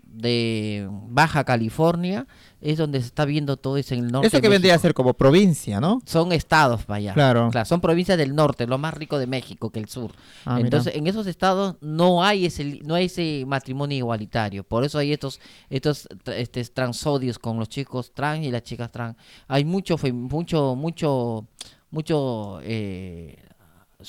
de 0.03 0.87
Baja 1.09 1.43
California, 1.43 2.25
es 2.61 2.77
donde 2.77 2.99
se 3.01 3.07
está 3.07 3.25
viendo 3.25 3.57
todo 3.57 3.77
eso 3.77 3.93
en 3.93 4.05
el 4.05 4.11
norte. 4.11 4.27
Eso 4.27 4.41
que 4.41 4.49
vendría 4.49 4.73
a 4.73 4.79
ser 4.79 4.93
como 4.95 5.13
provincia, 5.13 5.79
¿no? 5.79 6.01
Son 6.05 6.31
estados, 6.31 6.87
vaya. 6.87 7.13
Claro. 7.13 7.51
son 7.65 7.79
provincias 7.81 8.17
del 8.17 8.33
norte, 8.33 8.65
lo 8.65 8.77
más 8.79 8.93
rico 8.95 9.19
de 9.19 9.27
México 9.27 9.69
que 9.69 9.79
el 9.79 9.87
sur. 9.87 10.11
Ah, 10.45 10.55
mira. 10.55 10.65
Entonces, 10.67 10.95
en 10.95 11.05
esos 11.05 11.27
estados 11.27 11.75
no 11.81 12.23
hay 12.23 12.45
ese 12.47 12.79
no 12.83 12.95
hay 12.95 13.05
ese 13.05 13.43
matrimonio 13.45 13.97
igualitario. 13.97 14.63
Por 14.63 14.83
eso 14.83 14.97
hay 14.97 15.11
estos 15.13 15.39
estos 15.69 16.07
este, 16.27 16.63
transodios 16.65 17.37
con 17.37 17.59
los 17.59 17.69
chicos 17.69 18.13
trans 18.13 18.45
y 18.45 18.51
las 18.51 18.63
chicas 18.63 18.91
trans. 18.91 19.15
Hay 19.47 19.63
mucho 19.65 19.97
mucho 20.13 20.75
mucho 20.75 21.45
mucho 21.91 22.59
eh, 22.63 23.37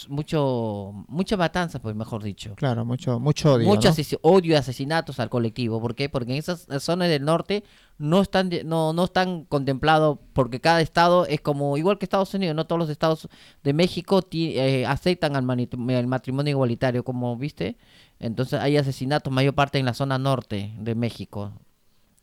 mucho 0.08 0.92
mucha 1.08 1.36
matanza, 1.36 1.78
pues 1.80 1.94
mejor 1.94 2.22
dicho. 2.22 2.54
Claro, 2.56 2.84
mucho, 2.84 3.18
mucho 3.20 3.54
odio. 3.54 3.66
Mucho 3.68 3.88
odio 4.22 4.52
y 4.52 4.56
asesinatos 4.56 5.20
al 5.20 5.30
colectivo. 5.30 5.80
¿Por 5.80 5.94
qué? 5.94 6.08
Porque 6.08 6.32
en 6.32 6.38
esas 6.38 6.66
zonas 6.80 7.08
del 7.08 7.24
norte 7.24 7.62
no 7.98 8.20
están 8.20 8.50
no, 8.64 8.92
no 8.92 9.04
están 9.04 9.44
contemplados 9.44 10.18
porque 10.32 10.60
cada 10.60 10.80
estado 10.80 11.24
es 11.26 11.40
como 11.40 11.76
igual 11.76 11.98
que 11.98 12.04
Estados 12.04 12.34
Unidos, 12.34 12.54
no 12.56 12.66
todos 12.66 12.80
los 12.80 12.90
estados 12.90 13.28
de 13.62 13.72
México 13.72 14.20
eh, 14.32 14.84
aceptan 14.86 15.36
al, 15.36 15.48
el 15.90 16.06
matrimonio 16.06 16.50
igualitario, 16.50 17.04
como 17.04 17.36
viste. 17.36 17.76
Entonces 18.18 18.60
hay 18.60 18.76
asesinatos 18.76 19.32
mayor 19.32 19.54
parte 19.54 19.78
en 19.78 19.84
la 19.86 19.94
zona 19.94 20.18
norte 20.18 20.74
de 20.78 20.94
México. 20.94 21.52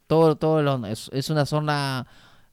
Todo 0.07 0.35
todo 0.35 0.61
lo- 0.61 0.85
es, 0.85 1.09
es 1.13 1.29
una 1.29 1.45
zona 1.45 2.05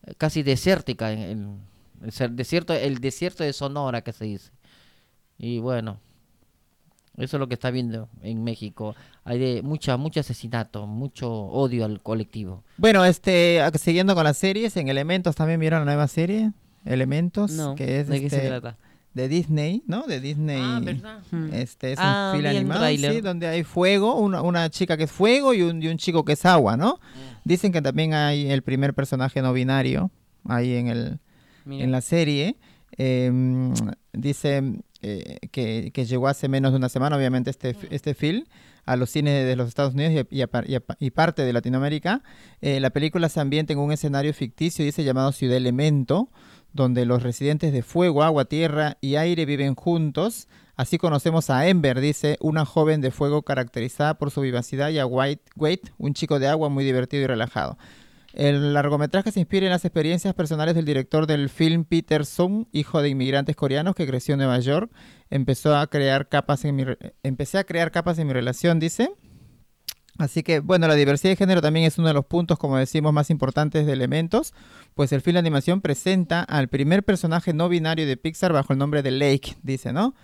eh, 0.07 0.15
casi 0.17 0.43
desértica 0.45 1.13
en, 1.13 1.61
el 2.01 2.37
desierto 2.37 2.75
el 2.75 2.99
desierto 2.99 3.45
de 3.45 3.53
Sonora 3.53 4.03
que 4.03 4.13
se 4.13 4.25
dice. 4.25 4.51
Y 5.39 5.59
bueno, 5.59 5.99
eso 7.17 7.37
es 7.37 7.41
lo 7.41 7.49
que 7.49 7.55
está 7.55 7.71
viendo 7.71 8.09
en 8.23 8.43
México. 8.45 8.95
Hay 9.25 9.39
de 9.39 9.63
mucha, 9.63 9.97
mucho 9.97 10.21
asesinato, 10.21 10.87
mucho 10.87 11.31
odio 11.31 11.85
al 11.85 12.03
colectivo. 12.03 12.63
Bueno, 12.77 13.05
este, 13.05 13.61
siguiendo 13.79 14.15
con 14.15 14.25
las 14.25 14.37
series, 14.37 14.77
en 14.77 14.89
Elementos 14.89 15.37
también 15.37 15.61
vieron 15.61 15.81
la 15.81 15.85
nueva 15.87 16.09
serie, 16.09 16.53
Elementos, 16.85 17.53
No, 17.53 17.75
que 17.75 18.01
es 18.01 18.09
¿de 18.09 18.21
qué 18.21 18.31
se 18.31 18.37
este, 18.37 18.49
trata? 18.49 18.77
de 19.13 19.29
Disney, 19.29 19.83
¿no? 19.87 20.07
De 20.07 20.21
Disney. 20.21 20.63
Hmm. 21.31 21.53
Este 21.53 21.93
es 21.93 21.99
Ah, 22.01 22.33
un 22.33 22.41
film 22.41 22.45
vi 22.45 22.51
el 22.51 22.57
animado, 22.57 22.87
sí, 22.87 23.21
donde 23.21 23.49
hay 23.49 23.65
fuego, 23.65 24.15
una, 24.15 24.41
una 24.41 24.71
chica 24.71 24.97
que 24.97 25.05
es 25.05 25.13
fuego 25.13 25.53
y 25.53 25.63
un, 25.63 25.83
y 25.83 25.89
un 25.89 25.99
chico 25.99 26.25
que 26.25 26.33
es 26.33 26.47
agua, 26.47 26.77
¿no? 26.77 27.01
Dicen 27.45 27.73
que 27.73 27.83
también 27.83 28.15
hay 28.15 28.51
el 28.51 28.63
primer 28.63 28.95
personaje 28.95 29.43
no 29.43 29.53
binario 29.53 30.11
ahí 30.45 30.75
en 30.75 30.89
el, 30.89 31.19
Mira. 31.65 31.85
en 31.85 31.93
la 31.93 32.01
serie. 32.01 32.57
Eh, 32.99 33.31
dice 34.13 34.63
eh, 35.03 35.39
que, 35.51 35.93
que 35.93 36.05
llegó 36.05 36.29
hace 36.29 36.49
menos 36.49 36.73
de 36.73 36.79
una 36.79 36.89
semana, 36.89 37.17
obviamente, 37.17 37.51
este, 37.51 37.75
este 37.91 38.15
film 38.15 38.45
a 38.85 38.97
los 38.97 39.11
cines 39.11 39.47
de 39.47 39.57
los 39.57 39.69
Estados 39.69 39.95
Unidos 39.95 40.27
y, 40.31 40.43
a 40.43 40.49
y 40.99 41.11
parte 41.11 41.43
de 41.43 41.53
Latinoamérica. 41.53 42.23
Eh, 42.61 42.81
la 42.81 42.91
película 42.91 43.29
se 43.29 43.41
ambienta 43.41 43.73
en 43.73 43.79
un 43.79 43.93
escenario 43.93 44.35
ficticio, 44.35 44.85
dice, 44.85 45.05
llamado 45.05 45.33
Ciudad 45.33 45.57
Elemento, 45.57 46.29
donde 46.73 47.05
los 47.05 47.23
residentes 47.23 47.73
de 47.73 47.83
fuego, 47.83 48.23
agua, 48.23 48.45
tierra 48.47 48.99
y 49.01 49.17
aire 49.17 49.47
viven 49.47 49.75
juntos. 49.75 50.49
Así 50.77 50.99
conocemos 50.99 51.51
a 51.51 51.69
Ember, 51.69 52.01
dice, 52.01 52.37
una 52.41 52.65
joven 52.65 53.01
de 53.01 53.11
fuego 53.11 53.43
caracterizada 53.43 54.15
por 54.15 54.31
su 54.31 54.41
vivacidad, 54.41 54.91
y 54.91 54.99
a 54.99 55.07
White, 55.07 55.45
Wade, 55.57 55.83
un 55.99 56.15
chico 56.15 56.39
de 56.39 56.49
agua 56.49 56.69
muy 56.69 56.85
divertido 56.85 57.25
y 57.25 57.27
relajado. 57.27 57.79
El 58.33 58.75
largometraje 58.75 59.33
se 59.33 59.41
inspira 59.41 59.67
en 59.67 59.73
las 59.73 59.85
experiencias 59.85 60.35
personales 60.35 60.75
del 60.75 60.85
director 60.85 61.27
del 61.27 61.49
film 61.49 61.85
Peter 61.85 62.25
Sung, 62.25 62.67
hijo 62.73 63.03
de 63.03 63.09
inmigrantes 63.09 63.57
coreanos 63.57 63.95
que 63.95 64.07
creció 64.07 64.35
en 64.35 64.39
Nueva 64.39 64.59
York. 64.61 64.91
Empezó 65.31 65.77
a 65.77 65.87
crear 65.89 66.29
capas 66.29 66.65
en 66.65 66.77
mi 66.77 66.85
empecé 67.23 67.59
a 67.59 67.65
crear 67.65 67.91
capas 67.91 68.19
en 68.19 68.29
mi 68.29 68.33
relación, 68.33 68.79
dice. 68.79 69.11
Así 70.19 70.43
que, 70.43 70.61
bueno, 70.61 70.87
la 70.87 70.95
diversidad 70.95 71.33
de 71.33 71.37
género 71.37 71.63
también 71.63 71.87
es 71.87 71.97
uno 71.97 72.09
de 72.09 72.15
los 72.15 72.27
puntos, 72.27 72.59
como 72.59 72.77
decimos, 72.77 73.13
más 73.13 73.31
importantes 73.31 73.87
de 73.87 73.93
elementos, 73.95 74.53
pues 74.95 75.13
el 75.13 75.23
film 75.23 75.35
de 75.35 75.39
animación 75.39 75.81
presenta 75.81 76.43
al 76.43 76.69
primer 76.69 77.05
personaje 77.05 77.55
no 77.55 77.71
binario 77.71 78.07
de 78.07 78.19
Pixar 78.19 78.53
bajo 78.53 78.75
el 78.75 78.79
nombre 78.79 79.03
de 79.03 79.13
Lake, 79.13 79.57
dice, 79.63 79.95
¿no? 79.95 80.15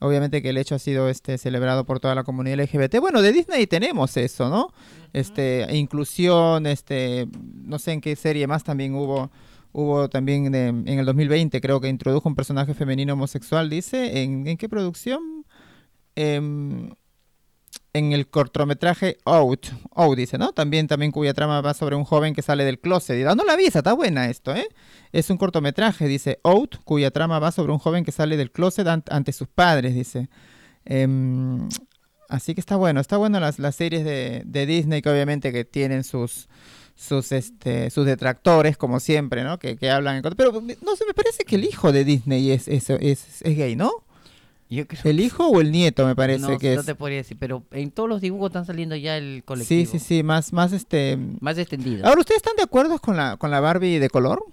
Obviamente 0.00 0.40
que 0.42 0.48
el 0.50 0.56
hecho 0.56 0.74
ha 0.74 0.78
sido 0.78 1.08
este 1.08 1.36
celebrado 1.38 1.84
por 1.84 2.00
toda 2.00 2.14
la 2.14 2.24
comunidad 2.24 2.58
LGBT. 2.60 2.98
Bueno, 3.00 3.20
de 3.22 3.32
Disney 3.32 3.66
tenemos 3.66 4.16
eso, 4.16 4.48
¿no? 4.48 4.72
Este, 5.12 5.66
inclusión, 5.76 6.66
este, 6.66 7.28
no 7.64 7.78
sé 7.78 7.92
en 7.92 8.00
qué 8.00 8.16
serie 8.16 8.46
más 8.46 8.64
también 8.64 8.94
hubo, 8.94 9.30
hubo 9.72 10.08
también 10.08 10.50
de- 10.50 10.68
en 10.68 10.88
el 10.88 11.04
2020 11.04 11.60
creo 11.60 11.80
que 11.80 11.88
introdujo 11.88 12.28
un 12.28 12.34
personaje 12.34 12.72
femenino 12.74 13.12
homosexual, 13.12 13.68
dice, 13.68 14.22
¿en, 14.22 14.46
en 14.46 14.56
qué 14.56 14.68
producción? 14.68 15.44
Em, 16.16 16.90
en 17.92 18.12
el 18.12 18.28
cortometraje 18.28 19.18
Out, 19.24 19.66
Out 19.94 20.16
dice, 20.16 20.38
¿no? 20.38 20.52
También, 20.52 20.86
también 20.86 21.10
cuya 21.12 21.34
trama 21.34 21.60
va 21.60 21.74
sobre 21.74 21.96
un 21.96 22.04
joven 22.04 22.34
que 22.34 22.42
sale 22.42 22.64
del 22.64 22.78
closet. 22.78 23.18
Y, 23.18 23.24
ah, 23.24 23.34
la 23.34 23.56
vi, 23.56 23.64
esa 23.66 23.80
está 23.80 23.92
buena 23.94 24.28
esto, 24.30 24.54
¿eh? 24.54 24.68
Es 25.12 25.28
un 25.30 25.38
cortometraje, 25.38 26.06
dice 26.06 26.38
Out, 26.44 26.76
cuya 26.84 27.10
trama 27.10 27.38
va 27.40 27.50
sobre 27.50 27.72
un 27.72 27.78
joven 27.78 28.04
que 28.04 28.12
sale 28.12 28.36
del 28.36 28.52
closet 28.52 28.86
an- 28.86 29.04
ante 29.10 29.32
sus 29.32 29.48
padres, 29.48 29.94
dice. 29.94 30.28
Em, 30.84 31.68
así 32.28 32.54
que 32.54 32.60
está 32.60 32.76
bueno, 32.76 33.00
está 33.00 33.16
bueno 33.16 33.40
las, 33.40 33.56
series 33.74 34.04
de, 34.04 34.66
Disney 34.66 35.02
que 35.02 35.10
obviamente 35.10 35.52
que 35.52 35.64
tienen 35.64 36.04
sus 36.04 36.48
sus 36.94 37.32
este 37.32 37.88
sus 37.88 38.04
detractores 38.04 38.76
como 38.76 39.00
siempre, 39.00 39.42
¿no? 39.42 39.58
Que, 39.58 39.76
que 39.76 39.90
hablan. 39.90 40.22
Pero 40.36 40.52
no 40.52 40.96
sé, 40.96 41.04
me 41.06 41.14
parece 41.14 41.44
que 41.44 41.56
el 41.56 41.64
hijo 41.64 41.92
de 41.92 42.04
Disney 42.04 42.50
es, 42.52 42.68
es, 42.68 42.90
es, 42.90 43.42
es 43.42 43.56
gay, 43.56 43.74
¿no? 43.74 43.90
Yo 44.70 44.86
creo 44.86 45.00
¿El 45.04 45.18
hijo 45.18 45.48
o 45.48 45.60
el 45.60 45.72
nieto 45.72 46.06
me 46.06 46.14
parece 46.14 46.48
no, 46.48 46.58
que 46.58 46.74
no 46.76 46.80
es? 46.80 46.86
te 46.86 46.94
podría 46.94 47.18
decir, 47.18 47.36
pero 47.38 47.64
en 47.72 47.90
todos 47.90 48.08
los 48.08 48.20
dibujos 48.20 48.50
están 48.50 48.64
saliendo 48.64 48.94
ya 48.94 49.16
el 49.16 49.42
colectivo. 49.44 49.90
Sí, 49.90 49.98
sí, 49.98 50.04
sí, 50.04 50.22
más, 50.22 50.52
más 50.52 50.72
este... 50.72 51.18
Más 51.40 51.58
extendido. 51.58 52.06
Ahora, 52.06 52.20
¿ustedes 52.20 52.36
están 52.38 52.54
de 52.56 52.62
acuerdo 52.62 53.00
con 53.00 53.16
la, 53.16 53.36
con 53.36 53.50
la 53.50 53.58
Barbie 53.58 53.98
de 53.98 54.08
color? 54.08 54.44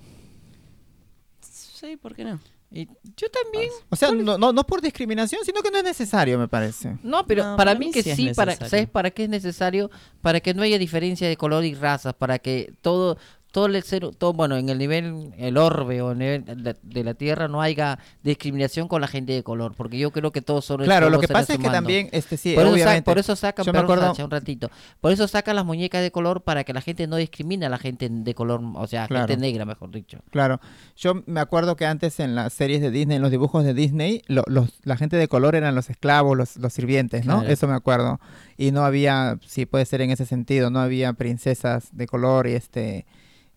Sí, 1.42 1.98
¿por 1.98 2.16
qué 2.16 2.24
no? 2.24 2.40
Y 2.72 2.88
yo 3.16 3.28
también. 3.30 3.70
O 3.90 3.96
sea, 3.96 4.12
no, 4.12 4.38
no, 4.38 4.52
no 4.52 4.64
por 4.66 4.82
discriminación, 4.82 5.42
sino 5.46 5.62
que 5.62 5.72
no 5.72 5.78
es 5.78 5.84
necesario, 5.84 6.38
me 6.38 6.48
parece. 6.48 6.98
No, 7.02 7.26
pero 7.26 7.44
No, 7.44 7.56
para, 7.56 7.72
para 7.72 7.80
mí 7.80 7.86
mí 7.88 7.92
que 7.94 8.04
sí 8.04 8.14
sí, 8.16 8.32
para. 8.36 8.56
¿sabes 8.56 8.90
para 8.90 9.12
qué 9.12 9.24
es 9.24 9.30
necesario? 9.30 9.90
Para 10.22 10.42
que 10.42 10.54
no 10.54 10.64
haya 10.64 10.78
diferencia 10.78 11.30
de 11.30 11.38
color 11.38 11.64
y 11.64 11.76
razas, 11.76 12.14
para 12.14 12.40
que 12.40 12.74
todo 12.82 13.18
todo 13.58 13.66
el 13.66 13.82
ser, 13.82 14.08
todo 14.16 14.34
bueno, 14.34 14.56
en 14.56 14.70
el 14.70 14.78
nivel 14.78 15.34
el 15.36 15.58
orbe 15.58 16.00
o 16.04 16.12
el 16.12 16.20
nivel 16.20 16.46
de 16.46 16.56
la, 16.58 16.76
de 16.84 17.04
la 17.04 17.16
Tierra 17.16 17.48
no 17.48 17.60
haya 17.60 17.98
discriminación 18.22 18.88
con 18.88 19.02
la 19.02 19.08
gente 19.08 19.34
de 19.34 19.42
color, 19.42 19.74
porque 19.76 19.98
yo 19.98 20.12
creo 20.12 20.32
que 20.32 20.44
todos 20.44 20.64
son 20.64 20.84
Claro, 20.84 21.10
lo 21.10 21.20
que 21.20 21.28
pasa 21.28 21.54
es 21.54 21.60
que 21.60 21.68
también, 21.68 22.08
este 22.12 22.38
sí, 22.38 22.54
por, 22.54 22.66
eso 22.66 22.74
obviamente. 22.74 23.02
por 23.02 23.18
eso 23.18 23.36
sacan, 23.36 23.66
Yo 23.66 23.74
me 23.74 23.80
perdón, 23.80 23.98
acuerdo- 23.98 24.14
Sacha, 24.14 24.26
un 24.26 24.30
ratito, 24.30 24.70
por 25.02 25.12
eso 25.12 25.28
sacan 25.28 25.56
las 25.56 25.66
muñecas 25.66 26.04
de 26.04 26.12
color 26.12 26.42
para 26.44 26.64
que 26.66 26.72
la 26.72 26.82
gente 26.82 27.08
no 27.08 27.16
discrimine 27.16 27.66
a 27.66 27.70
la 27.70 27.80
gente 27.80 28.08
de 28.12 28.36
color, 28.36 28.62
o 28.76 28.86
sea, 28.86 29.08
Claro. 29.08 29.28
gente 29.28 29.42
negra, 29.42 29.66
mejor 29.66 29.90
dicho. 29.90 30.20
Claro, 30.30 30.62
yo 30.96 31.24
me 31.26 31.40
acuerdo 31.40 31.76
que 31.76 31.88
antes 31.88 32.20
en 32.20 32.36
las 32.36 32.54
series 32.54 32.80
de 32.80 32.92
Disney, 32.92 33.16
en 33.16 33.24
los 33.24 33.32
dibujos 33.32 33.64
de 33.64 33.74
Disney, 33.74 34.22
lo- 34.28 34.44
los, 34.46 34.70
la 34.84 34.98
gente 34.98 35.16
de 35.18 35.28
color 35.28 35.56
eran 35.56 35.74
los 35.74 35.90
esclavos, 35.90 36.38
los, 36.38 36.58
los 36.58 36.74
sirvientes, 36.74 37.26
¿no? 37.26 37.40
Claro. 37.40 37.52
Eso 37.52 37.68
me 37.68 37.74
acuerdo. 37.74 38.20
Y 38.56 38.70
no 38.70 38.86
había, 38.86 39.40
sí 39.48 39.66
puede 39.66 39.86
ser 39.86 40.02
en 40.02 40.12
ese 40.12 40.28
sentido, 40.28 40.70
no 40.70 40.80
había 40.80 41.14
princesas 41.14 41.90
de 41.92 42.06
color 42.06 42.46
y 42.46 42.54
este 42.54 43.08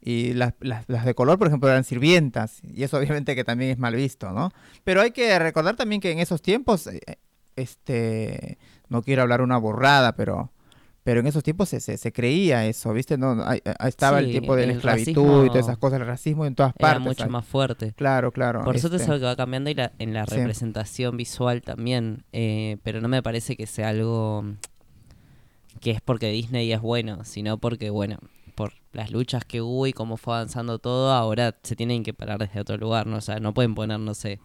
y 0.03 0.33
las, 0.35 0.55
las, 0.61 0.89
las 0.89 1.05
de 1.05 1.15
color, 1.15 1.39
por 1.39 1.47
ejemplo, 1.49 1.69
eran 1.69 1.85
sirvientas 1.85 2.61
y 2.65 2.83
eso 2.85 2.97
obviamente 2.99 3.35
que 3.35 3.45
también 3.45 3.71
es 3.71 3.79
mal 3.79 3.95
visto, 3.95 4.31
¿no? 4.33 4.51
Pero 4.85 5.01
hay 5.03 5.11
que 5.11 5.39
recordar 5.39 5.77
también 5.77 6.01
que 6.01 6.11
en 6.13 6.19
esos 6.21 6.41
tiempos, 6.43 6.87
eh, 6.87 7.01
este, 7.57 8.59
no 8.89 9.03
quiero 9.03 9.23
hablar 9.23 9.43
una 9.43 9.59
borrada, 9.59 10.17
pero 10.17 10.51
pero 11.03 11.21
en 11.21 11.27
esos 11.27 11.43
tiempos 11.43 11.71
se, 11.71 11.81
se, 11.81 11.97
se 11.97 12.13
creía 12.13 12.67
eso, 12.67 12.93
¿viste? 12.93 13.17
No, 13.17 13.43
ahí- 13.45 13.63
ahí 13.79 13.89
estaba 13.89 14.19
el 14.19 14.27
Sí, 14.27 14.33
tiempo 14.33 14.55
de 14.55 14.67
la 14.67 14.73
esclavitud 14.75 15.47
y 15.47 15.49
todas 15.49 15.65
esas 15.67 15.79
cosas, 15.79 15.99
el 15.99 16.07
racismo 16.07 16.45
en 16.45 16.55
todas 16.55 16.75
Era 16.79 16.89
partes. 16.89 17.03
mucho 17.03 17.19
¿sabes? 17.21 17.33
más 17.33 17.47
fuerte. 17.47 17.95
Claro, 17.97 18.31
claro. 18.33 18.63
Por 18.65 18.77
eso 18.77 18.91
te 18.91 18.97
este, 18.97 19.11
algo 19.11 19.19
que 19.21 19.25
va 19.25 19.35
cambiando 19.35 19.71
y 19.71 19.75
la- 19.75 19.93
en 19.99 20.13
la 20.13 20.27
Sí. 20.27 20.37
representación 20.37 21.17
visual 21.17 21.63
también. 21.63 22.25
eh, 22.33 22.77
pero 22.83 23.01
no 23.01 23.09
me 23.09 23.23
parece 23.23 23.57
que 23.57 23.67
sea 23.67 23.89
algo 23.89 24.45
que 25.81 25.91
es 25.93 26.01
porque 26.03 26.29
Disney 26.31 26.71
es 26.71 26.81
bueno, 26.83 27.25
sino 27.25 27.57
porque, 27.59 27.89
bueno, 27.91 28.19
por 28.51 28.75
las 28.93 29.11
luchas 29.11 29.45
que 29.45 29.63
hubo 29.63 29.87
y 29.87 29.93
cómo 29.93 30.17
fue 30.17 30.35
avanzando 30.35 30.79
todo, 30.79 31.13
ahora 31.13 31.57
se 31.63 31.77
tienen 31.77 32.03
que 32.03 32.15
parar 32.15 32.39
desde 32.39 32.61
otro 32.61 32.77
lugar, 32.77 33.07
¿no? 33.07 33.17
O 33.17 33.21
sea, 33.21 33.41
no 33.41 33.55
pueden 33.55 33.75
poner, 33.75 34.01
no 34.01 34.15
sé, 34.15 34.41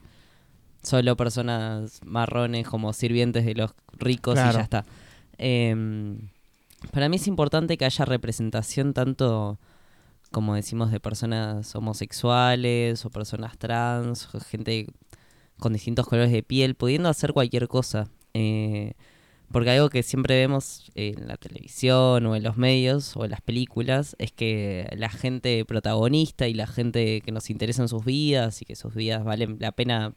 solo 0.83 1.15
personas 1.17 1.99
marrones 2.05 2.67
como 2.67 2.93
sirvientes 2.93 3.45
de 3.45 3.55
los 3.55 3.71
ricos 3.93 4.35
y 4.35 4.53
ya 4.53 4.61
está. 4.61 4.85
Em, 5.37 6.29
para 6.91 7.09
mí 7.09 7.15
es 7.17 7.27
importante 7.27 7.77
que 7.77 7.85
haya 7.85 8.05
representación 8.05 8.93
tanto 8.93 9.59
como 10.35 10.53
decimos, 10.53 10.91
de 10.91 10.99
personas 10.99 11.73
homosexuales 11.75 13.05
o 13.05 13.09
personas 13.09 13.57
trans, 13.57 14.27
o 14.35 14.39
gente 14.41 14.87
con 15.59 15.71
distintos 15.71 16.07
colores 16.07 16.29
de 16.29 16.43
piel, 16.43 16.75
pudiendo 16.75 17.07
hacer 17.07 17.31
cualquier 17.31 17.69
cosa. 17.69 18.09
Eh, 18.33 18.95
porque 19.51 19.69
algo 19.71 19.89
que 19.89 20.03
siempre 20.03 20.35
vemos 20.37 20.91
en 20.95 21.27
la 21.27 21.37
televisión 21.37 22.25
o 22.25 22.35
en 22.35 22.43
los 22.43 22.57
medios 22.57 23.15
o 23.15 23.25
en 23.25 23.31
las 23.31 23.41
películas 23.41 24.15
es 24.19 24.31
que 24.31 24.87
la 24.97 25.09
gente 25.09 25.63
protagonista 25.65 26.47
y 26.47 26.53
la 26.53 26.67
gente 26.67 27.21
que 27.21 27.31
nos 27.31 27.49
interesa 27.49 27.81
en 27.81 27.87
sus 27.87 28.03
vidas 28.03 28.61
y 28.61 28.65
que 28.65 28.75
sus 28.75 28.93
vidas 28.93 29.23
valen 29.23 29.57
la 29.59 29.71
pena 29.71 30.13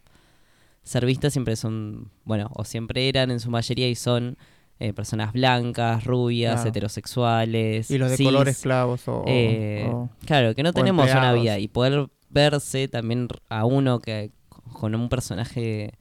ser 0.82 1.04
vistas 1.04 1.32
siempre 1.34 1.54
son, 1.56 2.10
bueno, 2.24 2.50
o 2.54 2.64
siempre 2.64 3.08
eran 3.08 3.30
en 3.30 3.40
su 3.40 3.50
mayoría 3.50 3.88
y 3.88 3.94
son 3.94 4.38
eh, 4.80 4.92
personas 4.94 5.32
blancas, 5.32 6.04
rubias, 6.04 6.54
Claro. 6.62 6.68
heterosexuales. 6.70 7.90
Y 7.90 7.98
los 7.98 8.10
de 8.10 8.16
cis, 8.16 8.26
color 8.26 8.48
esclavos 8.48 9.06
o... 9.08 9.24
eh, 9.26 9.90
o- 9.92 10.08
claro, 10.24 10.54
que 10.54 10.62
no 10.62 10.72
tenemos 10.72 11.10
una 11.10 11.32
vida 11.32 11.58
y 11.58 11.68
poder 11.68 12.08
verse 12.30 12.88
también 12.88 13.28
a 13.48 13.64
uno 13.64 13.98
que 14.00 14.30
con 14.72 14.94
un 14.94 15.08
personaje 15.08 15.92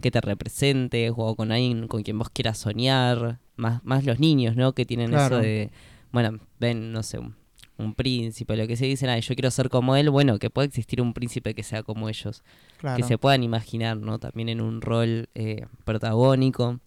que 0.00 0.10
te 0.10 0.20
represente 0.20 1.10
o 1.14 1.34
con 1.36 1.52
alguien 1.52 1.86
con 1.88 2.02
quien 2.02 2.18
vos 2.18 2.30
quieras 2.30 2.58
soñar, 2.58 3.38
más, 3.56 3.84
más 3.84 4.04
los 4.04 4.18
niños, 4.18 4.56
¿no? 4.56 4.72
Que 4.72 4.84
tienen 4.86 5.10
Claro. 5.10 5.36
eso 5.36 5.42
de, 5.42 5.70
bueno, 6.12 6.38
ven, 6.58 6.92
no 6.92 7.02
sé, 7.02 7.18
un, 7.18 7.34
un 7.78 7.94
príncipe, 7.94 8.56
lo 8.56 8.66
que 8.66 8.76
se 8.76 8.86
dicen, 8.86 9.08
ay, 9.08 9.20
yo 9.22 9.34
quiero 9.34 9.50
ser 9.50 9.68
como 9.70 9.96
él, 9.96 10.10
bueno, 10.10 10.38
que 10.38 10.50
pueda 10.50 10.66
existir 10.66 11.00
un 11.00 11.14
príncipe 11.14 11.54
que 11.54 11.62
sea 11.62 11.82
como 11.82 12.08
ellos, 12.08 12.42
claro. 12.78 12.96
que 12.96 13.02
se 13.02 13.18
puedan 13.18 13.42
imaginar, 13.42 13.96
¿no? 13.96 14.18
También 14.18 14.48
en 14.48 14.60
un 14.60 14.80
rol 14.80 15.28
eh, 15.34 15.66
protagónico. 15.84 16.80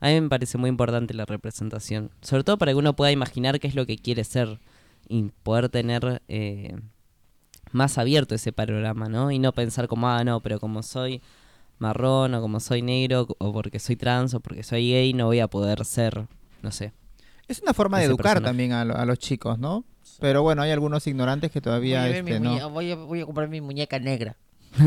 A 0.00 0.08
mí 0.08 0.20
me 0.20 0.28
parece 0.28 0.58
muy 0.58 0.68
importante 0.68 1.14
la 1.14 1.24
representación, 1.24 2.10
sobre 2.20 2.44
todo 2.44 2.58
para 2.58 2.72
que 2.72 2.76
uno 2.76 2.94
pueda 2.94 3.10
imaginar 3.12 3.58
qué 3.60 3.68
es 3.68 3.74
lo 3.74 3.86
que 3.86 3.96
quiere 3.96 4.24
ser 4.24 4.58
y 5.08 5.30
poder 5.42 5.68
tener 5.70 6.22
eh, 6.28 6.76
más 7.72 7.96
abierto 7.98 8.34
ese 8.34 8.52
panorama, 8.52 9.08
¿no? 9.08 9.30
Y 9.30 9.38
no 9.38 9.52
pensar 9.52 9.88
como, 9.88 10.08
ah, 10.08 10.22
no, 10.24 10.40
pero 10.40 10.60
como 10.60 10.82
soy 10.82 11.22
marrón 11.78 12.34
o 12.34 12.40
como 12.40 12.60
soy 12.60 12.82
negro 12.82 13.26
o 13.38 13.52
porque 13.52 13.78
soy 13.78 13.96
trans 13.96 14.34
o 14.34 14.40
porque 14.40 14.62
soy 14.62 14.90
gay 14.92 15.12
no 15.12 15.26
voy 15.26 15.40
a 15.40 15.48
poder 15.48 15.84
ser, 15.84 16.26
no 16.62 16.70
sé. 16.70 16.92
Es 17.48 17.60
una 17.60 17.74
forma 17.74 17.98
de 17.98 18.04
educar 18.04 18.24
personaje. 18.34 18.44
también 18.50 18.72
a, 18.72 18.84
lo- 18.84 18.96
a 18.96 19.04
los 19.04 19.18
chicos, 19.18 19.58
¿no? 19.58 19.84
Pero 20.20 20.42
bueno, 20.42 20.62
hay 20.62 20.70
algunos 20.70 21.06
ignorantes 21.06 21.50
que 21.50 21.58
Voy 21.60 21.64
todavía 21.64 22.04
a, 22.04 22.06
ver 22.06 22.22
mi 22.22 22.30
este, 22.32 22.40
no. 22.40 22.70
voy, 22.70 22.90
a, 22.92 22.96
voy 22.96 23.20
a 23.20 23.26
comprar 23.26 23.48
mi 23.48 23.60
muñeca 23.60 23.98
negra. 23.98 24.36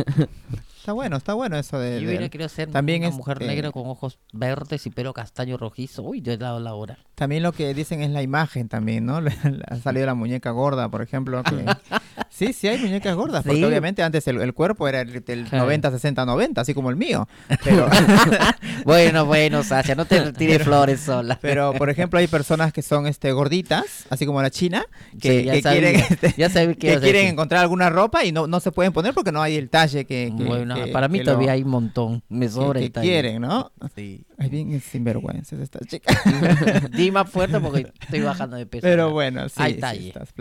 Está 0.87 0.93
bueno, 0.93 1.17
está 1.17 1.33
bueno 1.33 1.57
eso 1.57 1.77
de... 1.79 1.99
Yo 2.01 2.07
hubiera 2.07 2.29
querido 2.29 2.47
ser 2.47 2.71
también 2.71 3.01
una 3.01 3.09
es, 3.09 3.15
mujer 3.15 3.43
eh, 3.43 3.47
negra 3.47 3.73
con 3.73 3.87
ojos 3.89 4.19
verdes 4.31 4.85
y 4.85 4.89
pelo 4.89 5.11
castaño 5.11 5.57
rojizo. 5.57 6.01
Uy, 6.01 6.21
yo 6.21 6.31
he 6.31 6.37
dado 6.37 6.61
la 6.61 6.75
hora. 6.75 6.97
También 7.15 7.43
lo 7.43 7.51
que 7.51 7.73
dicen 7.73 8.01
es 8.03 8.09
la 8.11 8.21
imagen 8.21 8.69
también, 8.69 9.05
¿no? 9.05 9.17
ha 9.67 9.75
salido 9.77 10.05
la 10.05 10.13
muñeca 10.13 10.51
gorda, 10.51 10.87
por 10.87 11.01
ejemplo. 11.01 11.43
que- 11.43 11.65
Sí, 12.29 12.53
sí 12.53 12.67
hay 12.67 12.77
muñecas 12.77 13.15
gordas, 13.15 13.43
porque 13.43 13.65
obviamente 13.65 14.03
antes 14.03 14.27
el, 14.27 14.39
el 14.41 14.53
cuerpo 14.53 14.87
era 14.87 15.01
el, 15.01 15.23
Claro. 15.23 15.65
90, 15.65 15.91
60, 15.91 16.25
90, 16.25 16.61
así 16.61 16.73
como 16.75 16.89
el 16.91 16.95
mío. 16.95 17.27
Pero, 17.63 17.87
Bueno, 18.85 19.25
bueno, 19.25 19.63
Sasha, 19.63 19.95
no 19.95 20.05
te 20.05 20.31
tires 20.33 20.63
flores 20.63 20.99
sola. 21.01 21.37
pero 21.41 21.73
por 21.73 21.89
ejemplo, 21.89 22.19
hay 22.19 22.27
personas 22.27 22.71
que 22.71 22.81
son 22.83 23.07
este 23.07 23.31
gorditas, 23.31 24.05
así 24.09 24.25
como 24.25 24.41
la 24.41 24.51
china, 24.51 24.85
que, 25.19 25.39
Sí, 25.39 25.45
ya 25.45 25.53
que 25.53 25.61
sabía- 25.63 25.79
quieren, 25.81 26.05
este, 26.09 26.33
ya 26.37 26.49
que 26.49 26.75
quieren 26.99 27.27
encontrar 27.27 27.61
alguna 27.61 27.89
ropa 27.89 28.23
y 28.23 28.31
no, 28.31 28.45
no 28.47 28.59
se 28.59 28.71
pueden 28.71 28.93
poner 28.93 29.13
porque 29.15 29.31
no 29.31 29.41
hay 29.41 29.55
el 29.55 29.69
talle 29.69 30.05
que, 30.05 30.31
que- 30.37 30.43
Bueno, 30.43 30.76
que- 30.85 30.91
para 30.91 31.07
mí 31.07 31.19
que 31.19 31.25
lo- 31.25 31.31
todavía 31.33 31.51
hay 31.53 31.63
un 31.63 31.69
montón. 31.69 32.23
Me 32.29 32.45
que- 32.47 32.51
sobra 32.51 32.79
que 32.79 32.89
talle. 32.89 33.07
quieren, 33.07 33.41
¿no? 33.41 33.71
Sí. 33.95 34.23
Es 34.37 34.51
bien 34.51 34.79
sinvergüenza 34.81 35.55
esta 35.61 35.79
chica. 35.79 36.13
Di 36.93 37.09
más 37.11 37.29
fuerte 37.29 37.59
porque 37.59 37.91
estoy 38.01 38.21
bajando 38.21 38.55
de 38.57 38.65
peso. 38.65 38.81
Pero 38.83 39.11
bueno, 39.11 39.49
sí, 39.49 39.55
Hay 39.57 39.73
sí, 39.75 39.79
talle. 39.79 40.07
estás 40.09 40.31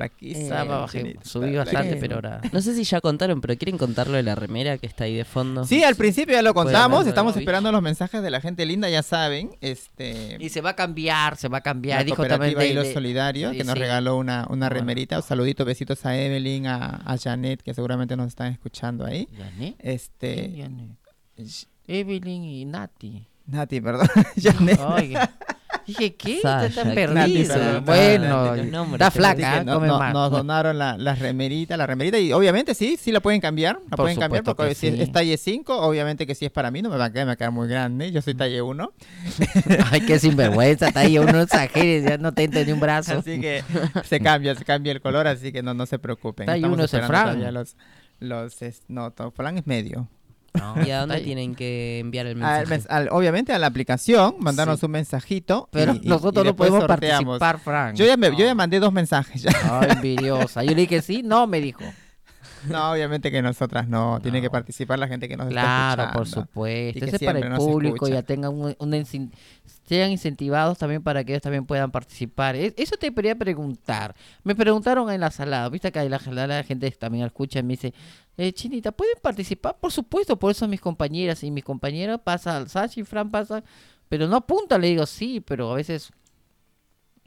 bajé, 0.82 0.98
chinita, 1.02 1.24
subí 1.24 1.54
bastante, 1.56 1.96
pero 1.96 2.16
ahora. 2.16 2.40
No 2.52 2.60
sé 2.60 2.74
si 2.74 2.84
ya 2.84 3.00
contaron, 3.00 3.40
pero 3.40 3.56
¿quieren 3.56 3.78
contarlo 3.78 4.16
de 4.16 4.22
la 4.22 4.34
remera 4.34 4.76
que 4.78 4.86
está 4.86 5.04
ahí 5.04 5.14
de 5.16 5.24
fondo? 5.24 5.64
Sí, 5.64 5.82
al 5.82 5.94
principio 5.96 6.34
ya 6.34 6.42
lo 6.42 6.52
contamos, 6.54 7.06
estamos 7.06 7.34
de 7.34 7.40
esperando 7.40 7.72
los 7.72 7.82
mensajes 7.82 8.22
de 8.22 8.30
la 8.30 8.40
gente 8.40 8.66
linda, 8.66 8.88
ya 8.90 9.02
saben, 9.02 9.50
este 9.60 10.36
Y 10.40 10.48
se 10.50 10.60
va 10.60 10.70
a 10.70 10.76
cambiar, 10.76 11.36
se 11.36 11.48
va 11.48 11.58
a 11.58 11.60
cambiar. 11.62 12.00
la 12.00 12.04
Dijo 12.04 12.16
también 12.26 12.38
cooperativa 12.54 12.62
de, 12.62 12.68
Hilo 12.70 12.82
de- 12.82 12.92
Solidario, 12.92 13.50
sí, 13.52 13.58
que 13.58 13.64
nos 13.64 13.74
sí. 13.74 13.80
regaló 13.80 14.16
una, 14.18 14.46
una 14.50 14.66
Bueno. 14.66 14.68
remerita. 14.70 15.16
Un 15.16 15.22
saludito, 15.22 15.64
besitos 15.64 16.04
a 16.04 16.16
Evelyn, 16.18 16.66
a, 16.66 17.02
a 17.04 17.16
Janet, 17.18 17.62
que 17.62 17.72
seguramente 17.74 18.16
nos 18.16 18.28
están 18.28 18.52
escuchando 18.52 19.04
ahí. 19.06 19.26
¿Yané? 19.38 19.74
Este, 19.78 20.25
¿Quién, 20.34 20.54
Yané? 20.56 20.96
Evelyn 21.86 22.44
y 22.44 22.64
Nati. 22.64 23.26
Nati, 23.46 23.80
perdón, 23.80 24.08
Janet. 24.42 24.80
Oiga. 24.80 25.30
Dije, 25.86 26.16
¿qué? 26.16 26.40
Sasha, 26.40 26.82
Está. 26.82 27.78
Bueno, 27.80 28.54
está 28.56 29.04
¿qué 29.04 29.10
flaca, 29.12 29.62
no- 29.62 29.78
no- 29.78 29.98
más. 30.00 30.12
nos 30.12 30.32
donaron 30.32 30.78
la, 30.78 30.98
la 30.98 31.14
remerita, 31.14 31.76
la 31.76 31.86
remerita 31.86 32.18
y 32.18 32.32
obviamente 32.32 32.74
sí, 32.74 32.96
sí 33.00 33.12
la 33.12 33.20
pueden 33.20 33.40
cambiar, 33.40 33.76
la 33.88 33.90
Por 33.96 34.06
pueden 34.06 34.18
cambiar 34.18 34.42
porque 34.42 34.70
que 34.70 34.74
si 34.74 34.88
es, 34.88 34.94
sí. 34.96 35.02
es 35.02 35.12
talle 35.12 35.36
5, 35.36 35.78
obviamente 35.86 36.26
que 36.26 36.34
si 36.34 36.44
es 36.44 36.50
para 36.50 36.72
mí 36.72 36.82
no 36.82 36.90
me 36.90 36.96
va 36.96 37.04
a 37.04 37.12
quedar, 37.12 37.26
me 37.26 37.28
va 37.30 37.32
a 37.34 37.36
quedar 37.36 37.52
muy 37.52 37.68
grande, 37.68 38.10
yo 38.10 38.20
soy 38.20 38.34
talle 38.34 38.60
1, 38.62 38.92
Ay, 39.92 40.00
qué 40.00 40.18
sinvergüenza. 40.18 40.88
Está 40.88 41.00
ahí 41.00 41.18
uno 41.18 41.40
exageres, 41.40 42.04
ya 42.04 42.18
no 42.18 42.32
te 42.34 42.42
entra 42.42 42.64
ni 42.64 42.72
un 42.72 42.80
brazo. 42.80 43.18
así 43.18 43.40
que 43.40 43.62
se 44.04 44.18
cambia, 44.18 44.56
se 44.56 44.64
cambia 44.64 44.90
el 44.90 45.00
color, 45.00 45.28
así 45.28 45.52
que 45.52 45.62
no, 45.62 45.72
no 45.72 45.86
se 45.86 46.00
preocupen. 46.00 46.46
Talle 46.46 46.58
Estamos 46.58 46.74
uno 46.78 46.84
es 46.86 46.94
el 46.94 47.04
Fran. 47.04 47.54
Los, 47.54 47.76
los, 48.18 48.56
no, 48.88 49.12
Fran 49.36 49.58
es 49.58 49.68
medio. 49.68 50.08
No, 50.54 50.74
¿Y 50.86 50.90
a 50.90 51.00
dónde 51.00 51.20
tienen 51.20 51.54
que 51.54 51.98
enviar 51.98 52.26
el 52.26 52.36
mensaje? 52.36 52.82
al- 52.88 53.08
obviamente 53.10 53.52
a 53.52 53.58
la 53.58 53.66
aplicación, 53.66 54.36
mandarnos 54.38 54.80
Sí. 54.80 54.86
un 54.86 54.92
mensajito. 54.92 55.68
Pero 55.72 55.94
y- 55.94 56.06
nosotros 56.08 56.44
y 56.44 56.48
no 56.48 56.56
podemos 56.56 56.80
sorteamos. 56.80 57.38
participar, 57.38 57.58
Frank. 57.60 57.96
Yo 57.96 58.06
ya, 58.06 58.16
me, 58.16 58.30
yo 58.30 58.44
ya 58.44 58.54
mandé 58.54 58.80
dos 58.80 58.92
mensajes 58.92 59.42
ya. 59.42 59.50
Ay, 59.80 59.88
envidiosa. 59.92 60.62
Yo 60.64 60.70
le 60.70 60.76
dije 60.82 61.02
sí, 61.02 61.22
no, 61.22 61.46
me 61.46 61.60
dijo. 61.60 61.84
No, 62.68 62.92
obviamente 62.92 63.30
que 63.30 63.42
nosotras 63.42 63.88
no. 63.88 64.20
Tiene 64.22 64.40
que 64.40 64.50
participar 64.50 64.98
la 64.98 65.08
gente 65.08 65.28
que 65.28 65.36
nos 65.36 65.48
está 65.48 65.60
Claro, 65.94 66.12
por 66.12 66.26
supuesto. 66.26 66.98
y 66.98 67.00
que 67.00 67.06
Ese 67.06 67.16
es 67.16 67.22
para 67.22 67.38
el 67.38 67.54
público, 67.56 68.08
ya 68.08 68.22
tengan 68.22 68.52
un, 68.54 68.74
un 68.78 68.94
sean 69.86 70.10
incentivados 70.10 70.78
también 70.78 71.02
para 71.02 71.22
que 71.24 71.32
ellos 71.32 71.42
también 71.42 71.64
puedan 71.64 71.90
participar. 71.90 72.56
E- 72.56 72.74
Eso 72.76 72.96
te 72.96 73.12
quería 73.14 73.36
preguntar. 73.36 74.14
Me 74.42 74.54
preguntaron 74.54 75.10
en 75.10 75.20
la 75.20 75.30
salada, 75.30 75.68
viste 75.68 75.92
que 75.92 76.00
en 76.00 76.10
la 76.10 76.18
salada 76.18 76.46
la 76.48 76.62
gente 76.64 76.90
también 76.90 77.24
escucha 77.24 77.60
y 77.60 77.62
me 77.62 77.74
dice, 77.74 77.94
eh, 78.36 78.52
Chinita, 78.52 78.92
¿pueden 78.92 79.16
participar? 79.22 79.76
Por 79.80 79.92
supuesto, 79.92 80.36
por 80.38 80.50
eso 80.50 80.66
mis 80.66 80.80
compañeras 80.80 81.42
y 81.44 81.50
mis 81.50 81.64
compañeros 81.64 82.20
pasan, 82.22 82.68
Sachi 82.68 83.00
y 83.00 83.04
Fran 83.04 83.30
pasan, 83.30 83.62
pero 84.08 84.26
no 84.26 84.36
apuntan, 84.36 84.80
le 84.80 84.88
digo, 84.88 85.06
sí, 85.06 85.40
pero 85.40 85.70
a 85.72 85.76
veces 85.76 86.10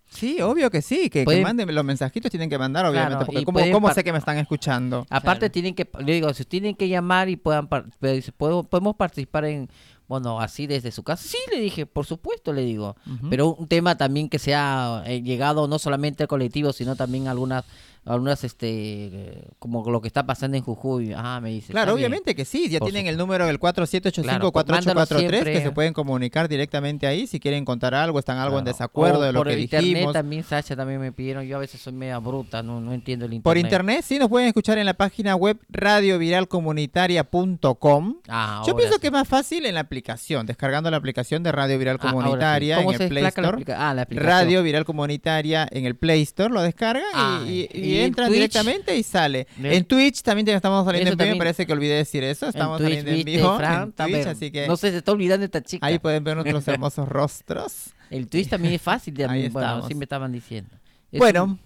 Sí, 0.10 0.41
obvio 0.41 0.70
que 0.72 0.82
sí. 0.82 1.10
Que, 1.10 1.24
manden 1.41 1.74
los 1.74 1.86
mensajitos, 1.86 2.32
tienen 2.32 2.49
que 2.49 2.57
mandar, 2.57 2.86
obviamente. 2.86 3.10
Claro, 3.12 3.26
porque 3.28 3.41
y 3.41 3.45
¿cómo, 3.45 3.60
cómo 3.72 3.93
sé 3.93 4.03
que 4.03 4.12
me 4.12 4.18
están 4.18 4.38
escuchando? 4.38 5.05
Aparte 5.10 5.39
Claro. 5.41 5.51
tienen 5.51 5.76
que, 5.76 5.88
le 5.99 6.14
digo, 6.14 6.34
si 6.34 6.45
tienen 6.45 6.76
que 6.76 6.88
llamar 6.89 7.30
y 7.30 7.36
puedan, 7.36 7.68
¿puedo- 7.68 8.64
podemos 8.64 8.95
participar 8.95 9.45
en, 9.45 9.70
bueno, 10.07 10.39
así 10.41 10.66
desde 10.66 10.91
su 10.91 11.03
casa. 11.03 11.24
Sí, 11.28 11.38
le 11.53 11.62
dije, 11.62 11.86
por 11.86 12.05
supuesto, 12.07 12.51
le 12.51 12.64
digo. 12.64 12.95
Pero 13.30 13.53
un 13.53 13.68
tema 13.68 13.95
también 13.95 14.28
que 14.30 14.39
sea 14.39 15.03
eh, 15.05 15.22
llegado 15.22 15.68
no 15.68 15.78
solamente 15.78 16.24
al 16.24 16.28
colectivo, 16.28 16.74
sino 16.74 16.95
también 16.95 17.28
a 17.28 17.32
algunas, 17.32 17.64
algunas, 18.06 18.43
este, 18.43 19.43
como 19.60 19.88
lo 19.89 20.02
que 20.02 20.08
está 20.08 20.26
pasando 20.26 20.58
en 20.58 20.64
Jujuy. 20.64 21.14
Ah, 21.16 21.39
me 21.41 21.50
dice. 21.50 21.72
Claro, 21.74 21.93
bien. 21.95 22.08
obviamente 22.08 22.34
que 22.36 22.45
sí. 22.45 22.68
Ya 22.70 22.80
Por 22.80 22.89
tienen 22.89 23.06
su- 23.06 23.10
el 23.12 23.18
número 23.18 23.45
del 23.45 23.60
4785-4843 23.60 24.24
Claro, 24.24 24.52
mándalo 24.66 25.06
que 25.45 25.62
se 25.62 25.72
pueden 25.72 25.93
comunicar 25.93 26.47
directamente 26.50 27.06
ahí 27.08 27.28
si 27.28 27.39
quieren 27.39 27.66
contar 27.66 27.93
algo, 27.93 28.18
están 28.20 28.38
algo 28.38 28.58
en 28.60 28.66
desacuerdo 28.66 29.20
O 29.20 29.24
de 29.24 29.34
lo 29.34 29.39
por 29.41 29.47
que 29.50 29.60
internet 29.60 29.93
dijimos. 29.93 30.14
también, 30.14 30.43
Sacha, 30.43 30.76
también 30.76 31.00
me 31.02 31.12
pidieron. 31.12 31.45
Yo 31.45 31.58
a 31.58 31.60
veces 31.60 31.82
soy 31.82 31.93
media 31.93 32.18
bruta, 32.20 32.64
no, 32.64 32.80
no 32.82 32.93
entiendo 32.93 33.26
el 33.26 33.34
internet. 33.34 33.43
Por 33.43 33.58
internet 33.58 34.04
sí 34.06 34.18
nos 34.18 34.30
pueden 34.30 34.47
escuchar 34.47 34.78
en 34.78 34.86
la 34.86 34.93
página 34.95 35.36
web 35.36 35.58
radioviralcomunitaria.com. 35.70 38.16
Ah, 38.28 38.64
Yo 38.66 38.76
pienso 38.76 38.95
sí. 38.95 39.02
que 39.02 39.08
es 39.08 39.14
más 39.14 39.28
fácil 39.28 39.66
en 39.66 39.76
la 39.76 39.82
aplicación, 39.82 40.45
descargando 40.45 40.89
la 40.91 40.97
aplicación 40.97 41.43
de 41.43 41.52
Radio 41.52 41.78
Viral 41.78 41.97
Ah, 42.00 42.08
sí. 42.08 42.14
Comunitaria 42.16 42.78
¿Cómo 42.78 42.93
en 42.93 43.02
el 43.02 43.10
Play 43.10 43.24
la 43.24 43.30
Store. 43.30 43.64
Ah, 43.76 43.93
la 43.93 44.02
aplicación. 44.04 44.32
Radio 44.32 44.64
Viral 44.64 44.86
Comunitaria 44.86 45.68
en 45.72 45.86
el 45.86 45.95
Play 45.95 46.22
Store, 46.24 46.54
lo 46.54 46.62
descargan 46.62 47.04
y- 47.04 47.08
Ah, 47.14 47.43
y, 47.47 47.68
y 47.89 47.95
y 47.95 47.99
en 47.99 48.05
entran 48.05 48.27
Twitch. 48.27 48.35
directamente 48.37 48.95
y 48.97 49.03
sale. 49.03 49.47
De- 49.57 49.75
En 49.75 49.85
Twitch 49.85 50.21
también 50.21 50.47
estamos 50.49 50.85
saliendo 50.85 51.09
Eso 51.09 51.13
en 51.13 51.17
vivo, 51.27 51.31
me 51.35 51.37
parece 51.39 51.65
que 51.65 51.73
olvidé 51.73 51.95
decir 51.95 52.23
eso, 52.23 52.45
En 52.45 52.49
estamos 52.49 52.77
Twitch, 52.77 52.89
saliendo 52.89 53.11
en 53.11 53.23
vivo 53.25 53.57
Fran, 53.57 53.83
en 53.83 53.91
Twitch, 54.11 54.25
así 54.27 54.51
que 54.51 54.67
No 54.67 54.77
sé, 54.77 54.91
se 54.91 54.97
está 54.97 55.11
olvidando 55.11 55.45
esta 55.45 55.61
chica. 55.61 55.85
ahí 55.85 55.99
pueden 55.99 56.23
ver 56.23 56.35
nuestros 56.37 56.67
hermosos 56.67 57.07
rostros. 57.07 57.91
El 58.09 58.27
Twitch 58.27 58.49
también 58.49 58.73
es 58.73 58.81
fácil. 58.81 59.13
También, 59.15 59.45
Ahí 59.45 59.49
bueno, 59.51 59.67
estamos. 59.67 59.87
sí 59.87 59.95
me 59.95 60.05
estaban 60.05 60.31
diciendo. 60.31 60.71
Es 61.11 61.19
bueno, 61.19 61.43
un- 61.43 61.59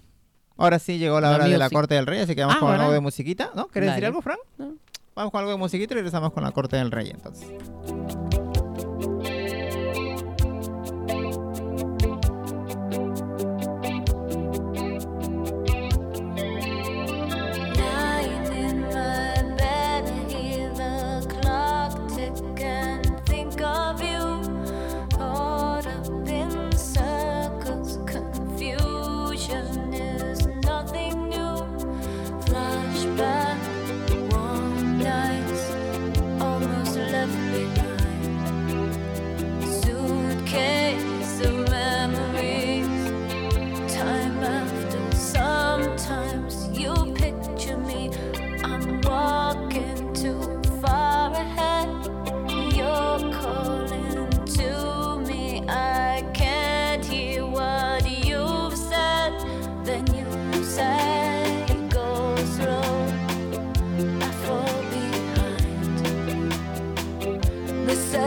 ahora 0.57 0.79
sí 0.79 0.97
llegó 0.97 1.19
la 1.21 1.31
hora 1.31 1.47
de 1.47 1.57
la 1.57 1.69
sí. 1.69 1.75
corte 1.75 1.95
del 1.95 2.05
rey, 2.05 2.19
así 2.21 2.35
que 2.35 2.41
vamos 2.41 2.55
Ah, 2.57 2.59
con 2.59 2.69
¿verdad? 2.69 2.83
algo 2.85 2.93
de 2.93 2.99
musiquita, 3.01 3.51
¿no? 3.55 3.67
¿Querés 3.67 3.89
decir 3.89 4.05
algo, 4.05 4.21
Fran? 4.21 4.37
No. 4.57 4.75
Vamos 5.15 5.31
con 5.31 5.39
algo 5.39 5.51
de 5.51 5.57
musiquita 5.57 5.93
y 5.93 5.95
regresamos 5.95 6.33
con 6.33 6.43
la 6.43 6.51
corte 6.51 6.75
del 6.77 6.89
rey, 6.91 7.09
entonces. 7.11 7.47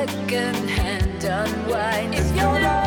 Second 0.06 0.68
hand 0.68 1.24
unwind. 1.24 2.14
If 2.14 2.36
you're 2.36 2.85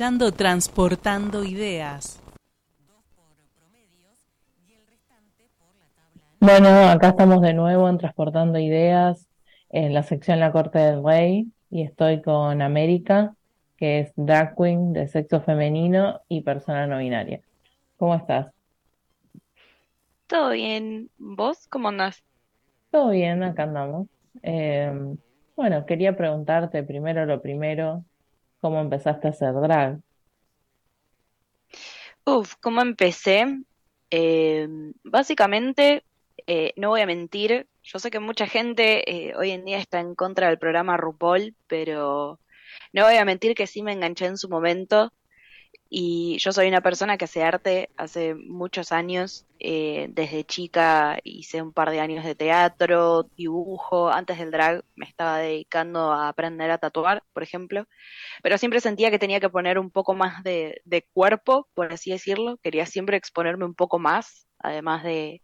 escuchando 0.00 0.32
Transportando 0.32 1.44
Ideas. 1.44 2.22
Bueno, 6.40 6.88
acá 6.88 7.08
estamos 7.08 7.42
de 7.42 7.52
nuevo 7.52 7.86
en 7.86 7.98
Transportando 7.98 8.58
Ideas 8.58 9.28
en 9.68 9.92
la 9.92 10.02
sección 10.02 10.40
La 10.40 10.52
Corte 10.52 10.78
del 10.78 11.04
Rey 11.04 11.48
y 11.70 11.82
estoy 11.82 12.22
con 12.22 12.62
América, 12.62 13.34
que 13.76 14.00
es 14.00 14.12
drag 14.16 14.56
queen 14.56 14.94
de 14.94 15.06
sexo 15.06 15.42
femenino 15.42 16.22
y 16.28 16.40
persona 16.40 16.86
no 16.86 16.96
binaria. 16.96 17.42
¿Cómo 17.98 18.14
estás? 18.14 18.54
Todo 20.28 20.52
bien. 20.52 21.10
¿Vos 21.18 21.66
cómo 21.68 21.88
andás? 21.88 22.24
Todo 22.90 23.10
bien, 23.10 23.42
acá 23.42 23.64
andamos. 23.64 24.08
Eh, 24.42 24.90
bueno, 25.56 25.84
quería 25.84 26.16
preguntarte 26.16 26.84
primero 26.84 27.26
lo 27.26 27.42
primero, 27.42 28.02
¿cómo 28.60 28.80
empezaste 28.80 29.28
a 29.28 29.30
hacer 29.30 29.54
drag? 29.54 30.00
Uf, 32.24 32.54
¿cómo 32.60 32.80
empecé? 32.82 33.46
Eh, 34.10 34.68
básicamente, 35.04 36.04
eh, 36.46 36.72
no 36.76 36.90
voy 36.90 37.00
a 37.00 37.06
mentir, 37.06 37.68
yo 37.82 37.98
sé 37.98 38.10
que 38.10 38.20
mucha 38.20 38.46
gente 38.46 39.30
eh, 39.30 39.34
hoy 39.36 39.50
en 39.50 39.64
día 39.64 39.78
está 39.78 40.00
en 40.00 40.14
contra 40.14 40.48
del 40.48 40.58
programa 40.58 40.96
RuPaul, 40.96 41.56
pero 41.66 42.40
no 42.92 43.04
voy 43.04 43.16
a 43.16 43.24
mentir 43.24 43.54
que 43.54 43.66
sí 43.66 43.82
me 43.82 43.92
enganché 43.92 44.26
en 44.26 44.36
su 44.38 44.48
momento 44.48 45.12
y 45.92 46.38
yo 46.38 46.52
soy 46.52 46.68
una 46.68 46.82
persona 46.82 47.18
que 47.18 47.24
hace 47.24 47.42
arte 47.42 47.90
hace 47.96 48.34
muchos 48.36 48.92
años, 48.92 49.46
eh, 49.58 50.06
desde 50.10 50.44
chica 50.44 51.18
hice 51.24 51.62
un 51.62 51.72
par 51.72 51.90
de 51.90 51.98
años 52.00 52.24
de 52.24 52.36
teatro, 52.36 53.24
dibujo, 53.36 54.08
antes 54.08 54.38
del 54.38 54.52
drag 54.52 54.84
me 54.94 55.06
estaba 55.06 55.38
dedicando 55.38 56.12
a 56.12 56.28
aprender 56.28 56.70
a 56.70 56.78
tatuar, 56.78 57.24
por 57.32 57.42
ejemplo, 57.42 57.86
pero 58.42 58.58
siempre 58.58 58.80
sentía 58.80 59.10
que 59.10 59.18
tenía 59.18 59.40
que 59.40 59.50
poner 59.50 59.78
un 59.80 59.90
poco 59.90 60.14
más 60.14 60.44
de, 60.44 60.80
de 60.84 61.02
cuerpo, 61.12 61.68
por 61.74 61.92
así 61.92 62.12
decirlo, 62.12 62.58
quería 62.62 62.86
siempre 62.86 63.16
exponerme 63.16 63.64
un 63.64 63.74
poco 63.74 63.98
más, 63.98 64.46
además 64.60 65.02
de, 65.04 65.42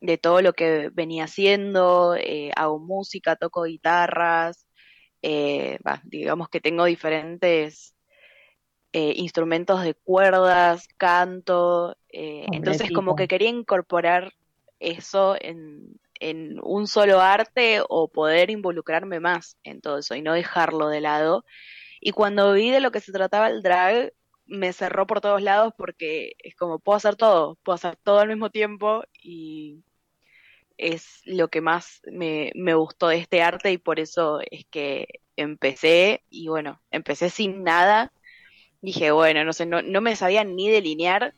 de 0.00 0.18
todo 0.18 0.42
lo 0.42 0.54
que 0.54 0.90
venía 0.92 1.24
haciendo, 1.24 2.16
eh, 2.16 2.50
hago 2.56 2.78
música, 2.80 3.36
toco 3.36 3.64
guitarras, 3.64 4.66
eh, 5.22 5.78
digamos 6.04 6.48
que 6.48 6.60
tengo 6.60 6.84
diferentes 6.84 7.94
eh, 8.92 9.14
instrumentos 9.16 9.82
de 9.82 9.94
cuerdas, 9.94 10.88
canto, 10.96 11.96
eh, 12.10 12.46
entonces 12.52 12.90
como 12.92 13.16
que 13.16 13.28
quería 13.28 13.48
incorporar 13.48 14.32
eso 14.80 15.36
en, 15.40 16.00
en 16.20 16.58
un 16.62 16.86
solo 16.86 17.20
arte 17.20 17.80
o 17.88 18.08
poder 18.08 18.50
involucrarme 18.50 19.20
más 19.20 19.56
en 19.64 19.80
todo 19.80 19.98
eso 19.98 20.14
y 20.14 20.22
no 20.22 20.34
dejarlo 20.34 20.88
de 20.88 21.00
lado. 21.00 21.44
Y 22.00 22.12
cuando 22.12 22.52
vi 22.52 22.70
de 22.70 22.80
lo 22.80 22.90
que 22.90 23.00
se 23.00 23.12
trataba 23.12 23.48
el 23.48 23.62
drag, 23.62 24.12
me 24.44 24.72
cerró 24.72 25.06
por 25.06 25.20
todos 25.20 25.40
lados 25.40 25.72
porque 25.76 26.34
es 26.38 26.54
como 26.56 26.78
puedo 26.78 26.96
hacer 26.96 27.16
todo, 27.16 27.56
puedo 27.62 27.74
hacer 27.74 27.96
todo 28.02 28.18
al 28.18 28.28
mismo 28.28 28.50
tiempo 28.50 29.04
y 29.22 29.82
es 30.76 31.22
lo 31.24 31.48
que 31.48 31.60
más 31.60 32.00
me, 32.10 32.52
me 32.54 32.74
gustó 32.74 33.08
de 33.08 33.18
este 33.18 33.42
arte 33.42 33.72
y 33.72 33.78
por 33.78 34.00
eso 34.00 34.40
es 34.50 34.66
que 34.66 35.06
empecé 35.36 36.24
y 36.28 36.48
bueno, 36.48 36.82
empecé 36.90 37.30
sin 37.30 37.62
nada. 37.62 38.12
Dije, 38.82 39.12
bueno, 39.12 39.44
no 39.44 39.52
sé, 39.54 39.64
no, 39.66 39.80
no 39.82 40.00
me 40.02 40.14
sabía 40.16 40.44
ni 40.44 40.68
delinear. 40.70 41.34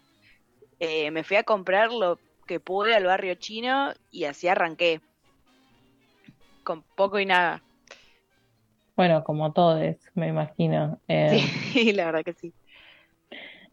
Eh, 0.81 1.11
me 1.13 1.25
fui 1.25 1.37
a 1.39 1.45
comprar 1.45 1.93
lo 1.93 2.21
que 2.47 2.61
pude 2.61 2.95
al 2.95 3.05
barrio 3.07 3.35
chino 3.37 3.93
y 4.11 4.25
así 4.25 4.49
arranqué. 4.49 5.01
Con 6.65 6.83
poco 6.97 7.19
y 7.21 7.27
nada. 7.27 7.63
Bueno, 8.97 9.25
como 9.25 9.53
todos, 9.53 9.81
me 10.15 10.29
imagino. 10.29 11.01
Eh, 11.09 11.41
Sí, 11.73 11.93
la 11.95 12.07
verdad 12.07 12.25
que 12.25 12.35
sí. 12.35 12.55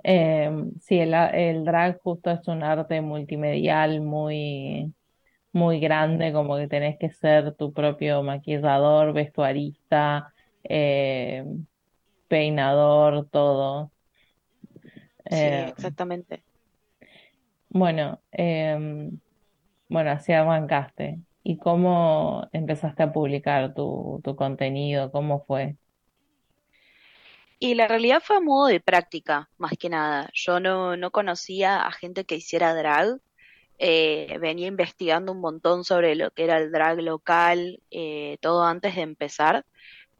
eh, 0.03 0.49
sí, 0.79 0.99
el, 0.99 1.13
el 1.13 1.65
drag 1.65 1.99
justo 2.01 2.31
es 2.31 2.47
un 2.47 2.63
arte 2.63 3.01
multimedial 3.01 4.01
muy, 4.01 4.93
muy 5.53 5.79
grande, 5.79 6.33
como 6.33 6.57
que 6.57 6.67
tenés 6.67 6.97
que 6.99 7.11
ser 7.11 7.55
tu 7.55 7.73
propio 7.73 8.23
maquillador, 8.23 9.13
vestuarista, 9.13 10.33
eh, 10.63 11.45
peinador, 12.31 13.29
todo. 13.31 13.93
Sí, 15.29 15.47
Eh, 15.49 15.73
exactamente. 15.75 16.45
bueno, 17.69 18.21
em, 18.31 19.19
bueno, 19.89 20.11
así 20.11 20.33
arrancaste. 20.33 21.21
¿Y 21.43 21.57
cómo 21.59 22.49
empezaste 22.53 23.03
a 23.03 23.13
publicar 23.13 23.73
tu, 23.75 24.21
tu 24.23 24.35
contenido? 24.35 25.11
¿Cómo 25.11 25.45
fue? 25.45 25.77
Y 27.59 27.75
la 27.75 27.87
realidad 27.87 28.21
fue 28.25 28.37
a 28.37 28.39
modo 28.41 28.67
de 28.67 28.79
práctica, 28.79 29.49
más 29.57 29.73
que 29.79 29.89
nada. 29.89 30.29
Yo 30.33 30.59
no, 30.59 30.97
no 30.97 31.11
conocía 31.11 31.81
a 31.85 31.91
gente 31.91 32.25
que 32.25 32.35
hiciera 32.35 32.73
drag. 32.73 33.19
Eh, 33.79 34.37
venía 34.41 34.67
investigando 34.67 35.31
un 35.33 35.41
montón 35.41 35.83
sobre 35.85 36.15
lo 36.15 36.31
que 36.31 36.45
era 36.45 36.57
el 36.57 36.71
drag 36.71 37.01
local, 37.01 37.81
eh, 37.91 38.37
todo 38.41 38.63
antes 38.65 38.95
de 38.95 39.01
empezar, 39.03 39.65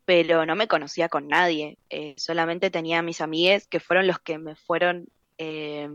pero 0.06 0.46
no 0.46 0.56
me 0.56 0.68
conocía 0.68 1.10
con 1.10 1.28
nadie. 1.28 1.78
Eh, 1.90 2.16
solamente 2.18 2.70
tenía 2.70 3.00
a 3.00 3.04
mis 3.04 3.22
amigues 3.22 3.68
que 3.68 3.80
fueron 3.80 4.08
los 4.08 4.20
que 4.20 4.38
me 4.38 4.56
fueron 4.56 5.08
eh, 5.38 5.90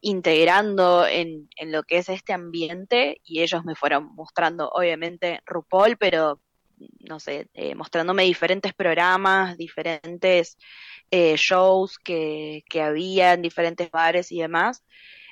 integrando 0.00 1.06
en, 1.06 1.48
en 1.56 1.72
lo 1.72 1.82
que 1.82 1.98
es 1.98 2.08
este 2.08 2.32
ambiente 2.32 3.20
y 3.24 3.42
ellos 3.42 3.64
me 3.64 3.74
fueron 3.74 4.14
mostrando, 4.14 4.68
obviamente, 4.70 5.40
RuPaul, 5.46 5.96
pero 5.96 6.40
no 7.00 7.18
sé, 7.18 7.48
eh, 7.54 7.74
mostrándome 7.74 8.22
diferentes 8.22 8.72
programas, 8.72 9.56
diferentes 9.56 10.56
shows 11.10 11.98
que, 11.98 12.64
que 12.68 12.82
había 12.82 13.32
en 13.32 13.42
diferentes 13.42 13.90
bares 13.90 14.30
y 14.30 14.40
demás, 14.40 14.84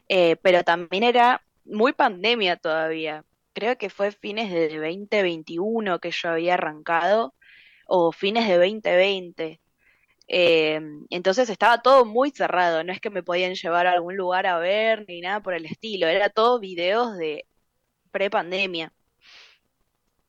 pero 0.09 0.65
también 0.65 1.05
era 1.05 1.43
muy 1.67 1.93
pandemia 1.93 2.57
todavía. 2.57 3.25
Creo 3.57 3.79
que 3.79 3.89
fue 3.89 4.13
fines 4.13 4.53
de 4.53 4.69
2021 4.69 5.99
que 5.99 6.11
yo 6.11 6.29
había 6.29 6.55
arrancado, 6.55 7.35
o 7.87 8.13
fines 8.13 8.47
de 8.47 8.59
2020. 8.59 9.61
Eh, 10.29 10.81
entonces 11.09 11.49
estaba 11.49 11.81
todo 11.81 12.05
muy 12.05 12.31
cerrado, 12.33 12.85
no 12.85 12.93
es 12.93 13.01
que 13.01 13.09
me 13.09 13.23
podían 13.23 13.55
llevar 13.55 13.87
a 13.87 13.93
algún 13.93 14.15
lugar 14.15 14.47
a 14.47 14.59
ver 14.59 15.07
ni 15.09 15.23
nada 15.23 15.41
por 15.41 15.55
el 15.55 15.65
estilo, 15.65 16.07
era 16.07 16.29
todo 16.29 16.61
videos 16.61 17.17
de 17.17 17.47
pre-pandemia. 18.11 18.93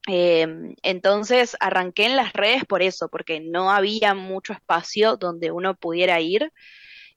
Eh, 0.07 0.47
entonces 0.83 1.57
arranqué 1.59 2.05
en 2.05 2.15
las 2.15 2.31
redes 2.31 2.63
por 2.63 2.81
eso, 2.81 3.09
porque 3.09 3.41
no 3.41 3.71
había 3.71 4.13
mucho 4.13 4.53
espacio 4.53 5.17
donde 5.17 5.51
uno 5.51 5.75
pudiera 5.75 6.21
ir 6.21 6.53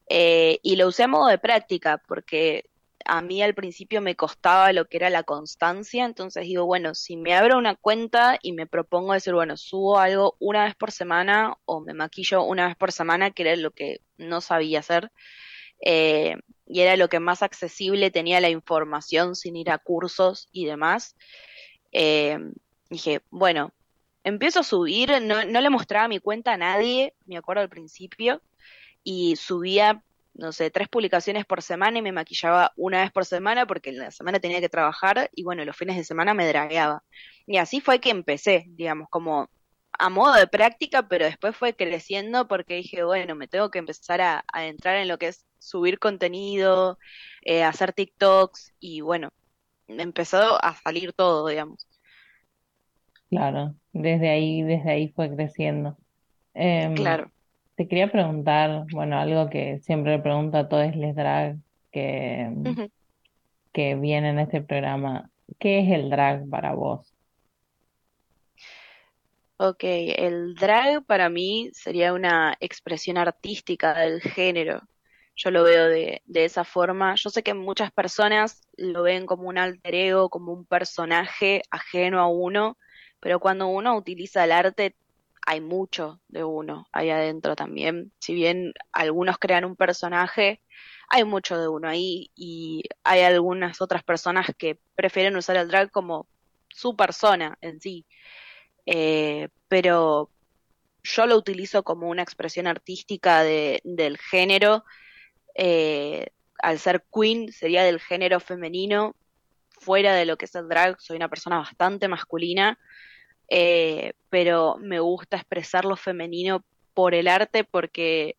eh, 0.08 0.58
y 0.64 0.74
lo 0.74 0.88
usé 0.88 1.04
a 1.04 1.08
modo 1.08 1.28
de 1.28 1.38
práctica, 1.38 2.02
porque 2.08 2.69
a 3.04 3.22
mí 3.22 3.42
al 3.42 3.54
principio 3.54 4.00
me 4.00 4.16
costaba 4.16 4.72
lo 4.72 4.86
que 4.86 4.96
era 4.98 5.10
la 5.10 5.22
constancia, 5.22 6.04
entonces 6.04 6.44
digo, 6.44 6.66
bueno, 6.66 6.94
si 6.94 7.16
me 7.16 7.34
abro 7.34 7.58
una 7.58 7.74
cuenta 7.76 8.38
y 8.42 8.52
me 8.52 8.66
propongo 8.66 9.12
decir, 9.12 9.34
bueno, 9.34 9.56
subo 9.56 9.98
algo 9.98 10.36
una 10.38 10.64
vez 10.64 10.74
por 10.74 10.92
semana 10.92 11.56
o 11.64 11.80
me 11.80 11.94
maquillo 11.94 12.42
una 12.44 12.68
vez 12.68 12.76
por 12.76 12.92
semana, 12.92 13.30
que 13.30 13.42
era 13.42 13.56
lo 13.56 13.70
que 13.70 14.00
no 14.18 14.40
sabía 14.40 14.80
hacer, 14.80 15.10
eh, 15.84 16.36
y 16.66 16.80
era 16.80 16.96
lo 16.96 17.08
que 17.08 17.20
más 17.20 17.42
accesible 17.42 18.10
tenía 18.10 18.40
la 18.40 18.50
información 18.50 19.34
sin 19.34 19.56
ir 19.56 19.70
a 19.70 19.78
cursos 19.78 20.48
y 20.52 20.66
demás. 20.66 21.16
Eh, 21.92 22.38
dije, 22.90 23.22
bueno, 23.30 23.72
empiezo 24.24 24.60
a 24.60 24.64
subir, 24.64 25.10
no, 25.22 25.44
no 25.44 25.60
le 25.60 25.70
mostraba 25.70 26.08
mi 26.08 26.20
cuenta 26.20 26.52
a 26.52 26.56
nadie, 26.56 27.14
me 27.26 27.36
acuerdo 27.36 27.62
al 27.62 27.68
principio, 27.68 28.42
y 29.02 29.36
subía, 29.36 30.02
no 30.40 30.52
sé, 30.52 30.70
tres 30.70 30.88
publicaciones 30.88 31.44
por 31.44 31.62
semana 31.62 31.98
y 31.98 32.02
me 32.02 32.12
maquillaba 32.12 32.72
una 32.76 33.02
vez 33.02 33.12
por 33.12 33.26
semana 33.26 33.66
porque 33.66 33.90
en 33.90 33.98
la 33.98 34.10
semana 34.10 34.40
tenía 34.40 34.60
que 34.60 34.70
trabajar 34.70 35.30
y 35.34 35.44
bueno, 35.44 35.64
los 35.66 35.76
fines 35.76 35.96
de 35.96 36.04
semana 36.04 36.32
me 36.32 36.48
dragueaba. 36.48 37.04
Y 37.46 37.58
así 37.58 37.80
fue 37.80 38.00
que 38.00 38.10
empecé, 38.10 38.64
digamos, 38.68 39.08
como 39.10 39.50
a 39.92 40.08
modo 40.08 40.34
de 40.34 40.46
práctica, 40.46 41.08
pero 41.08 41.26
después 41.26 41.54
fue 41.54 41.74
creciendo 41.76 42.48
porque 42.48 42.76
dije, 42.76 43.04
bueno, 43.04 43.34
me 43.34 43.48
tengo 43.48 43.70
que 43.70 43.80
empezar 43.80 44.22
a, 44.22 44.44
entrar 44.54 44.96
en 44.96 45.08
lo 45.08 45.18
que 45.18 45.28
es 45.28 45.46
subir 45.58 45.98
contenido, 45.98 46.98
eh, 47.42 47.62
hacer 47.62 47.92
TikToks 47.92 48.72
y 48.80 49.02
bueno, 49.02 49.28
empezó 49.88 50.62
a 50.64 50.74
salir 50.74 51.12
todo, 51.12 51.46
digamos. 51.48 51.86
Claro, 53.28 53.74
desde 53.92 54.30
ahí, 54.30 54.62
desde 54.62 54.90
ahí 54.90 55.08
fue 55.08 55.30
creciendo. 55.34 55.98
Em, 56.54 56.94
Claro. 56.94 57.30
Te 57.80 57.88
quería 57.88 58.12
preguntar, 58.12 58.84
bueno, 58.92 59.18
algo 59.18 59.48
que 59.48 59.78
siempre 59.80 60.12
le 60.18 60.22
pregunto 60.22 60.58
a 60.58 60.68
todos 60.68 60.94
les 60.94 61.16
drag 61.16 61.56
que, 61.90 62.50
Ujú. 62.64 62.90
que 63.72 63.94
vienen 63.94 64.38
a 64.38 64.42
este 64.42 64.60
programa. 64.60 65.30
¿Qué 65.58 65.80
es 65.80 65.90
el 65.90 66.10
drag 66.10 66.46
para 66.50 66.74
vos? 66.74 67.14
Ok, 69.56 69.80
el 69.82 70.54
drag 70.56 71.06
para 71.06 71.30
mí 71.30 71.70
sería 71.72 72.12
una 72.12 72.54
expresión 72.60 73.16
artística 73.16 73.98
del 73.98 74.20
género. 74.20 74.82
Yo 75.34 75.50
lo 75.50 75.62
veo 75.64 75.88
de, 75.88 76.20
de 76.26 76.44
esa 76.44 76.64
forma. 76.64 77.14
Yo 77.14 77.30
sé 77.30 77.42
que 77.42 77.54
muchas 77.54 77.90
personas 77.92 78.60
lo 78.76 79.04
ven 79.04 79.24
como 79.24 79.48
un 79.48 79.56
alter 79.56 79.94
ego, 79.94 80.28
como 80.28 80.52
un 80.52 80.66
personaje 80.66 81.62
ajeno 81.70 82.20
a 82.20 82.28
uno, 82.28 82.76
pero 83.20 83.40
cuando 83.40 83.68
uno 83.68 83.96
utiliza 83.96 84.44
el 84.44 84.52
arte, 84.52 84.96
hay 85.50 85.60
mucho 85.60 86.20
de 86.28 86.44
uno 86.44 86.86
ahí 86.92 87.10
adentro 87.10 87.56
también. 87.56 88.12
Si 88.20 88.34
bien 88.34 88.72
algunos 88.92 89.36
crean 89.36 89.64
un 89.64 89.74
personaje, 89.74 90.62
hay 91.08 91.24
mucho 91.24 91.58
de 91.58 91.66
uno 91.66 91.88
ahí 91.88 92.30
y 92.36 92.84
hay 93.02 93.22
algunas 93.22 93.80
otras 93.80 94.04
personas 94.04 94.46
que 94.56 94.78
prefieren 94.94 95.36
usar 95.36 95.56
el 95.56 95.66
drag 95.66 95.90
como 95.90 96.28
su 96.68 96.94
persona 96.94 97.58
en 97.62 97.80
sí. 97.80 98.06
Eh, 98.86 99.48
pero 99.66 100.30
yo 101.02 101.26
lo 101.26 101.36
utilizo 101.36 101.82
como 101.82 102.08
una 102.08 102.22
expresión 102.22 102.68
artística 102.68 103.42
de, 103.42 103.80
del 103.82 104.18
género. 104.18 104.84
eh, 105.56 106.28
al 106.62 106.78
ser 106.78 107.04
queen 107.12 107.50
sería 107.52 107.82
del 107.82 107.98
género 107.98 108.38
femenino, 108.38 109.16
fuera 109.80 110.14
de 110.14 110.26
lo 110.26 110.36
que 110.36 110.44
es 110.44 110.54
el 110.54 110.68
drag, 110.68 111.00
soy 111.00 111.16
una 111.16 111.28
persona 111.28 111.58
bastante 111.58 112.06
masculina, 112.06 112.78
eh, 113.50 114.12
pero 114.30 114.76
me 114.78 115.00
gusta 115.00 115.36
expresar 115.36 115.84
lo 115.84 115.96
femenino 115.96 116.64
por 116.94 117.14
el 117.14 117.26
arte 117.28 117.64
porque 117.64 118.36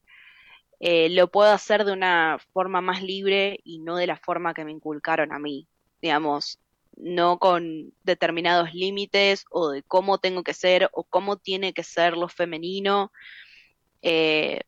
eh, 0.79 1.09
lo 1.09 1.27
puedo 1.29 1.51
hacer 1.51 1.85
de 1.85 1.91
una 1.91 2.39
forma 2.53 2.81
más 2.81 3.03
libre 3.03 3.59
y 3.65 3.79
no 3.79 3.97
de 3.97 4.07
la 4.07 4.15
forma 4.17 4.53
que 4.53 4.65
me 4.65 4.71
inculcaron 4.71 5.33
a 5.33 5.39
mí, 5.39 5.67
digamos, 6.01 6.59
no 6.95 7.39
con 7.39 7.93
determinados 8.03 8.73
límites 8.73 9.45
o 9.51 9.69
de 9.71 9.83
cómo 9.83 10.17
tengo 10.17 10.43
que 10.43 10.53
ser 10.53 10.89
o 10.93 11.03
cómo 11.03 11.37
tiene 11.37 11.73
que 11.73 11.83
ser 11.83 12.15
lo 12.17 12.29
femenino. 12.29 13.11
Eh, 14.01 14.61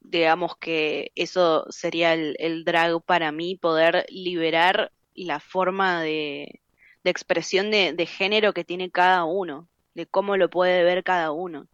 digamos 0.00 0.56
que 0.56 1.12
eso 1.16 1.66
sería 1.70 2.14
el, 2.14 2.64
drag 2.64 3.02
para 3.02 3.30
mí, 3.32 3.56
poder 3.56 4.06
liberar 4.08 4.90
la 5.14 5.38
forma 5.40 6.02
de, 6.02 6.60
expresión 7.04 7.70
de 7.70 8.06
género 8.06 8.54
que 8.54 8.64
tiene 8.64 8.90
cada 8.90 9.24
uno, 9.24 9.68
de 9.94 10.06
cómo 10.06 10.36
lo 10.36 10.50
puede 10.50 10.84
ver 10.84 11.04
cada 11.04 11.32
uno, 11.32 11.68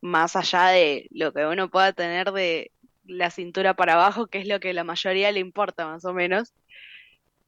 más 0.00 0.36
allá 0.36 0.68
de 0.68 1.08
lo 1.12 1.32
que 1.32 1.46
uno 1.46 1.70
pueda 1.70 1.92
tener 1.92 2.32
de 2.32 2.72
la 3.04 3.30
cintura 3.30 3.74
para 3.74 3.94
abajo, 3.94 4.28
que 4.28 4.38
es 4.40 4.48
lo 4.48 4.60
que 4.60 4.74
la 4.74 4.84
mayoría 4.84 5.32
le 5.32 5.40
importa 5.40 5.86
más 5.86 6.04
o 6.06 6.14
menos. 6.14 6.54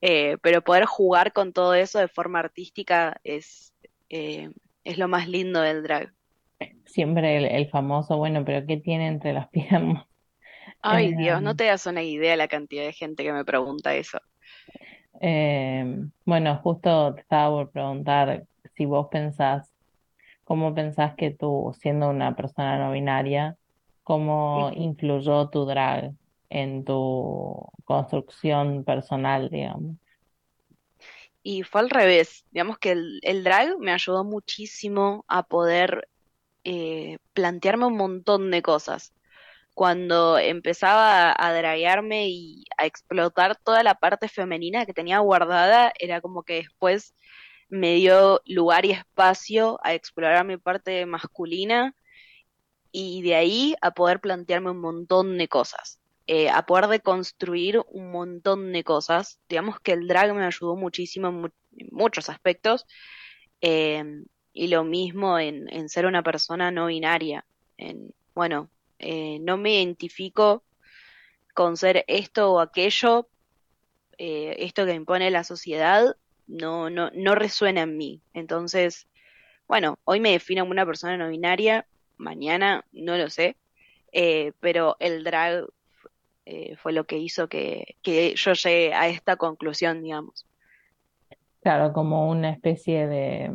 Eh, 0.03 0.39
pero 0.43 0.63
poder 0.65 0.87
jugar 0.87 1.33
con 1.33 1.53
todo 1.53 1.75
eso 1.75 1.99
de 1.99 2.09
forma 2.09 2.39
artística 2.41 3.21
es, 3.25 3.75
eh, 4.11 4.51
es 4.85 4.99
lo 4.99 5.09
más 5.09 5.29
lindo 5.29 5.61
del 5.61 5.83
drag. 5.83 6.15
Siempre 6.87 7.37
el, 7.39 7.45
el 7.47 7.69
famoso, 7.71 8.17
bueno, 8.19 8.45
pero 8.45 8.67
¿qué 8.67 8.77
tiene 8.77 9.09
entre 9.09 9.33
las 9.33 9.49
piernas? 9.51 10.05
Ay, 10.83 11.15
Eh, 11.15 11.15
Dios, 11.15 11.41
no 11.43 11.57
te 11.57 11.65
das 11.65 11.87
una 11.87 12.03
idea 12.03 12.37
la 12.37 12.49
cantidad 12.49 12.85
de 12.85 12.93
gente 12.93 13.23
que 13.25 13.33
me 13.33 13.45
pregunta 13.47 13.95
eso. 13.95 14.19
Eh, 15.21 15.85
bueno, 16.25 16.57
justo 16.63 17.15
te 17.15 17.21
estaba 17.23 17.51
por 17.51 17.71
preguntar 17.73 18.47
si 18.77 18.87
vos 18.87 19.09
pensás, 19.11 19.70
cómo 20.51 20.75
pensás 20.75 21.15
que 21.15 21.31
tú, 21.31 21.73
siendo 21.81 22.09
una 22.09 22.35
persona 22.35 22.77
no 22.77 22.91
binaria, 22.91 23.57
cómo 24.03 24.73
influyó 24.75 25.49
tu 25.49 25.65
drag 25.65 26.11
en 26.49 26.85
tu 26.85 27.69
construcción 27.85 28.83
personal, 28.83 29.49
digamos. 29.49 29.95
Y 31.45 31.63
fue 31.63 31.83
al 31.83 31.89
revés, 31.89 32.45
digamos 32.51 32.79
que 32.79 32.91
el, 32.91 33.21
el 33.23 33.45
drag 33.45 33.79
me 33.79 33.93
ayudó 33.93 34.25
muchísimo 34.25 35.25
a 35.29 35.45
poder 35.45 36.09
eh, 36.65 37.19
plantearme 37.33 37.87
un 37.87 37.97
montón 37.97 38.51
de 38.51 38.61
cosas. 38.61 39.13
Cuando 39.73 40.37
empezaba 40.37 41.33
a 41.39 41.55
draguearme 41.55 42.27
y 42.29 42.65
a 42.77 42.87
explotar 42.87 43.55
toda 43.55 43.85
la 43.85 43.95
parte 43.95 44.27
femenina 44.27 44.85
que 44.85 44.95
tenía 44.95 45.21
guardada, 45.21 45.93
era 46.01 46.21
como 46.21 46.43
que 46.43 46.55
después 46.55 47.15
me 47.71 47.95
dio 47.97 48.43
lugar 48.47 48.85
y 48.87 48.93
espacio 48.93 49.81
a 49.83 49.95
explorar 49.95 50.45
mi 50.47 50.59
parte 50.59 51.07
masculina 51.07 51.95
y 52.93 53.23
de 53.23 53.37
ahí 53.37 53.75
a 53.83 53.93
poder 53.93 54.21
plantearme 54.21 54.71
un 54.71 54.81
montón 54.81 55.39
de 55.39 55.49
cosas, 55.49 56.01
eh, 56.27 56.51
a 56.51 56.67
poder 56.67 56.89
deconstruir 56.89 57.81
un 57.89 58.11
montón 58.11 58.73
de 58.73 58.85
cosas. 58.85 59.41
Digamos 59.49 59.81
que 59.81 59.93
el 59.93 60.09
drag 60.09 60.35
me 60.35 60.45
ayudó 60.45 60.77
muchísimo 60.77 61.29
en, 61.29 61.35
mu- 61.43 61.49
en 61.77 61.89
muchos 61.93 62.29
aspectos, 62.29 62.87
eh, 63.61 64.05
y 64.53 64.69
lo 64.69 64.85
mismo 64.85 65.39
en, 65.39 65.89
ser 65.89 66.07
una 66.07 66.23
persona 66.23 66.71
no 66.71 66.87
binaria. 66.87 67.47
En, 67.77 68.13
bueno, 68.35 68.71
eh, 68.99 69.39
no 69.41 69.57
me 69.57 69.75
identifico 69.75 70.65
con 71.55 71.77
ser 71.77 72.05
esto 72.09 72.53
o 72.53 72.61
aquello, 72.61 73.29
eh, 74.19 74.57
esto 74.61 74.85
que 74.87 74.95
impone 74.95 75.31
la 75.31 75.45
sociedad, 75.45 76.17
no, 76.51 76.91
no, 76.91 77.11
no 77.15 77.35
resuena 77.35 77.83
en 77.83 77.97
mí. 77.97 78.23
Entonces, 78.35 79.09
bueno, 79.69 79.99
hoy 80.05 80.21
me 80.21 80.33
defino 80.33 80.63
como 80.63 80.73
una 80.73 80.87
persona 80.87 81.17
no 81.17 81.29
binaria, 81.29 81.87
mañana 82.17 82.85
no 82.93 83.17
lo 83.17 83.31
sé, 83.31 83.57
eh, 84.13 84.53
pero 84.61 84.97
el 84.99 85.25
drag 85.25 85.67
eh, 86.45 86.77
fue 86.77 86.93
lo 86.93 87.05
que 87.05 87.19
hizo 87.19 87.49
que, 87.49 87.97
que 88.03 88.35
yo 88.35 88.53
llegue 88.53 88.93
a 88.95 89.09
esta 89.09 89.37
conclusión, 89.37 90.03
digamos. 90.03 90.47
Claro, 91.63 91.93
como 91.93 92.29
una 92.29 92.51
especie 92.51 93.07
de, 93.07 93.53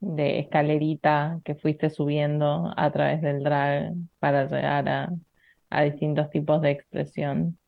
de 0.00 0.38
escalerita 0.38 1.40
que 1.44 1.54
fuiste 1.54 1.90
subiendo 1.90 2.72
a 2.76 2.90
través 2.92 3.22
del 3.22 3.42
drag 3.42 3.94
para 4.18 4.44
llegar 4.44 4.88
a, 4.88 5.12
a 5.70 5.82
distintos 5.82 6.30
tipos 6.30 6.60
de 6.62 6.70
expresión. 6.70 7.58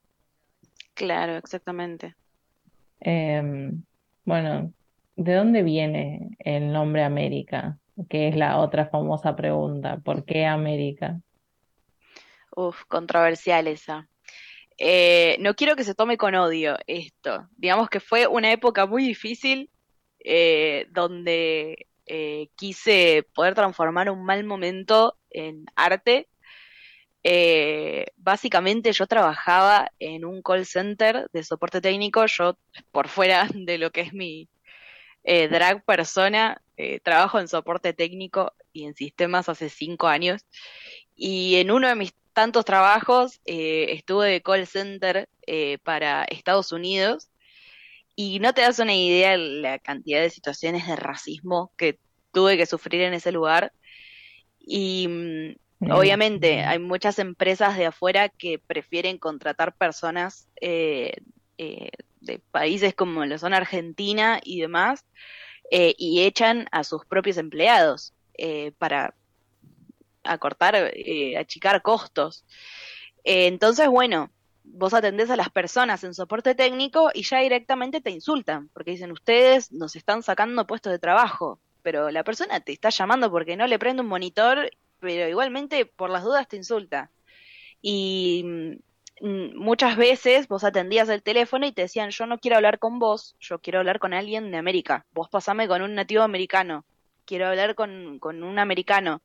Claro, 0.94 1.36
exactamente. 1.36 2.14
Em, 3.00 3.82
bueno, 4.28 4.74
¿de 5.16 5.34
dónde 5.34 5.62
viene 5.62 6.36
el 6.40 6.70
nombre 6.70 7.02
América? 7.02 7.78
Que 8.10 8.28
es 8.28 8.36
la 8.36 8.58
otra 8.58 8.86
famosa 8.86 9.34
pregunta. 9.34 10.00
¿Por 10.04 10.26
qué 10.26 10.44
América? 10.44 11.18
Uf, 12.54 12.84
controversial 12.88 13.66
esa. 13.68 14.06
Eh, 14.76 15.38
no 15.40 15.54
quiero 15.54 15.76
que 15.76 15.82
se 15.82 15.94
tome 15.94 16.18
con 16.18 16.34
odio 16.34 16.76
esto. 16.86 17.48
Digamos 17.56 17.88
que 17.88 18.00
fue 18.00 18.26
una 18.26 18.52
época 18.52 18.84
muy 18.84 19.02
difícil 19.02 19.70
eh, 20.20 20.86
donde 20.90 21.86
eh, 22.04 22.48
quise 22.54 23.26
poder 23.34 23.54
transformar 23.54 24.10
un 24.10 24.26
mal 24.26 24.44
momento 24.44 25.16
en 25.30 25.64
arte. 25.74 26.28
Eh, 27.24 28.06
básicamente 28.16 28.92
yo 28.92 29.06
trabajaba 29.06 29.90
en 29.98 30.24
un 30.24 30.42
call 30.42 30.64
center 30.66 31.28
de 31.32 31.42
soporte 31.44 31.80
técnico, 31.80 32.24
yo 32.26 32.56
por 32.92 33.08
fuera 33.08 33.48
de 33.54 33.78
lo 33.78 33.90
que 33.90 34.02
es 34.02 34.12
mi 34.12 34.48
eh, 35.24 35.48
drag 35.48 35.84
persona, 35.84 36.62
eh, 36.76 37.00
trabajo 37.00 37.38
en 37.40 37.48
soporte 37.48 37.92
técnico 37.92 38.52
y 38.72 38.84
en 38.84 38.94
sistemas 38.94 39.48
hace 39.48 39.68
cinco 39.68 40.06
años. 40.08 40.46
Y 41.16 41.56
en 41.56 41.70
uno 41.70 41.88
de 41.88 41.96
mis 41.96 42.14
tantos 42.32 42.64
trabajos 42.64 43.40
estuve 43.44 44.28
de 44.30 44.42
call 44.42 44.66
center 44.66 45.28
para 45.82 46.22
Estados 46.24 46.70
Unidos 46.70 47.30
y 48.20 48.40
no 48.40 48.52
te 48.52 48.62
das 48.62 48.80
una 48.80 48.96
idea 48.96 49.30
de 49.30 49.38
la 49.38 49.78
cantidad 49.78 50.20
de 50.20 50.30
situaciones 50.30 50.86
de 50.86 50.96
racismo 50.96 51.72
que 51.76 52.00
tuve 52.32 52.56
que 52.56 52.66
sufrir 52.66 53.02
en 53.02 53.14
ese 53.14 53.30
lugar. 53.30 53.72
Y 54.58 55.06
mm, 55.08 55.56
obviamente 55.80 56.64
hay 56.64 56.78
muchas 56.78 57.18
empresas 57.18 57.76
de 57.76 57.86
afuera 57.86 58.28
que 58.28 58.58
prefieren 58.58 59.18
contratar 59.18 59.74
personas 59.74 60.48
eh, 60.60 61.16
eh, 61.56 61.90
de 62.20 62.40
países 62.50 62.94
como 62.94 63.24
lo 63.24 63.38
son 63.38 63.54
Argentina 63.54 64.40
y 64.42 64.60
demás, 64.60 65.04
eh, 65.70 65.94
y 65.98 66.22
echan 66.22 66.66
a 66.72 66.82
sus 66.82 67.04
propios 67.04 67.36
empleados 67.36 68.14
eh, 68.34 68.72
para 68.78 69.14
acortar, 70.24 70.74
eh, 70.74 71.36
achicar 71.36 71.82
costos. 71.82 72.44
Entonces, 73.24 73.88
bueno, 73.88 74.30
vos 74.64 74.94
atendés 74.94 75.30
a 75.30 75.36
las 75.36 75.50
personas 75.50 76.04
en 76.04 76.14
soporte 76.14 76.54
técnico 76.54 77.10
y 77.12 77.22
ya 77.22 77.40
directamente 77.40 78.00
te 78.00 78.10
insultan, 78.10 78.68
porque 78.72 78.92
dicen, 78.92 79.12
ustedes 79.12 79.72
nos 79.72 79.96
están 79.96 80.22
sacando 80.22 80.66
puestos 80.66 80.92
de 80.92 80.98
trabajo, 80.98 81.60
pero 81.82 82.10
la 82.10 82.24
persona 82.24 82.60
te 82.60 82.72
está 82.72 82.90
llamando 82.90 83.30
porque 83.30 83.56
no 83.56 83.66
le 83.66 83.78
prende 83.78 84.02
un 84.02 84.08
monitor, 84.08 84.70
pero 85.00 85.28
igualmente 85.28 85.86
por 85.86 86.10
las 86.10 86.24
dudas 86.24 86.48
te 86.48 86.56
insulta. 86.56 87.10
Y 87.80 88.44
mm, 89.20 89.56
muchas 89.56 89.96
veces 89.96 90.48
vos 90.48 90.64
atendías 90.64 91.08
el 91.08 91.22
teléfono 91.22 91.66
y 91.66 91.72
te 91.72 91.82
decían, 91.82 92.10
yo 92.10 92.26
no 92.26 92.38
quiero 92.38 92.56
hablar 92.56 92.78
con 92.78 92.98
vos, 92.98 93.36
yo 93.40 93.58
quiero 93.60 93.78
hablar 93.80 93.98
con 93.98 94.14
alguien 94.14 94.50
de 94.50 94.58
América, 94.58 95.06
vos 95.12 95.28
pasame 95.28 95.68
con 95.68 95.82
un 95.82 95.94
nativo 95.94 96.22
americano, 96.22 96.84
quiero 97.24 97.46
hablar 97.48 97.74
con, 97.74 98.18
con 98.18 98.42
un 98.42 98.58
americano. 98.58 99.22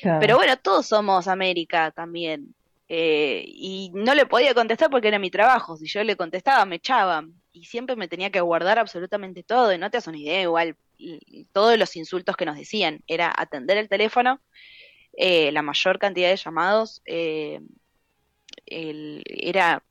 Claro. 0.00 0.20
Pero 0.20 0.36
bueno, 0.36 0.56
todos 0.56 0.86
somos 0.86 1.28
América 1.28 1.90
también. 1.90 2.54
Eh, 2.88 3.44
y 3.46 3.90
no 3.94 4.14
le 4.14 4.26
podía 4.26 4.52
contestar 4.54 4.90
porque 4.90 5.08
era 5.08 5.18
mi 5.18 5.30
trabajo. 5.30 5.76
Si 5.76 5.86
yo 5.86 6.04
le 6.04 6.16
contestaba, 6.16 6.64
me 6.66 6.76
echaban. 6.76 7.32
Y 7.52 7.64
siempre 7.64 7.96
me 7.96 8.08
tenía 8.08 8.30
que 8.30 8.40
guardar 8.40 8.78
absolutamente 8.78 9.42
todo. 9.42 9.72
Y 9.72 9.78
no 9.78 9.90
te 9.90 9.96
das 9.96 10.06
una 10.06 10.18
idea, 10.18 10.42
igual, 10.42 10.76
y- 10.98 11.46
todos 11.52 11.78
los 11.78 11.96
insultos 11.96 12.36
que 12.36 12.44
nos 12.44 12.56
decían. 12.56 13.00
Era 13.06 13.32
atender 13.36 13.78
el 13.78 13.88
teléfono, 13.88 14.40
eh, 15.16 15.52
la 15.52 15.62
mayor 15.62 15.98
cantidad 15.98 16.30
de 16.30 16.36
llamados, 16.36 17.02
eh, 17.06 17.60
el- 18.66 19.22
era 19.26 19.82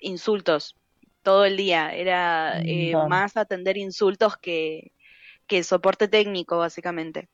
insultos 0.00 0.76
todo 1.22 1.44
el 1.44 1.56
día. 1.56 1.94
Era 1.94 2.60
eh, 2.64 2.96
más 2.96 3.36
atender 3.36 3.76
insultos 3.76 4.36
que, 4.38 4.92
que 5.46 5.62
soporte 5.64 6.08
técnico, 6.08 6.58
básicamente. 6.58 7.28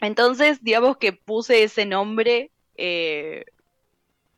Entonces, 0.00 0.62
digamos 0.62 0.96
que 0.98 1.12
puse 1.12 1.62
ese 1.64 1.84
nombre 1.86 2.52
eh, 2.76 3.44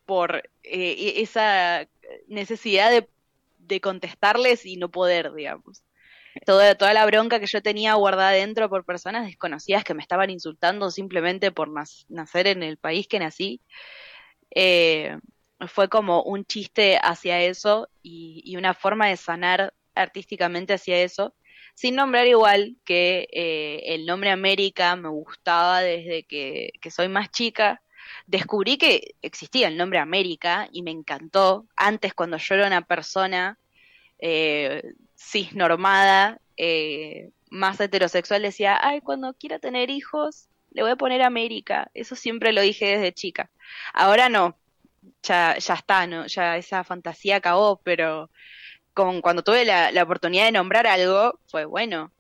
por 0.04 0.36
eh, 0.36 0.42
e- 0.64 1.22
esa 1.22 1.88
necesidad 2.28 2.90
de, 2.90 3.08
de 3.58 3.80
contestarles 3.80 4.66
y 4.66 4.76
no 4.76 4.90
poder, 4.90 5.32
digamos. 5.34 5.84
Toda, 6.46 6.74
toda 6.76 6.94
la 6.94 7.06
bronca 7.06 7.40
que 7.40 7.46
yo 7.46 7.60
tenía 7.60 7.94
guardada 7.94 8.30
dentro 8.30 8.68
por 8.68 8.84
personas 8.84 9.26
desconocidas 9.26 9.82
que 9.84 9.94
me 9.94 10.02
estaban 10.02 10.30
insultando 10.30 10.90
simplemente 10.90 11.50
por 11.50 11.70
nacer 12.08 12.46
en 12.46 12.62
el 12.62 12.76
país 12.76 13.08
que 13.08 13.18
nací, 13.18 13.60
eh, 14.54 15.18
fue 15.68 15.88
como 15.88 16.22
un 16.22 16.44
chiste 16.44 16.98
hacia 17.02 17.40
eso 17.40 17.88
y, 18.02 18.42
y 18.44 18.56
una 18.56 18.74
forma 18.74 19.08
de 19.08 19.16
sanar 19.16 19.74
artísticamente 19.94 20.74
hacia 20.74 21.02
eso, 21.02 21.34
sin 21.74 21.96
nombrar 21.96 22.26
igual 22.26 22.76
que 22.84 23.28
eh, 23.32 23.82
el 23.94 24.06
nombre 24.06 24.30
América 24.30 24.96
me 24.96 25.08
gustaba 25.08 25.80
desde 25.80 26.24
que, 26.24 26.72
que 26.80 26.90
soy 26.90 27.08
más 27.08 27.30
chica. 27.30 27.82
Descubrí 28.26 28.76
que 28.78 29.14
existía 29.22 29.68
el 29.68 29.76
nombre 29.76 29.98
América 29.98 30.68
y 30.72 30.82
me 30.82 30.90
encantó. 30.90 31.66
Antes, 31.76 32.14
cuando 32.14 32.38
yo 32.38 32.54
era 32.54 32.66
una 32.66 32.82
persona 32.82 33.58
eh, 34.18 34.82
cisnormada, 35.20 36.40
eh, 36.56 37.30
más 37.50 37.80
heterosexual, 37.80 38.42
decía, 38.42 38.78
ay, 38.80 39.00
cuando 39.00 39.34
quiera 39.34 39.58
tener 39.58 39.90
hijos, 39.90 40.48
le 40.70 40.82
voy 40.82 40.92
a 40.92 40.96
poner 40.96 41.22
América. 41.22 41.90
Eso 41.94 42.16
siempre 42.16 42.52
lo 42.52 42.60
dije 42.60 42.86
desde 42.86 43.12
chica. 43.12 43.50
Ahora 43.92 44.28
no, 44.28 44.56
ya, 45.22 45.56
ya 45.58 45.74
está, 45.74 46.06
¿no? 46.06 46.26
Ya 46.26 46.56
esa 46.56 46.84
fantasía 46.84 47.36
acabó, 47.36 47.80
pero 47.82 48.30
con, 48.94 49.20
cuando 49.20 49.42
tuve 49.42 49.64
la, 49.64 49.92
la 49.92 50.02
oportunidad 50.02 50.46
de 50.46 50.52
nombrar 50.52 50.86
algo, 50.86 51.38
fue 51.48 51.64
bueno. 51.64 52.12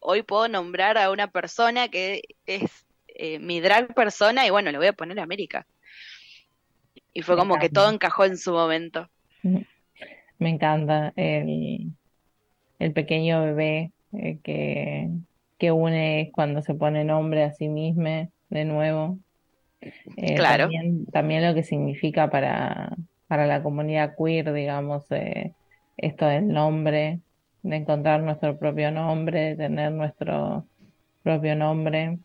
Hoy 0.00 0.22
puedo 0.22 0.48
nombrar 0.48 0.98
a 0.98 1.10
una 1.10 1.28
persona 1.28 1.88
que 1.88 2.22
es 2.46 2.86
eh, 3.08 3.38
mi 3.38 3.60
drag 3.60 3.94
persona 3.94 4.46
y 4.46 4.50
bueno, 4.50 4.72
le 4.72 4.78
voy 4.78 4.88
a 4.88 4.92
poner 4.92 5.20
América. 5.20 5.66
Y 7.12 7.22
fue 7.22 7.36
como 7.36 7.58
que 7.58 7.68
todo 7.68 7.90
encajó 7.90 8.24
en 8.24 8.36
su 8.36 8.52
momento. 8.52 9.08
Me 9.42 10.50
encanta 10.50 11.12
el, 11.14 11.92
el 12.78 12.92
pequeño 12.92 13.42
bebé 13.44 13.92
eh, 14.12 14.40
que, 14.42 15.10
que 15.58 15.72
une 15.72 16.30
cuando 16.34 16.62
se 16.62 16.74
pone 16.74 17.04
nombre 17.04 17.44
a 17.44 17.52
sí 17.52 17.68
mismo 17.68 18.30
de 18.50 18.64
nuevo. 18.64 19.18
Eh, 20.16 20.36
Claro. 20.36 20.70
también, 20.70 21.06
también 21.06 21.46
lo 21.46 21.54
que 21.54 21.62
significa 21.62 22.30
para, 22.30 22.96
para 23.26 23.46
la 23.46 23.62
comunidad 23.62 24.14
queer, 24.18 24.52
digamos, 24.52 25.04
eh, 25.10 25.54
esto 25.96 26.26
del 26.26 26.48
nombre, 26.48 27.20
de 27.62 27.76
encontrar 27.76 28.22
nuestro 28.22 28.58
propio 28.58 28.90
nombre, 28.90 29.40
de 29.40 29.56
tener 29.56 29.92
nuestro 29.92 30.68
propio 31.22 31.56
nombre, 31.56 32.18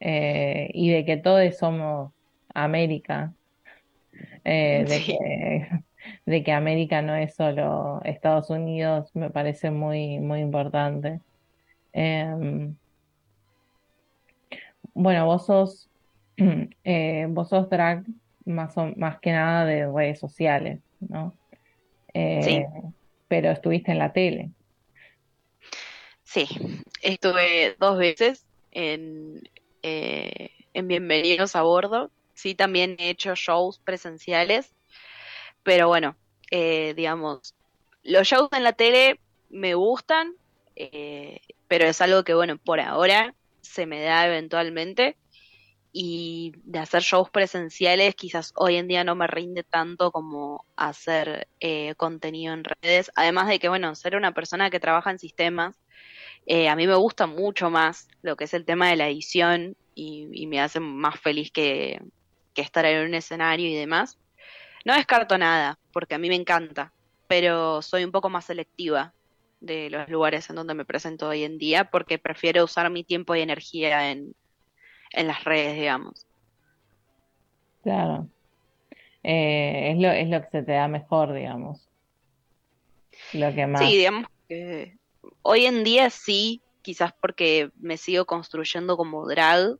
y 0.00 0.90
de 0.90 1.04
que 1.04 1.16
todos 1.16 1.56
somos 1.56 2.12
América, 2.54 3.34
eh, 4.44 4.86
de 4.88 4.98
Sí. 5.06 5.18
que, 5.18 5.68
de 6.26 6.42
que 6.44 6.52
América 6.52 7.02
no 7.02 7.14
es 7.16 7.34
solo 7.34 8.00
Estados 8.04 8.50
Unidos, 8.50 9.10
me 9.14 9.30
parece 9.30 9.70
muy, 9.70 10.18
muy 10.20 10.40
importante. 10.40 11.20
Em, 11.92 12.76
bueno, 14.94 15.26
vos 15.26 15.46
sos, 15.46 15.90
eh, 16.84 17.26
vos 17.28 17.48
sos 17.48 17.68
drag 17.68 18.04
más, 18.44 18.76
o- 18.76 18.92
más 18.96 19.18
que 19.20 19.32
nada 19.32 19.64
de 19.64 19.86
redes 19.90 20.18
sociales, 20.20 20.80
¿no? 21.00 21.36
Eh, 22.12 22.42
Sí. 22.42 22.62
pero 23.28 23.50
estuviste 23.50 23.92
en 23.92 23.98
la 23.98 24.12
tele. 24.12 24.50
Sí, 26.24 26.46
estuve 27.02 27.76
dos 27.78 27.98
veces 27.98 28.46
en, 28.70 29.40
eh, 29.82 30.50
en 30.72 30.88
Bienvenidos 30.88 31.54
a 31.56 31.62
Bordo. 31.62 32.10
Sí, 32.34 32.54
también 32.54 32.96
he 32.98 33.10
hecho 33.10 33.34
shows 33.36 33.78
presenciales, 33.84 34.74
pero 35.64 35.88
bueno, 35.88 36.16
eh, 36.50 36.94
digamos, 36.94 37.54
los 38.04 38.28
shows 38.28 38.50
en 38.52 38.62
la 38.62 38.74
tele 38.74 39.18
me 39.50 39.74
gustan, 39.74 40.34
eh, 40.76 41.40
pero 41.68 41.86
es 41.86 42.00
algo 42.00 42.22
que, 42.22 42.34
bueno, 42.34 42.58
por 42.58 42.80
ahora 42.80 43.34
se 43.62 43.86
me 43.86 44.00
da 44.02 44.26
eventualmente. 44.26 45.16
Y 45.96 46.52
de 46.64 46.80
hacer 46.80 47.02
shows 47.02 47.30
presenciales, 47.30 48.16
quizás 48.16 48.52
hoy 48.56 48.76
en 48.76 48.88
día 48.88 49.04
no 49.04 49.14
me 49.14 49.28
rinde 49.28 49.62
tanto 49.62 50.10
como 50.10 50.64
hacer 50.76 51.46
eh, 51.60 51.94
contenido 51.96 52.52
en 52.52 52.64
redes. 52.64 53.12
Además 53.14 53.46
de 53.48 53.60
que, 53.60 53.68
bueno, 53.68 53.94
ser 53.94 54.16
una 54.16 54.32
persona 54.32 54.70
que 54.70 54.80
trabaja 54.80 55.12
en 55.12 55.20
sistemas, 55.20 55.76
eh, 56.46 56.68
a 56.68 56.76
mí 56.76 56.86
me 56.88 56.96
gusta 56.96 57.26
mucho 57.28 57.70
más 57.70 58.08
lo 58.22 58.36
que 58.36 58.44
es 58.44 58.54
el 58.54 58.64
tema 58.64 58.90
de 58.90 58.96
la 58.96 59.08
edición 59.08 59.76
y, 59.94 60.28
y 60.32 60.46
me 60.48 60.60
hace 60.60 60.80
más 60.80 61.20
feliz 61.20 61.52
que, 61.52 62.00
que 62.54 62.62
estar 62.62 62.84
en 62.84 63.06
un 63.06 63.14
escenario 63.14 63.68
y 63.68 63.74
demás. 63.74 64.18
No 64.84 64.94
descarto 64.94 65.38
nada, 65.38 65.78
porque 65.92 66.14
a 66.14 66.18
mí 66.18 66.28
me 66.28 66.34
encanta, 66.34 66.92
pero 67.26 67.82
soy 67.82 68.04
un 68.04 68.12
poco 68.12 68.28
más 68.28 68.44
selectiva 68.44 69.12
de 69.60 69.88
los 69.90 70.08
lugares 70.08 70.48
en 70.50 70.56
donde 70.56 70.74
me 70.74 70.84
presento 70.84 71.28
hoy 71.28 71.44
en 71.44 71.58
día, 71.58 71.84
porque 71.84 72.18
prefiero 72.18 72.64
usar 72.64 72.90
mi 72.90 73.02
tiempo 73.02 73.34
y 73.34 73.40
energía 73.40 74.10
en, 74.10 74.34
en 75.10 75.26
las 75.26 75.42
redes, 75.44 75.74
digamos. 75.74 76.26
Claro. 77.82 78.28
Eh, 79.22 79.92
es 79.92 79.98
lo, 79.98 80.10
es 80.10 80.28
lo 80.28 80.42
que 80.42 80.50
se 80.50 80.62
te 80.62 80.72
da 80.72 80.86
mejor, 80.86 81.32
digamos. 81.32 81.88
Lo 83.32 83.54
que 83.54 83.66
más. 83.66 83.80
Sí, 83.80 83.96
digamos 83.96 84.28
que 84.48 84.98
hoy 85.42 85.66
en 85.66 85.84
día 85.84 86.10
sí, 86.10 86.62
quizás 86.82 87.12
porque 87.20 87.70
me 87.76 87.96
sigo 87.96 88.24
construyendo 88.24 88.96
como 88.96 89.26
drag, 89.26 89.78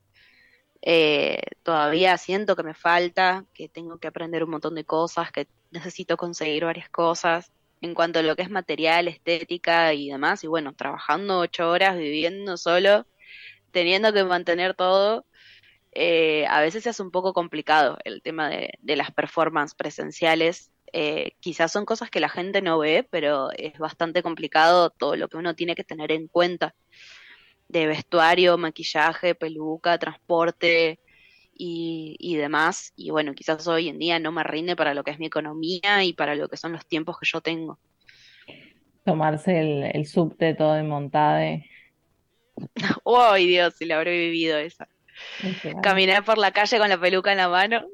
eh, 0.86 1.40
todavía 1.62 2.18
siento 2.18 2.56
que 2.56 2.62
me 2.62 2.74
falta, 2.74 3.46
que 3.54 3.70
tengo 3.70 3.98
que 3.98 4.08
aprender 4.08 4.44
un 4.44 4.50
montón 4.50 4.74
de 4.74 4.84
cosas, 4.84 5.32
que 5.32 5.48
necesito 5.70 6.18
conseguir 6.18 6.66
varias 6.66 6.90
cosas 6.90 7.50
en 7.80 7.94
cuanto 7.94 8.18
a 8.18 8.22
lo 8.22 8.36
que 8.36 8.42
es 8.42 8.50
material, 8.50 9.08
estética 9.08 9.94
y 9.94 10.10
demás. 10.10 10.44
Y 10.44 10.46
bueno, 10.46 10.74
trabajando 10.74 11.38
ocho 11.38 11.70
horas, 11.70 11.96
viviendo 11.96 12.58
solo, 12.58 13.06
teniendo 13.70 14.12
que 14.12 14.24
mantener 14.24 14.74
todo, 14.74 15.24
eh, 15.92 16.46
a 16.48 16.60
veces 16.60 16.86
hace 16.86 17.02
un 17.02 17.10
poco 17.10 17.32
complicado 17.32 17.98
el 18.04 18.20
tema 18.20 18.50
de, 18.50 18.72
de 18.80 18.96
las 18.96 19.10
performances 19.10 19.74
presenciales. 19.74 20.70
Eh, 20.92 21.32
quizás 21.40 21.72
son 21.72 21.86
cosas 21.86 22.10
que 22.10 22.20
la 22.20 22.28
gente 22.28 22.60
no 22.62 22.78
ve, 22.78 23.08
pero 23.10 23.50
es 23.56 23.78
bastante 23.78 24.22
complicado 24.22 24.90
todo 24.90 25.16
lo 25.16 25.28
que 25.28 25.38
uno 25.38 25.54
tiene 25.54 25.74
que 25.74 25.84
tener 25.84 26.12
en 26.12 26.28
cuenta 26.28 26.74
de 27.80 27.86
vestuario, 27.88 28.58
maquillaje, 28.58 29.34
peluca, 29.34 29.98
transporte 29.98 31.00
y, 31.54 32.16
y 32.20 32.36
demás. 32.36 32.92
Y 32.96 33.10
bueno, 33.10 33.34
quizás 33.34 33.66
hoy 33.68 33.88
en 33.90 33.98
día 33.98 34.18
no 34.20 34.32
me 34.32 34.44
rinde 34.44 34.76
para 34.76 34.94
lo 34.94 35.04
que 35.04 35.12
es 35.12 35.18
mi 35.20 35.26
economía 35.26 36.04
y 36.04 36.14
para 36.14 36.34
lo 36.36 36.48
que 36.48 36.56
son 36.58 36.72
los 36.72 36.86
tiempos 36.86 37.18
que 37.20 37.26
yo 37.30 37.40
tengo. 37.42 37.80
Tomarse 39.04 39.60
el, 39.60 39.84
el 39.96 40.06
subte 40.06 40.54
todo 40.54 40.74
de 40.74 40.82
Montade. 40.82 41.64
¡Ay, 43.04 43.46
Dios! 43.48 43.74
Si 43.76 43.84
la 43.86 43.96
habré 43.96 44.12
vivido 44.18 44.58
esa. 44.58 44.88
Claro, 45.60 45.82
Caminar 45.82 46.24
por 46.24 46.38
la 46.38 46.52
calle 46.52 46.78
con 46.78 46.88
la 46.88 47.00
peluca 47.00 47.32
en 47.32 47.38
la 47.38 47.48
mano. 47.48 47.86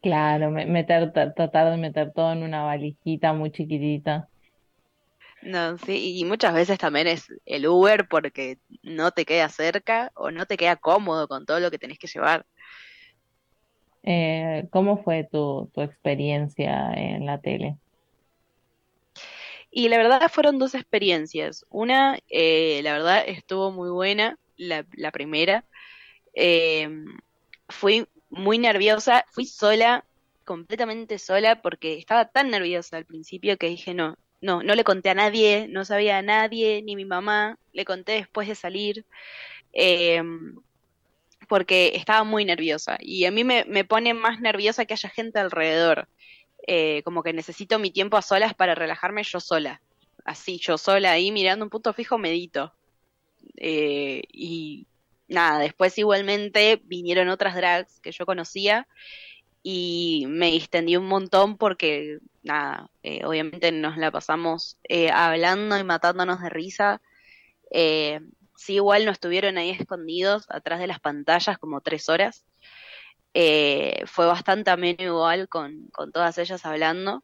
Claro, 0.00 0.50
me- 0.50 0.66
meter, 0.66 1.12
tra- 1.12 1.32
tratar 1.34 1.70
de 1.70 1.76
meter 1.78 2.12
todo 2.12 2.32
en 2.32 2.42
una 2.42 2.62
valijita 2.64 3.32
muy 3.32 3.50
chiquitita. 3.50 4.28
No, 5.42 5.76
sí, 5.78 6.18
y 6.18 6.24
muchas 6.24 6.54
veces 6.54 6.78
también 6.78 7.08
es 7.08 7.26
el 7.46 7.66
Uber 7.66 8.06
porque 8.08 8.58
no 8.82 9.10
te 9.10 9.24
queda 9.24 9.48
cerca 9.48 10.12
o 10.14 10.30
no 10.30 10.46
te 10.46 10.56
queda 10.56 10.76
cómodo 10.76 11.26
con 11.26 11.46
todo 11.46 11.58
lo 11.58 11.70
que 11.70 11.78
tenés 11.78 11.98
que 11.98 12.06
llevar. 12.06 12.46
Eh, 14.04 14.68
¿cómo 14.70 15.02
fue 15.02 15.28
tu, 15.30 15.70
tu 15.74 15.80
experiencia 15.82 16.92
en 16.94 17.26
la 17.26 17.40
tele? 17.40 17.76
Y 19.70 19.88
la 19.88 19.96
verdad 19.96 20.30
fueron 20.30 20.58
dos 20.58 20.74
experiencias. 20.74 21.64
Una, 21.70 22.18
eh, 22.28 22.80
la 22.82 22.92
verdad, 22.92 23.24
estuvo 23.26 23.72
muy 23.72 23.90
buena, 23.90 24.38
la, 24.56 24.84
la 24.92 25.10
primera. 25.10 25.64
Eh, 26.34 26.88
fui 27.68 28.06
muy 28.28 28.58
nerviosa, 28.58 29.24
fui 29.32 29.46
sola, 29.46 30.04
completamente 30.44 31.18
sola, 31.18 31.62
porque 31.62 31.98
estaba 31.98 32.26
tan 32.26 32.50
nerviosa 32.50 32.96
al 32.96 33.06
principio 33.06 33.56
que 33.56 33.68
dije, 33.68 33.94
no, 33.94 34.16
no, 34.42 34.62
no 34.62 34.74
le 34.74 34.84
conté 34.84 35.08
a 35.08 35.14
nadie, 35.14 35.68
no 35.70 35.84
sabía 35.84 36.18
a 36.18 36.22
nadie, 36.22 36.82
ni 36.82 36.96
mi 36.96 37.04
mamá, 37.04 37.58
le 37.72 37.84
conté 37.84 38.12
después 38.12 38.48
de 38.48 38.54
salir, 38.54 39.06
eh, 39.72 40.22
porque 41.48 41.92
estaba 41.94 42.24
muy 42.24 42.44
nerviosa. 42.44 42.98
Y 43.00 43.24
a 43.24 43.30
mí 43.30 43.44
me, 43.44 43.64
me 43.66 43.84
pone 43.84 44.14
más 44.14 44.40
nerviosa 44.40 44.84
que 44.84 44.94
haya 44.94 45.08
gente 45.08 45.38
alrededor. 45.38 46.08
Eh, 46.66 47.02
como 47.04 47.22
que 47.22 47.32
necesito 47.32 47.78
mi 47.78 47.90
tiempo 47.90 48.16
a 48.16 48.22
solas 48.22 48.54
para 48.54 48.74
relajarme 48.74 49.22
yo 49.24 49.40
sola. 49.40 49.80
Así, 50.24 50.58
yo 50.58 50.76
sola 50.78 51.12
ahí 51.12 51.32
mirando 51.32 51.64
un 51.64 51.70
punto 51.70 51.92
fijo, 51.92 52.18
medito. 52.18 52.74
Eh, 53.56 54.22
y 54.32 54.86
nada, 55.28 55.60
después 55.60 55.96
igualmente 55.98 56.80
vinieron 56.84 57.28
otras 57.28 57.54
drags 57.54 58.00
que 58.00 58.12
yo 58.12 58.26
conocía 58.26 58.86
y 59.62 60.24
me 60.28 60.50
distendí 60.50 60.96
un 60.96 61.06
montón 61.06 61.56
porque, 61.56 62.18
nada, 62.42 62.90
eh, 63.02 63.24
obviamente 63.24 63.70
nos 63.70 63.96
la 63.96 64.10
pasamos 64.10 64.78
eh, 64.84 65.10
hablando 65.10 65.78
y 65.78 65.84
matándonos 65.84 66.40
de 66.40 66.50
risa. 66.50 67.00
Eh, 67.70 68.20
sí, 68.56 68.74
igual 68.74 69.04
no 69.04 69.12
estuvieron 69.12 69.58
ahí 69.58 69.70
escondidos 69.70 70.46
atrás 70.48 70.80
de 70.80 70.88
las 70.88 71.00
pantallas 71.00 71.58
como 71.58 71.80
tres 71.80 72.08
horas. 72.08 72.44
Eh, 73.34 74.02
fue 74.06 74.26
bastante 74.26 74.70
ameno 74.70 75.02
igual 75.02 75.48
con, 75.48 75.88
con 75.92 76.12
todas 76.12 76.36
ellas 76.38 76.66
hablando. 76.66 77.22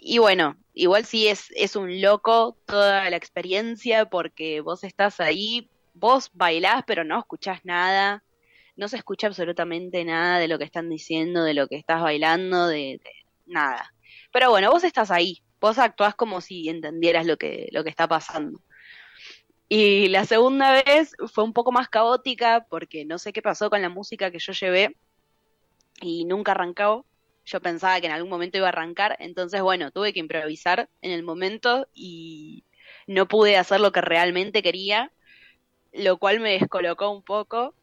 Y 0.00 0.18
bueno, 0.18 0.56
igual 0.74 1.04
sí 1.04 1.28
es, 1.28 1.50
es 1.56 1.76
un 1.76 2.00
loco 2.00 2.56
toda 2.66 3.10
la 3.10 3.16
experiencia 3.16 4.06
porque 4.06 4.60
vos 4.60 4.84
estás 4.84 5.20
ahí, 5.20 5.68
vos 5.92 6.30
bailás 6.32 6.84
pero 6.86 7.04
no 7.04 7.18
escuchás 7.18 7.64
nada, 7.64 8.22
no 8.78 8.88
se 8.88 8.96
escucha 8.96 9.26
absolutamente 9.26 10.04
nada 10.04 10.38
de 10.38 10.46
lo 10.46 10.56
que 10.56 10.64
están 10.64 10.88
diciendo, 10.88 11.42
de 11.42 11.52
lo 11.52 11.66
que 11.66 11.74
estás 11.74 12.00
bailando, 12.00 12.68
de, 12.68 13.00
nada. 13.44 13.92
Pero 14.32 14.50
bueno, 14.50 14.70
vos 14.70 14.84
estás 14.84 15.10
ahí, 15.10 15.42
vos 15.60 15.78
actuás 15.78 16.14
como 16.14 16.40
si 16.40 16.68
entendieras 16.68 17.26
lo 17.26 17.36
que, 17.36 17.68
lo 17.72 17.82
que 17.82 17.90
está 17.90 18.06
pasando. 18.06 18.60
Y 19.68 20.08
la 20.08 20.24
segunda 20.24 20.80
vez 20.84 21.16
fue 21.26 21.42
un 21.42 21.52
poco 21.52 21.72
más 21.72 21.88
caótica 21.88 22.66
porque 22.70 23.04
no 23.04 23.18
sé 23.18 23.32
qué 23.32 23.42
pasó 23.42 23.68
con 23.68 23.82
la 23.82 23.88
música 23.88 24.30
que 24.30 24.38
yo 24.38 24.52
llevé 24.52 24.96
y 26.00 26.24
nunca 26.24 26.52
arrancó. 26.52 27.04
Yo 27.44 27.60
pensaba 27.60 28.00
que 28.00 28.06
en 28.06 28.12
algún 28.12 28.30
momento 28.30 28.58
iba 28.58 28.66
a 28.66 28.70
arrancar, 28.70 29.16
entonces 29.18 29.60
bueno, 29.60 29.90
tuve 29.90 30.12
que 30.12 30.20
improvisar 30.20 30.88
en 31.02 31.10
el 31.10 31.24
momento 31.24 31.88
y 31.94 32.62
no 33.08 33.26
pude 33.26 33.56
hacer 33.56 33.80
lo 33.80 33.90
que 33.90 34.02
realmente 34.02 34.62
quería, 34.62 35.10
lo 35.92 36.18
cual 36.18 36.38
me 36.38 36.52
descolocó 36.52 37.10
un 37.10 37.22
poco. 37.24 37.74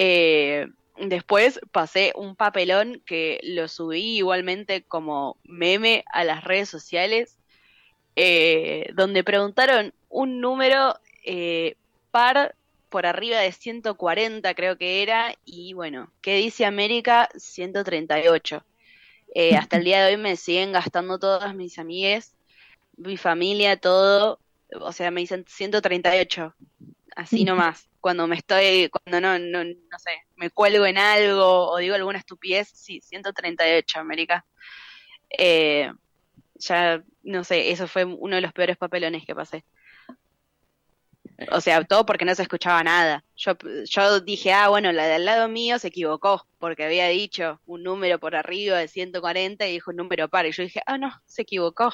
Eh, 0.00 0.68
después 0.96 1.58
pasé 1.72 2.12
un 2.14 2.36
papelón 2.36 3.02
que 3.04 3.40
lo 3.42 3.66
subí 3.66 4.18
igualmente 4.18 4.84
como 4.84 5.36
meme 5.42 6.04
a 6.12 6.22
las 6.22 6.44
redes 6.44 6.68
sociales, 6.68 7.36
eh, 8.14 8.90
donde 8.94 9.24
preguntaron 9.24 9.92
un 10.08 10.40
número 10.40 10.94
eh, 11.24 11.74
par 12.12 12.54
por 12.90 13.06
arriba 13.06 13.40
de 13.40 13.50
140 13.50 14.54
creo 14.54 14.78
que 14.78 15.02
era, 15.02 15.34
y 15.44 15.72
bueno, 15.72 16.12
¿qué 16.22 16.36
dice 16.36 16.64
América? 16.64 17.28
138. 17.36 18.64
Eh, 19.34 19.56
hasta 19.56 19.78
el 19.78 19.84
día 19.84 20.04
de 20.04 20.14
hoy 20.14 20.16
me 20.16 20.36
siguen 20.36 20.70
gastando 20.70 21.18
todas 21.18 21.56
mis 21.56 21.76
amigues, 21.76 22.36
mi 22.96 23.16
familia, 23.16 23.76
todo, 23.76 24.38
o 24.80 24.92
sea, 24.92 25.10
me 25.10 25.22
dicen 25.22 25.44
138, 25.48 26.54
así 27.16 27.44
nomás. 27.44 27.87
Cuando 28.00 28.26
me 28.26 28.36
estoy, 28.36 28.90
cuando 28.90 29.20
no, 29.20 29.38
no, 29.38 29.64
no 29.64 29.98
sé, 29.98 30.10
me 30.36 30.50
cuelgo 30.50 30.86
en 30.86 30.98
algo 30.98 31.70
o 31.70 31.78
digo 31.78 31.94
alguna 31.94 32.18
estupidez, 32.18 32.68
sí, 32.72 33.00
138, 33.00 33.98
América. 33.98 34.44
Eh, 35.30 35.92
ya, 36.56 37.02
no 37.22 37.44
sé, 37.44 37.70
eso 37.70 37.86
fue 37.88 38.04
uno 38.04 38.36
de 38.36 38.42
los 38.42 38.52
peores 38.52 38.76
papelones 38.76 39.24
que 39.26 39.34
pasé. 39.34 39.64
O 41.52 41.60
sea, 41.60 41.84
todo 41.84 42.04
porque 42.04 42.24
no 42.24 42.34
se 42.34 42.42
escuchaba 42.42 42.82
nada. 42.82 43.24
Yo, 43.36 43.52
yo 43.84 44.20
dije, 44.20 44.52
ah, 44.52 44.68
bueno, 44.68 44.90
la 44.90 45.06
de 45.06 45.14
al 45.14 45.24
lado 45.24 45.48
mío 45.48 45.78
se 45.78 45.88
equivocó, 45.88 46.44
porque 46.58 46.84
había 46.84 47.06
dicho 47.08 47.60
un 47.64 47.84
número 47.84 48.18
por 48.18 48.34
arriba 48.34 48.78
de 48.78 48.88
140 48.88 49.66
y 49.68 49.72
dijo 49.72 49.92
un 49.92 49.98
número 49.98 50.28
par. 50.28 50.46
Y 50.46 50.52
yo 50.52 50.64
dije, 50.64 50.82
ah, 50.86 50.98
no, 50.98 51.12
se 51.26 51.42
equivocó. 51.42 51.92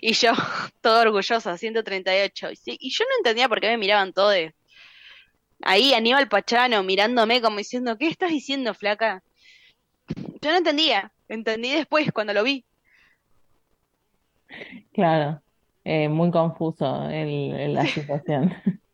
Y 0.00 0.12
yo, 0.12 0.32
todo 0.82 1.00
orgullosa, 1.00 1.58
138. 1.58 2.50
Y, 2.52 2.58
y 2.78 2.90
yo 2.90 3.04
no 3.08 3.16
entendía 3.18 3.48
por 3.48 3.60
qué 3.60 3.68
me 3.68 3.78
miraban 3.78 4.12
todos. 4.12 4.36
Ahí 5.62 5.92
Aníbal 5.94 6.28
Pachano 6.28 6.82
mirándome 6.82 7.42
como 7.42 7.58
diciendo, 7.58 7.96
¿qué 7.98 8.08
estás 8.08 8.30
diciendo, 8.30 8.74
flaca? 8.74 9.22
Yo 10.40 10.50
no 10.50 10.56
entendía. 10.58 11.12
Entendí 11.28 11.72
después, 11.72 12.10
cuando 12.12 12.32
lo 12.32 12.42
vi. 12.44 12.64
Claro, 14.92 15.42
eh, 15.84 16.08
muy 16.08 16.30
confuso 16.30 17.08
el, 17.08 17.52
el- 17.54 17.74
la 17.74 17.86
situación. 17.86 18.52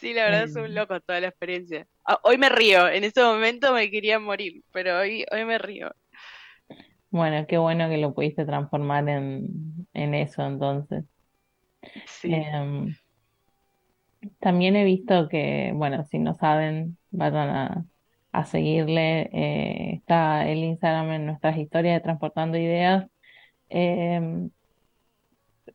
Sí, 0.00 0.12
la 0.14 0.24
verdad 0.24 0.44
es 0.44 0.56
un 0.56 0.74
loco 0.74 1.00
toda 1.00 1.20
la 1.20 1.28
experiencia. 1.28 1.86
Ah, 2.04 2.20
Hoy 2.22 2.38
me 2.38 2.48
río, 2.48 2.88
en 2.88 3.04
ese 3.04 3.22
momento 3.22 3.72
me 3.72 3.90
quería 3.90 4.18
morir, 4.18 4.62
pero 4.72 4.98
hoy, 4.98 5.24
hoy 5.32 5.44
me 5.44 5.58
río. 5.58 5.90
Bueno, 7.10 7.46
qué 7.46 7.58
bueno 7.58 7.88
que 7.88 7.96
lo 7.98 8.14
pudiste 8.14 8.44
transformar 8.44 9.08
en, 9.08 9.88
en 9.94 10.14
eso 10.14 10.42
entonces. 10.46 11.04
Sí. 12.06 12.28
Em, 12.30 12.94
también 14.40 14.76
he 14.76 14.84
visto 14.84 15.28
que, 15.28 15.72
bueno, 15.74 16.04
si 16.06 16.18
no 16.18 16.34
saben, 16.34 16.98
vayan 17.10 17.50
a, 17.50 17.86
a 18.32 18.44
seguirle. 18.46 19.22
eh, 19.32 19.94
está 19.96 20.48
el 20.48 20.58
Instagram 20.64 21.12
en 21.12 21.26
nuestras 21.26 21.56
historias 21.58 21.96
de 21.96 22.00
Transportando 22.04 22.58
Ideas. 22.58 23.08
Em, 23.70 24.50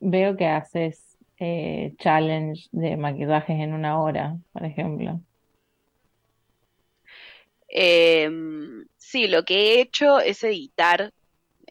veo 0.02 0.36
que 0.38 0.46
haces 0.48 1.18
eh, 1.40 1.96
challenge 2.00 2.68
de 2.72 2.98
maquillajes 2.98 3.60
en 3.60 3.74
una 3.74 4.00
hora, 4.02 4.38
por 4.54 4.66
ejemplo. 4.66 5.22
Em, 7.70 8.86
sí, 8.98 9.28
lo 9.28 9.44
que 9.46 9.56
he 9.80 9.82
hecho 9.82 10.20
es 10.20 10.44
editar 10.44 11.14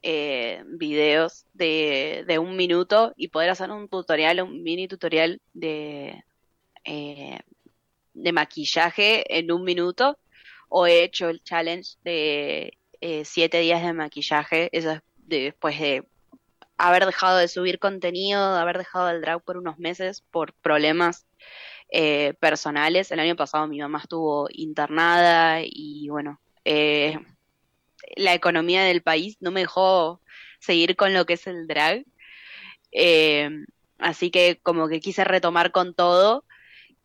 eh, 0.03 0.65
videos 0.67 1.47
de, 1.55 2.25
de 2.27 2.39
un 2.39 2.57
minuto 2.57 3.13
y 3.17 3.29
poder 3.29 3.51
hacer 3.51 3.71
un 3.71 3.89
tutorial, 3.89 4.43
un 4.43 4.63
mini 4.63 4.89
tutorial 4.89 5.41
de, 5.55 6.25
eh, 6.85 7.41
de 8.15 8.33
maquillaje 8.33 9.39
en 9.39 9.53
un 9.53 9.65
minuto. 9.65 10.19
O 10.69 10.87
he 10.87 11.05
hecho 11.05 11.29
el 11.29 11.43
challenge 11.43 11.97
de 12.03 12.79
eh, 13.01 13.25
siete 13.25 13.59
días 13.59 13.83
de 13.83 13.93
maquillaje, 13.93 14.71
eso 14.73 14.93
es 14.93 15.01
después 15.17 15.79
de 15.79 16.05
haber 16.79 17.05
dejado 17.05 17.37
de 17.37 17.49
subir 17.49 17.79
contenido, 17.79 18.55
de 18.55 18.61
haber 18.61 18.79
dejado 18.79 19.11
el 19.11 19.21
drag 19.21 19.43
por 19.43 19.59
unos 19.59 19.79
meses 19.79 20.23
por 20.31 20.55
problemas 20.55 21.27
eh, 21.91 22.35
personales. 22.41 23.11
El 23.11 23.21
año 23.21 23.37
pasado 23.37 23.67
mi 23.67 23.81
mamá 23.81 23.99
estuvo 23.99 24.49
internada 24.51 25.61
y 25.63 26.09
bueno, 26.09 26.41
eh, 26.65 27.19
la 28.17 28.33
economía 28.33 28.83
del 28.85 29.03
país 29.03 29.37
no 29.41 29.51
me 29.51 29.61
dejó 29.61 30.21
seguir 30.59 30.97
con 30.97 31.13
lo 31.13 31.27
que 31.27 31.35
es 31.35 31.47
el 31.47 31.67
drag. 31.67 32.05
Así 33.99 34.31
que 34.31 34.59
como 34.63 34.89
que 34.89 35.01
quise 35.01 35.25
retomar 35.25 35.71
con 35.71 35.93
todo 35.95 36.45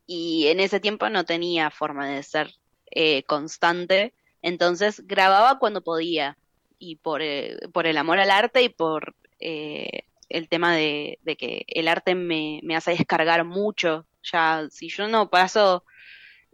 y 0.08 0.48
en 0.50 0.62
ese 0.62 0.80
tiempo 0.82 1.10
no 1.10 1.26
tenía 1.26 1.72
forma 1.72 2.10
de 2.10 2.24
ser 2.24 2.54
eh, 2.92 3.24
constante, 3.26 4.16
entonces 4.44 5.06
grababa 5.08 5.60
cuando 5.60 5.84
podía 5.84 6.38
y 6.80 6.98
por, 6.98 7.22
eh, 7.24 7.58
por 7.74 7.88
el 7.88 7.98
amor 7.98 8.20
al 8.20 8.32
arte 8.32 8.64
y 8.64 8.70
por 8.70 9.16
eh, 9.40 10.04
el 10.30 10.50
tema 10.50 10.76
de, 10.76 11.20
de 11.24 11.38
que 11.38 11.66
el 11.68 11.88
arte 11.90 12.16
me, 12.16 12.62
me 12.64 12.76
hace 12.78 12.92
descargar 12.92 13.46
mucho. 13.46 14.08
Ya, 14.24 14.68
si 14.72 14.90
yo 14.90 15.08
no 15.10 15.30
paso 15.30 15.86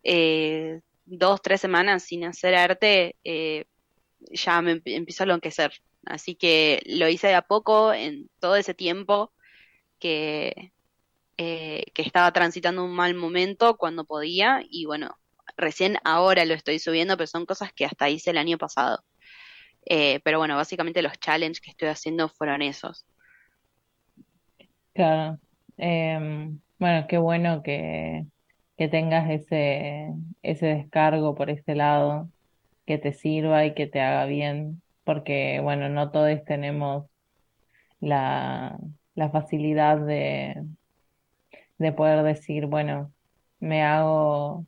eh, 0.04 0.82
dos, 1.06 1.42
tres 1.42 1.62
semanas 1.62 2.04
sin 2.04 2.26
hacer 2.26 2.56
arte, 2.56 3.18
eh, 3.24 3.66
ya 4.32 4.62
me 4.62 4.74
emp- 4.78 4.84
empiezo 4.86 5.24
a 5.24 5.26
enloquecer. 5.26 5.74
Así 6.06 6.36
que 6.36 6.82
lo 6.88 7.10
hice 7.10 7.28
de 7.28 7.36
a 7.36 7.44
poco 7.44 7.94
en 7.94 8.30
todo 8.40 8.56
ese 8.56 8.74
tiempo 8.74 9.34
que, 10.00 10.73
eh, 11.46 11.84
que 11.94 12.04
estaba 12.04 12.32
transitando 12.32 12.86
un 12.86 12.96
mal 12.96 13.16
momento 13.16 13.76
cuando 13.76 14.06
podía 14.06 14.62
y 14.70 14.86
bueno, 14.86 15.18
recién 15.58 15.98
ahora 16.06 16.46
lo 16.46 16.54
estoy 16.54 16.80
subiendo, 16.80 17.18
pero 17.18 17.28
son 17.28 17.46
cosas 17.46 17.74
que 17.74 17.84
hasta 17.84 18.10
hice 18.10 18.30
el 18.30 18.38
año 18.38 18.58
pasado. 18.58 19.04
Eh, 19.86 20.22
pero 20.24 20.38
bueno, 20.38 20.56
básicamente 20.56 21.02
los 21.02 21.20
challenges 21.20 21.60
que 21.60 21.72
estoy 21.72 21.90
haciendo 21.90 22.30
fueron 22.30 22.62
esos. 22.62 23.06
Claro. 24.94 25.38
Em, 25.76 26.62
bueno, 26.80 27.08
qué 27.10 27.18
bueno 27.18 27.62
que, 27.62 28.26
que 28.78 28.88
tengas 28.88 29.30
ese, 29.30 30.14
ese 30.44 30.68
descargo 30.68 31.36
por 31.36 31.50
ese 31.50 31.76
lado, 31.76 32.30
que 32.86 32.98
te 32.98 33.12
sirva 33.12 33.66
y 33.66 33.74
que 33.74 33.88
te 33.88 34.00
haga 34.00 34.26
bien, 34.28 34.82
porque 35.04 35.60
bueno, 35.60 35.90
no 35.90 36.10
todos 36.10 36.42
tenemos 36.46 37.06
la, 38.00 38.78
la 39.16 39.30
facilidad 39.30 39.98
de, 39.98 40.64
de 41.84 41.94
poder 41.94 42.24
decir, 42.24 42.68
bueno, 42.68 43.14
me 43.62 43.84
hago, 43.84 44.68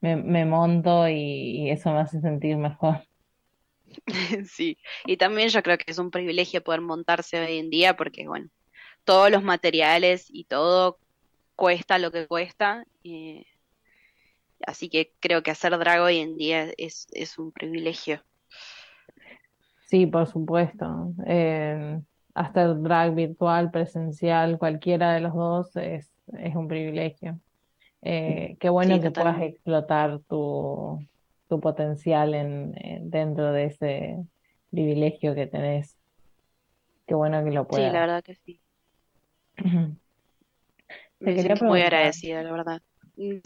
me, 0.00 0.16
me 0.16 0.46
monto 0.46 1.08
y, 1.08 1.14
y 1.14 1.70
eso 1.70 1.92
me 1.92 2.00
hace 2.00 2.20
sentir 2.22 2.56
mejor. 2.58 3.04
Sí, 4.50 4.78
y 5.06 5.16
también 5.16 5.48
yo 5.48 5.62
creo 5.62 5.78
que 5.78 5.90
es 5.90 5.98
un 5.98 6.10
privilegio 6.10 6.62
poder 6.62 6.80
montarse 6.80 7.40
hoy 7.44 7.58
en 7.58 7.70
día 7.70 7.96
porque 7.96 8.26
bueno, 8.28 8.48
todos 9.04 9.30
los 9.30 9.42
materiales 9.44 10.26
y 10.30 10.44
todo 10.44 11.00
cuesta 11.56 11.98
lo 11.98 12.12
que 12.12 12.28
cuesta. 12.28 12.84
eh, 13.04 13.44
así 14.66 14.88
que 14.90 15.12
creo 15.20 15.42
que 15.42 15.50
hacer 15.52 15.78
drag 15.78 16.00
hoy 16.02 16.18
en 16.18 16.36
día 16.36 16.72
es, 16.76 17.06
es 17.12 17.38
un 17.38 17.52
privilegio. 17.52 18.24
Sí, 19.86 20.06
por 20.06 20.26
supuesto. 20.26 21.14
Eh, 21.26 22.00
el 22.54 22.82
drag 22.82 23.14
virtual, 23.14 23.70
presencial, 23.70 24.58
cualquiera 24.58 25.14
de 25.14 25.20
los 25.20 25.34
dos 25.34 25.76
es, 25.76 26.13
es 26.38 26.54
un 26.56 26.68
privilegio. 26.68 27.40
Eh, 28.02 28.56
qué 28.60 28.70
bueno 28.70 29.00
Sí, 29.00 29.02
que 29.02 29.10
puedas 29.12 29.40
explotar 29.42 30.20
tu, 30.28 31.06
tu 31.48 31.60
potencial 31.60 32.34
en, 32.34 32.74
en- 32.84 33.10
dentro 33.10 33.52
de 33.52 33.66
ese 33.66 34.18
privilegio 34.70 35.34
que 35.36 35.46
tenés. 35.48 35.98
Qué 37.06 37.14
bueno 37.14 37.42
que 37.44 37.50
lo 37.50 37.66
Sí, 37.68 37.90
la 37.90 38.00
puedas. 38.00 38.00
verdad 38.00 38.22
que 38.24 38.34
sí. 38.36 38.62
Te 41.22 41.34
Me 41.34 41.34
quería 41.34 41.56
muy 41.56 41.80
agradecida, 41.82 42.42
la 42.42 42.52
verdad. 42.52 42.82
Mm, 43.16 43.38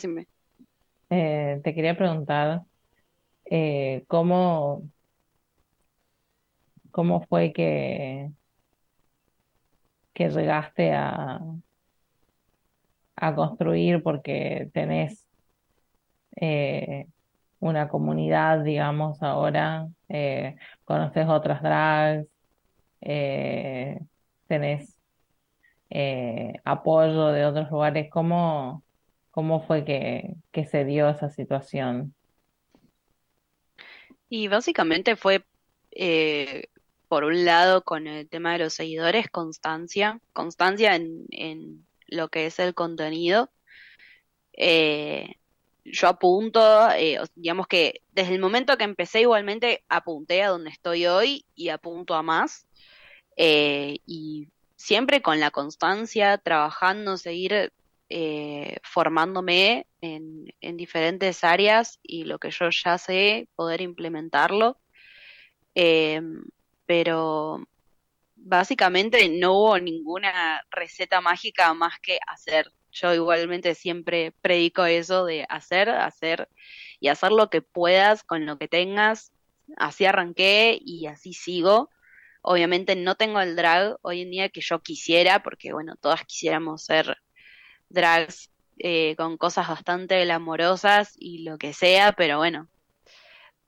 eh, 1.10 1.60
te 1.64 1.74
quería 1.74 1.96
preguntar 1.96 2.64
eh, 3.46 4.05
cómo, 4.09 4.90
cómo 6.90 7.22
fue 7.28 7.52
que, 7.52 8.30
que 10.14 10.28
llegaste 10.30 10.92
a, 10.94 11.40
a 13.20 13.35
construir, 13.35 14.03
porque 14.03 14.70
tenés 14.73 15.27
eh, 16.36 17.07
una 17.61 17.89
comunidad, 17.89 18.62
digamos, 18.62 19.23
ahora, 19.23 19.89
eh, 20.09 20.57
conoces 20.85 21.27
otras 21.28 21.62
drags, 21.62 22.27
eh, 23.01 24.01
tenés 24.47 24.95
apoyo 26.65 27.28
de 27.28 27.47
otros 27.47 27.70
lugares. 27.70 28.11
¿Cómo, 28.11 28.82
cómo 29.31 29.61
fue 29.62 29.85
que, 29.85 30.35
que 30.53 30.66
se 30.66 30.85
dio 30.85 31.09
esa 31.09 31.31
situación? 31.31 32.15
Y 34.28 34.49
básicamente 34.49 35.16
fue, 35.16 35.45
eh, 35.90 36.65
por 37.09 37.24
un 37.24 37.45
lado, 37.45 37.82
con 37.82 38.07
el 38.07 38.28
tema 38.28 38.53
de 38.53 38.59
los 38.59 38.74
seguidores, 38.74 39.28
constancia, 39.31 40.20
constancia 40.32 40.95
en, 40.95 41.24
en 41.31 41.86
lo 42.09 42.28
que 42.28 42.47
es 42.47 42.59
el 42.59 42.74
contenido. 42.74 43.51
Eh, 44.52 45.36
yo 45.85 46.09
apunto, 46.09 46.90
eh, 46.90 47.20
digamos 47.36 47.66
que 47.68 48.02
desde 48.12 48.35
el 48.35 48.40
momento 48.40 48.76
que 48.76 48.85
empecé 48.85 49.20
igualmente 49.22 49.85
apunté 49.89 50.43
a 50.43 50.48
donde 50.48 50.70
estoy 50.70 51.06
hoy 51.06 51.47
y 51.55 51.68
apunto 51.68 52.14
a 52.14 52.22
más. 52.22 52.66
Eh, 53.36 53.98
y 54.05 54.48
siempre 54.76 55.22
con 55.22 55.40
la 55.40 55.51
constancia, 55.51 56.39
trabajando, 56.39 57.16
seguir 57.16 57.72
formándome 58.82 59.86
en, 60.01 60.55
en 60.62 60.76
diferentes 60.78 61.44
áreas 61.44 62.01
y 62.02 62.24
lo 62.24 62.39
que 62.39 62.51
yo 62.51 62.70
ya 62.70 62.97
sé, 62.97 63.48
poder 63.55 63.82
implementarlo. 63.82 64.78
Pero 66.86 67.68
básicamente 68.44 69.28
no 69.28 69.55
hubo 69.55 69.78
ninguna 69.78 70.62
receta 70.70 71.20
mágica 71.20 71.73
más 71.74 71.98
que 72.01 72.19
hacer. 72.27 72.73
Yo 72.90 73.15
igualmente 73.15 73.74
siempre 73.74 74.32
predico 74.40 74.85
eso 74.85 75.24
de 75.24 75.47
hacer, 75.48 75.90
hacer 75.90 76.48
y 77.01 77.09
hacer 77.09 77.32
lo 77.32 77.51
que 77.51 77.62
puedas 77.62 78.24
con 78.24 78.47
lo 78.47 78.59
que 78.59 78.69
tengas. 78.69 79.32
Así 79.77 80.06
arranqué 80.06 80.78
y 80.81 81.06
así 81.06 81.32
sigo. 81.32 81.90
Obviamente 82.43 82.97
no 82.97 83.16
tengo 83.16 83.40
el 83.40 83.56
drag 83.56 83.98
hoy 84.02 84.23
en 84.23 84.31
día 84.31 84.48
que 84.48 84.60
yo 84.60 84.81
quisiera, 84.81 85.43
porque 85.43 85.73
bueno, 85.73 85.97
todas 85.97 86.24
quisiéramos 86.24 86.85
ser 86.85 87.19
drags 87.90 88.51
eh, 88.78 89.15
con 89.16 89.36
cosas 89.36 89.69
bastante 89.69 90.24
glamorosas 90.24 91.15
y 91.19 91.43
lo 91.43 91.59
que 91.59 91.73
sea, 91.73 92.12
pero 92.12 92.39
bueno, 92.39 92.69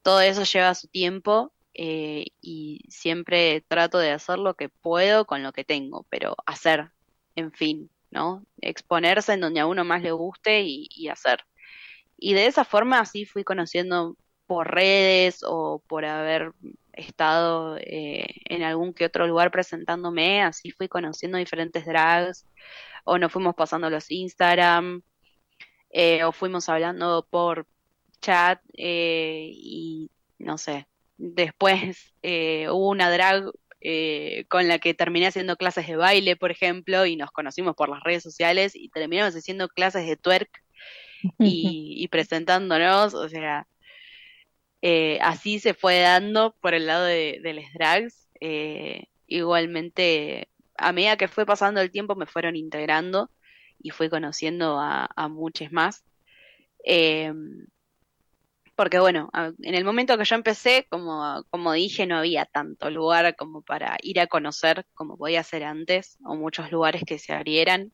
todo 0.02 0.20
eso 0.20 0.44
lleva 0.44 0.74
su 0.74 0.88
tiempo 0.88 1.52
eh, 1.82 2.27
y 2.43 2.82
siempre 2.90 3.62
trato 3.66 3.97
de 3.98 4.11
hacer 4.11 4.39
lo 4.39 4.52
que 4.55 4.69
puedo 4.69 5.24
con 5.24 5.43
lo 5.43 5.55
que 5.55 5.65
tengo, 5.65 6.05
pero 6.11 6.36
hacer, 6.44 6.90
en 7.36 7.52
fin, 7.52 7.90
¿no? 8.11 8.44
Exponerse 8.61 9.32
en 9.32 9.40
donde 9.40 9.61
a 9.61 9.66
uno 9.66 9.82
más 9.82 10.02
le 10.02 10.12
guste 10.12 10.61
y, 10.62 11.09
hacer. 11.09 11.40
Y 12.19 12.35
de 12.35 12.47
esa 12.47 12.66
forma 12.66 13.01
así 13.01 13.24
fui 13.24 13.44
conociendo 13.44 14.16
por 14.47 14.70
redes 14.74 15.43
o 15.43 15.82
por 15.89 16.05
haber 16.05 16.52
estado 16.93 17.78
eh, 17.78 18.27
en 18.44 18.62
algún 18.62 18.93
que 18.93 19.07
otro 19.07 19.27
lugar 19.27 19.51
presentándome, 19.51 20.43
así 20.43 20.73
fui 20.73 20.86
conociendo 20.89 21.39
diferentes 21.39 21.86
drags, 21.86 22.47
o 23.05 23.16
nos 23.19 23.32
fuimos 23.32 23.55
pasando 23.55 23.89
los 23.89 24.11
Instagram, 24.11 25.02
eh, 25.90 26.24
o 26.24 26.32
fuimos 26.32 26.69
hablando 26.69 27.27
por 27.31 27.66
chat 28.20 28.61
y 28.77 30.11
no 30.39 30.59
sé. 30.59 30.86
Después 31.22 32.14
eh, 32.22 32.70
hubo 32.70 32.88
una 32.88 33.10
drag 33.10 33.44
eh, 33.82 34.47
con 34.48 34.68
la 34.68 34.78
que 34.78 34.94
terminé 34.94 35.26
haciendo 35.26 35.56
clases 35.59 35.86
de 35.86 35.97
baile, 35.97 36.34
por 36.34 36.51
ejemplo, 36.51 37.05
y 37.05 37.16
nos 37.16 37.30
conocimos 37.30 37.76
por 37.76 37.90
las 37.90 38.02
redes 38.02 38.22
sociales 38.22 38.74
y 38.74 38.88
terminamos 38.88 39.36
haciendo 39.36 39.68
clases 39.68 40.06
de 40.06 40.16
twerk 40.16 40.48
y, 41.38 42.09
presentándonos, 42.09 43.12
o 43.12 43.28
sea, 43.28 43.66
eh, 44.80 45.18
así 45.20 45.59
se 45.59 45.74
fue 45.74 45.98
dando 46.01 46.56
por 46.62 46.72
el 46.72 46.86
lado 46.86 47.05
de, 47.05 47.38
de 47.42 47.52
las 47.52 47.70
drags. 47.74 48.26
igualmente, 49.26 50.48
a 50.78 50.92
medida 50.92 51.18
que 51.18 51.28
fue 51.28 51.44
pasando 51.44 51.82
el 51.82 51.90
tiempo, 51.90 52.14
me 52.14 52.24
fueron 52.24 52.56
integrando 52.56 53.30
y 53.78 53.90
fui 53.90 54.09
conociendo 54.09 54.80
a, 54.80 55.06
a 55.14 55.28
muchos 55.28 55.70
más. 55.70 56.02
Porque 58.81 58.98
bueno, 58.98 59.28
en 59.35 59.74
el 59.74 59.85
momento 59.85 60.16
que 60.16 60.24
yo 60.24 60.35
empecé, 60.36 60.86
como, 60.89 61.44
como 61.51 61.74
dije, 61.74 62.07
no 62.07 62.16
había 62.16 62.47
tanto 62.47 62.89
lugar 62.89 63.36
como 63.36 63.61
para 63.61 63.98
ir 64.02 64.19
a 64.20 64.27
conocer 64.27 64.86
como 64.94 65.19
podía 65.19 65.43
ser 65.43 65.65
antes, 65.65 66.16
o 66.24 66.35
muchos 66.35 66.73
lugares 66.73 67.02
que 67.07 67.19
se 67.19 67.35
abrieran. 67.35 67.93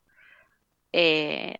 Eh, 0.92 1.56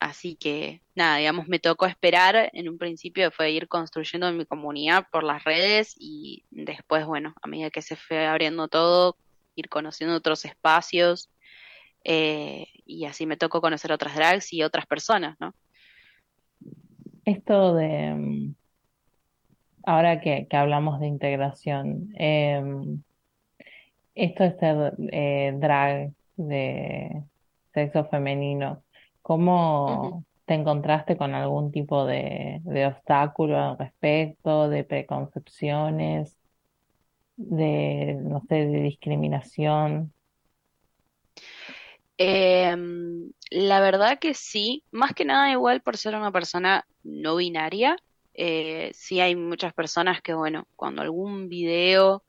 así 0.00 0.34
que 0.34 0.82
nada, 0.96 1.18
digamos, 1.18 1.46
me 1.46 1.60
tocó 1.60 1.86
esperar. 1.86 2.50
En 2.52 2.68
un 2.68 2.76
principio 2.76 3.30
fue 3.30 3.52
ir 3.52 3.68
construyendo 3.68 4.32
mi 4.32 4.44
comunidad 4.44 5.06
por 5.12 5.22
las 5.22 5.44
redes 5.44 5.94
y 5.96 6.44
después, 6.50 7.06
bueno, 7.06 7.32
a 7.42 7.46
medida 7.46 7.70
que 7.70 7.80
se 7.80 7.94
fue 7.94 8.26
abriendo 8.26 8.66
todo, 8.66 9.16
ir 9.54 9.68
conociendo 9.68 10.16
otros 10.16 10.44
espacios. 10.44 11.30
eh, 12.02 12.66
y 12.84 13.04
así 13.04 13.24
me 13.24 13.36
tocó 13.36 13.60
conocer 13.60 13.92
otras 13.92 14.16
drags 14.16 14.52
y 14.52 14.64
otras 14.64 14.86
personas, 14.86 15.36
¿no? 15.38 15.54
Esto 17.24 17.74
de, 17.74 18.14
mm, 18.14 18.54
ahora 19.86 20.20
que, 20.20 20.46
que 20.48 20.56
hablamos 20.56 21.00
de 21.00 21.06
integración, 21.06 22.10
em, 22.16 23.02
esto 24.14 24.44
de 24.44 24.58
ser 24.58 24.94
eh, 25.12 25.54
drag 25.56 26.12
de 26.36 27.22
sexo 27.72 28.04
femenino. 28.06 28.84
¿cómo 29.24 30.22
te 30.44 30.52
encontraste 30.52 31.16
con 31.16 31.34
algún 31.34 31.72
tipo 31.72 32.04
de, 32.04 32.60
de 32.62 32.86
obstáculo 32.86 33.58
al 33.58 33.78
respecto, 33.78 34.68
de 34.68 34.84
preconcepciones, 34.84 36.36
de, 37.36 38.18
no 38.20 38.42
sé, 38.46 38.66
de 38.66 38.82
discriminación? 38.82 40.12
Em, 42.18 43.30
la 43.50 43.80
verdad 43.80 44.18
que 44.18 44.34
sí, 44.34 44.84
más 44.92 45.14
que 45.14 45.24
nada 45.24 45.50
igual 45.50 45.80
por 45.80 45.96
ser 45.96 46.14
una 46.14 46.30
persona 46.30 46.86
no 47.02 47.36
binaria, 47.36 47.96
eh, 48.34 48.90
sí 48.94 49.20
hay 49.20 49.36
muchas 49.36 49.72
personas 49.74 50.22
que, 50.22 50.34
bueno, 50.34 50.66
cuando 50.76 51.02
algún 51.02 51.48
video 51.48 52.24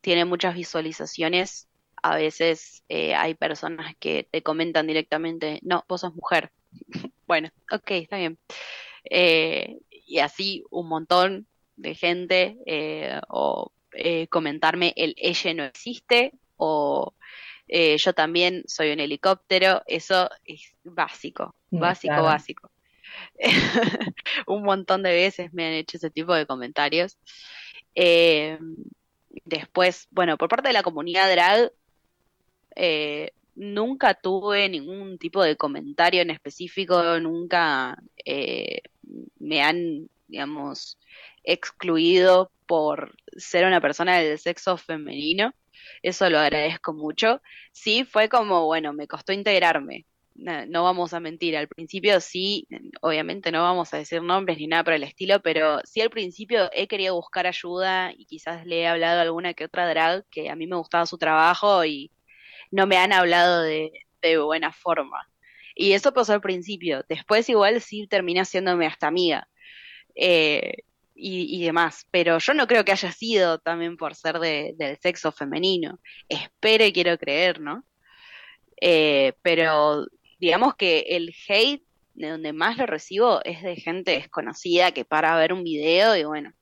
tiene 0.00 0.24
muchas 0.24 0.54
visualizaciones, 0.54 1.68
a 2.02 2.16
veces 2.16 2.84
eh, 2.88 3.14
hay 3.14 3.34
personas 3.34 3.94
que 4.00 4.28
te 4.30 4.42
comentan 4.42 4.86
directamente, 4.86 5.60
no, 5.62 5.84
vos 5.88 6.00
sos 6.02 6.14
mujer. 6.14 6.50
Bueno, 7.26 7.48
ok, 7.70 7.92
está 7.92 8.18
bien. 8.18 8.38
Eh, 9.04 9.78
y 9.90 10.18
así 10.18 10.64
un 10.70 10.88
montón 10.88 11.46
de 11.76 11.94
gente, 11.94 12.58
eh, 12.66 13.20
o 13.28 13.72
eh, 13.92 14.26
comentarme 14.28 14.92
el 14.96 15.14
ella 15.16 15.54
no 15.54 15.64
existe, 15.64 16.32
o 16.56 17.14
yo 17.96 18.12
también 18.12 18.64
soy 18.66 18.92
un 18.92 19.00
helicóptero, 19.00 19.82
eso 19.86 20.28
es 20.44 20.76
básico, 20.84 21.54
Mm, 21.70 21.78
básico, 21.80 22.12
claro. 22.14 22.24
básico. 22.24 22.71
Un 24.46 24.62
montón 24.62 25.02
de 25.02 25.12
veces 25.12 25.52
me 25.52 25.66
han 25.66 25.72
hecho 25.72 25.96
ese 25.96 26.10
tipo 26.10 26.34
de 26.34 26.46
comentarios. 26.46 27.18
Eh, 27.94 28.58
después, 29.44 30.08
bueno, 30.10 30.36
por 30.38 30.48
parte 30.48 30.68
de 30.68 30.74
la 30.74 30.82
comunidad 30.82 31.30
drag, 31.30 31.72
eh, 32.76 33.32
nunca 33.54 34.14
tuve 34.14 34.68
ningún 34.68 35.18
tipo 35.18 35.42
de 35.42 35.56
comentario 35.56 36.22
en 36.22 36.30
específico, 36.30 37.20
nunca 37.20 37.96
eh, 38.24 38.82
me 39.38 39.62
han, 39.62 40.08
digamos, 40.28 40.98
excluido 41.44 42.50
por 42.66 43.14
ser 43.36 43.66
una 43.66 43.80
persona 43.80 44.18
del 44.18 44.38
sexo 44.38 44.76
femenino. 44.76 45.54
Eso 46.02 46.30
lo 46.30 46.38
agradezco 46.38 46.92
mucho. 46.94 47.42
Sí, 47.72 48.04
fue 48.04 48.28
como, 48.28 48.66
bueno, 48.66 48.92
me 48.92 49.08
costó 49.08 49.32
integrarme. 49.32 50.06
No, 50.34 50.82
vamos 50.82 51.12
a 51.12 51.20
mentir, 51.20 51.56
al 51.56 51.68
principio 51.68 52.18
sí, 52.20 52.66
obviamente 53.00 53.52
no 53.52 53.62
vamos 53.62 53.92
a 53.92 53.98
decir 53.98 54.22
nombres 54.22 54.58
ni 54.58 54.66
nada 54.66 54.82
por 54.82 54.94
el 54.94 55.04
estilo, 55.04 55.40
pero 55.42 55.80
sí 55.84 56.00
al 56.00 56.10
principio 56.10 56.70
he 56.72 56.88
querido 56.88 57.14
buscar 57.14 57.46
ayuda 57.46 58.12
y 58.16 58.24
quizás 58.26 58.66
le 58.66 58.80
he 58.80 58.86
hablado 58.88 59.20
a 59.20 59.22
alguna 59.22 59.54
que 59.54 59.64
otra 59.64 59.88
drag 59.88 60.24
que 60.30 60.50
a 60.50 60.56
mí 60.56 60.66
me 60.66 60.76
gustaba 60.76 61.06
su 61.06 61.18
trabajo 61.18 61.84
y 61.84 62.10
no 62.70 62.86
me 62.86 62.96
han 62.96 63.12
hablado 63.12 63.62
de, 63.62 63.92
de 64.22 64.38
buena 64.38 64.72
forma. 64.72 65.28
Y 65.74 65.92
eso 65.92 66.12
pasó 66.12 66.32
al 66.32 66.40
principio. 66.40 67.04
Después 67.08 67.48
igual 67.48 67.80
sí 67.80 68.06
terminé 68.06 68.40
haciéndome 68.40 68.86
hasta 68.86 69.06
amiga 69.08 69.48
eh, 70.14 70.74
y, 71.14 71.58
y 71.60 71.64
demás. 71.64 72.06
Pero 72.10 72.38
yo 72.38 72.54
no 72.54 72.66
creo 72.66 72.84
que 72.84 72.92
haya 72.92 73.12
sido 73.12 73.58
también 73.58 73.96
por 73.96 74.14
ser 74.14 74.38
de, 74.38 74.74
del 74.76 74.98
sexo 74.98 75.32
femenino. 75.32 76.00
Espero 76.28 76.84
y 76.84 76.92
quiero 76.92 77.18
creer, 77.18 77.60
¿no? 77.60 77.84
Eh, 78.80 79.34
pero 79.42 80.06
digamos 80.42 80.74
que 80.76 81.00
el 81.10 81.34
hate 81.48 81.84
de 82.14 82.30
donde 82.30 82.52
más 82.52 82.76
lo 82.78 82.86
recibo 82.86 83.42
es 83.44 83.62
de 83.62 83.76
gente 83.76 84.12
desconocida 84.12 84.92
que 84.92 85.04
para 85.06 85.34
a 85.34 85.38
ver 85.38 85.52
un 85.54 85.64
video 85.64 86.16
y 86.16 86.24
bueno, 86.24 86.52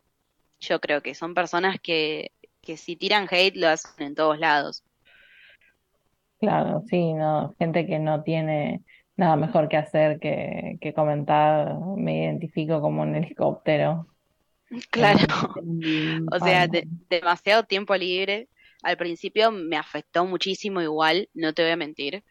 yo 0.60 0.80
creo 0.80 1.02
que 1.02 1.14
son 1.14 1.34
personas 1.34 1.78
que, 1.82 2.32
que 2.62 2.76
si 2.78 2.96
tiran 2.96 3.28
hate 3.30 3.56
lo 3.56 3.68
hacen 3.68 4.08
en 4.08 4.14
todos 4.16 4.38
lados. 4.40 4.84
Claro, 6.38 6.82
sí, 6.88 7.12
no, 7.12 7.54
gente 7.58 7.86
que 7.86 7.98
no 7.98 8.22
tiene 8.22 8.82
nada 9.16 9.36
mejor 9.36 9.68
que 9.68 9.76
hacer 9.76 10.18
que, 10.18 10.78
que 10.80 10.94
comentar, 10.94 11.78
me 11.96 12.24
identifico 12.24 12.80
como 12.80 13.02
un 13.02 13.14
helicóptero. 13.14 14.06
Claro, 14.90 15.18
o 16.30 16.40
sea, 16.40 16.68
de- 16.68 16.88
demasiado 17.08 17.64
tiempo 17.64 17.96
libre. 17.96 18.48
Al 18.82 18.96
principio 18.96 19.50
me 19.50 19.76
afectó 19.76 20.24
muchísimo 20.26 20.80
igual, 20.80 21.28
no 21.34 21.52
te 21.52 21.62
voy 21.62 21.72
a 21.72 21.76
mentir. 21.76 22.24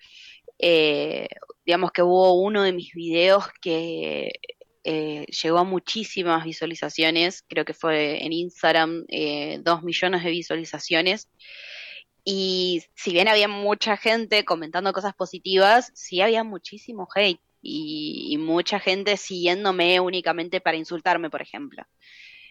Eh, 0.60 1.30
digamos 1.66 1.92
que 1.92 2.04
hubo 2.04 2.34
uno 2.42 2.64
de 2.64 2.74
mis 2.74 2.94
videos 2.94 3.46
que 3.62 4.32
eh, 4.84 5.26
llegó 5.26 5.60
a 5.60 5.64
muchísimas 5.64 6.44
visualizaciones, 6.44 7.44
creo 7.48 7.66
que 7.66 7.74
fue 7.74 8.24
en 8.26 8.34
Instagram, 8.34 9.06
eh, 9.08 9.60
dos 9.64 9.84
millones 9.84 10.24
de 10.24 10.32
visualizaciones. 10.32 11.30
Y 12.26 12.84
si 12.96 13.12
bien 13.14 13.28
había 13.28 13.48
mucha 13.48 13.98
gente 13.98 14.46
comentando 14.46 14.94
cosas 14.94 15.16
positivas, 15.16 15.92
sí 15.96 16.22
había 16.22 16.44
muchísimo 16.44 17.08
hate 17.16 17.40
y, 17.62 18.38
mucha 18.40 18.80
gente 18.80 19.18
siguiéndome 19.18 20.00
únicamente 20.00 20.62
para 20.62 20.78
insultarme, 20.78 21.30
por 21.30 21.42
ejemplo. 21.42 21.84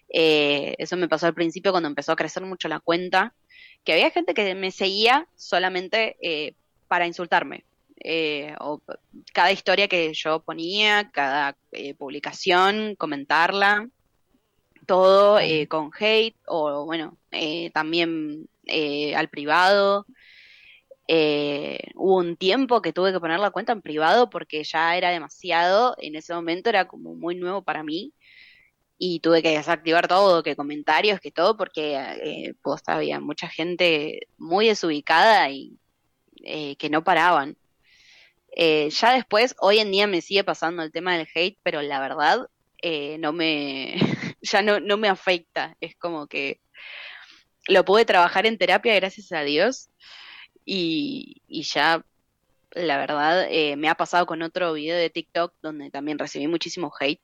Eso 0.09 0.97
me 0.97 1.09
pasó 1.09 1.27
al 1.27 1.35
principio 1.35 1.71
cuando 1.71 1.89
empezó 1.89 2.13
a 2.13 2.17
crecer 2.17 2.43
mucho 2.45 2.69
la 2.69 2.81
cuenta, 2.81 3.35
que 3.85 3.93
había 3.93 4.11
gente 4.11 4.35
que 4.35 4.55
me 4.55 4.71
seguía 4.71 5.29
solamente 5.37 6.17
para 6.89 7.07
insultarme. 7.07 7.65
Eh, 8.01 8.55
o 8.61 8.81
cada 9.33 9.53
historia 9.53 9.89
que 9.89 10.13
yo 10.15 10.41
ponía, 10.41 11.11
cada 11.13 11.57
eh, 11.73 11.95
publicación, 11.95 12.95
comentarla, 12.97 13.89
todo 14.89 15.39
eh, 15.39 15.69
con 15.69 15.91
hate 15.99 16.37
o 16.47 16.87
bueno, 16.87 17.19
eh, 17.31 17.71
también 17.73 18.49
eh, 18.65 19.15
al 19.15 19.29
privado. 19.29 20.07
Eh, 21.09 21.79
hubo 21.95 22.17
un 22.19 22.37
tiempo 22.37 22.83
que 22.83 22.93
tuve 22.93 23.13
que 23.13 23.21
poner 23.21 23.41
la 23.41 23.51
cuenta 23.51 23.73
en 23.73 23.83
privado 23.83 24.31
porque 24.31 24.65
ya 24.65 24.97
era 24.97 25.11
demasiado, 25.11 25.95
en 25.99 26.17
ese 26.17 26.35
momento 26.35 26.71
era 26.71 26.87
como 26.89 27.15
muy 27.15 27.35
nuevo 27.35 27.63
para 27.63 27.83
mí 27.83 28.13
y 28.99 29.21
tuve 29.21 29.43
que 29.43 29.51
desactivar 29.51 30.09
todo, 30.09 30.43
que 30.43 30.57
comentarios, 30.57 31.21
que 31.21 31.31
todo, 31.31 31.57
porque 31.57 32.55
posta, 32.63 32.97
había 32.97 33.21
mucha 33.21 33.49
gente 33.49 34.21
muy 34.39 34.69
desubicada 34.69 35.51
y 35.51 35.79
que 36.79 36.89
no 36.91 37.05
paraban. 37.05 37.57
Eh, 38.61 38.91
ya 38.91 39.13
después, 39.13 39.55
hoy 39.61 39.79
en 39.79 39.93
día 39.93 40.09
me 40.09 40.21
sigue 40.21 40.43
pasando 40.43 40.83
el 40.83 40.91
tema 40.91 41.17
del 41.17 41.29
hate, 41.33 41.59
pero 41.63 41.81
la 41.81 42.01
verdad 42.01 42.49
eh, 42.83 43.17
no 43.19 43.33
me, 43.33 43.95
ya 44.43 44.63
no, 44.63 44.81
no 44.81 44.97
me 44.97 45.09
afecta. 45.09 45.77
Es 45.81 45.95
como 45.97 46.27
que 46.27 46.61
lo 47.69 47.85
pude 47.85 48.05
trabajar 48.05 48.47
en 48.47 48.59
terapia, 48.59 48.97
gracias 48.97 49.31
a 49.31 49.43
Dios, 49.43 49.91
y, 50.65 51.43
y 51.47 51.63
ya, 51.63 52.05
la 52.73 52.99
verdad, 52.99 53.47
eh, 53.49 53.77
me 53.77 53.89
ha 53.89 53.95
pasado 53.95 54.27
con 54.27 54.43
otro 54.43 54.73
video 54.73 54.97
de 54.97 55.11
TikTok 55.11 55.55
donde 55.63 55.91
también 55.91 56.19
recibí 56.19 56.49
muchísimo 56.49 56.93
hate, 56.99 57.23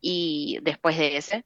y 0.00 0.58
después 0.62 0.98
de 0.98 1.16
ese, 1.18 1.44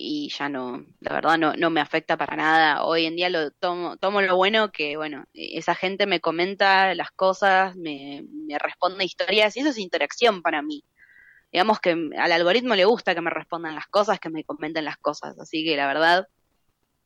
y 0.00 0.28
ya 0.28 0.48
no, 0.48 0.84
la 1.00 1.12
verdad 1.12 1.38
no, 1.38 1.54
no 1.54 1.70
me 1.70 1.80
afecta 1.80 2.16
para 2.16 2.36
nada. 2.36 2.84
Hoy 2.84 3.06
en 3.06 3.16
día 3.16 3.28
lo 3.30 3.50
tomo, 3.50 3.96
tomo 3.96 4.22
lo 4.22 4.36
bueno 4.36 4.70
que, 4.70 4.96
bueno, 4.96 5.24
esa 5.34 5.74
gente 5.74 6.06
me 6.06 6.20
comenta 6.20 6.94
las 6.94 7.10
cosas, 7.10 7.74
me, 7.74 8.24
me 8.46 8.60
responde 8.60 9.04
historias, 9.04 9.56
y 9.56 9.60
eso 9.60 9.70
es 9.70 9.78
interacción 9.78 10.40
para 10.40 10.62
mí. 10.62 10.84
Digamos 11.50 11.80
que 11.80 12.10
al 12.16 12.30
algoritmo 12.30 12.76
le 12.76 12.84
gusta 12.84 13.12
que 13.16 13.20
me 13.20 13.30
respondan 13.30 13.74
las 13.74 13.88
cosas, 13.88 14.20
que 14.20 14.30
me 14.30 14.44
comenten 14.44 14.84
las 14.84 14.98
cosas, 14.98 15.36
así 15.40 15.64
que 15.64 15.76
la 15.76 15.88
verdad, 15.88 16.28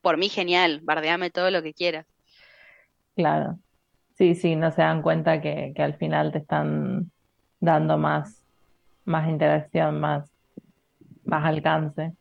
por 0.01 0.17
mí 0.17 0.29
genial, 0.29 0.81
bardeame 0.83 1.31
todo 1.31 1.49
lo 1.49 1.63
que 1.63 1.73
quieras. 1.73 2.05
Claro. 3.15 3.57
Sí, 4.19 4.35
sí, 4.35 4.55
no 4.55 4.69
se 4.69 4.83
dan 4.83 5.01
cuenta 5.01 5.41
que, 5.41 5.73
que 5.75 5.81
al 5.81 5.95
final 5.95 6.31
te 6.31 6.37
están 6.37 7.11
dando 7.59 7.97
más, 7.97 8.45
más 9.03 9.27
interacción, 9.27 9.99
más, 9.99 10.31
más 11.25 11.43
alcance. 11.43 12.13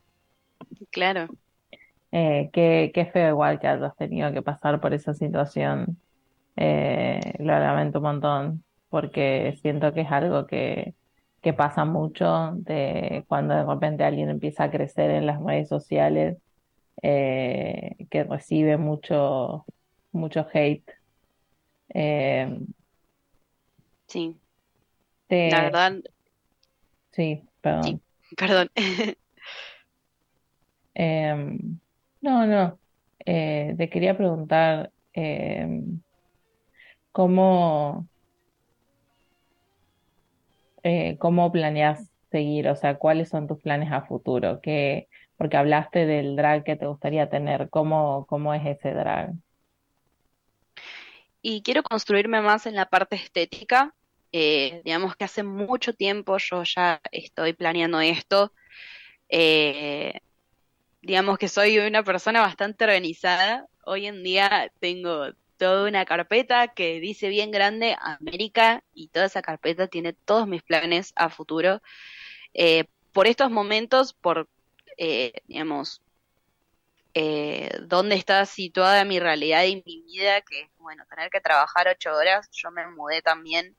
Claro. 0.90 1.28
Eh, 2.10 2.50
qué, 2.52 2.90
qué 2.94 3.06
feo 3.06 3.30
igual 3.30 3.58
que 3.60 3.68
hayas 3.68 3.96
tenido 3.96 4.32
que 4.32 4.42
pasar 4.42 4.80
por 4.80 4.92
esa 4.94 5.14
situación. 5.14 6.00
Eh, 6.56 7.20
lo 7.40 7.46
lamento 7.58 7.98
un 8.00 8.04
montón, 8.04 8.64
porque 8.90 9.58
siento 9.62 9.94
que 9.94 10.02
es 10.02 10.12
algo 10.12 10.46
que, 10.46 10.94
que 11.42 11.52
pasa 11.54 11.84
mucho 11.86 12.52
de 12.56 13.24
cuando 13.28 13.54
de 13.54 13.64
repente 13.64 14.04
alguien 14.04 14.30
empieza 14.30 14.64
a 14.64 14.70
crecer 14.70 15.10
en 15.12 15.26
las 15.26 15.42
redes 15.42 15.68
sociales, 15.68 16.38
eh, 17.02 17.96
que 18.10 18.24
recibe 18.24 18.76
mucho, 18.78 19.66
mucho 20.12 20.46
hate. 20.54 20.84
Eh, 21.94 22.48
Sí, 24.08 24.40
te- 25.28 25.38
la 25.44 25.62
verdad, 25.62 26.02
sí, 27.12 27.42
perdón. 27.60 28.02
perdón. 28.36 28.70
Em, 30.94 31.80
no, 32.20 32.46
no. 32.46 32.80
Eh, 33.26 33.74
te 33.78 33.88
quería 33.90 34.16
preguntar 34.16 34.92
em, 35.12 36.02
cómo, 37.12 38.06
eh, 40.82 41.16
cómo 41.18 41.52
planeas 41.52 42.10
seguir, 42.30 42.68
o 42.68 42.76
sea, 42.76 42.98
cuáles 42.98 43.28
son 43.28 43.46
tus 43.48 43.60
planes 43.60 43.92
a 43.92 44.02
futuro, 44.06 44.60
¿Qué- 44.62 45.08
porque 45.36 45.56
hablaste 45.56 46.06
del 46.06 46.36
drag 46.36 46.64
que 46.64 46.76
te 46.76 46.86
gustaría 46.86 47.28
tener, 47.30 47.68
¿cómo, 47.70 48.26
cómo 48.26 48.54
es 48.54 48.64
ese 48.66 48.92
drag? 48.94 49.34
Y 51.42 51.62
quiero 51.62 51.82
construirme 51.82 52.40
más 52.40 52.66
en 52.66 52.74
la 52.76 52.86
parte 52.88 53.16
estética. 53.16 53.94
Eh, 54.32 54.80
digamos 54.84 55.16
que 55.16 55.24
hace 55.24 55.42
mucho 55.42 55.92
tiempo 55.94 56.38
yo 56.38 56.62
ya 56.64 57.00
estoy 57.12 57.52
planeando 57.54 58.00
esto. 58.00 58.54
Eh, 59.30 60.14
digamos 61.02 61.38
que 61.38 61.48
soy 61.48 61.78
una 61.78 62.02
persona 62.02 62.40
bastante 62.40 62.84
organizada. 62.84 63.66
Hoy 63.84 64.06
en 64.06 64.22
día 64.22 64.72
tengo 64.80 65.32
toda 65.56 65.88
una 65.88 66.04
carpeta 66.04 66.68
que 66.68 67.00
dice 67.00 67.28
bien 67.28 67.50
grande 67.50 67.96
América 68.00 68.82
y 68.94 69.08
toda 69.08 69.26
esa 69.26 69.42
carpeta 69.42 69.88
tiene 69.88 70.12
todos 70.12 70.48
mis 70.48 70.62
planes 70.62 71.12
a 71.16 71.28
futuro. 71.28 71.82
Eh, 72.54 72.84
por 73.12 73.26
estos 73.26 73.50
momentos, 73.50 74.14
por, 74.14 74.48
eh, 74.96 75.32
digamos, 75.46 76.00
eh, 77.14 77.70
dónde 77.82 78.14
está 78.14 78.46
situada 78.46 79.04
mi 79.04 79.20
realidad 79.20 79.64
y 79.64 79.82
mi 79.84 80.02
vida, 80.02 80.40
que 80.40 80.62
es, 80.62 80.70
bueno, 80.78 81.04
tener 81.10 81.30
que 81.30 81.40
trabajar 81.40 81.88
ocho 81.88 82.14
horas. 82.14 82.48
Yo 82.52 82.70
me 82.70 82.86
mudé 82.86 83.20
también 83.20 83.76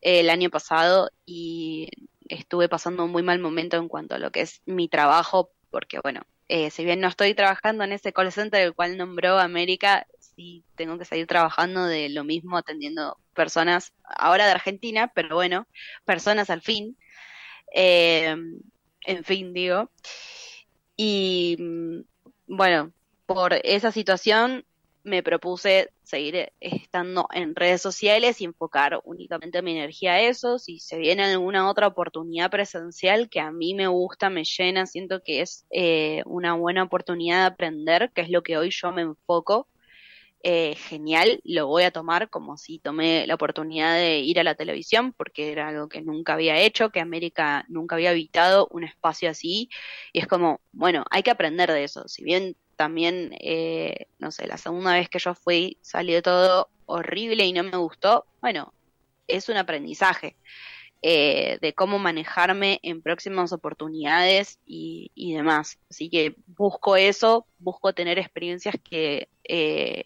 eh, 0.00 0.20
el 0.20 0.30
año 0.30 0.48
pasado 0.50 1.10
y 1.26 1.88
estuve 2.28 2.68
pasando 2.68 3.04
un 3.04 3.10
muy 3.10 3.22
mal 3.22 3.40
momento 3.40 3.76
en 3.76 3.88
cuanto 3.88 4.14
a 4.14 4.18
lo 4.18 4.30
que 4.30 4.42
es 4.42 4.62
mi 4.64 4.88
trabajo, 4.88 5.50
porque, 5.72 5.98
bueno, 6.00 6.22
eh, 6.48 6.70
si 6.70 6.84
bien 6.84 7.00
no 7.00 7.08
estoy 7.08 7.34
trabajando 7.34 7.82
en 7.82 7.92
ese 7.92 8.12
call 8.12 8.30
center 8.30 8.60
el 8.60 8.74
cual 8.74 8.96
nombró 8.96 9.38
América, 9.38 10.06
sí 10.20 10.64
tengo 10.76 10.98
que 10.98 11.06
seguir 11.06 11.26
trabajando 11.26 11.86
de 11.86 12.10
lo 12.10 12.22
mismo 12.24 12.58
atendiendo 12.58 13.18
personas, 13.34 13.92
ahora 14.04 14.46
de 14.46 14.52
Argentina, 14.52 15.10
pero 15.14 15.34
bueno, 15.34 15.66
personas 16.04 16.50
al 16.50 16.60
fin. 16.60 16.96
Eh, 17.74 18.36
en 19.04 19.24
fin, 19.24 19.52
digo. 19.54 19.90
Y 20.96 21.56
mm, 21.58 22.00
bueno, 22.46 22.92
por 23.26 23.54
esa 23.64 23.90
situación 23.90 24.64
me 25.04 25.22
propuse 25.22 25.90
seguir 26.02 26.52
estando 26.60 27.26
en 27.32 27.54
redes 27.54 27.82
sociales 27.82 28.40
y 28.40 28.44
enfocar 28.44 29.00
únicamente 29.04 29.62
mi 29.62 29.72
energía 29.72 30.14
a 30.14 30.20
eso. 30.20 30.58
Si 30.58 30.78
se 30.78 30.98
viene 30.98 31.24
alguna 31.24 31.68
otra 31.68 31.86
oportunidad 31.88 32.50
presencial 32.50 33.28
que 33.28 33.40
a 33.40 33.50
mí 33.50 33.74
me 33.74 33.88
gusta, 33.88 34.30
me 34.30 34.44
llena, 34.44 34.86
siento 34.86 35.22
que 35.22 35.40
es 35.40 35.66
eh, 35.70 36.22
una 36.26 36.54
buena 36.54 36.84
oportunidad 36.84 37.40
de 37.40 37.46
aprender, 37.46 38.12
que 38.14 38.22
es 38.22 38.30
lo 38.30 38.42
que 38.42 38.56
hoy 38.58 38.70
yo 38.70 38.92
me 38.92 39.02
enfoco. 39.02 39.68
Eh, 40.44 40.74
genial, 40.74 41.40
lo 41.44 41.68
voy 41.68 41.84
a 41.84 41.92
tomar 41.92 42.28
como 42.28 42.56
si 42.56 42.80
tomé 42.80 43.26
la 43.28 43.34
oportunidad 43.36 43.94
de 43.94 44.18
ir 44.20 44.40
a 44.40 44.44
la 44.44 44.56
televisión, 44.56 45.12
porque 45.12 45.52
era 45.52 45.68
algo 45.68 45.88
que 45.88 46.02
nunca 46.02 46.34
había 46.34 46.58
hecho, 46.58 46.90
que 46.90 46.98
América 47.00 47.64
nunca 47.68 47.94
había 47.94 48.10
habitado 48.10 48.66
un 48.72 48.82
espacio 48.82 49.30
así, 49.30 49.68
y 50.12 50.18
es 50.18 50.26
como, 50.26 50.60
bueno, 50.72 51.04
hay 51.10 51.22
que 51.22 51.30
aprender 51.30 51.70
de 51.70 51.84
eso. 51.84 52.08
Si 52.08 52.24
bien 52.24 52.56
también, 52.76 53.34
eh, 53.40 54.06
no 54.18 54.30
sé, 54.30 54.46
la 54.46 54.56
segunda 54.56 54.94
vez 54.94 55.08
que 55.08 55.18
yo 55.18 55.34
fui 55.34 55.78
salió 55.82 56.22
todo 56.22 56.70
horrible 56.86 57.44
y 57.44 57.52
no 57.52 57.62
me 57.62 57.76
gustó, 57.76 58.26
bueno, 58.40 58.72
es 59.28 59.48
un 59.48 59.56
aprendizaje 59.56 60.36
eh, 61.02 61.58
de 61.60 61.72
cómo 61.74 61.98
manejarme 61.98 62.78
en 62.82 63.02
próximas 63.02 63.52
oportunidades 63.52 64.60
y, 64.66 65.10
demás. 65.34 65.78
Así 65.90 66.08
que 66.10 66.36
busco 66.46 66.96
eso, 66.96 67.46
busco 67.58 67.92
tener 67.92 68.18
experiencias 68.18 68.76
que 68.82 69.28
eh, 69.44 70.04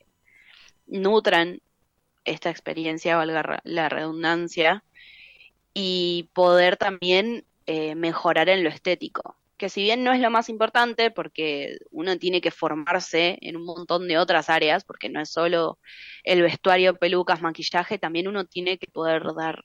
nutran 0.86 1.60
esta 2.24 2.50
experiencia, 2.50 3.16
valga 3.16 3.60
la 3.64 3.88
redundancia, 3.88 4.84
y 5.78 6.30
poder 6.32 6.78
también 6.78 7.44
eh, 7.66 7.94
mejorar 7.94 8.48
en 8.48 8.64
lo 8.64 8.70
estético. 8.70 9.36
Que 9.56 9.68
si 9.70 9.82
bien 9.82 10.04
no 10.04 10.12
es 10.12 10.20
lo 10.20 10.30
más 10.30 10.48
importante, 10.48 11.10
porque 11.10 11.78
uno 11.90 12.18
tiene 12.18 12.40
que 12.40 12.50
formarse 12.50 13.38
en 13.40 13.56
un 13.56 13.64
montón 13.64 14.06
de 14.06 14.18
otras 14.18 14.50
áreas, 14.50 14.84
porque 14.84 15.08
no 15.08 15.20
es 15.20 15.30
solo 15.30 15.78
el 16.24 16.42
vestuario, 16.42 16.96
pelucas, 16.96 17.40
maquillaje, 17.40 17.98
también 17.98 18.28
uno 18.28 18.44
tiene 18.44 18.78
que 18.78 18.86
poder 18.88 19.22
dar 19.34 19.64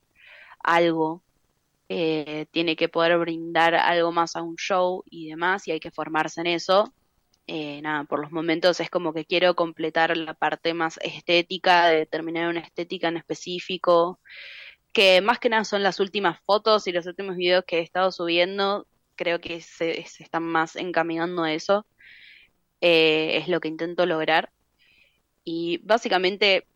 algo, 0.63 1.23
eh, 1.89 2.45
tiene 2.51 2.75
que 2.77 2.87
poder 2.87 3.17
brindar 3.17 3.75
algo 3.75 4.13
más 4.13 4.35
a 4.37 4.41
un 4.41 4.55
show 4.55 5.03
y 5.09 5.29
demás, 5.29 5.67
y 5.67 5.71
hay 5.71 5.79
que 5.81 5.91
formarse 5.91 6.39
en 6.41 6.47
eso. 6.47 6.93
Eh, 7.47 7.81
nada, 7.81 8.05
por 8.05 8.21
los 8.21 8.31
momentos 8.31 8.79
es 8.79 8.89
como 8.89 9.13
que 9.13 9.25
quiero 9.25 9.55
completar 9.55 10.15
la 10.15 10.33
parte 10.33 10.73
más 10.73 10.97
estética, 11.01 11.87
de 11.87 12.05
terminar 12.05 12.47
una 12.49 12.61
estética 12.61 13.09
en 13.09 13.17
específico, 13.17 14.21
que 14.93 15.21
más 15.21 15.39
que 15.39 15.49
nada 15.49 15.65
son 15.65 15.83
las 15.83 15.99
últimas 15.99 16.39
fotos 16.45 16.87
y 16.87 16.93
los 16.93 17.07
últimos 17.07 17.35
videos 17.35 17.65
que 17.65 17.79
he 17.79 17.81
estado 17.81 18.11
subiendo, 18.11 18.87
creo 19.21 19.39
que 19.39 19.61
se, 19.61 20.03
se 20.05 20.23
están 20.23 20.43
más 20.43 20.75
encaminando 20.75 21.43
a 21.43 21.53
eso, 21.53 21.85
Eh, 22.81 23.37
es 23.37 23.47
lo 23.47 23.59
que 23.59 23.67
intento 23.69 24.05
lograr. 24.05 24.51
Y 25.43 25.79
básicamente 25.83 26.67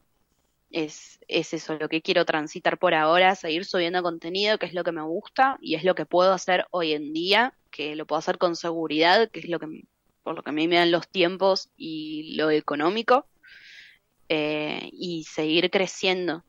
es, 0.71 1.19
es 1.27 1.53
eso, 1.53 1.77
lo 1.79 1.89
que 1.89 2.01
quiero 2.01 2.25
transitar 2.25 2.77
por 2.77 2.93
ahora, 2.93 3.35
seguir 3.35 3.65
subiendo 3.65 4.03
contenido, 4.03 4.57
que 4.59 4.67
es 4.67 4.73
lo 4.73 4.83
que 4.83 4.91
me 4.91 5.03
gusta 5.03 5.57
y 5.61 5.75
es 5.75 5.83
lo 5.83 5.95
que 5.95 6.05
puedo 6.05 6.33
hacer 6.33 6.65
hoy 6.71 6.93
en 6.93 7.13
día, 7.13 7.53
que 7.71 7.95
lo 7.95 8.05
puedo 8.05 8.19
hacer 8.19 8.37
con 8.37 8.55
seguridad, 8.55 9.29
que 9.31 9.39
es 9.41 9.49
lo 9.49 9.59
que, 9.59 9.67
por 10.23 10.35
lo 10.35 10.43
que 10.43 10.51
a 10.51 10.53
mí 10.53 10.67
me 10.67 10.77
dan 10.77 10.91
los 10.91 11.07
tiempos 11.09 11.69
y 11.77 12.35
lo 12.37 12.51
económico, 12.51 13.27
eh, 14.29 14.89
y 14.93 15.23
seguir 15.25 15.69
creciendo 15.69 16.43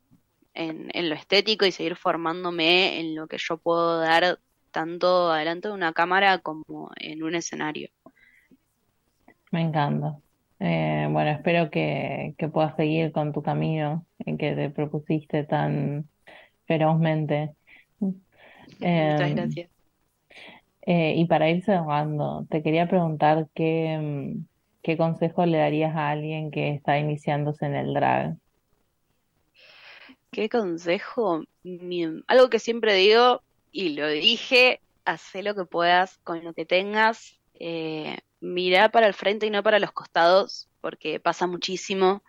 en, 0.55 0.91
en 0.95 1.09
lo 1.11 1.15
estético 1.15 1.67
y 1.67 1.73
seguir 1.73 1.97
formándome 1.97 3.01
en 3.01 3.15
lo 3.15 3.27
que 3.29 3.39
yo 3.39 3.59
puedo 3.59 4.01
dar 4.01 4.39
tanto 4.77 5.31
adelante 5.33 5.69
de 5.69 5.75
una 5.75 5.95
cámara 5.95 6.39
como 6.41 6.91
en 7.01 7.23
un 7.23 7.35
escenario. 7.35 7.89
Me 9.51 9.63
encanta. 9.63 10.19
Eh, 10.59 11.09
bueno, 11.11 11.31
espero 11.31 11.71
que, 11.71 12.35
que 12.39 12.49
puedas 12.49 12.77
seguir 12.77 13.13
con 13.13 13.33
tu 13.33 13.43
camino 13.43 14.07
en 14.21 14.39
que 14.39 14.55
te 14.55 14.71
propusiste 14.71 15.45
tan 15.45 16.09
ferozmente. 16.67 17.55
Muchas 19.01 19.31
Em, 19.33 19.35
gracias. 19.35 19.71
eh, 20.83 21.15
y 21.17 21.27
para 21.27 21.51
ir 21.51 21.63
cerrando, 21.65 22.47
te 22.51 22.63
quería 22.63 22.89
preguntar 22.89 23.49
qué, 23.55 24.35
qué 24.83 24.97
consejo 24.97 25.45
le 25.47 25.59
darías 25.59 25.95
a 25.97 26.11
alguien 26.11 26.51
que 26.51 26.71
está 26.75 26.99
iniciándose 26.99 27.67
en 27.67 27.75
el 27.75 27.95
drag. 27.95 28.37
¿Qué 30.31 30.49
consejo? 30.49 31.43
Algo 32.29 32.51
que 32.51 32.59
siempre 32.59 32.95
digo 32.95 33.43
y 33.77 33.91
lo 33.91 34.09
dije, 34.09 34.81
hacé 35.05 35.43
lo 35.43 35.55
que 35.55 35.67
puedas 35.67 36.17
con 36.25 36.43
lo 36.43 36.55
que 36.55 36.65
tengas, 36.65 37.39
eh, 37.61 38.17
mirá 38.41 38.91
para 38.91 39.07
el 39.07 39.13
frente 39.13 39.45
y 39.47 39.51
no 39.51 39.63
para 39.63 39.79
los 39.79 39.93
costados, 39.93 40.71
porque 40.81 41.21
pasa 41.21 41.47
muchísimo. 41.47 42.23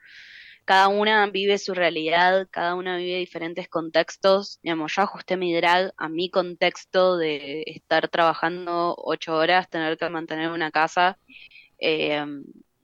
Cada 0.65 0.89
una 0.89 1.25
vive 1.27 1.57
su 1.57 1.73
realidad, 1.73 2.49
cada 2.51 2.75
una 2.75 2.97
vive 2.97 3.19
diferentes 3.19 3.69
contextos. 3.69 4.59
Digamos, 4.61 4.93
yo 4.93 5.03
ajusté 5.03 5.37
mi 5.37 5.55
drag 5.55 5.93
a 5.95 6.09
mi 6.09 6.29
contexto 6.29 7.15
de 7.15 7.63
estar 7.67 8.09
trabajando 8.09 8.93
ocho 8.97 9.33
horas, 9.33 9.69
tener 9.69 9.97
que 9.97 10.09
mantener 10.09 10.51
una 10.51 10.69
casa 10.71 11.17
eh, 11.79 12.25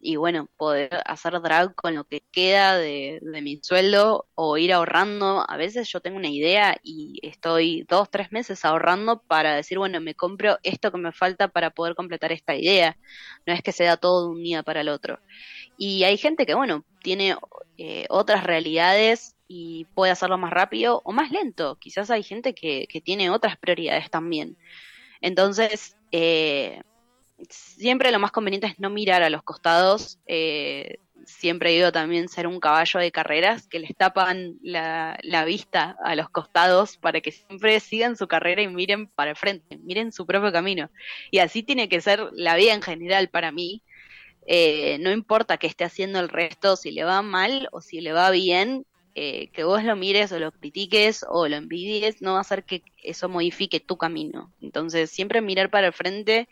y 0.03 0.17
bueno, 0.17 0.49
poder 0.57 1.01
hacer 1.05 1.41
drag 1.41 1.75
con 1.75 1.95
lo 1.95 2.03
que 2.03 2.21
queda 2.31 2.77
de, 2.77 3.19
de 3.21 3.41
mi 3.41 3.59
sueldo 3.63 4.27
o 4.35 4.57
ir 4.57 4.73
ahorrando. 4.73 5.45
A 5.49 5.55
veces 5.55 5.89
yo 5.89 6.01
tengo 6.01 6.17
una 6.17 6.29
idea 6.29 6.77
y 6.83 7.19
estoy 7.23 7.85
dos, 7.87 8.09
tres 8.11 8.31
meses 8.33 8.65
ahorrando 8.65 9.21
para 9.21 9.55
decir, 9.55 9.77
bueno, 9.77 10.01
me 10.01 10.13
compro 10.13 10.59
esto 10.63 10.91
que 10.91 10.97
me 10.97 11.13
falta 11.13 11.47
para 11.47 11.69
poder 11.69 11.95
completar 11.95 12.33
esta 12.33 12.53
idea. 12.53 12.97
No 13.45 13.53
es 13.53 13.61
que 13.61 13.71
se 13.71 13.85
da 13.85 13.95
todo 13.95 14.25
de 14.25 14.35
un 14.35 14.43
día 14.43 14.61
para 14.61 14.81
el 14.81 14.89
otro. 14.89 15.19
Y 15.77 16.03
hay 16.03 16.17
gente 16.17 16.45
que, 16.45 16.53
bueno, 16.53 16.83
tiene 17.01 17.37
eh, 17.77 18.05
otras 18.09 18.43
realidades 18.43 19.37
y 19.47 19.85
puede 19.95 20.11
hacerlo 20.11 20.37
más 20.37 20.51
rápido 20.51 21.01
o 21.05 21.13
más 21.13 21.31
lento. 21.31 21.77
Quizás 21.79 22.11
hay 22.11 22.23
gente 22.23 22.53
que, 22.53 22.87
que 22.89 22.99
tiene 22.99 23.29
otras 23.29 23.57
prioridades 23.57 24.09
también. 24.09 24.57
Entonces, 25.21 25.95
eh, 26.11 26.81
siempre 27.49 28.11
lo 28.11 28.19
más 28.19 28.31
conveniente 28.31 28.67
es 28.67 28.79
no 28.79 28.89
mirar 28.89 29.23
a 29.23 29.29
los 29.29 29.43
costados. 29.43 30.19
eh, 30.27 30.97
siempre 31.25 31.71
digo 31.71 31.91
también 31.91 32.27
ser 32.27 32.47
un 32.47 32.59
caballo 32.59 32.99
de 32.99 33.11
carreras 33.11 33.67
que 33.67 33.79
les 33.79 33.95
tapan 33.95 34.57
la, 34.61 35.17
vista 35.45 35.97
a 36.03 36.15
los 36.15 36.29
costados 36.29 36.97
para 36.97 37.21
que 37.21 37.31
siempre 37.31 37.79
sigan 37.79 38.15
su 38.17 38.27
carrera 38.27 38.61
y 38.61 38.67
miren 38.67 39.07
para 39.07 39.31
el 39.31 39.37
frente, 39.37 39.77
miren 39.77 40.11
su 40.11 40.25
propio 40.25 40.51
camino. 40.51 40.89
Y 41.31 41.39
así 41.39 41.63
tiene 41.63 41.89
que 41.89 42.01
ser 42.01 42.29
la 42.33 42.55
vida 42.55 42.73
en 42.73 42.81
general 42.81 43.29
para 43.29 43.51
mí. 43.51 43.83
Eh, 44.45 44.97
no 44.99 45.11
importa 45.11 45.57
que 45.57 45.67
esté 45.67 45.85
haciendo 45.85 46.19
el 46.19 46.29
resto, 46.29 46.75
si 46.75 46.91
le 46.91 47.03
va 47.03 47.21
mal 47.21 47.69
o 47.71 47.81
si 47.81 48.01
le 48.01 48.13
va 48.13 48.29
bien, 48.29 48.85
eh, 49.15 49.49
que 49.53 49.63
vos 49.63 49.83
lo 49.83 49.95
mires 49.95 50.31
o 50.31 50.39
lo 50.39 50.51
critiques 50.51 51.25
o 51.29 51.47
lo 51.47 51.55
envidies, 51.55 52.21
no 52.21 52.33
va 52.33 52.39
a 52.39 52.41
hacer 52.41 52.63
que 52.63 52.83
eso 53.01 53.29
modifique 53.29 53.79
tu 53.79 53.97
camino. 53.97 54.51
Entonces, 54.61 55.11
siempre 55.11 55.41
mirar 55.41 55.69
para 55.69 55.87
el 55.87 55.93
frente 55.93 56.49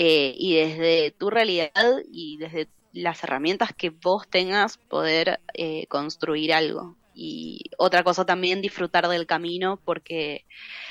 eh, 0.00 0.32
y 0.38 0.54
desde 0.54 1.10
tu 1.10 1.28
realidad 1.28 1.72
y 2.08 2.36
desde 2.36 2.68
las 2.92 3.24
herramientas 3.24 3.74
que 3.76 3.90
vos 3.90 4.28
tengas 4.28 4.78
poder 4.78 5.40
eh, 5.54 5.88
construir 5.88 6.52
algo. 6.52 6.96
Y 7.14 7.64
otra 7.78 8.04
cosa 8.04 8.24
también 8.24 8.62
disfrutar 8.62 9.08
del 9.08 9.26
camino 9.26 9.80
porque 9.84 10.44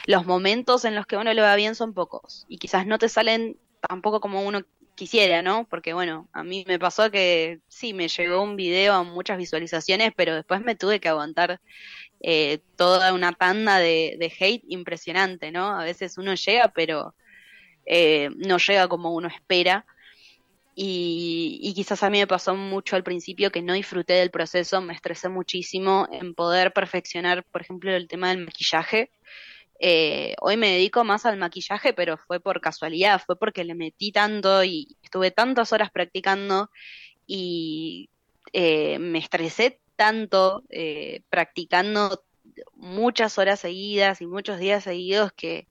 los 0.08 0.26
momentos 0.26 0.84
en 0.84 0.94
los 0.94 1.06
que 1.08 1.16
uno 1.16 1.34
le 1.34 1.42
va 1.42 1.56
bien 1.56 1.74
son 1.74 1.94
pocos 1.94 2.46
y 2.50 2.58
quizás 2.58 2.86
no 2.86 2.98
te 2.98 3.08
salen 3.08 3.58
tampoco 3.80 4.20
como 4.20 4.42
uno 4.42 4.64
quisiera, 4.96 5.42
¿no? 5.42 5.66
Porque 5.70 5.94
bueno, 5.94 6.28
a 6.34 6.44
mí 6.44 6.66
me 6.68 6.78
pasó 6.78 7.10
que 7.10 7.62
sí, 7.70 7.94
me 7.94 8.10
llegó 8.10 8.42
un 8.42 8.58
video 8.58 8.94
a 8.94 9.04
muchas 9.04 9.38
visualizaciones, 9.38 10.12
pero 10.18 10.36
después 10.36 10.60
me 10.60 10.76
tuve 10.76 11.00
que 11.00 11.08
aguantar 11.08 11.62
eh, 12.20 12.60
toda 12.76 13.14
una 13.14 13.32
tanda 13.32 13.78
de, 13.78 14.18
de 14.20 14.34
hate 14.38 14.66
impresionante, 14.68 15.50
¿no? 15.54 15.68
A 15.80 15.86
veces 15.86 16.18
uno 16.18 16.36
llega, 16.36 16.74
pero 16.76 17.16
eh, 17.88 18.30
no 18.36 18.58
llega 18.58 18.88
como 18.88 19.14
uno 19.14 19.30
espera. 19.30 19.86
Y, 20.76 21.74
quizás 21.76 22.04
a 22.04 22.10
mí 22.12 22.20
me 22.20 22.28
pasó 22.28 22.56
mucho 22.56 22.96
al 22.96 23.04
principio 23.04 23.52
que 23.52 23.64
no 23.64 23.74
disfruté 23.74 24.14
del 24.14 24.30
proceso, 24.30 24.80
me 24.80 24.94
estresé 24.94 25.28
muchísimo 25.28 26.08
en 26.12 26.36
poder 26.36 26.72
perfeccionar, 26.72 27.44
por 27.46 27.62
ejemplo, 27.62 27.92
el 27.96 28.08
tema 28.08 28.30
del 28.30 28.46
maquillaje. 28.46 29.10
Eh, 29.80 30.36
hoy 30.40 30.58
me 30.58 30.72
dedico 30.72 31.04
más 31.04 31.26
al 31.26 31.38
maquillaje, 31.38 31.94
pero 31.94 32.18
fue 32.18 32.40
por 32.40 32.62
casualidad, 32.62 33.22
fue 33.26 33.40
porque 33.40 33.64
le 33.64 33.74
metí 33.74 34.12
tanto 34.12 34.64
y 34.64 34.98
estuve 35.02 35.32
tantas 35.32 35.74
horas 35.74 35.90
practicando 35.92 36.70
y 37.26 38.10
eh, 38.54 39.00
me 39.00 39.20
estresé 39.20 39.80
tanto 39.96 40.64
practicando 41.30 42.24
muchas 42.76 43.38
horas 43.40 43.60
seguidas 43.60 44.22
y 44.22 44.28
muchos 44.28 44.60
días 44.60 44.84
seguidos 44.84 45.32
que 45.34 45.68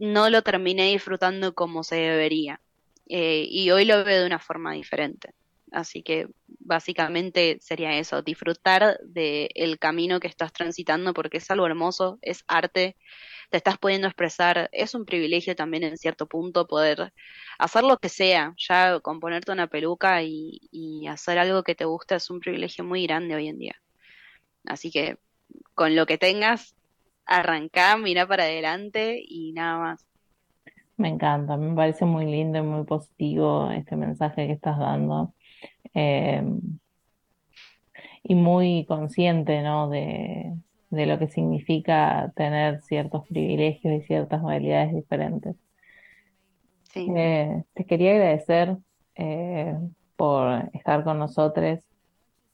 no 0.00 0.30
lo 0.30 0.42
terminé 0.42 0.90
disfrutando 0.90 1.54
como 1.54 1.84
se 1.84 1.96
debería. 1.96 2.60
Eh, 3.08 3.46
y 3.48 3.70
hoy 3.70 3.84
lo 3.84 4.02
veo 4.02 4.20
de 4.20 4.26
una 4.26 4.38
forma 4.38 4.72
diferente. 4.72 5.34
Así 5.72 6.02
que 6.02 6.26
básicamente 6.58 7.58
sería 7.60 7.96
eso, 7.98 8.22
disfrutar 8.22 8.98
del 9.04 9.78
camino 9.78 10.18
que 10.18 10.26
estás 10.26 10.52
transitando 10.52 11.14
porque 11.14 11.36
es 11.36 11.50
algo 11.50 11.66
hermoso, 11.66 12.18
es 12.22 12.44
arte, 12.48 12.96
te 13.50 13.56
estás 13.56 13.78
pudiendo 13.78 14.08
expresar, 14.08 14.68
es 14.72 14.94
un 14.94 15.04
privilegio 15.04 15.54
también 15.54 15.84
en 15.84 15.96
cierto 15.96 16.26
punto 16.26 16.66
poder 16.66 17.12
hacer 17.58 17.84
lo 17.84 17.98
que 17.98 18.08
sea, 18.08 18.54
ya 18.56 19.00
con 19.00 19.20
ponerte 19.20 19.52
una 19.52 19.68
peluca 19.68 20.22
y, 20.22 20.60
y 20.72 21.06
hacer 21.06 21.38
algo 21.38 21.62
que 21.62 21.74
te 21.74 21.84
gusta 21.84 22.16
es 22.16 22.30
un 22.30 22.40
privilegio 22.40 22.84
muy 22.84 23.04
grande 23.04 23.34
hoy 23.34 23.48
en 23.48 23.58
día. 23.58 23.76
Así 24.64 24.90
que 24.90 25.18
con 25.74 25.94
lo 25.94 26.06
que 26.06 26.18
tengas, 26.18 26.74
arrancá, 27.30 27.96
mira 27.96 28.26
para 28.26 28.42
adelante 28.44 29.22
y 29.26 29.52
nada 29.52 29.78
más. 29.78 30.06
Me 30.96 31.08
encanta, 31.08 31.56
me 31.56 31.74
parece 31.74 32.04
muy 32.04 32.26
lindo 32.26 32.58
y 32.58 32.62
muy 32.62 32.84
positivo 32.84 33.70
este 33.70 33.96
mensaje 33.96 34.46
que 34.46 34.52
estás 34.52 34.78
dando. 34.78 35.32
Eh, 35.94 36.42
y 38.22 38.34
muy 38.34 38.84
consciente, 38.86 39.62
¿no? 39.62 39.88
de, 39.88 40.52
de 40.90 41.06
lo 41.06 41.18
que 41.18 41.28
significa 41.28 42.32
tener 42.36 42.82
ciertos 42.82 43.26
privilegios 43.28 43.94
y 43.94 44.06
ciertas 44.06 44.42
modalidades 44.42 44.94
diferentes. 44.94 45.56
Sí. 46.92 47.10
Eh, 47.16 47.62
te 47.74 47.86
quería 47.86 48.12
agradecer 48.12 48.76
eh, 49.14 49.76
por 50.16 50.68
estar 50.74 51.04
con 51.04 51.18
nosotros, 51.18 51.80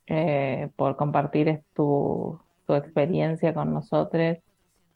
eh, 0.07 0.69
por 0.77 0.97
compartir 0.97 1.63
tu, 1.75 2.41
tu 2.67 2.75
experiencia 2.75 3.55
con 3.55 3.73
nosotros. 3.73 4.39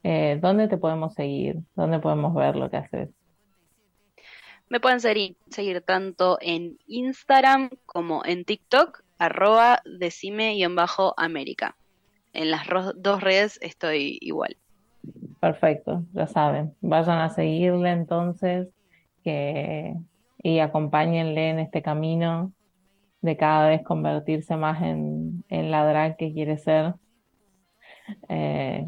Eh, 0.02 0.38
¿dónde 0.40 0.68
te 0.68 0.78
podemos 0.78 1.14
seguir? 1.14 1.58
¿Dónde 1.74 1.98
podemos 1.98 2.34
ver 2.34 2.56
lo 2.56 2.70
que 2.70 2.78
haces? 2.78 3.10
Me 4.68 4.80
pueden 4.80 5.00
seguir, 5.00 5.36
seguir 5.50 5.82
tanto 5.82 6.38
en 6.40 6.78
Instagram 6.86 7.70
como 7.86 8.24
en 8.24 8.44
TikTok, 8.44 9.02
arroba 9.18 9.82
decime-américa. 9.84 11.76
en 12.32 12.50
las 12.52 12.68
dos 12.96 13.20
redes 13.20 13.58
estoy 13.60 14.18
igual. 14.20 14.56
Perfecto, 15.40 16.04
ya 16.12 16.26
saben. 16.26 16.74
Vayan 16.80 17.18
a 17.18 17.30
seguirle 17.30 17.90
entonces 17.90 18.68
que, 19.24 19.96
y 20.42 20.60
acompáñenle 20.60 21.50
en 21.50 21.58
este 21.58 21.82
camino 21.82 22.52
de 23.22 23.36
cada 23.36 23.68
vez 23.68 23.82
convertirse 23.82 24.56
más 24.56 24.80
en, 24.82 25.44
en 25.48 25.70
la 25.70 25.84
drag 25.84 26.16
que 26.16 26.32
quiere 26.32 26.58
ser. 26.58 26.94
Eh, 28.28 28.86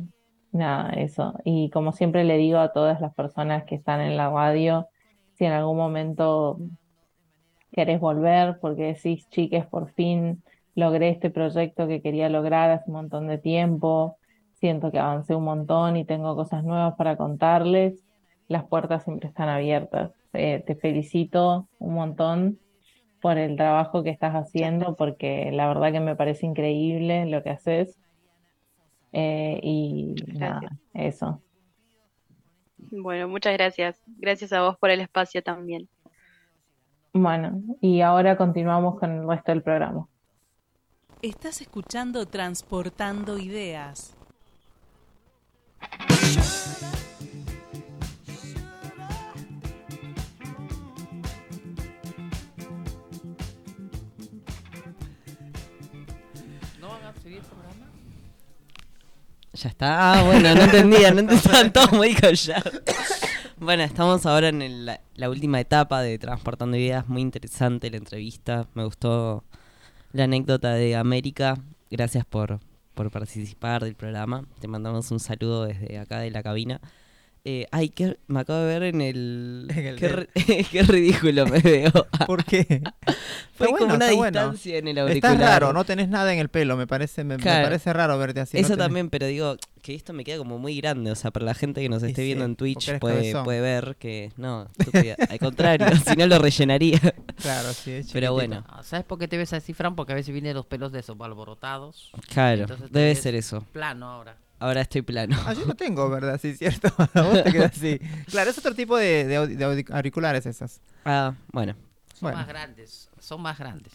nada, 0.53 0.91
eso. 0.91 1.35
Y 1.45 1.70
como 1.70 1.93
siempre 1.93 2.24
le 2.24 2.37
digo 2.37 2.59
a 2.59 2.73
todas 2.73 3.01
las 3.01 3.15
personas 3.15 3.65
que 3.65 3.74
están 3.74 4.01
en 4.01 4.16
la 4.16 4.31
radio, 4.31 4.89
si 5.35 5.45
en 5.45 5.53
algún 5.53 5.77
momento 5.77 6.59
querés 7.73 8.01
volver 8.01 8.59
porque 8.61 8.95
decís, 8.95 9.29
chiques, 9.31 9.66
por 9.66 9.91
fin 9.93 10.43
logré 10.74 11.11
este 11.11 11.31
proyecto 11.31 11.89
que 11.89 12.01
quería 12.01 12.29
lograr 12.29 12.70
hace 12.70 12.85
un 12.89 12.95
montón 12.95 13.27
de 13.29 13.39
tiempo, 13.39 14.16
siento 14.55 14.91
que 14.91 14.99
avancé 14.99 15.35
un 15.35 15.45
montón 15.45 15.97
y 15.97 16.05
tengo 16.05 16.37
cosas 16.37 16.65
nuevas 16.65 16.95
para 16.97 17.16
contarles, 17.16 18.05
las 18.49 18.65
puertas 18.65 19.05
siempre 19.05 19.29
están 19.29 19.49
abiertas. 19.49 20.12
Eh, 20.35 20.62
te 20.66 20.77
felicito 20.77 21.69
un 21.79 21.95
montón 21.95 22.59
por 23.20 23.39
el 23.39 23.57
trabajo 23.57 24.03
que 24.03 24.11
estás 24.11 24.35
haciendo, 24.35 24.97
porque 24.97 25.51
la 25.53 25.69
verdad 25.69 25.93
que 25.93 26.01
me 26.01 26.16
parece 26.16 26.47
increíble 26.47 27.27
lo 27.27 27.43
que 27.43 27.51
haces. 27.51 27.99
Eh, 29.12 29.60
y 29.62 30.14
nada, 30.26 30.60
eso. 30.94 31.43
Bueno, 32.90 33.28
muchas 33.28 33.52
gracias. 33.55 34.02
Gracias 34.18 34.52
a 34.52 34.62
vos 34.62 34.76
por 34.78 34.90
el 34.90 35.01
espacio 35.01 35.43
también. 35.43 35.89
Bueno, 37.12 37.62
y 37.80 38.01
ahora 38.01 38.36
continuamos 38.36 38.98
con 38.98 39.10
el 39.12 39.28
resto 39.28 39.52
del 39.52 39.62
programa. 39.62 40.09
Estás 41.20 41.60
escuchando 41.60 42.26
Transportando 42.26 43.39
Ideas. 43.39 44.16
Ya 59.55 59.69
está. 59.69 60.12
Ah, 60.15 60.23
bueno, 60.24 60.55
no 60.55 60.62
entendía, 60.62 61.11
no 61.12 61.20
entendía, 61.20 61.37
estaban 61.37 61.73
todos 61.73 61.93
muy 61.93 62.15
callados. 62.15 62.73
Bueno, 63.59 63.83
estamos 63.83 64.24
ahora 64.27 64.49
en 64.49 64.62
el- 64.62 64.87
la, 64.87 65.01
la 65.15 65.31
última 65.31 65.61
etapa 65.61 66.01
de 66.03 66.19
Transportando 66.19 66.77
Ideas. 66.77 67.07
Muy 67.09 67.20
interesante 67.23 67.91
la 67.91 67.99
entrevista. 67.99 68.66
Me 68.74 68.85
gustó 68.85 69.45
la 70.12 70.24
anécdota 70.24 70.73
de 70.74 70.97
América. 70.97 71.59
Gracias 71.91 72.24
por, 72.24 72.61
por 72.95 73.11
participar 73.11 73.85
del 73.85 73.95
programa. 73.95 74.45
Te 74.61 74.69
mandamos 74.69 75.11
un 75.11 75.20
saludo 75.20 75.66
desde 75.66 75.99
acá 75.99 76.19
de 76.20 76.31
la 76.31 76.43
cabina. 76.43 76.81
Eh, 77.44 77.66
ay, 77.73 77.89
que 77.89 78.19
me 78.28 78.39
acabo 78.39 78.60
de 78.60 78.66
ver 78.78 78.82
en 78.94 79.01
el... 79.01 79.66
En 79.74 79.86
el 79.86 79.97
qué, 79.98 80.64
qué 80.70 80.82
ridículo 80.85 81.44
me 81.47 81.59
veo. 81.59 81.90
¿Por 82.27 82.44
qué? 82.44 82.64
Fue 83.55 83.66
Está 83.66 83.66
como 83.66 83.78
bueno, 83.78 83.94
una 83.97 84.05
está 84.06 84.16
bueno. 84.16 84.40
distancia 84.40 84.78
en 84.78 84.86
el 84.89 84.98
auricular. 84.98 85.32
Estás 85.35 85.48
raro, 85.51 85.73
no 85.73 85.85
tenés 85.85 86.09
nada 86.09 86.32
en 86.32 86.39
el 86.39 86.48
pelo, 86.51 86.77
me 86.77 86.86
parece, 86.86 87.24
me, 87.24 87.36
me 87.39 87.43
Claro. 87.43 87.64
parece 87.64 87.93
raro 87.93 88.16
verte 88.16 88.40
así. 88.40 88.56
no 88.59 88.60
Eso 88.64 88.74
tenés- 88.74 88.78
también, 88.78 89.10
pero 89.10 89.27
digo 89.27 89.56
que 89.82 89.97
esto 89.97 90.12
me 90.12 90.23
queda 90.23 90.39
como 90.39 90.59
muy 90.60 90.81
grande. 90.81 91.10
O 91.10 91.16
sea, 91.16 91.32
para 91.32 91.44
la 91.44 91.55
gente 91.55 91.81
que 91.81 91.89
nos 91.89 92.05
esté 92.05 92.23
sí, 92.23 92.27
viendo 92.27 92.44
en 92.44 92.55
Twitch 92.55 92.97
puede, 93.01 93.35
puede 93.43 93.60
ver 93.60 93.97
que 93.98 94.31
no, 94.36 94.69
estúpida. 94.78 95.16
al 95.28 95.39
contrario, 95.40 95.86
si 96.09 96.14
no 96.14 96.27
lo 96.28 96.39
rellenaría. 96.39 97.01
Claro, 97.40 97.73
sí, 97.73 97.90
es 97.90 98.12
Pero 98.12 98.32
bueno, 98.35 98.64
Ah, 98.69 98.82
¿Sabes 98.85 99.05
por 99.05 99.19
qué 99.19 99.27
te 99.27 99.36
ves 99.36 99.52
así, 99.52 99.73
Fran? 99.74 99.97
Porque 99.97 100.12
a 100.12 100.16
veces 100.16 100.32
vienen 100.32 100.55
los 100.55 100.66
pelos 100.66 100.93
de 100.93 101.01
esos 101.01 101.16
alborotados. 101.20 102.12
claro, 102.28 102.66
debe 102.90 103.16
ser 103.16 103.35
eso. 103.35 103.64
Plano 103.73 104.09
ahora. 104.09 104.36
Ahora 104.62 104.82
estoy 104.82 105.02
plano. 105.02 105.36
Ah, 105.44 105.55
yo 105.55 105.66
no 105.66 105.74
tengo, 105.74 106.09
¿verdad? 106.09 106.39
Sí, 106.40 106.55
cierto. 106.55 106.86
A 107.14 107.22
vos 107.22 107.43
te 107.43 107.51
queda 107.52 107.66
así. 107.66 107.98
Claro, 108.30 108.51
es 108.51 108.59
otro 108.59 108.74
tipo 108.76 108.97
de, 108.97 109.24
de 109.24 109.36
audi- 109.40 109.56
de 109.56 109.66
audi- 109.66 109.90
auriculares 109.93 110.47
esas. 110.47 110.80
Ah, 111.05 111.34
bueno. 111.52 111.72
Son 112.12 112.20
Bueno. 112.20 112.39
más 112.39 112.47
grandes. 112.47 113.09
Son 113.18 113.43
más 113.43 113.59
grandes. 113.59 113.93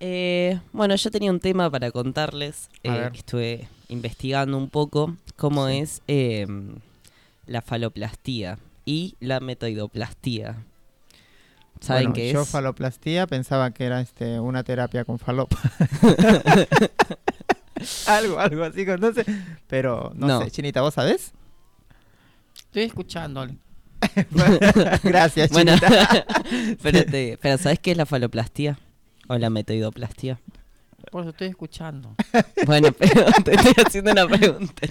Eh, 0.00 0.58
bueno, 0.72 0.94
yo 0.96 1.10
tenía 1.10 1.30
un 1.30 1.40
tema 1.40 1.70
para 1.70 1.90
contarles. 1.90 2.70
A 2.82 2.88
eh, 2.88 2.90
ver. 2.98 3.12
que 3.12 3.18
estuve 3.18 3.68
investigando 3.88 4.56
un 4.56 4.70
poco 4.70 5.14
cómo 5.36 5.68
Sí. 5.68 5.78
es 5.80 6.00
eh, 6.08 6.46
la 7.46 7.60
faloplastía 7.60 8.58
y 8.86 9.16
la 9.20 9.40
metoidoplastía. 9.40 10.56
¿Saben 11.80 12.04
Bueno, 12.04 12.14
qué 12.14 12.32
yo 12.32 12.42
es? 12.42 12.48
faloplastía 12.48 13.26
pensaba 13.26 13.70
que 13.72 13.84
era 13.84 14.00
este 14.00 14.40
una 14.40 14.62
terapia 14.64 15.04
con 15.04 15.18
falopa. 15.18 15.58
algo, 18.06 18.38
algo 18.38 18.64
así, 18.64 18.82
entonces. 18.82 19.26
Pero 19.66 20.12
no, 20.14 20.26
No. 20.26 20.42
sé, 20.44 20.50
Chinita, 20.50 20.80
¿vos 20.82 20.94
sabés? 20.94 21.32
Estoy 22.56 22.82
escuchando. 22.82 23.40
Ale. 23.40 23.56
Gracias, 25.02 25.50
Bueno, 25.50 25.72
pero 26.82 27.58
¿sabes 27.58 27.78
qué 27.80 27.90
es 27.92 27.96
la 27.96 28.06
faloplastía? 28.06 28.78
O 29.28 29.36
la 29.36 29.50
metoidoplastía. 29.50 30.38
Por 31.10 31.22
eso 31.22 31.30
estoy 31.30 31.48
escuchando. 31.48 32.14
Bueno, 32.66 32.92
pero 32.92 33.24
te 33.44 33.54
estoy 33.54 33.72
haciendo 33.86 34.12
una 34.12 34.26
pregunta. 34.28 34.86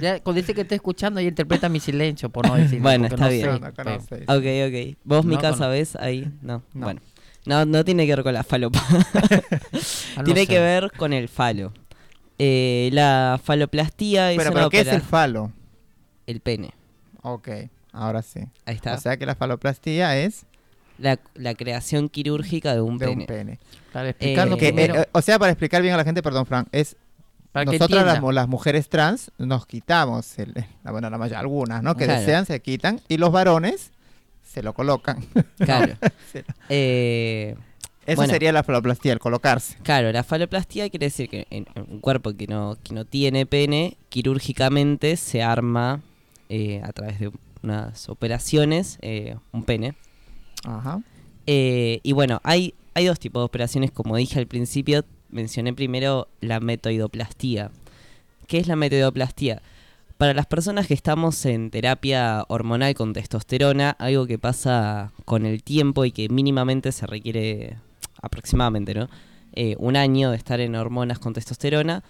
Ya, 0.00 0.20
cuando 0.20 0.40
dice 0.40 0.54
que 0.54 0.62
estoy 0.62 0.76
escuchando, 0.76 1.18
ella 1.20 1.30
interpreta 1.30 1.68
mi 1.70 1.80
silencio, 1.80 2.28
por 2.28 2.46
no 2.46 2.56
decir. 2.56 2.80
Bueno, 2.80 3.06
está 3.06 3.28
bien. 3.28 3.46
No, 3.46 3.58
no. 3.58 4.36
Ok, 4.36 4.44
ok. 4.68 4.96
¿Vos, 5.04 5.24
No, 5.24 5.30
Mica, 5.30 5.50
con- 5.50 5.58
sabés 5.58 5.96
ahí? 5.96 6.30
No. 6.42 6.62
No. 6.74 6.84
Bueno. 6.86 7.00
No, 7.46 7.64
no 7.64 7.84
tiene 7.84 8.06
que 8.06 8.14
ver 8.14 8.22
con 8.22 8.34
la 8.34 8.44
falopa. 8.44 8.80
Ah, 10.16 10.22
tiene 10.24 10.46
que 10.46 10.60
ver 10.60 10.92
con 10.96 11.12
el 11.12 11.28
falo. 11.28 11.72
Eh, 12.38 12.90
la 12.92 13.40
faloplastía 13.42 14.32
es 14.32 14.38
Pero, 14.38 14.50
una 14.50 14.60
pero 14.60 14.70
¿qué 14.70 14.80
es 14.80 14.88
el 14.88 15.00
falo? 15.02 15.52
el 16.26 16.40
pene. 16.40 16.72
Ok, 17.22 17.48
ahora 17.92 18.22
sí. 18.22 18.40
Ahí 18.64 18.76
está. 18.76 18.94
O 18.94 18.98
sea 18.98 19.16
que 19.16 19.26
la 19.26 19.34
faloplastía 19.34 20.16
es 20.18 20.44
la, 20.98 21.18
la 21.34 21.54
creación 21.54 22.08
quirúrgica 22.08 22.74
de 22.74 22.80
un 22.80 22.98
de 22.98 23.06
pene. 23.06 23.20
un 23.22 23.26
pene. 23.26 23.58
Para 23.92 24.08
explicarlo 24.10 24.54
Eh, 24.54 24.58
Que, 24.58 24.66
primero. 24.72 25.00
eh, 25.02 25.08
o 25.12 25.20
sea, 25.22 25.38
para 25.38 25.52
explicar 25.52 25.82
bien 25.82 25.94
a 25.94 25.96
la 25.96 26.04
gente, 26.04 26.22
perdón, 26.22 26.46
Frank, 26.46 26.68
es 26.72 26.96
para 27.52 27.64
que 27.66 27.72
nosotras 27.72 27.90
las, 27.90 28.14
entienda. 28.14 28.20
mu- 28.20 28.32
las 28.32 28.48
mujeres 28.48 28.88
trans 28.88 29.30
nos 29.38 29.66
quitamos, 29.66 30.38
el, 30.38 30.54
la, 30.84 30.90
bueno, 30.90 31.10
la 31.10 31.18
mayoría, 31.18 31.40
algunas, 31.40 31.82
¿no? 31.82 31.94
Que 31.96 32.04
Claro. 32.06 32.20
desean 32.20 32.46
se 32.46 32.60
quitan 32.62 33.00
y 33.08 33.18
los 33.18 33.30
varones 33.30 33.90
se 34.42 34.62
lo 34.62 34.72
colocan. 34.74 35.24
Claro. 35.58 35.94
Sí. 36.32 36.40
Eh, 36.70 37.56
Eso 38.06 38.16
Bueno. 38.16 38.32
sería 38.32 38.52
la 38.52 38.62
faloplastía, 38.64 39.12
el 39.12 39.18
colocarse. 39.20 39.76
Claro, 39.82 40.10
la 40.10 40.24
faloplastía 40.24 40.90
quiere 40.90 41.06
decir 41.06 41.28
que 41.28 41.46
en, 41.50 41.66
en 41.74 41.86
un 41.88 42.00
cuerpo 42.00 42.32
que 42.34 42.46
no, 42.48 42.76
que 42.82 42.94
no 42.94 43.04
tiene 43.04 43.46
pene, 43.46 43.96
quirúrgicamente 44.08 45.16
se 45.16 45.42
arma 45.42 46.00
eh, 46.48 46.80
a 46.84 46.92
través 46.92 47.20
de 47.20 47.30
unas 47.62 48.08
operaciones 48.08 48.98
eh, 49.02 49.36
un 49.52 49.62
pene. 49.64 49.94
Ajá. 50.64 51.00
Eh, 51.46 52.00
y 52.02 52.12
bueno, 52.12 52.40
hay, 52.42 52.74
hay 52.94 53.06
dos 53.06 53.20
tipos 53.20 53.40
de 53.40 53.44
operaciones, 53.44 53.92
como 53.92 54.16
dije 54.16 54.38
al 54.40 54.46
principio, 54.48 55.04
mencioné 55.30 55.72
primero 55.72 56.28
la 56.40 56.58
metoidoplastía. 56.60 57.70
¿Qué 58.48 58.58
es 58.58 58.66
la 58.66 58.74
metoidoplastía? 58.76 59.62
Para 60.18 60.34
las 60.34 60.46
personas 60.46 60.86
que 60.88 60.94
estamos 60.94 61.44
en 61.46 61.70
terapia 61.70 62.44
hormonal 62.48 62.94
con 62.94 63.12
testosterona, 63.12 63.90
algo 63.90 64.26
que 64.26 64.38
pasa 64.38 65.12
con 65.24 65.46
el 65.46 65.62
tiempo 65.62 66.04
y 66.04 66.12
que 66.12 66.28
mínimamente 66.28 66.92
se 66.92 67.06
requiere 67.06 67.76
aproximadamente, 68.22 68.94
¿no? 68.94 69.08
Eh, 69.54 69.76
un 69.78 69.96
año 69.96 70.30
de 70.30 70.36
estar 70.36 70.60
en 70.60 70.74
hormonas 70.74 71.18
con 71.18 71.34
testosterona, 71.34 72.02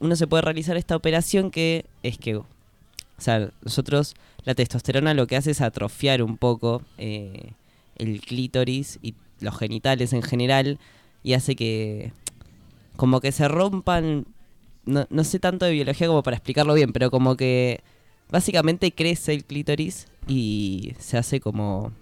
uno 0.00 0.16
se 0.16 0.26
puede 0.26 0.42
realizar 0.42 0.76
esta 0.76 0.96
operación 0.96 1.50
que 1.50 1.84
es 2.02 2.16
que, 2.16 2.36
o 2.36 2.46
sea, 3.18 3.50
nosotros, 3.62 4.14
la 4.44 4.54
testosterona 4.54 5.12
lo 5.12 5.26
que 5.26 5.36
hace 5.36 5.50
es 5.50 5.60
atrofiar 5.60 6.22
un 6.22 6.38
poco 6.38 6.82
eh, 6.96 7.52
el 7.96 8.20
clítoris 8.22 8.98
y 9.02 9.14
los 9.40 9.58
genitales 9.58 10.12
en 10.12 10.22
general 10.22 10.78
y 11.22 11.34
hace 11.34 11.54
que 11.56 12.12
como 12.96 13.20
que 13.20 13.32
se 13.32 13.48
rompan, 13.48 14.26
no, 14.84 15.06
no 15.10 15.24
sé 15.24 15.38
tanto 15.38 15.66
de 15.66 15.72
biología 15.72 16.06
como 16.06 16.22
para 16.22 16.36
explicarlo 16.36 16.74
bien, 16.74 16.92
pero 16.92 17.10
como 17.10 17.36
que 17.36 17.80
básicamente 18.30 18.92
crece 18.92 19.34
el 19.34 19.44
clítoris 19.44 20.06
y 20.28 20.94
se 20.98 21.18
hace 21.18 21.40
como, 21.40 21.92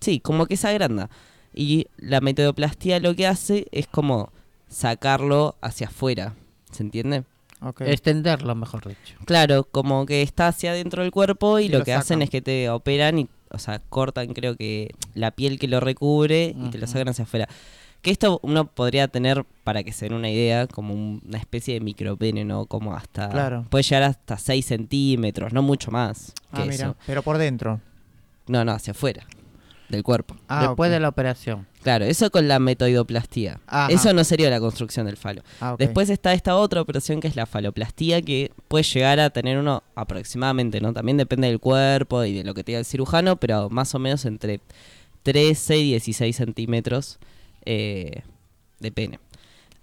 sí, 0.00 0.20
como 0.20 0.46
que 0.46 0.56
se 0.56 0.68
agranda. 0.68 1.10
Y 1.54 1.86
la 1.98 2.20
metodoplastía 2.20 2.98
lo 3.00 3.14
que 3.14 3.26
hace 3.26 3.66
es 3.72 3.86
como 3.86 4.30
sacarlo 4.68 5.56
hacia 5.60 5.88
afuera, 5.88 6.34
¿se 6.70 6.82
entiende? 6.82 7.24
Extenderlo, 7.80 8.54
mejor 8.56 8.88
dicho. 8.88 9.14
Claro, 9.24 9.64
como 9.64 10.04
que 10.06 10.22
está 10.22 10.48
hacia 10.48 10.72
adentro 10.72 11.02
del 11.02 11.12
cuerpo 11.12 11.58
y, 11.60 11.66
Y 11.66 11.68
lo, 11.68 11.78
lo 11.80 11.84
que 11.84 11.92
hacen 11.94 12.20
es 12.22 12.30
que 12.30 12.42
te 12.42 12.68
operan 12.70 13.18
y, 13.20 13.28
o 13.50 13.58
sea, 13.58 13.78
cortan 13.78 14.32
creo 14.34 14.56
que 14.56 14.90
la 15.14 15.30
piel 15.30 15.58
que 15.60 15.68
lo 15.68 15.78
recubre 15.78 16.54
y 16.58 16.70
te 16.70 16.78
lo 16.78 16.86
sacan 16.88 17.08
hacia 17.10 17.24
afuera. 17.24 17.48
Que 18.00 18.10
esto 18.10 18.40
uno 18.42 18.64
podría 18.66 19.06
tener, 19.06 19.44
para 19.62 19.84
que 19.84 19.92
se 19.92 20.06
den 20.06 20.14
una 20.14 20.28
idea, 20.28 20.66
como 20.66 20.92
un- 20.92 21.22
una 21.24 21.38
especie 21.38 21.74
de 21.74 21.80
micropene, 21.80 22.44
¿no? 22.44 22.66
Como 22.66 22.96
hasta... 22.96 23.28
Claro. 23.28 23.64
Puede 23.70 23.84
llegar 23.84 24.02
hasta 24.02 24.38
6 24.38 24.66
centímetros, 24.66 25.52
no 25.52 25.62
mucho 25.62 25.92
más 25.92 26.32
que 26.52 26.62
Ah, 26.62 26.64
mira. 26.64 26.74
eso. 26.74 26.96
Pero 27.06 27.22
por 27.22 27.38
dentro. 27.38 27.80
No, 28.48 28.64
no, 28.64 28.72
hacia 28.72 28.90
afuera. 28.90 29.24
Del 29.92 30.02
cuerpo. 30.02 30.36
Ah, 30.48 30.66
Después 30.66 30.90
de 30.90 30.98
la 30.98 31.08
operación. 31.08 31.66
Claro, 31.82 32.04
eso 32.04 32.30
con 32.30 32.48
la 32.48 32.58
metoidoplastía. 32.58 33.60
Ajá. 33.66 33.92
Eso 33.92 34.12
no 34.12 34.24
sería 34.24 34.50
la 34.50 34.58
construcción 34.58 35.06
del 35.06 35.16
falo. 35.16 35.42
Ah. 35.60 35.76
Después 35.78 36.10
está 36.10 36.32
esta 36.32 36.56
otra 36.56 36.80
operación 36.80 37.20
que 37.20 37.28
es 37.28 37.36
la 37.36 37.46
faloplastía, 37.46 38.22
que 38.22 38.50
puede 38.68 38.84
llegar 38.84 39.20
a 39.20 39.30
tener 39.30 39.58
uno 39.58 39.82
aproximadamente, 39.94 40.80
¿no? 40.80 40.92
También 40.92 41.18
depende 41.18 41.48
del 41.48 41.60
cuerpo 41.60 42.24
y 42.24 42.32
de 42.32 42.44
lo 42.44 42.54
que 42.54 42.64
tenga 42.64 42.78
el 42.80 42.84
cirujano, 42.84 43.36
pero 43.36 43.68
más 43.70 43.94
o 43.94 43.98
menos 43.98 44.24
entre 44.24 44.60
13 45.22 45.76
y 45.76 45.84
16 45.90 46.34
centímetros 46.34 47.18
eh, 47.64 48.22
de 48.80 48.90
pene. 48.90 49.20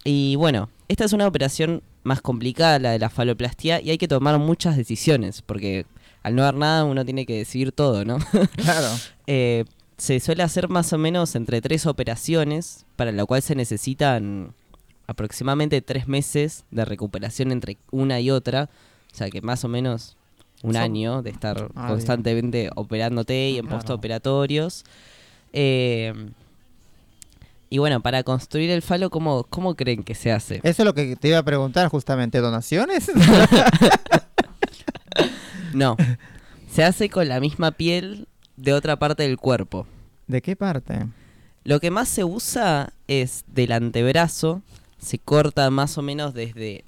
Y 0.03 0.35
bueno, 0.35 0.69
esta 0.87 1.05
es 1.05 1.13
una 1.13 1.27
operación 1.27 1.83
más 2.03 2.21
complicada, 2.21 2.79
la 2.79 2.91
de 2.91 2.99
la 2.99 3.09
faloplastía, 3.09 3.81
y 3.81 3.91
hay 3.91 3.97
que 3.97 4.07
tomar 4.07 4.39
muchas 4.39 4.75
decisiones, 4.75 5.41
porque 5.41 5.85
al 6.23 6.35
no 6.35 6.43
haber 6.43 6.55
nada 6.55 6.83
uno 6.83 7.05
tiene 7.05 7.25
que 7.25 7.37
decidir 7.37 7.71
todo, 7.71 8.05
¿no? 8.05 8.17
Claro. 8.55 8.87
Eh, 9.31 9.65
se 9.99 10.19
suele 10.19 10.41
hacer 10.43 10.67
más 10.69 10.91
o 10.93 10.97
menos 10.97 11.35
entre 11.35 11.61
tres 11.61 11.85
operaciones, 11.85 12.85
para 12.95 13.11
lo 13.11 13.27
cual 13.27 13.41
se 13.43 13.53
necesitan 13.53 14.53
aproximadamente 15.07 15.81
tres 15.81 16.07
meses 16.07 16.63
de 16.71 16.85
recuperación 16.85 17.51
entre 17.51 17.77
una 17.91 18.19
y 18.19 18.31
otra. 18.31 18.69
O 19.13 19.15
sea 19.15 19.29
que 19.29 19.41
más 19.41 19.63
o 19.63 19.67
menos 19.67 20.15
un 20.63 20.73
Son- 20.73 20.81
año 20.81 21.21
de 21.21 21.29
estar 21.31 21.57
Ah, 21.75 21.81
bien. 21.83 21.87
constantemente 21.95 22.69
operándote 22.75 23.49
y 23.51 23.57
en 23.57 23.65
Claro. 23.65 23.77
postoperatorios. 23.77 24.83
Eh, 25.53 26.13
y 27.69 27.77
bueno, 27.77 28.01
para 28.01 28.23
construir 28.23 28.69
el 28.71 28.81
falo, 28.81 29.09
¿cómo, 29.09 29.43
¿cómo 29.49 29.75
creen 29.75 30.03
que 30.03 30.15
se 30.15 30.31
hace? 30.31 30.55
Eso 30.63 30.81
es 30.83 30.85
lo 30.85 30.93
que 30.93 31.15
te 31.15 31.27
iba 31.27 31.37
a 31.39 31.43
preguntar 31.43 31.87
justamente, 31.89 32.39
¿donaciones? 32.39 33.11
No, 35.73 35.95
se 36.71 36.83
hace 36.83 37.09
con 37.09 37.27
la 37.29 37.39
misma 37.39 37.71
piel 37.71 38.27
de 38.61 38.73
otra 38.73 38.97
parte 38.99 39.23
del 39.23 39.37
cuerpo. 39.37 39.85
¿De 40.27 40.41
qué 40.41 40.55
parte? 40.55 41.07
Lo 41.63 41.79
que 41.79 41.91
más 41.91 42.07
se 42.09 42.23
usa 42.23 42.93
es 43.07 43.43
del 43.47 43.71
antebrazo, 43.71 44.61
se 44.97 45.17
corta 45.19 45.69
más 45.69 45.97
o 45.97 46.01
menos 46.01 46.33
desde 46.33 46.83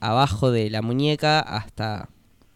abajo 0.00 0.50
de 0.50 0.70
la 0.70 0.82
muñeca 0.82 1.40
hasta 1.40 2.08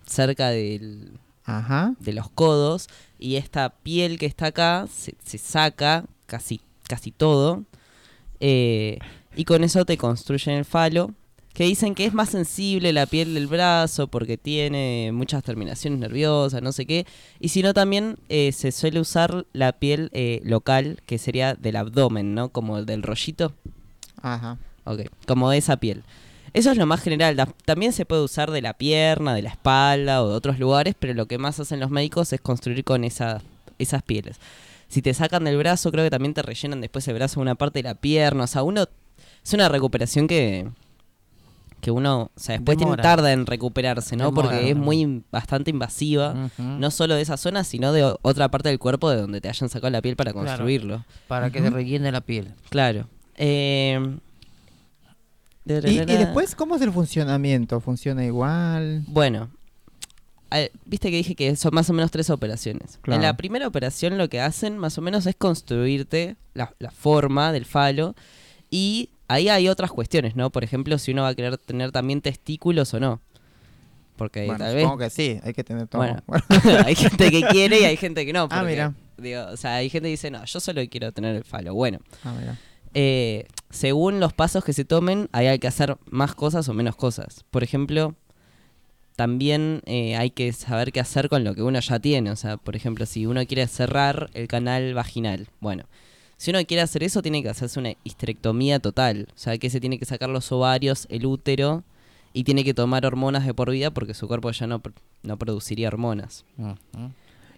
cerca 0.06 0.48
del- 0.50 1.12
Ajá. 1.44 1.94
de 1.98 2.12
los 2.12 2.30
codos 2.30 2.88
y 3.18 3.36
esta 3.36 3.70
piel 3.70 4.18
que 4.18 4.26
está 4.26 4.46
acá 4.46 4.86
se, 4.92 5.14
se 5.24 5.38
saca 5.38 6.04
casi, 6.26 6.60
casi 6.86 7.10
todo 7.10 7.64
eh, 8.40 8.98
y 9.34 9.44
con 9.44 9.64
eso 9.64 9.84
te 9.84 9.96
construyen 9.96 10.56
el 10.58 10.64
falo 10.64 11.12
que 11.52 11.64
dicen 11.64 11.94
que 11.94 12.06
es 12.06 12.14
más 12.14 12.30
sensible 12.30 12.92
la 12.92 13.06
piel 13.06 13.34
del 13.34 13.46
brazo 13.48 14.06
porque 14.06 14.36
tiene 14.38 15.10
muchas 15.12 15.42
terminaciones 15.42 15.98
nerviosas, 15.98 16.62
no 16.62 16.72
sé 16.72 16.86
qué. 16.86 17.06
Y 17.40 17.48
si 17.48 17.62
no, 17.62 17.74
también 17.74 18.16
eh, 18.28 18.52
se 18.52 18.70
suele 18.72 19.00
usar 19.00 19.46
la 19.52 19.72
piel 19.72 20.10
eh, 20.12 20.40
local, 20.44 21.00
que 21.06 21.18
sería 21.18 21.54
del 21.54 21.76
abdomen, 21.76 22.34
¿no? 22.34 22.50
Como 22.50 22.78
el 22.78 22.86
del 22.86 23.02
rollito. 23.02 23.52
Ajá. 24.22 24.58
Ok, 24.84 25.00
como 25.26 25.50
de 25.50 25.58
esa 25.58 25.76
piel. 25.76 26.02
Eso 26.52 26.70
es 26.72 26.76
lo 26.78 26.86
más 26.86 27.00
general. 27.00 27.36
También 27.64 27.92
se 27.92 28.04
puede 28.06 28.22
usar 28.22 28.50
de 28.50 28.62
la 28.62 28.74
pierna, 28.74 29.34
de 29.34 29.42
la 29.42 29.50
espalda 29.50 30.22
o 30.22 30.28
de 30.28 30.34
otros 30.34 30.58
lugares, 30.58 30.94
pero 30.98 31.14
lo 31.14 31.26
que 31.26 31.38
más 31.38 31.60
hacen 31.60 31.78
los 31.80 31.90
médicos 31.90 32.32
es 32.32 32.40
construir 32.40 32.82
con 32.84 33.04
esa- 33.04 33.40
esas 33.78 34.02
pieles. 34.02 34.36
Si 34.88 35.02
te 35.02 35.14
sacan 35.14 35.44
del 35.44 35.56
brazo, 35.58 35.92
creo 35.92 36.04
que 36.04 36.10
también 36.10 36.34
te 36.34 36.42
rellenan 36.42 36.80
después 36.80 37.06
el 37.06 37.14
brazo 37.14 37.40
una 37.40 37.54
parte 37.54 37.80
de 37.80 37.88
la 37.88 37.94
pierna. 37.94 38.44
O 38.44 38.46
sea, 38.48 38.62
uno. 38.62 38.86
Es 39.44 39.52
una 39.52 39.68
recuperación 39.68 40.26
que. 40.26 40.68
Que 41.80 41.90
uno. 41.90 42.30
O 42.34 42.40
sea, 42.40 42.56
después 42.56 42.76
tiene, 42.78 42.96
tarda 42.98 43.32
en 43.32 43.46
recuperarse, 43.46 44.16
¿no? 44.16 44.26
Demora. 44.26 44.48
Porque 44.50 44.70
es 44.70 44.76
muy. 44.76 45.00
in- 45.00 45.24
bastante 45.32 45.70
invasiva. 45.70 46.50
No 46.58 46.90
solo 46.90 47.14
de 47.14 47.22
esa 47.22 47.36
zona, 47.36 47.64
sino 47.64 47.92
de 47.92 48.14
otra 48.22 48.50
parte 48.50 48.68
del 48.68 48.78
cuerpo 48.78 49.10
de 49.10 49.20
donde 49.20 49.40
te 49.40 49.48
hayan 49.48 49.68
sacado 49.68 49.90
la 49.90 50.02
piel 50.02 50.16
para 50.16 50.32
Claro. 50.32 50.46
construirlo. 50.48 51.04
Para 51.28 51.50
que 51.50 51.60
se 51.60 51.70
rellene 51.70 52.12
la 52.12 52.20
piel. 52.20 52.52
Claro. 52.68 53.06
Eh, 53.36 53.98
¿Y, 55.66 55.72
y 56.00 56.04
después 56.04 56.54
cómo 56.54 56.74
es 56.76 56.82
el 56.82 56.90
funcionamiento? 56.92 57.80
¿Funciona 57.80 58.24
igual? 58.24 59.04
Bueno, 59.06 59.50
al- 60.48 60.70
viste 60.84 61.10
que 61.10 61.16
dije 61.18 61.34
que 61.36 61.54
son 61.54 61.74
más 61.74 61.88
o 61.90 61.92
menos 61.92 62.10
tres 62.10 62.28
operaciones. 62.30 62.98
Claro. 63.02 63.20
En 63.20 63.26
la 63.26 63.36
primera 63.36 63.68
operación 63.68 64.18
lo 64.18 64.28
que 64.28 64.40
hacen 64.40 64.78
más 64.78 64.98
o 64.98 65.02
menos 65.02 65.26
es 65.26 65.36
construirte 65.36 66.36
la, 66.54 66.74
la 66.78 66.90
forma 66.90 67.52
del 67.52 67.66
falo 67.66 68.14
y 68.70 69.10
ahí 69.32 69.48
hay 69.48 69.68
otras 69.68 69.90
cuestiones, 69.90 70.36
¿no? 70.36 70.50
Por 70.50 70.64
ejemplo, 70.64 70.98
si 70.98 71.12
uno 71.12 71.22
va 71.22 71.28
a 71.28 71.34
querer 71.34 71.56
tener 71.58 71.92
también 71.92 72.20
testículos 72.20 72.92
o 72.94 73.00
no. 73.00 73.20
Porque 74.16 74.44
Bueno, 74.46 74.58
tal 74.64 74.74
vez... 74.74 74.82
supongo 74.84 74.98
que 75.04 75.10
sí, 75.10 75.40
hay 75.42 75.52
que 75.54 75.64
tener 75.64 75.86
todo. 75.86 76.02
Bueno, 76.02 76.22
hay 76.86 76.94
gente 76.94 77.30
que 77.30 77.40
quiere 77.42 77.80
y 77.80 77.84
hay 77.84 77.96
gente 77.96 78.26
que 78.26 78.32
no. 78.32 78.42
Ah, 78.50 78.58
porque, 78.60 78.66
mira. 78.66 78.94
digo, 79.16 79.46
o 79.52 79.56
sea, 79.56 79.76
hay 79.76 79.88
gente 79.88 80.08
que 80.08 80.10
dice, 80.10 80.30
no, 80.30 80.44
yo 80.44 80.60
solo 80.60 80.82
quiero 80.90 81.12
tener 81.12 81.34
el 81.36 81.44
falo. 81.44 81.72
Bueno, 81.74 81.98
Ah, 82.24 82.34
mira. 82.38 82.58
eh, 82.92 83.46
según 83.70 84.20
los 84.20 84.32
pasos 84.34 84.62
que 84.64 84.72
se 84.74 84.84
tomen, 84.84 85.28
ahí 85.32 85.46
hay 85.46 85.58
que 85.58 85.68
hacer 85.68 85.96
más 86.10 86.34
cosas 86.34 86.68
o 86.68 86.74
menos 86.74 86.96
cosas. 86.96 87.44
Por 87.50 87.62
ejemplo, 87.62 88.14
también 89.16 89.82
eh, 89.86 90.16
hay 90.16 90.30
que 90.30 90.52
saber 90.52 90.92
qué 90.92 91.00
hacer 91.00 91.28
con 91.28 91.44
lo 91.44 91.54
que 91.54 91.62
uno 91.62 91.80
ya 91.80 91.98
tiene. 91.98 92.30
O 92.30 92.36
sea, 92.36 92.56
por 92.56 92.76
ejemplo, 92.76 93.06
si 93.06 93.26
uno 93.26 93.44
quiere 93.46 93.66
cerrar 93.68 94.30
el 94.34 94.48
canal 94.48 94.92
vaginal, 94.94 95.48
bueno, 95.60 95.84
si 96.40 96.52
uno 96.52 96.64
quiere 96.64 96.80
hacer 96.80 97.02
eso, 97.02 97.20
tiene 97.20 97.42
que 97.42 97.50
hacerse 97.50 97.78
una 97.78 97.92
histerectomía 98.02 98.80
total. 98.80 99.28
O 99.28 99.38
sea, 99.38 99.58
que 99.58 99.68
se 99.68 99.78
tiene 99.78 99.98
que 99.98 100.06
sacar 100.06 100.30
los 100.30 100.50
ovarios, 100.50 101.06
el 101.10 101.26
útero 101.26 101.84
y 102.32 102.44
tiene 102.44 102.64
que 102.64 102.72
tomar 102.72 103.04
hormonas 103.04 103.44
de 103.44 103.52
por 103.52 103.70
vida 103.70 103.90
porque 103.90 104.14
su 104.14 104.26
cuerpo 104.26 104.50
ya 104.50 104.66
no, 104.66 104.80
no 105.22 105.38
produciría 105.38 105.88
hormonas. 105.88 106.46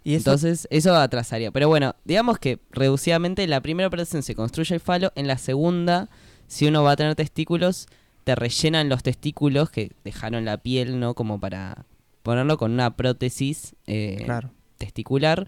Y 0.02 0.14
eso, 0.14 0.30
Entonces, 0.30 0.66
eso 0.68 0.96
atrasaría. 0.96 1.52
Pero 1.52 1.68
bueno, 1.68 1.94
digamos 2.04 2.40
que 2.40 2.58
reducidamente 2.72 3.44
en 3.44 3.50
la 3.50 3.60
primera 3.60 3.86
operación 3.86 4.24
se 4.24 4.34
construye 4.34 4.74
el 4.74 4.80
falo, 4.80 5.12
en 5.14 5.28
la 5.28 5.38
segunda, 5.38 6.08
si 6.48 6.66
uno 6.66 6.82
va 6.82 6.90
a 6.90 6.96
tener 6.96 7.14
testículos, 7.14 7.86
te 8.24 8.34
rellenan 8.34 8.88
los 8.88 9.04
testículos 9.04 9.70
que 9.70 9.92
dejaron 10.02 10.44
la 10.44 10.56
piel, 10.56 10.98
¿no? 10.98 11.14
Como 11.14 11.38
para 11.38 11.86
ponerlo 12.24 12.58
con 12.58 12.72
una 12.72 12.96
prótesis 12.96 13.76
eh, 13.86 14.22
claro. 14.24 14.50
testicular 14.76 15.46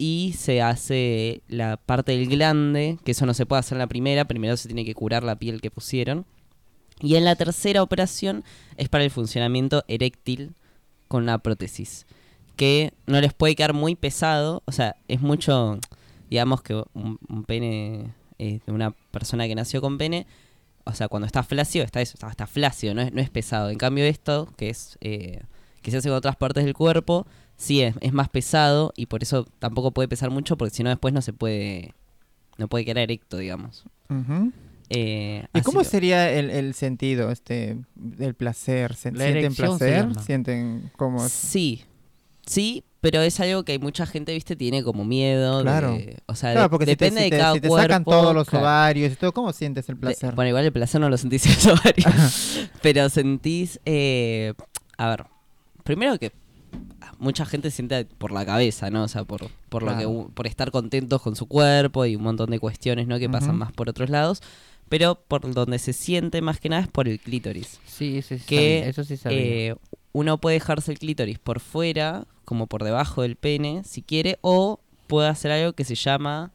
y 0.00 0.32
se 0.32 0.62
hace 0.62 1.42
la 1.46 1.76
parte 1.76 2.12
del 2.12 2.26
glande, 2.26 2.96
que 3.04 3.10
eso 3.10 3.26
no 3.26 3.34
se 3.34 3.44
puede 3.44 3.60
hacer 3.60 3.76
en 3.76 3.80
la 3.80 3.86
primera, 3.86 4.24
primero 4.24 4.56
se 4.56 4.66
tiene 4.66 4.86
que 4.86 4.94
curar 4.94 5.22
la 5.24 5.36
piel 5.36 5.60
que 5.60 5.70
pusieron. 5.70 6.24
Y 7.02 7.16
en 7.16 7.26
la 7.26 7.36
tercera 7.36 7.82
operación 7.82 8.42
es 8.78 8.88
para 8.88 9.04
el 9.04 9.10
funcionamiento 9.10 9.84
eréctil 9.88 10.54
con 11.06 11.24
una 11.24 11.36
prótesis, 11.36 12.06
que 12.56 12.94
no 13.06 13.20
les 13.20 13.34
puede 13.34 13.54
quedar 13.54 13.74
muy 13.74 13.94
pesado, 13.94 14.62
o 14.64 14.72
sea, 14.72 14.96
es 15.06 15.20
mucho, 15.20 15.78
digamos 16.30 16.62
que 16.62 16.82
un, 16.94 17.18
pene 17.46 18.14
eh, 18.38 18.60
una 18.68 18.92
persona 19.10 19.46
que 19.48 19.54
nació 19.54 19.82
con 19.82 19.98
pene, 19.98 20.26
o 20.84 20.94
sea, 20.94 21.08
cuando 21.08 21.26
está 21.26 21.42
flácido, 21.42 21.84
está 21.84 22.00
eso, 22.00 22.14
está, 22.14 22.30
está 22.30 22.46
flácido, 22.46 22.94
no 22.94 23.02
es, 23.02 23.12
no 23.12 23.20
es 23.20 23.28
pesado. 23.28 23.68
En 23.68 23.76
cambio 23.76 24.06
esto, 24.06 24.48
que 24.56 24.70
es 24.70 24.96
eh, 25.02 25.42
que 25.82 25.90
se 25.90 25.98
hace 25.98 26.08
con 26.08 26.16
otras 26.16 26.36
partes 26.36 26.64
del 26.64 26.72
cuerpo, 26.72 27.26
sí 27.60 27.82
es, 27.82 27.94
es 28.00 28.12
más 28.14 28.28
pesado 28.30 28.92
y 28.96 29.04
por 29.06 29.22
eso 29.22 29.46
tampoco 29.58 29.90
puede 29.90 30.08
pesar 30.08 30.30
mucho, 30.30 30.56
porque 30.56 30.74
si 30.74 30.82
no 30.82 30.88
después 30.88 31.12
no 31.12 31.20
se 31.20 31.34
puede, 31.34 31.92
no 32.56 32.68
puede 32.68 32.84
quedar 32.86 32.98
erecto, 32.98 33.36
digamos. 33.36 33.84
Eh, 34.88 35.46
¿Y 35.54 35.60
cómo 35.60 35.80
que- 35.80 35.84
sería 35.84 36.32
el, 36.32 36.50
el 36.50 36.74
sentido 36.74 37.30
este 37.30 37.76
del 37.94 38.34
placer? 38.34 38.94
¿Se- 38.94 39.12
La 39.12 39.24
¿Sienten 39.26 39.54
placer? 39.54 40.08
¿Sienten 40.24 40.90
cómo 40.96 41.24
es? 41.24 41.30
Sí, 41.30 41.84
sí, 42.44 42.82
pero 43.00 43.20
es 43.22 43.38
algo 43.38 43.62
que 43.62 43.78
mucha 43.78 44.04
gente, 44.04 44.32
viste, 44.32 44.56
tiene 44.56 44.82
como 44.82 45.04
miedo. 45.04 45.62
Claro. 45.62 45.92
de- 45.92 46.16
o 46.26 46.34
sea, 46.34 46.52
Claro, 46.52 46.66
de- 46.66 46.70
porque 46.70 46.86
si 46.86 46.96
te, 46.96 47.04
depende 47.04 47.24
si 47.24 47.30
de 47.30 47.38
cada 47.38 47.54
si 47.54 47.60
te 47.60 47.68
cuerpo. 47.68 47.82
sacan 47.84 48.04
todos 48.04 48.34
los 48.34 48.48
claro. 48.48 48.64
ovarios 48.64 49.12
y 49.12 49.16
todo, 49.16 49.32
¿cómo 49.32 49.52
sientes 49.52 49.88
el 49.88 49.94
De- 49.94 50.00
placer? 50.00 50.34
bueno, 50.34 50.48
igual 50.48 50.64
el 50.64 50.72
placer 50.72 51.00
no 51.00 51.08
lo 51.08 51.16
sentís 51.16 51.46
en 51.46 51.52
los 51.52 51.66
ovarios. 51.78 52.60
pero 52.82 53.08
sentís. 53.10 53.78
eh, 53.84 54.54
a 54.98 55.08
ver, 55.10 55.24
primero 55.84 56.18
que 56.18 56.32
mucha 57.18 57.44
gente 57.44 57.70
siente 57.70 58.04
por 58.04 58.32
la 58.32 58.44
cabeza, 58.44 58.90
¿no? 58.90 59.04
O 59.04 59.08
sea, 59.08 59.24
por, 59.24 59.48
por 59.68 59.82
lo 59.82 59.96
que 59.96 60.32
por 60.34 60.46
estar 60.46 60.70
contentos 60.70 61.20
con 61.22 61.36
su 61.36 61.46
cuerpo 61.46 62.06
y 62.06 62.16
un 62.16 62.22
montón 62.22 62.50
de 62.50 62.58
cuestiones, 62.58 63.06
¿no? 63.06 63.18
Que 63.18 63.28
pasan 63.28 63.50
Ujú. 63.50 63.58
más 63.58 63.72
por 63.72 63.88
otros 63.88 64.10
lados. 64.10 64.42
Pero 64.88 65.14
por 65.14 65.52
donde 65.54 65.78
se 65.78 65.92
siente 65.92 66.42
más 66.42 66.58
que 66.58 66.68
nada 66.68 66.82
es 66.82 66.88
por 66.88 67.06
el 67.06 67.20
clítoris. 67.20 67.78
Sí, 67.86 68.18
eso 68.18 68.36
sí 68.36 68.44
Que, 68.44 68.88
eso 68.88 69.04
sí. 69.04 69.14
Eh, 69.26 69.76
uno 70.12 70.38
puede 70.38 70.54
dejarse 70.54 70.90
el 70.90 70.98
clítoris 70.98 71.38
por 71.38 71.60
fuera, 71.60 72.26
como 72.44 72.66
por 72.66 72.82
debajo 72.82 73.22
del 73.22 73.36
pene, 73.36 73.82
si 73.84 74.02
quiere, 74.02 74.38
o 74.40 74.80
puede 75.06 75.28
hacer 75.28 75.52
algo 75.52 75.74
que 75.74 75.84
se 75.84 75.94
llama. 75.94 76.50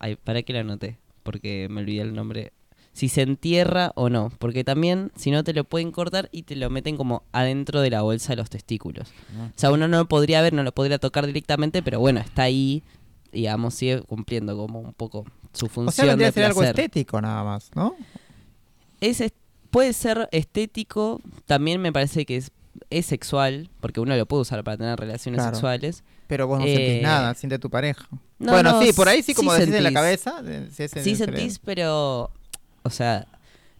Ay, 0.00 0.16
para 0.16 0.42
que 0.42 0.52
lo 0.52 0.58
anoté, 0.58 0.98
porque 1.22 1.68
me 1.70 1.82
olvidé 1.82 2.02
el 2.02 2.14
nombre. 2.14 2.52
Si 2.92 3.08
se 3.08 3.22
entierra 3.22 3.92
o 3.94 4.10
no, 4.10 4.30
porque 4.38 4.64
también, 4.64 5.12
si 5.16 5.30
no, 5.30 5.42
te 5.44 5.54
lo 5.54 5.64
pueden 5.64 5.92
cortar 5.92 6.28
y 6.30 6.42
te 6.42 6.56
lo 6.56 6.68
meten 6.68 6.96
como 6.98 7.22
adentro 7.32 7.80
de 7.80 7.88
la 7.90 8.02
bolsa 8.02 8.32
de 8.32 8.36
los 8.36 8.50
testículos. 8.50 9.08
O 9.38 9.52
sea, 9.58 9.70
uno 9.70 9.88
no 9.88 9.96
lo 9.98 10.08
podría 10.08 10.42
ver, 10.42 10.52
no 10.52 10.62
lo 10.62 10.72
podría 10.72 10.98
tocar 10.98 11.26
directamente, 11.26 11.82
pero 11.82 12.00
bueno, 12.00 12.20
está 12.20 12.42
ahí, 12.42 12.82
digamos, 13.32 13.74
sigue 13.74 14.02
cumpliendo 14.02 14.56
como 14.56 14.80
un 14.80 14.92
poco 14.92 15.24
su 15.54 15.68
función. 15.68 15.88
o 15.88 15.92
sea, 15.92 16.04
vendría 16.06 16.28
a 16.28 16.32
ser 16.32 16.44
algo 16.44 16.62
estético 16.62 17.20
nada 17.20 17.42
más, 17.44 17.70
¿no? 17.74 17.96
Es, 19.00 19.22
puede 19.70 19.92
ser 19.94 20.28
estético, 20.32 21.20
también 21.46 21.80
me 21.80 21.92
parece 21.92 22.26
que 22.26 22.36
es 22.36 22.50
es 22.88 23.04
sexual, 23.06 23.68
porque 23.80 24.00
uno 24.00 24.16
lo 24.16 24.24
puede 24.26 24.42
usar 24.42 24.64
para 24.64 24.76
tener 24.78 24.98
relaciones 24.98 25.38
Claro. 25.40 25.54
sexuales. 25.56 26.04
Pero 26.26 26.46
vos 26.46 26.58
no 26.58 26.64
Eh, 26.66 26.74
sentís 26.74 27.02
nada, 27.02 27.34
siente 27.34 27.58
tu 27.58 27.68
pareja. 27.68 28.06
No, 28.38 28.52
bueno, 28.52 28.72
no, 28.72 28.82
sí, 28.82 28.92
por 28.94 29.08
ahí 29.08 29.22
sí, 29.22 29.34
como 29.34 29.52
sí 29.54 29.60
decís 29.60 29.74
en 29.74 29.84
la 29.84 29.92
cabeza. 29.92 30.42
sí, 30.70 30.88
Sí 30.88 31.16
sentís, 31.16 31.58
pero, 31.58 32.30
o 32.82 32.90
sea, 32.90 33.26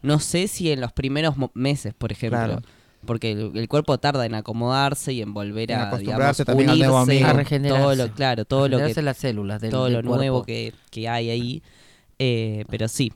no 0.01 0.19
sé 0.19 0.47
si 0.47 0.71
en 0.71 0.81
los 0.81 0.91
primeros 0.91 1.37
mo- 1.37 1.51
meses, 1.53 1.93
por 1.93 2.11
ejemplo. 2.11 2.39
Claro. 2.39 2.61
Porque 3.05 3.33
el, 3.33 3.51
el 3.55 3.67
cuerpo 3.67 3.97
tarda 3.97 4.25
en 4.25 4.33
acomodarse 4.33 5.11
y 5.11 5.21
en 5.21 5.33
volver 5.33 5.71
En 5.71 5.79
a, 5.79 5.97
digamos, 5.97 6.37
acostumbrarse 6.37 6.43
al 6.47 6.55
nuevo 6.55 6.71
unirse, 6.95 7.11
amigo. 7.11 7.27
A 7.27 7.33
regenerarse. 7.33 7.81
todo 7.83 7.95
lo, 7.95 8.13
claro, 8.13 8.45
todo 8.45 8.67
lo 8.69 8.77
que 8.77 9.01
las 9.01 9.17
células 9.17 9.59
del, 9.61 9.71
todo 9.71 9.83
del 9.85 9.93
lo 9.95 9.99
cuerpo. 10.01 10.15
nuevo 10.15 10.43
que, 10.43 10.73
que 10.89 11.09
hay 11.09 11.29
ahí. 11.29 11.63
Eh, 12.19 12.63
pero 12.69 12.87
sí, 12.87 13.11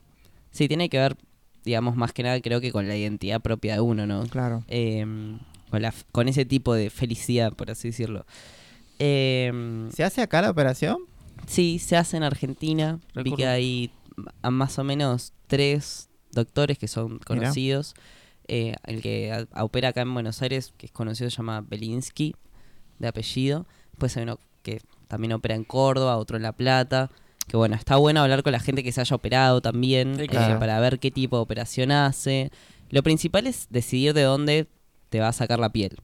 sí, 0.51 0.68
tiene 0.68 0.89
que 0.89 0.97
ver, 0.97 1.15
digamos, 1.64 1.95
más 1.95 2.11
que 2.11 2.23
nada 2.23 2.41
creo 2.41 2.59
que 2.59 2.73
con 2.73 2.85
la 2.89 2.97
identidad 2.97 3.39
propia 3.39 3.76
de 3.76 3.80
uno, 3.80 4.05
¿no? 4.05 4.23
Claro. 4.23 4.64
Eh, 4.68 5.05
con, 5.69 5.81
la, 5.81 5.93
con 6.11 6.27
ese 6.27 6.43
tipo 6.43 6.73
de 6.73 6.89
felicidad, 6.89 7.53
por 7.53 7.72
así 7.72 7.88
decirlo. 7.88 8.26
Eh, 8.99 9.88
¿Se 9.93 10.03
hace 10.03 10.22
acá 10.22 10.41
la 10.41 10.49
operación? 10.49 10.97
sí, 11.45 11.80
se 11.80 11.95
hace 11.95 12.18
en 12.18 12.23
Argentina. 12.23 12.99
Vi 13.23 13.31
que 13.34 13.47
hay 13.47 13.89
a 14.41 14.49
más 14.52 14.77
o 14.80 14.84
menos 14.84 15.34
tres 15.48 16.10
doctores 16.31 16.77
que 16.77 16.88
son 16.88 17.19
conocidos. 17.19 17.94
Eh, 18.48 18.76
el 18.85 19.02
que 19.02 19.31
a- 19.31 19.48
a- 19.52 19.64
opera 19.64 19.89
acá 19.89 20.02
en 20.02 20.14
Buenos 20.14 20.41
Aires, 20.41 20.73
que 20.77 20.85
es 20.85 20.91
conocido, 20.91 21.30
se 21.30 21.38
llama 21.38 21.61
Belinsky, 21.61 22.35
de 22.99 23.07
apellido. 23.07 23.65
Después 23.91 24.15
hay 24.18 24.23
uno 24.23 24.39
que 24.64 24.81
también 25.07 25.34
opera 25.34 25.56
en 25.56 25.64
Córdoba, 25.64 26.18
otro 26.18 26.38
en 26.38 26.44
La 26.44 26.53
Plata. 26.53 27.10
Que 27.48 27.56
bueno, 27.57 27.76
está 27.76 27.95
bueno 27.95 28.22
hablar 28.22 28.44
con 28.44 28.52
la 28.52 28.60
gente 28.60 28.84
que 28.84 28.91
se 28.91 28.99
haya 29.02 29.15
operado 29.15 29.61
también, 29.61 30.15
Sí, 30.18 30.23
eh, 30.23 30.56
para 30.60 30.80
ver 30.81 30.99
qué 30.99 31.11
tipo 31.11 31.38
de 31.38 31.41
operación 31.44 31.91
hace. 31.91 32.52
Lo 32.89 33.03
principal 33.03 33.48
es 33.48 33.68
decidir 33.69 34.14
de 34.14 34.23
dónde 34.23 34.68
te 35.10 35.19
va 35.22 35.30
a 35.30 35.34
sacar 35.34 35.60
la 35.60 35.72
piel. 35.72 35.95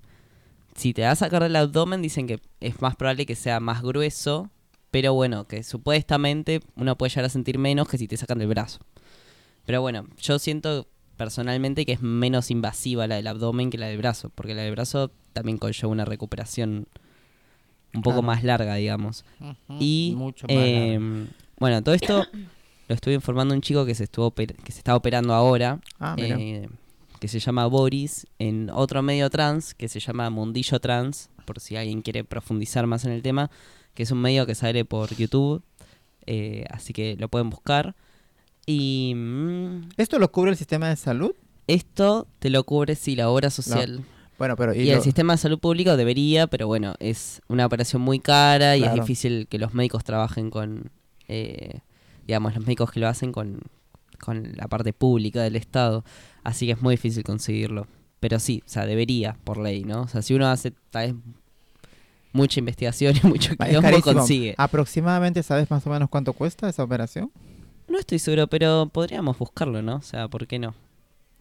Si 0.76 0.94
te 0.94 1.02
va 1.04 1.12
a 1.12 1.16
sacar 1.16 1.44
el 1.44 1.56
abdomen, 1.56 2.02
dicen 2.02 2.28
que 2.28 2.40
es 2.62 2.82
más 2.82 2.96
probable 2.96 3.26
que 3.26 3.36
sea 3.36 3.60
más 3.60 3.82
grueso, 3.82 4.50
pero 4.94 5.12
bueno, 5.16 5.48
que 5.48 5.64
supuestamente 5.64 6.60
uno 6.76 6.96
puede 7.00 7.10
llegar 7.10 7.26
a 7.26 7.30
sentir 7.30 7.58
menos 7.58 7.88
que 7.90 7.98
si 7.98 8.08
te 8.08 8.16
sacan 8.16 8.38
del 8.38 8.48
brazo. 8.48 8.78
Pero 9.66 9.82
bueno, 9.82 10.06
yo 10.22 10.38
siento 10.38 10.88
personalmente 11.18 11.84
que 11.88 11.94
es 11.94 12.02
menos 12.04 12.52
invasiva 12.52 13.08
la 13.08 13.16
del 13.16 13.26
abdomen 13.26 13.72
que 13.72 13.80
la 13.80 13.88
del 13.88 13.98
brazo, 13.98 14.30
porque 14.36 14.54
la 14.54 14.62
del 14.62 14.72
brazo 14.72 15.10
también 15.34 15.58
conlleva 15.58 15.88
una 15.88 16.06
recuperación 16.06 16.88
un 17.96 18.02
poco 18.04 18.18
Claro. 18.22 18.28
más 18.28 18.44
larga, 18.44 18.76
digamos. 18.76 19.26
Ujú, 19.40 19.78
Y 19.80 20.14
mucho 20.16 20.46
más 20.48 20.56
eh, 20.56 21.00
largo. 21.00 21.32
bueno, 21.60 21.82
todo 21.82 21.96
esto 21.96 22.24
lo 22.88 22.94
estuve 22.94 23.16
informando 23.16 23.56
un 23.56 23.62
chico 23.62 23.86
que 23.88 23.96
se 23.96 24.04
estuvo 24.04 24.32
que 24.32 24.46
se 24.72 24.78
está 24.78 24.96
operando 24.96 25.34
ahora, 25.34 25.80
Ah, 26.00 26.16
eh, 26.20 26.70
que 27.20 27.28
se 27.28 27.40
llama 27.40 27.66
Boris, 27.66 28.28
en 28.38 28.70
otro 28.70 29.02
medio 29.02 29.30
trans 29.32 29.74
que 29.74 29.88
se 29.88 30.00
llama 30.00 30.30
Mundillo 30.30 30.80
Trans, 30.80 31.30
por 31.46 31.60
si 31.60 31.78
alguien 31.78 32.02
quiere 32.04 32.24
profundizar 32.24 32.86
más 32.86 33.06
en 33.06 33.12
el 33.12 33.22
tema, 33.24 33.50
que 33.94 34.04
es 34.04 34.12
un 34.12 34.20
medio 34.22 34.46
que 34.46 34.56
sale 34.56 34.86
por 34.86 35.14
YouTube, 35.16 35.64
eh, 36.26 36.66
así 36.70 36.94
que 36.94 37.16
lo 37.18 37.30
pueden 37.30 37.50
buscar. 37.50 37.96
Y 38.66 39.14
mm, 39.16 39.90
¿Esto 39.98 40.20
lo 40.20 40.32
cubre 40.32 40.52
el 40.52 40.58
sistema 40.58 40.90
de 40.90 40.96
salud? 40.96 41.34
esto 41.66 42.28
te 42.40 42.50
lo 42.50 42.66
cubre 42.66 42.96
si 42.96 43.16
la 43.16 43.30
obra 43.30 43.50
social. 43.50 44.04
Bueno, 44.38 44.58
pero... 44.58 44.74
Y, 44.74 44.86
lo- 44.86 44.94
el 44.98 45.02
sistema 45.02 45.34
de 45.34 45.38
salud 45.38 45.60
público 45.60 45.96
debería, 45.96 46.48
pero 46.48 46.68
bueno, 46.68 46.96
es 47.00 47.42
una 47.48 47.66
operación 47.66 48.02
muy 48.02 48.20
cara 48.20 48.76
y 48.76 48.82
Claro. 48.82 48.96
es 48.96 49.02
difícil 49.02 49.48
que 49.48 49.60
los 49.60 49.74
médicos 49.74 50.04
trabajen 50.04 50.50
con, 50.50 50.92
eh, 51.30 51.80
digamos, 52.28 52.54
los 52.56 52.66
médicos 52.66 52.92
que 52.92 53.00
lo 53.00 53.08
hacen 53.08 53.32
con, 53.32 53.62
con 54.20 54.52
la 54.58 54.68
parte 54.68 54.92
pública 54.92 55.42
del 55.42 55.56
Estado. 55.56 56.04
Así 56.44 56.66
que 56.66 56.74
es 56.74 56.82
muy 56.82 56.96
difícil 56.96 57.24
conseguirlo. 57.24 57.88
Pero 58.20 58.40
sí, 58.40 58.62
o 58.66 58.70
sea, 58.70 58.86
debería 58.86 59.38
por 59.46 59.58
ley, 59.58 59.84
¿no? 59.86 60.02
O 60.02 60.08
sea, 60.10 60.22
si 60.22 60.34
uno 60.34 60.48
hace 60.48 60.72
tal 60.90 61.14
vez 61.14 61.16
mucha 62.34 62.60
investigación 62.60 63.16
y 63.24 63.26
mucho 63.28 63.56
quilombo, 63.56 64.02
consigue. 64.02 64.54
¿Aproximadamente 64.58 65.42
sabes 65.44 65.72
más 65.72 65.86
o 65.88 65.90
menos 65.90 66.10
cuánto 66.10 66.34
cuesta 66.34 66.68
esa 66.68 66.84
operación? 66.84 67.32
No 67.88 68.00
estoy 68.00 68.20
seguro, 68.20 68.48
pero 68.48 68.90
podríamos 68.92 69.38
buscarlo, 69.38 69.82
¿no? 69.82 69.96
O 69.98 70.02
sea, 70.02 70.28
¿por 70.28 70.48
qué 70.48 70.60
no? 70.60 70.74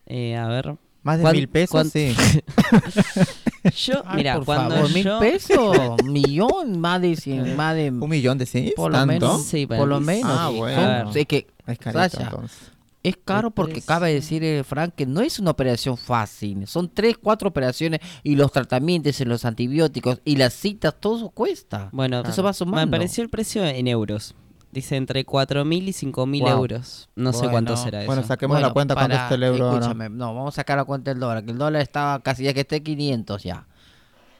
Eh, 0.07 0.37
a 0.37 0.47
ver. 0.49 0.77
Más 1.03 1.19
de 1.19 1.23
¿Cuán- 1.23 1.35
mil 1.35 1.49
pesos, 1.49 1.71
cuán- 1.71 1.91
sí. 1.91 2.15
Yo, 3.77 4.03
Ay, 4.07 4.17
mira, 4.17 4.35
por 4.37 4.45
cuando 4.45 4.75
favor, 4.75 4.93
mil 4.93 5.05
yo... 5.05 5.19
pesos, 5.21 5.77
millón, 6.05 6.81
más 6.81 7.01
de 7.01 7.15
cien, 7.17 7.57
más 7.57 7.77
de 7.77 7.91
¿Un 7.93 8.11
millón 8.11 8.37
de 8.37 8.45
sí? 8.47 8.73
por 8.77 8.91
lo 8.93 9.07
menos, 9.07 9.45
Sí, 9.45 9.67
por 9.67 9.87
lo 9.87 10.01
menos. 10.01 10.31
Ah, 10.35 10.49
sí. 10.51 10.59
bueno. 10.59 11.11
Es 11.15 11.27
que 11.27 11.47
Es 11.67 11.79
carito, 11.79 12.01
Sasha, 12.03 12.25
entonces. 12.25 12.72
Es 13.03 13.17
caro 13.25 13.51
porque 13.51 13.73
precio. 13.75 13.89
cabe 13.89 14.13
decir, 14.15 14.45
eh, 14.45 14.63
Frank, 14.65 14.95
que 14.95 15.07
no 15.07 15.21
es 15.21 15.39
una 15.39 15.51
operación 15.51 15.97
fácil. 15.97 16.67
Son 16.67 16.89
tres, 16.89 17.17
cuatro 17.19 17.49
operaciones 17.49 18.01
y 18.23 18.37
los 18.37 18.53
tratamientos 18.53 19.21
y 19.21 19.25
los 19.25 19.45
antibióticos 19.45 20.21
y 20.25 20.37
las 20.37 20.53
citas, 20.55 20.95
todo 21.01 21.17
eso 21.17 21.29
cuesta. 21.31 21.89
Bueno, 21.93 22.23
Eso 22.23 22.43
va 22.43 22.53
sumando. 22.53 22.87
me 22.87 22.97
apareció 22.97 23.23
el 23.25 23.31
precio 23.31 23.65
en 23.65 23.89
euros. 23.89 24.35
Dice 24.71 24.97
entre 24.97 25.27
4.000 25.27 25.89
y 25.89 25.93
5.000 25.93 26.41
Wow. 26.45 26.51
euros. 26.51 27.11
No 27.15 27.35
sé 27.35 27.47
cuánto 27.51 27.77
será 27.77 27.99
eso. 28.01 28.07
Bueno, 28.07 28.23
saquemos 28.23 28.59
la 28.61 28.71
cuenta 28.73 28.95
cuánto 28.95 29.11
para- 29.13 29.25
está 29.25 29.35
el 29.35 29.43
euro 29.43 29.69
ahora. 29.71 29.93
No, 30.09 30.35
vamos 30.35 30.55
a 30.55 30.57
sacar 30.57 30.79
la 30.79 30.85
cuenta 30.85 31.11
del 31.11 31.21
dólar, 31.21 31.45
que 31.45 31.51
el 31.51 31.59
dólar 31.59 31.83
estaba 31.83 32.21
casi 32.21 32.45
ya 32.45 32.55
que 32.55 32.61
esté 32.61 32.83
500 32.83 33.43
ya. 33.43 33.67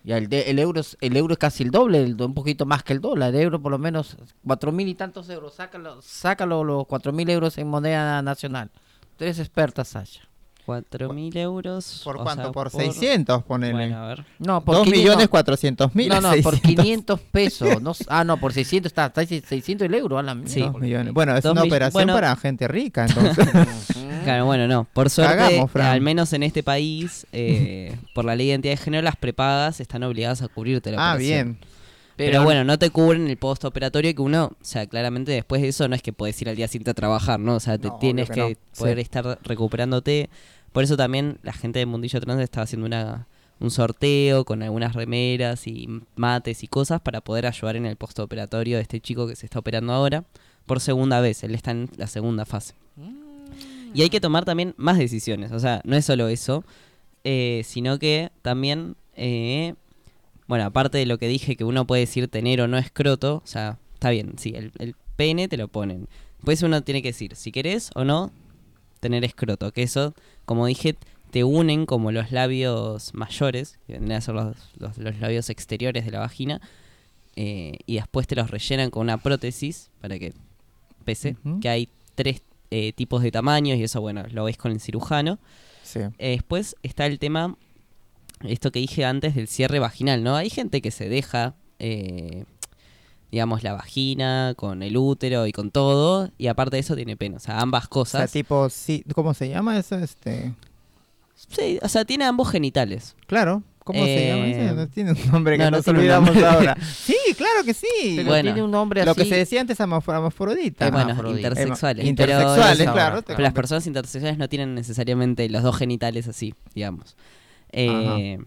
Ya 0.05 0.19
el, 0.19 0.29
de- 0.29 0.51
el 0.51 0.59
euro 0.59 0.81
es, 0.81 0.97
el 1.01 1.17
euro 1.17 1.35
es 1.35 1.39
casi 1.39 1.63
el 1.63 1.71
doble, 1.71 2.03
el 2.03 2.21
un 2.21 2.35
poquito 2.35 2.67
más 2.67 2.83
que 2.83 2.93
el 2.93 3.01
dólar. 3.01 3.35
El 3.35 3.41
euro 3.43 3.63
por 3.63 3.71
lo 3.71 3.79
menos 3.79 4.17
cuatro 4.45 4.73
mil 4.73 4.89
y 4.89 4.95
tantos 4.95 5.29
euros. 5.31 5.55
Sácalo, 5.55 6.03
sácalo 6.03 6.65
los 6.65 6.87
cuatro 6.87 7.13
mil 7.13 7.31
euros 7.31 7.57
en 7.59 7.69
moneda 7.69 8.21
nacional. 8.23 8.71
Tú 9.17 9.25
eres 9.25 9.39
experta, 9.39 9.85
Sasha. 9.85 10.23
4.000 10.67 11.37
euros. 11.39 12.01
¿Por 12.05 12.17
o 12.17 12.23
cuánto? 12.23 12.43
sea, 12.45 12.53
por 12.53 12.71
600, 12.71 13.43
ponele. 13.45 13.73
Bueno, 13.73 13.97
a 13.97 14.07
ver. 14.09 14.25
No, 14.39 14.65
por 14.65 14.77
Dos 14.77 14.85
500 14.85 15.05
millones 15.05 15.29
cuatrocientos 15.29 15.95
mil. 15.95 16.09
No, 16.09 16.21
no, 16.21 16.31
por 16.43 16.55
600. 16.55 16.85
500 16.85 17.21
pesos. 17.21 17.83
No, 17.83 17.93
ah, 18.09 18.25
no, 18.25 18.37
por 18.39 18.53
600 18.53 18.91
está, 18.91 19.07
está 19.07 19.25
600 19.27 19.87
el 19.87 19.95
euro. 19.95 20.19
A 20.19 20.23
la 20.23 20.37
Sí. 20.47 20.61
Dos 20.61 20.79
millones. 20.79 21.13
Bueno, 21.13 21.37
es 21.37 21.43
Dos 21.43 21.53
una 21.53 21.63
mill- 21.63 21.71
operación 21.73 21.93
bueno. 21.93 22.15
para 22.15 22.35
gente 22.37 22.69
rica, 22.69 23.07
entonces. 23.07 23.49
Claro, 24.25 24.47
bueno, 24.47 24.69
no. 24.69 24.85
Por 24.93 25.11
suerte, 25.11 25.37
Cagamos, 25.37 25.75
al 25.75 26.01
menos 26.01 26.33
en 26.33 26.45
este 26.45 26.63
país, 26.63 27.27
eh, 27.33 27.97
por 28.15 28.25
la 28.25 28.37
ley 28.37 28.47
de 28.47 28.53
identidad 28.53 28.75
de 28.75 28.77
género, 28.77 29.03
las 29.03 29.17
prepagas 29.17 29.81
están 29.81 30.05
obligadas 30.05 30.43
a 30.43 30.49
cubrirte 30.49 30.93
la 30.93 30.99
ah, 31.11 31.15
operación. 31.15 31.59
bien. 31.59 31.73
Pero, 32.17 32.43
bueno, 32.45 32.63
no 32.65 32.79
te 32.79 32.91
cubren 32.91 33.27
el 33.29 33.37
postoperatorio 33.37 34.15
que 34.15 34.23
uno, 34.23 34.53
o 34.61 34.65
sea, 34.65 34.87
claramente 34.87 35.33
después 35.33 35.63
de 35.63 35.69
eso 35.69 35.89
no 35.89 35.95
es 35.95 36.03
que 36.03 36.13
puedes 36.13 36.41
ir 36.43 36.49
al 36.49 36.57
día 36.57 36.69
siguiente 36.69 36.91
a 36.91 36.95
trabajar, 36.95 37.41
¿no? 37.41 37.57
O 37.57 37.61
sea, 37.61 37.79
te 37.79 37.89
No, 37.89 37.97
tienes 37.99 38.29
que, 38.29 38.35
que 38.35 38.41
no. 38.51 38.79
poder 38.79 38.97
Sí. 38.99 39.03
estar 39.03 39.39
recuperándote. 39.43 40.29
Por 40.73 40.85
eso 40.85 40.97
también 40.97 41.39
la 41.43 41.53
gente 41.53 41.79
de 41.79 41.87
Mundillo 41.87 42.21
Trans 42.21 42.41
está 42.41 42.63
haciendo 42.63 42.87
una, 42.87 43.27
un 43.61 43.71
sorteo 43.71 44.45
con 44.45 44.63
algunas 44.63 44.95
remeras 44.95 45.67
y 45.67 45.89
mates 46.17 46.63
y 46.63 46.69
cosas 46.69 47.01
para 47.01 47.21
poder 47.21 47.47
ayudar 47.47 47.77
en 47.77 47.87
el 47.87 47.97
postoperatorio 47.97 48.77
de 48.77 48.83
este 48.83 49.01
chico 49.01 49.27
que 49.27 49.37
se 49.37 49.47
está 49.47 49.59
operando 49.59 49.93
ahora 49.93 50.25
por 50.67 50.81
segunda 50.81 51.21
vez. 51.21 51.43
Él 51.45 51.55
está 51.55 51.71
en 51.73 51.89
la 51.97 52.07
segunda 52.07 52.45
fase. 52.45 52.75
Y 53.95 54.01
hay 54.03 54.09
que 54.11 54.21
tomar 54.21 54.45
también 54.47 54.75
más 54.79 54.97
decisiones. 54.97 55.53
O 55.53 55.59
sea, 55.61 55.83
no 55.85 55.97
es 55.97 56.05
solo 56.07 56.29
eso, 56.29 56.65
eh, 57.25 57.63
sino 57.65 57.99
que 57.99 58.31
también, 58.41 58.97
eh, 59.17 59.75
bueno, 60.53 60.67
aparte 60.67 60.99
de 60.99 61.07
lo 61.07 61.17
que 61.17 61.29
dije 61.29 61.57
que 61.57 61.65
uno 61.65 61.87
puede 61.87 62.01
decir 62.03 62.29
tener 62.29 62.61
o 62.61 62.69
no 62.69 62.77
escroto, 62.77 63.37
o 63.43 63.47
sea, 63.47 63.79
está 63.95 64.11
bien, 64.11 64.35
sí, 64.37 64.53
el, 64.55 64.71
el 64.79 64.95
pene 65.17 65.49
te 65.49 65.57
lo 65.57 65.69
ponen. 65.69 66.09
Pues 66.45 66.63
uno 66.63 66.83
tiene 66.83 67.01
que 67.01 67.09
decir 67.09 67.37
si 67.37 67.53
querés 67.53 67.91
o 67.95 68.05
no 68.05 68.31
tener 69.01 69.25
escroto, 69.25 69.73
que 69.73 69.83
eso, 69.83 70.15
como 70.45 70.67
dije, 70.67 70.95
te 71.31 71.45
unen 71.45 71.87
como 71.87 72.13
los 72.13 72.33
labios 72.33 73.15
mayores, 73.15 73.79
que 73.87 73.95
vendrían 73.95 74.19
a 74.19 74.21
ser 74.21 74.35
los, 74.35 74.57
los- 74.79 74.99
los 74.99 75.19
labios 75.21 75.49
exteriores 75.49 76.05
de 76.05 76.11
la 76.11 76.19
vagina, 76.19 76.61
eh, 77.37 77.79
y 77.87 77.95
después 77.95 78.27
te 78.27 78.35
los 78.37 78.51
rellenan 78.51 78.91
con 78.91 79.03
una 79.03 79.17
prótesis 79.17 79.89
para 80.03 80.19
que 80.19 80.35
pese, 81.07 81.37
que 81.63 81.69
hay 81.71 81.89
tres 82.15 82.43
eh, 82.71 82.93
tipos 82.93 83.23
de 83.23 83.31
tamaños 83.31 83.79
y 83.79 83.85
eso, 83.85 84.01
bueno, 84.03 84.23
lo 84.31 84.45
ves 84.45 84.57
con 84.59 84.71
el 84.73 84.81
cirujano. 84.81 85.39
Sí. 85.83 86.01
Eh, 86.19 86.31
después 86.33 86.77
está 86.83 87.07
el 87.07 87.19
tema, 87.19 87.57
esto 88.45 88.71
que 88.73 88.81
dije 88.81 89.05
antes 89.05 89.35
del 89.35 89.49
cierre 89.49 89.79
vaginal, 89.79 90.23
¿no? 90.25 90.37
Hay 90.37 90.51
gente 90.51 90.81
que 90.83 90.91
se 90.91 91.09
deja, 91.09 91.55
eh, 91.79 92.45
digamos, 93.31 93.63
la 93.63 93.73
vagina 93.73 94.55
con 94.57 94.83
el 94.83 94.97
útero 94.97 95.47
y 95.47 95.53
con 95.53 95.71
todo, 95.71 96.31
y 96.39 96.49
aparte 96.49 96.77
de 96.77 96.81
eso 96.81 96.95
tiene 96.97 97.17
pene, 97.17 97.37
o 97.37 97.41
sea, 97.41 97.61
ambas 97.61 97.85
O 97.85 97.87
sea, 97.87 97.91
cosas. 97.91 98.33
tipo, 98.33 98.69
sí, 98.71 99.05
¿cómo 99.15 99.35
se 99.35 99.49
llama 99.49 99.79
eso? 99.79 99.97
Este, 99.99 100.53
Sí, 101.49 101.79
o 101.83 101.89
sea, 101.89 102.05
tiene 102.05 102.25
ambos 102.25 102.51
genitales. 102.51 103.17
claro, 103.27 103.63
¿cómo 103.81 104.05
se 104.05 104.29
llama 104.29 104.47
Eh? 104.47 104.73
No 104.77 104.87
tiene 104.89 105.11
un 105.13 105.31
nombre 105.33 105.57
que 105.59 105.65
no, 105.65 105.71
no 105.73 105.77
nos 105.79 105.89
olvidamos 105.89 106.37
ahora. 106.37 106.77
Sí, 106.97 107.17
claro 107.37 107.65
que 107.65 107.75
sí. 107.75 107.87
Pero 108.17 108.29
Bueno, 108.29 108.45
tiene 108.53 108.63
un 108.63 108.71
nombre 108.71 109.05
Lo 109.05 109.15
que 109.15 109.23
así. 109.23 109.31
se 109.31 109.37
decía 109.37 109.61
antes 109.61 109.81
amorfodita. 109.81 110.87
Eh, 110.87 110.91
bueno, 110.93 111.11
Hermafrodita. 111.11 111.49
intersexuales. 111.49 111.97
Pero- 112.03 112.09
intersexuales, 112.11 112.91
claro. 112.93 113.23
Pero 113.27 113.41
las 113.41 113.53
personas 113.53 113.87
intersexuales 113.89 114.39
no 114.39 114.49
tienen 114.49 114.75
necesariamente 114.77 115.49
los 115.49 115.63
dos 115.65 115.77
genitales 115.77 116.29
así, 116.29 116.55
digamos. 116.75 117.17
Eh, 117.73 118.39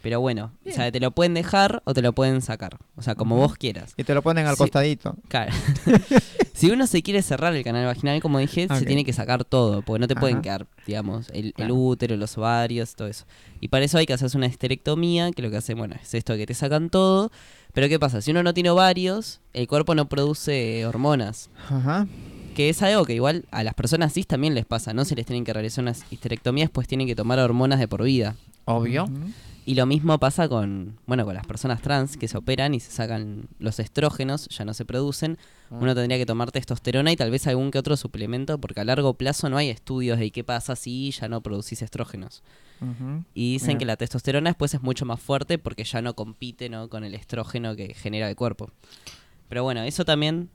Pero 0.00 0.20
bueno, 0.20 0.52
o 0.64 0.70
sea, 0.70 0.92
te 0.92 1.00
lo 1.00 1.10
pueden 1.10 1.34
dejar 1.34 1.82
o 1.84 1.92
te 1.92 2.02
lo 2.02 2.12
pueden 2.12 2.40
sacar. 2.40 2.78
O 2.96 3.02
sea, 3.02 3.16
como 3.16 3.36
vos 3.36 3.56
quieras. 3.56 3.94
Y 3.96 4.04
te 4.04 4.14
lo 4.14 4.22
ponen 4.22 4.46
al 4.46 4.54
Sí. 4.54 4.58
costadito. 4.58 5.16
Claro. 5.26 5.52
si 6.54 6.70
uno 6.70 6.86
se 6.86 7.02
quiere 7.02 7.20
cerrar 7.20 7.54
el 7.54 7.64
canal 7.64 7.84
vaginal, 7.84 8.20
como 8.22 8.38
dije, 8.38 8.68
se 8.72 8.86
tiene 8.86 9.04
que 9.04 9.12
sacar 9.12 9.44
todo, 9.44 9.82
porque 9.82 9.98
no 10.00 10.06
te 10.08 10.14
pueden 10.14 10.40
quedar, 10.40 10.66
digamos, 10.86 11.28
el, 11.30 11.52
el 11.56 11.70
útero, 11.72 12.16
los 12.16 12.38
ovarios, 12.38 12.94
todo 12.94 13.08
eso. 13.08 13.24
Y 13.60 13.68
para 13.68 13.84
eso 13.84 13.98
hay 13.98 14.06
que 14.06 14.12
hacerse 14.12 14.36
una 14.36 14.46
esterectomía, 14.46 15.32
que 15.32 15.42
lo 15.42 15.50
que 15.50 15.56
hace, 15.56 15.74
bueno, 15.74 15.96
es 16.00 16.14
esto 16.14 16.36
que 16.36 16.46
te 16.46 16.54
sacan 16.54 16.90
todo. 16.90 17.30
Pero 17.72 17.88
¿qué 17.88 17.98
pasa? 17.98 18.22
Si 18.22 18.30
uno 18.30 18.42
no 18.44 18.54
tiene 18.54 18.70
ovarios, 18.70 19.40
el 19.52 19.66
cuerpo 19.66 19.94
no 19.96 20.08
produce 20.08 20.86
hormonas. 20.86 21.50
Ajá. 21.68 22.06
Que 22.54 22.68
es 22.70 22.82
algo 22.82 23.04
que 23.04 23.14
igual 23.14 23.44
a 23.50 23.62
las 23.62 23.74
personas 23.74 24.12
cis 24.14 24.26
también 24.26 24.54
les 24.54 24.64
pasa, 24.64 24.92
¿no? 24.92 25.04
Se 25.04 25.14
les 25.16 25.26
tienen 25.26 25.44
que 25.44 25.52
realizar 25.52 25.82
unas 25.82 26.04
histerectomías, 26.10 26.70
pues 26.70 26.88
tienen 26.88 27.06
que 27.06 27.14
tomar 27.16 27.38
hormonas 27.40 27.78
de 27.78 27.86
por 27.88 28.02
vida. 28.04 28.34
Obvio. 28.68 29.06
Y 29.64 29.74
lo 29.74 29.84
mismo 29.84 30.18
pasa 30.18 30.48
con, 30.48 30.98
bueno, 31.06 31.26
con 31.26 31.34
las 31.34 31.46
personas 31.46 31.82
trans 31.82 32.16
que 32.16 32.26
se 32.26 32.38
operan 32.38 32.72
y 32.74 32.80
se 32.80 32.90
sacan 32.90 33.48
los 33.58 33.78
estrógenos, 33.80 34.48
ya 34.48 34.64
no 34.64 34.72
se 34.72 34.84
producen. 34.84 35.36
Uno 35.70 35.94
tendría 35.94 36.16
que 36.16 36.24
tomar 36.24 36.50
testosterona 36.50 37.12
y 37.12 37.16
tal 37.16 37.30
vez 37.30 37.46
algún 37.46 37.70
que 37.70 37.78
otro 37.78 37.96
suplemento, 37.98 38.58
porque 38.58 38.80
a 38.80 38.84
largo 38.84 39.14
plazo 39.14 39.50
no 39.50 39.58
hay 39.58 39.68
estudios 39.68 40.18
de 40.18 40.30
qué 40.30 40.42
pasa 40.42 40.74
si 40.74 41.10
ya 41.10 41.28
no 41.28 41.42
producís 41.42 41.82
estrógenos. 41.82 42.42
Y 43.34 43.54
dicen 43.54 43.68
Mira. 43.68 43.78
que 43.78 43.84
la 43.86 43.96
testosterona 43.96 44.50
después 44.50 44.72
es 44.72 44.82
mucho 44.82 45.04
más 45.04 45.20
fuerte 45.20 45.58
porque 45.58 45.84
ya 45.84 46.00
no 46.00 46.14
compite 46.14 46.68
¿no? 46.68 46.88
con 46.88 47.04
el 47.04 47.14
estrógeno 47.14 47.74
que 47.74 47.92
genera 47.92 48.28
el 48.30 48.36
cuerpo. 48.36 48.70
Pero 49.48 49.64
bueno, 49.64 49.82
eso 49.82 50.04
también 50.04 50.48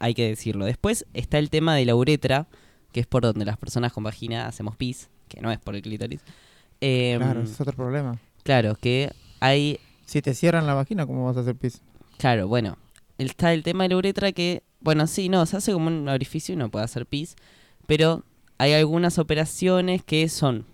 hay 0.00 0.14
que 0.14 0.26
decirlo. 0.28 0.64
Después 0.64 1.06
está 1.14 1.38
el 1.38 1.50
tema 1.50 1.76
de 1.76 1.84
la 1.84 1.94
uretra, 1.94 2.48
que 2.92 3.00
es 3.00 3.06
por 3.06 3.22
donde 3.22 3.44
las 3.44 3.56
personas 3.56 3.92
con 3.92 4.02
vagina 4.02 4.46
hacemos 4.46 4.76
pis, 4.76 5.10
que 5.28 5.40
no 5.40 5.52
es 5.52 5.60
por 5.60 5.76
el 5.76 5.82
clítoris. 5.82 6.22
Em, 6.82 7.20
Claro, 7.20 7.42
ese 7.42 7.52
es 7.52 7.60
otro 7.60 7.74
problema. 7.74 8.18
Claro, 8.42 8.74
que 8.74 9.10
hay. 9.40 9.78
Si 10.04 10.20
te 10.20 10.34
cierran 10.34 10.66
la 10.66 10.74
vagina, 10.74 11.06
¿cómo 11.06 11.24
vas 11.24 11.36
a 11.36 11.40
hacer 11.40 11.54
pis? 11.54 11.80
Claro, 12.18 12.48
bueno. 12.48 12.76
Está 13.18 13.52
el 13.52 13.62
tema 13.62 13.84
de 13.84 13.90
la 13.90 13.96
uretra 13.96 14.32
que. 14.32 14.62
Bueno, 14.80 15.06
sí, 15.06 15.28
no, 15.28 15.46
se 15.46 15.56
hace 15.56 15.72
como 15.72 15.86
un 15.86 16.08
orificio 16.08 16.52
y 16.52 16.56
uno 16.56 16.70
puede 16.70 16.84
hacer 16.84 17.06
pis. 17.06 17.36
Pero 17.86 18.24
hay 18.58 18.72
algunas 18.72 19.18
operaciones 19.18 20.02
que 20.02 20.28
son 20.28 20.66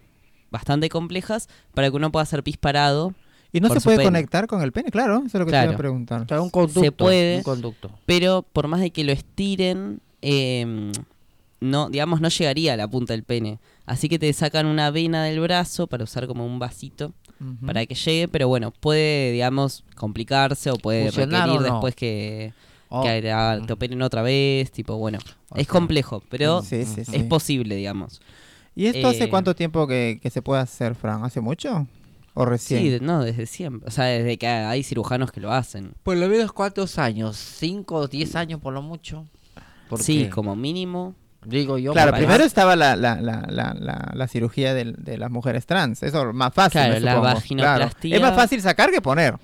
bastante 0.51 0.89
complejas 0.89 1.48
para 1.74 1.90
que 1.90 1.97
uno 1.97 2.10
pueda 2.10 2.22
hacer 2.22 2.43
pis 2.43 2.56
parado. 2.56 3.14
¿Y 3.52 3.60
no 3.60 3.68
se 3.68 3.80
puede 3.80 3.98
pene. 3.98 4.09
conectar 4.09 4.47
con 4.47 4.62
el 4.62 4.72
pene? 4.72 4.90
Claro, 4.90 5.18
eso 5.18 5.26
es 5.26 5.35
lo 5.35 5.44
que 5.44 5.52
te 5.52 5.62
iba 5.62 5.74
a 5.74 5.76
preguntar. 5.76 6.22
O 6.22 6.28
sea, 6.28 6.40
un 6.40 6.51
conducto. 6.51 6.80
Se 6.80 6.93
puede. 6.93 7.39
Un 7.39 7.43
conducto. 7.43 7.90
Pero 8.06 8.47
por 8.51 8.66
más 8.66 8.80
de 8.80 8.90
que 8.90 9.05
lo 9.05 9.12
estiren, 9.12 10.01
eh, 10.22 10.90
no, 11.60 11.89
digamos, 11.90 12.20
no 12.20 12.28
llegaría 12.28 12.74
a 12.74 12.76
la 12.76 12.89
punta 12.89 13.12
del 13.14 13.24
pene. 13.24 13.59
Así 13.86 14.09
que 14.09 14.18
te 14.18 14.32
sacan 14.32 14.66
una 14.66 14.90
vena 14.90 15.24
del 15.24 15.40
brazo 15.40 15.86
para 15.86 16.05
usar 16.05 16.26
como 16.26 16.47
un 16.47 16.59
vasito 16.59 17.12
para 17.64 17.86
que 17.86 17.94
llegue, 17.94 18.26
pero 18.26 18.48
bueno, 18.48 18.72
puede, 18.72 19.30
digamos, 19.30 19.85
complicarse 19.94 20.70
o 20.72 20.76
puede 20.76 21.05
¿Funcionar 21.12 21.43
requerir 21.48 21.60
o 21.60 21.68
no? 21.68 21.74
después 21.74 21.94
que, 21.94 22.52
Oh, 22.89 23.02
que 23.02 23.22
te, 23.22 23.66
te 23.66 23.72
operen 23.72 24.02
otra 24.02 24.22
vez, 24.22 24.72
tipo, 24.72 24.97
bueno, 24.97 25.18
es 25.55 25.68
complejo, 25.68 26.22
pero 26.30 26.62
Sí, 26.62 26.85
sí, 26.85 27.05
sí. 27.05 27.12
es 27.14 27.22
posible, 27.24 27.76
digamos. 27.76 28.20
¿Y 28.74 28.86
esto 28.86 29.06
hace 29.09 29.24
eh, 29.24 29.28
cuánto 29.28 29.55
tiempo 29.55 29.86
que, 29.86 30.18
que 30.22 30.30
se 30.30 30.43
puede 30.43 30.62
hacer, 30.62 30.94
Fran? 30.97 31.22
¿Hace 31.22 31.40
mucho? 31.40 31.86
¿O 32.35 32.44
recién? 32.44 32.98
Sí, 32.98 33.05
no, 33.05 33.22
desde 33.22 33.47
siempre, 33.47 33.86
o 33.89 33.90
sea, 33.90 34.05
desde 34.06 34.36
que 34.39 34.47
hay 34.48 34.82
cirujanos 34.82 35.30
que 35.30 35.40
lo 35.40 35.52
hacen. 35.52 35.93
Por 36.02 36.16
lo 36.16 36.28
menos 36.28 36.52
cuántos 36.52 36.98
años, 36.98 37.36
cinco 37.36 37.97
o 37.97 38.09
diez 38.09 38.35
años 38.36 38.60
por 38.60 38.72
lo 38.72 38.82
mucho. 38.82 39.26
Porque, 39.89 40.05
Sí, 40.05 40.28
como 40.28 40.56
mínimo. 40.56 41.14
Digo 41.44 41.78
yo. 41.78 41.93
Claro, 41.93 42.12
me 42.12 42.19
primero 42.19 42.44
estaba 42.44 42.77
la, 42.77 42.97
la, 42.97 43.20
la, 43.20 43.44
la, 43.48 43.74
la, 43.78 44.10
la 44.15 44.28
cirugía 44.28 44.74
del- 44.74 44.97
de, 44.98 45.19
las 45.19 45.31
mujeres 45.31 45.66
trans. 45.66 46.02
Eso 46.02 46.28
es 46.28 46.35
más 46.35 46.52
fácil. 46.52 46.81
Claro, 46.81 46.94
me 46.94 47.01
la 47.01 47.15
vaginoplastia. 47.19 48.10
Claro. 48.10 48.16
Es 48.16 48.23
más 48.23 48.35
fácil 48.40 48.60
sacar 48.62 48.90
que 48.90 49.01
poner. 49.01 49.36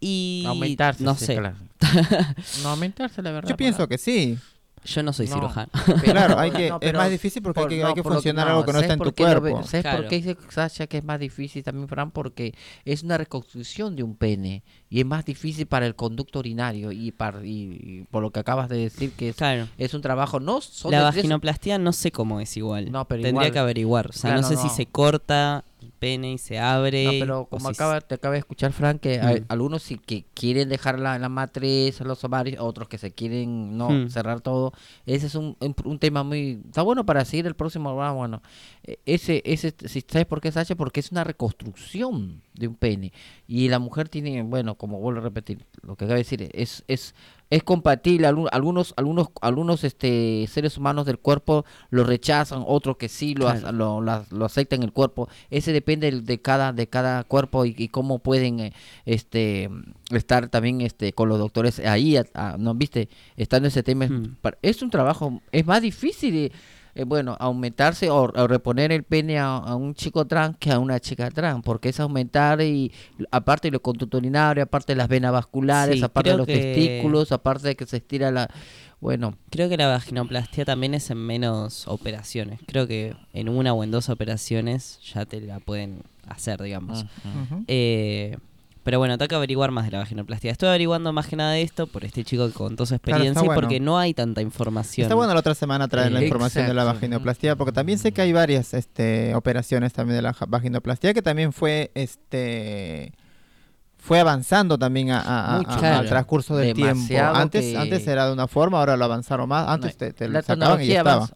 Y 0.00 0.44
aumentarse. 0.46 1.02
no 1.02 1.14
sí, 1.14 1.26
sé, 1.26 1.36
claro. 1.36 1.56
no 2.62 2.68
aumentarse 2.70 3.22
la 3.22 3.30
verdad. 3.32 3.48
Yo 3.48 3.56
pienso 3.56 3.88
que 3.88 3.98
sí. 3.98 4.38
Yo 4.84 5.02
no 5.02 5.12
soy 5.12 5.26
No. 5.28 5.34
cirujano. 5.34 5.70
Claro, 6.04 6.38
hay 6.38 6.50
que, 6.50 6.68
No, 6.68 6.74
es 6.76 6.80
pero 6.80 6.98
más 6.98 7.10
difícil 7.10 7.42
porque 7.42 7.60
hay 7.60 7.68
que, 7.68 7.80
no, 7.80 7.86
hay 7.88 7.94
que 7.94 8.02
por 8.02 8.12
lo 8.12 8.16
funcionar 8.16 8.48
algo 8.48 8.64
que 8.64 8.72
no 8.72 8.78
¿sabes 8.80 8.90
está 8.90 8.94
en 9.04 9.10
tu 9.10 9.14
cuerpo. 9.14 9.42
ve- 9.42 9.64
¿Sabes 9.64 9.82
Claro. 9.82 9.98
por 9.98 10.08
qué 10.08 10.16
dice 10.16 10.36
Sasha 10.50 10.86
que 10.86 10.98
es 10.98 11.04
más 11.04 11.18
difícil 11.18 11.62
también, 11.64 11.88
Fran? 11.88 12.10
Porque 12.10 12.54
es 12.84 13.02
una 13.02 13.16
reconstrucción 13.18 13.96
de 13.96 14.02
un 14.02 14.16
pene 14.16 14.62
y 14.90 15.00
es 15.00 15.06
más 15.06 15.24
difícil 15.24 15.66
para 15.66 15.86
el 15.86 15.94
conducto 15.96 16.38
urinario 16.38 16.92
y, 16.92 17.10
par- 17.12 17.40
y- 17.44 17.78
y 17.82 18.06
por 18.10 18.22
lo 18.22 18.30
que 18.30 18.40
acabas 18.40 18.68
de 18.68 18.76
decir 18.76 19.12
que 19.12 19.30
es, 19.30 19.36
Claro. 19.36 19.68
es 19.78 19.94
un 19.94 20.02
trabajo 20.02 20.38
no 20.40 20.60
son 20.60 20.90
La 20.92 21.02
vaginoplastia 21.02 21.78
no 21.78 21.92
sé 21.92 22.12
cómo 22.12 22.40
es 22.40 22.56
igual. 22.56 22.92
No, 22.92 23.06
pero 23.06 23.22
Tendría 23.22 23.48
igual. 23.48 23.52
que 23.52 23.58
averiguar. 23.58 24.06
O 24.08 24.12
sea, 24.12 24.30
Claro, 24.32 24.42
no 24.42 24.48
sé 24.48 24.54
no. 24.54 24.62
si 24.62 24.68
se 24.68 24.86
corta 24.86 25.64
pene 25.98 26.32
y 26.32 26.38
se 26.38 26.58
abre. 26.58 27.04
No, 27.04 27.10
pero 27.18 27.46
como 27.46 27.68
si- 27.68 27.74
acaba, 27.74 28.00
te 28.00 28.14
acaba 28.14 28.32
de 28.34 28.38
escuchar, 28.40 28.72
Frank, 28.72 29.00
que 29.00 29.20
hay 29.20 29.40
Mm. 29.40 29.44
algunos 29.48 29.82
sí 29.82 29.98
que 29.98 30.24
quieren 30.34 30.68
dejar 30.68 30.98
la, 30.98 31.18
la 31.18 31.28
matriz, 31.28 32.00
los 32.00 32.22
ovarios, 32.24 32.60
otros 32.62 32.88
que 32.88 32.98
se 32.98 33.12
quieren 33.12 33.76
no 33.76 33.90
Mm. 33.90 34.08
cerrar 34.10 34.40
todo. 34.40 34.72
Ese 35.06 35.26
es 35.26 35.34
un, 35.34 35.56
un, 35.60 35.74
un 35.84 35.98
tema 35.98 36.22
muy... 36.22 36.60
Está 36.66 36.82
bueno 36.82 37.04
para 37.04 37.24
seguir 37.24 37.46
el 37.46 37.54
próximo 37.54 37.94
bueno. 38.14 38.42
Eh, 38.84 38.98
Ese, 39.06 39.42
ese, 39.44 39.74
si 39.86 40.00
¿sabes 40.06 40.26
por 40.26 40.40
qué 40.40 40.48
es 40.48 40.56
H? 40.56 40.76
Porque 40.76 41.00
es 41.00 41.10
una 41.10 41.24
reconstrucción 41.24 42.42
de 42.54 42.68
un 42.68 42.74
pene. 42.76 43.12
Y 43.46 43.68
la 43.68 43.78
mujer 43.78 44.08
tiene, 44.08 44.42
bueno, 44.42 44.76
como 44.76 44.98
vuelvo 45.00 45.20
a 45.20 45.24
repetir, 45.24 45.58
lo 45.82 45.96
que 45.96 46.04
acabo 46.04 46.14
de 46.16 46.22
decir, 46.24 46.48
es... 46.54 46.84
es 46.88 47.14
es 47.50 47.62
compatible, 47.62 48.26
algu- 48.26 48.48
algunos 48.50 48.94
algunos 48.96 49.28
algunos 49.40 49.84
este 49.84 50.46
seres 50.50 50.76
humanos 50.78 51.04
del 51.06 51.18
cuerpo 51.18 51.64
lo 51.90 52.02
rechazan, 52.02 52.64
otros 52.66 52.96
que 52.96 53.08
sí 53.08 53.34
lo, 53.34 53.44
Claro. 53.44 53.70
lo, 53.70 54.00
la- 54.00 54.24
lo 54.30 54.46
aceptan 54.46 54.78
en 54.78 54.84
el 54.84 54.92
cuerpo. 54.92 55.28
Ese 55.50 55.72
depende 55.72 56.10
de 56.10 56.40
cada 56.40 56.72
de 56.72 56.88
cada 56.88 57.22
cuerpo 57.22 57.64
y, 57.66 57.74
y 57.78 57.88
cómo 57.88 58.18
pueden 58.18 58.58
eh, 58.60 58.72
este 59.04 59.68
estar 60.10 60.48
también 60.48 60.80
este 60.80 61.12
con 61.12 61.28
los 61.28 61.38
doctores 61.38 61.78
ahí, 61.80 62.16
a- 62.16 62.24
a- 62.34 62.56
no 62.58 62.74
viste, 62.74 63.08
estando 63.36 63.68
ese 63.68 63.82
tema 63.84 64.06
es, 64.06 64.10
Hmm. 64.10 64.36
es 64.62 64.82
un 64.82 64.90
trabajo 64.90 65.40
es 65.52 65.64
más 65.66 65.82
difícil 65.82 66.34
eh, 66.36 66.52
eh, 66.94 67.04
bueno, 67.04 67.36
aumentarse 67.40 68.08
o, 68.10 68.22
o 68.34 68.46
reponer 68.46 68.92
el 68.92 69.02
pene 69.02 69.38
a, 69.38 69.56
a 69.56 69.74
un 69.76 69.94
chico 69.94 70.26
trans 70.26 70.56
que 70.58 70.70
a 70.70 70.78
una 70.78 71.00
chica 71.00 71.30
trans, 71.30 71.62
porque 71.64 71.88
es 71.88 72.00
aumentar 72.00 72.60
y 72.60 72.92
aparte 73.30 73.70
lo 73.70 73.80
conducto 73.80 74.18
urinario, 74.18 74.62
aparte 74.62 74.92
de 74.92 74.96
las 74.96 75.08
venas 75.08 75.32
vasculares, 75.32 75.96
Sí, 75.98 76.04
aparte 76.04 76.36
los 76.36 76.46
que- 76.46 76.54
testículos, 76.58 77.32
aparte 77.32 77.68
de 77.68 77.76
que 77.76 77.86
se 77.86 77.96
estira 77.98 78.30
la 78.30 78.48
bueno, 79.00 79.34
Creo 79.50 79.68
que 79.68 79.76
la 79.76 79.86
vaginoplastia 79.88 80.64
también 80.64 80.94
es 80.94 81.10
en 81.10 81.18
menos 81.18 81.86
operaciones. 81.88 82.58
Creo 82.66 82.86
que 82.86 83.14
en 83.34 83.50
una 83.50 83.74
o 83.74 83.84
en 83.84 83.90
dos 83.90 84.08
operaciones 84.08 84.98
ya 85.12 85.26
te 85.26 85.42
la 85.42 85.60
pueden 85.60 86.02
hacer, 86.26 86.62
digamos. 86.62 87.02
Ujú. 87.02 87.64
Eh, 87.68 88.38
pero 88.84 88.98
bueno, 89.00 89.18
tengo 89.18 89.28
que 89.28 89.34
averiguar 89.34 89.70
más 89.72 89.84
de 89.86 89.90
la 89.90 89.98
vaginoplastia. 89.98 90.52
Estoy 90.52 90.68
averiguando 90.68 91.12
más 91.12 91.26
que 91.26 91.34
nada 91.34 91.50
de 91.52 91.62
esto 91.62 91.86
por 91.88 92.04
este 92.04 92.22
chico 92.22 92.46
que 92.46 92.52
contó 92.52 92.86
su 92.86 92.90
Claro, 93.00 93.16
experiencia 93.16 93.42
y 93.42 93.46
bueno. 93.46 93.60
porque 93.60 93.80
no 93.80 93.98
hay 93.98 94.14
tanta 94.14 94.40
información. 94.42 95.06
Está 95.06 95.14
bueno 95.16 95.32
la 95.34 95.40
otra 95.40 95.54
semana 95.54 95.88
traer 95.88 96.12
la 96.12 96.22
información 96.22 96.66
de 96.66 96.74
la 96.74 96.84
vaginoplastia, 96.84 97.56
porque 97.56 97.72
también 97.72 97.98
sé 97.98 98.12
que 98.12 98.22
hay 98.22 98.32
varias 98.32 98.72
este, 98.74 99.34
operaciones 99.34 99.92
también 99.92 100.16
de 100.16 100.22
la 100.22 100.36
vaginoplastia 100.46 101.12
que 101.14 101.22
también 101.22 101.52
fue 101.52 101.90
este 101.94 103.12
fue 103.96 104.20
avanzando 104.20 104.76
también 104.78 105.10
a- 105.12 105.56
Mucho. 105.58 105.70
a- 105.70 105.78
Claro. 105.78 105.98
al 106.00 106.06
transcurso 106.08 106.54
del 106.56 106.74
tiempo. 106.74 107.14
Antes, 107.34 107.64
que- 107.72 107.78
antes 107.78 108.06
era 108.06 108.26
de 108.26 108.34
una 108.34 108.46
forma, 108.46 108.78
ahora 108.78 108.98
lo 108.98 109.04
avanzaron 109.06 109.48
más. 109.48 109.66
Antes 109.66 109.96
No, 109.98 110.12
te, 110.12 110.28
lo 110.28 110.42
sacaban 110.42 110.82
y 110.82 110.88
ya 110.88 110.98
estaba. 110.98 111.26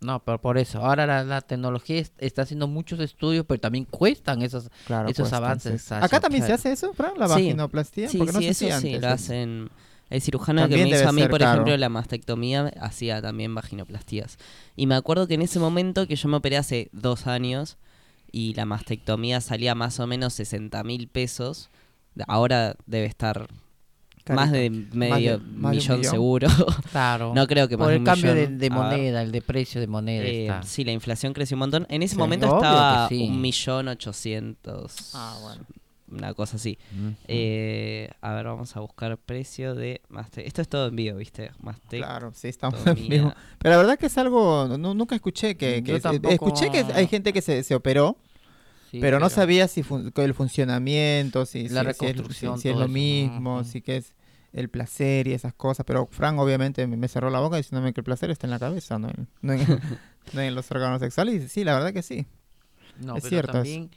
No, 0.00 0.22
pero 0.22 0.40
por 0.40 0.58
eso. 0.58 0.80
Ahora 0.84 1.06
la, 1.06 1.24
la 1.24 1.40
tecnología 1.40 1.98
es- 1.98 2.12
está 2.18 2.42
haciendo 2.42 2.68
muchos 2.68 3.00
estudios, 3.00 3.44
pero 3.46 3.60
también 3.60 3.84
cuestan 3.86 4.42
esos. 4.42 4.70
Claro, 4.86 5.08
esos 5.08 5.32
avances, 5.32 5.82
sí. 5.82 5.94
Acá 5.94 6.20
también 6.20 6.44
claro. 6.44 6.58
se 6.58 6.68
hace 6.68 6.72
eso, 6.72 6.92
Fran, 6.92 7.12
la 7.18 7.26
vaginoplastia, 7.26 8.08
Sí, 8.08 8.18
porque 8.18 8.32
no 8.32 8.38
sí, 8.40 8.52
sé 8.52 8.66
eso 8.68 8.80
si 8.80 8.88
sí, 8.94 8.98
lo 8.98 9.08
hacen. 9.08 9.70
El 10.10 10.20
cirujano 10.20 10.68
que 10.68 10.76
me 10.76 10.88
hizo 10.90 11.08
a 11.08 11.12
mí, 11.12 11.26
por 11.26 11.40
caro. 11.40 11.52
ejemplo, 11.52 11.76
la 11.76 11.88
mastectomía, 11.88 12.70
hacía 12.80 13.22
también 13.22 13.54
vaginoplastías. 13.54 14.36
Y 14.76 14.86
me 14.86 14.94
acuerdo 14.94 15.26
que 15.26 15.34
en 15.34 15.42
ese 15.42 15.58
momento, 15.58 16.06
que 16.06 16.16
yo 16.16 16.28
me 16.28 16.36
operé 16.36 16.58
hace 16.58 16.90
dos 16.92 17.26
años, 17.26 17.78
y 18.30 18.52
la 18.54 18.66
mastectomía 18.66 19.40
salía 19.40 19.74
más 19.74 19.98
o 20.00 20.06
menos 20.06 20.34
60 20.34 20.84
mil 20.84 21.08
pesos, 21.08 21.70
ahora 22.28 22.76
debe 22.86 23.06
estar 23.06 23.48
más 24.32 24.50
de 24.52 24.70
medio 24.70 25.38
más 25.38 25.72
de 25.72 25.76
millón, 25.78 25.98
millón. 25.98 26.04
seguro. 26.04 26.48
Claro. 26.92 27.32
no 27.34 27.46
creo 27.46 27.68
que 27.68 27.76
más 27.76 27.84
por 27.84 27.90
de 27.90 27.94
el 27.96 28.00
un 28.00 28.04
cambio 28.06 28.34
de, 28.34 28.70
moneda, 28.70 29.22
el 29.22 29.32
de 29.32 29.42
precio 29.42 29.80
de 29.80 29.86
moneda. 29.86 30.24
Eh, 30.24 30.42
está. 30.46 30.62
sí, 30.62 30.84
la 30.84 30.92
inflación 30.92 31.32
creció 31.34 31.56
un 31.56 31.60
montón. 31.60 31.86
En 31.90 32.02
ese 32.02 32.14
Sí. 32.14 32.18
momento 32.18 32.46
estaba 32.46 33.08
sí. 33.08 33.26
un 33.28 33.40
millón 33.40 33.88
ochocientos. 33.88 35.10
Ah, 35.14 35.36
bueno. 35.42 35.62
Una 36.10 36.32
cosa 36.34 36.56
así. 36.56 36.78
Mm. 36.92 37.08
Eh, 37.26 38.10
a 38.20 38.34
ver, 38.34 38.44
vamos 38.46 38.76
a 38.76 38.80
buscar 38.80 39.16
precio 39.18 39.74
de 39.74 40.00
Maste- 40.08 40.44
Esto 40.46 40.62
es 40.62 40.68
todo 40.68 40.86
en 40.88 40.94
vivo, 40.96 41.16
¿viste? 41.18 41.50
Maste- 41.60 41.96
Claro, 41.98 42.30
sí, 42.34 42.46
estamos 42.48 42.86
en 42.86 42.94
vivo. 43.08 43.34
Pero 43.58 43.70
la 43.72 43.76
verdad 43.78 43.98
que 43.98 44.06
es 44.06 44.16
algo, 44.18 44.68
nu- 44.78 44.94
nunca 44.94 45.14
escuché 45.16 45.56
que, 45.56 45.82
escuché 46.30 46.70
que 46.70 46.84
hay 46.94 47.06
gente 47.08 47.32
que 47.32 47.42
se, 47.42 47.64
se 47.64 47.74
operó, 47.74 48.16
Sí, 48.94 49.00
pero 49.00 49.18
no 49.18 49.28
sabía 49.30 49.66
si 49.68 49.82
fun- 49.82 50.12
el 50.14 50.34
funcionamiento, 50.34 51.46
si, 51.46 51.68
La 51.68 51.68
si- 51.68 51.72
si 51.72 51.78
es- 51.78 51.86
reconstrucción, 51.86 52.58
si, 52.58 52.68
es 52.68 52.76
lo 52.76 52.88
mismo, 52.88 53.64
si 53.64 53.80
que 53.82 53.96
es 53.96 54.14
el 54.52 54.68
placer 54.68 55.26
y 55.26 55.32
esas 55.32 55.52
cosas. 55.54 55.84
Pero 55.84 56.06
Frank 56.10 56.38
obviamente 56.38 56.86
me 56.86 57.08
cerró 57.08 57.30
la 57.30 57.40
boca 57.40 57.56
diciéndome 57.56 57.92
que 57.92 58.00
el 58.00 58.04
placer 58.04 58.30
está 58.30 58.46
en 58.46 58.52
la 58.52 58.58
cabeza, 58.58 58.98
no 58.98 59.08
en, 59.08 59.28
no 59.42 59.52
en- 59.52 59.58
no 60.32 60.40
en 60.40 60.54
los 60.54 60.70
órganos 60.70 61.00
sexuales. 61.00 61.42
Y 61.44 61.48
sí, 61.48 61.64
la 61.64 61.74
verdad 61.74 61.92
que 61.92 62.02
sí. 62.02 62.26
No, 63.00 63.16
es 63.16 63.22
pero 63.22 63.30
cierto 63.30 63.52
también 63.52 63.90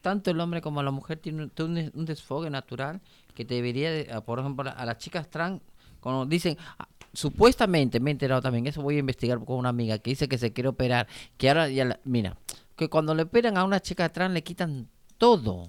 tanto 0.00 0.30
el 0.30 0.40
hombre 0.40 0.60
como 0.62 0.82
la 0.82 0.90
mujer 0.90 1.18
tienen 1.18 1.42
un, 1.42 1.50
tiene 1.50 1.90
un, 1.94 2.00
un 2.00 2.04
desfogue 2.06 2.48
natural 2.50 3.00
que 3.34 3.44
te 3.44 3.54
debería, 3.54 3.90
de- 3.92 4.10
a- 4.12 4.20
por 4.22 4.40
ejemplo, 4.40 4.72
a 4.74 4.84
las 4.84 4.98
chicas 4.98 5.28
trans, 5.30 5.60
cuando 6.00 6.26
dicen, 6.26 6.56
ah, 6.78 6.88
supuestamente, 7.12 8.00
me 8.00 8.10
he 8.10 8.12
enterado 8.12 8.40
también, 8.40 8.66
eso 8.66 8.82
voy 8.82 8.96
a 8.96 8.98
investigar 9.00 9.38
con 9.44 9.56
una 9.58 9.68
amiga 9.68 9.98
que 9.98 10.10
dice 10.10 10.28
que 10.28 10.38
se 10.38 10.52
quiere 10.52 10.68
operar, 10.68 11.06
que 11.36 11.48
ahora 11.48 11.68
ya, 11.68 11.84
la- 11.84 12.00
mira, 12.04 12.36
que 12.80 12.88
cuando 12.88 13.14
le 13.14 13.22
operan 13.24 13.56
a 13.58 13.64
una 13.64 13.78
chica 13.80 14.08
trans 14.08 14.32
le 14.34 14.42
quitan 14.42 14.88
todo. 15.18 15.68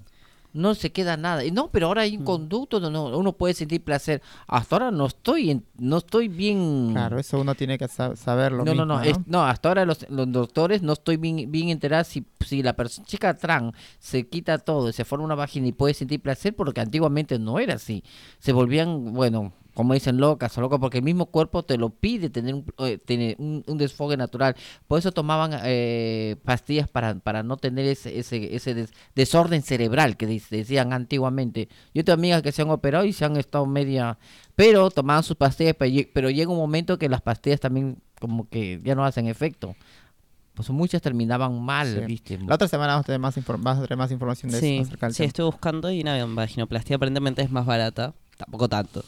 No 0.54 0.74
se 0.74 0.92
queda 0.92 1.16
nada. 1.16 1.44
Y 1.46 1.50
no, 1.50 1.68
pero 1.70 1.86
ahora 1.86 2.02
hay 2.02 2.16
un 2.16 2.24
conducto 2.24 2.78
donde 2.78 2.98
uno 2.98 3.32
puede 3.32 3.54
sentir 3.54 3.82
placer. 3.82 4.20
Hasta 4.46 4.76
ahora 4.76 4.90
no 4.90 5.06
estoy 5.06 5.50
en- 5.50 5.64
no 5.78 5.96
estoy 5.98 6.28
bien 6.28 6.90
Claro, 6.92 7.18
eso 7.18 7.40
uno 7.40 7.54
tiene 7.54 7.78
que 7.78 7.88
sa- 7.88 8.16
saberlo. 8.16 8.62
no, 8.64 8.74
no, 8.74 8.84
no, 8.84 9.00
es- 9.02 9.16
no, 9.26 9.44
hasta 9.46 9.68
ahora 9.70 9.86
los, 9.86 10.04
los 10.10 10.30
doctores 10.30 10.82
no 10.82 10.92
estoy 10.92 11.16
bien, 11.16 11.50
bien 11.50 11.70
enterada 11.70 12.04
si, 12.04 12.26
si 12.46 12.62
la 12.62 12.76
chica 13.06 13.32
trans 13.34 13.72
se 13.98 14.28
quita 14.28 14.58
todo 14.58 14.90
y 14.90 14.92
se 14.92 15.06
forma 15.06 15.24
una 15.24 15.34
vagina 15.34 15.68
y 15.68 15.72
puede 15.72 15.94
sentir 15.94 16.20
placer 16.20 16.54
porque 16.54 16.82
antiguamente 16.82 17.38
no 17.38 17.58
era 17.58 17.74
así. 17.76 18.04
Se 18.38 18.52
volvían, 18.52 19.14
bueno, 19.14 19.54
como 19.74 19.94
dicen 19.94 20.18
locas 20.18 20.56
o 20.58 20.60
locas 20.60 20.78
porque 20.80 20.98
el 20.98 21.04
mismo 21.04 21.26
cuerpo 21.26 21.62
te 21.62 21.78
lo 21.78 21.90
pide 21.90 22.28
tener 22.30 22.54
un, 22.54 22.64
eh, 22.78 22.98
tener 22.98 23.36
un, 23.38 23.64
un 23.66 23.78
desfogue 23.78 24.16
natural. 24.16 24.54
Por 24.86 24.98
eso 24.98 25.12
tomaban 25.12 25.52
eh, 25.64 26.36
pastillas 26.44 26.88
para, 26.88 27.14
para 27.14 27.42
no 27.42 27.56
tener 27.56 27.86
ese, 27.86 28.18
ese, 28.18 28.54
ese 28.54 28.74
des- 28.74 28.92
desorden 29.14 29.62
cerebral 29.62 30.16
que 30.16 30.26
decían 30.26 30.92
antiguamente. 30.92 31.68
Yo 31.94 32.04
tengo 32.04 32.14
amigas 32.14 32.42
que 32.42 32.52
se 32.52 32.62
han 32.62 32.70
operado 32.70 33.04
y 33.04 33.12
se 33.12 33.24
han 33.24 33.36
estado 33.36 33.66
media... 33.66 34.18
Pero 34.54 34.90
tomaban 34.90 35.22
sus 35.22 35.36
pastillas, 35.36 35.74
pero, 35.78 35.90
lle- 35.90 36.10
pero 36.12 36.28
llega 36.28 36.50
un 36.50 36.58
momento 36.58 36.98
que 36.98 37.08
las 37.08 37.22
pastillas 37.22 37.58
también 37.60 37.96
como 38.20 38.48
que 38.48 38.78
ya 38.84 38.94
no 38.94 39.04
hacen 39.04 39.26
efecto. 39.26 39.74
Pues 40.54 40.68
muchas 40.68 41.00
terminaban 41.00 41.58
mal, 41.62 41.86
Sí. 41.88 42.00
¿viste? 42.04 42.38
La 42.46 42.56
otra 42.56 42.68
semana 42.68 42.92
vamos 42.92 43.04
a 43.04 43.06
tener 43.06 43.18
más, 43.20 43.36
inform- 43.38 43.62
vas 43.62 43.78
a 43.78 43.82
tener 43.82 43.96
más 43.96 44.10
información 44.12 44.52
de 44.52 44.60
Sí, 44.60 44.74
eso 44.76 44.82
acerca 44.82 45.06
del 45.06 45.14
sí, 45.14 45.18
tema. 45.22 45.26
estuve 45.28 45.46
buscando 45.46 45.90
y 45.90 46.02
una 46.02 46.22
vaginoplastia 46.26 46.96
aparentemente 46.96 47.40
es 47.40 47.50
más 47.50 47.64
barata. 47.64 48.12
Tampoco 48.36 48.68
tanto. 48.68 49.02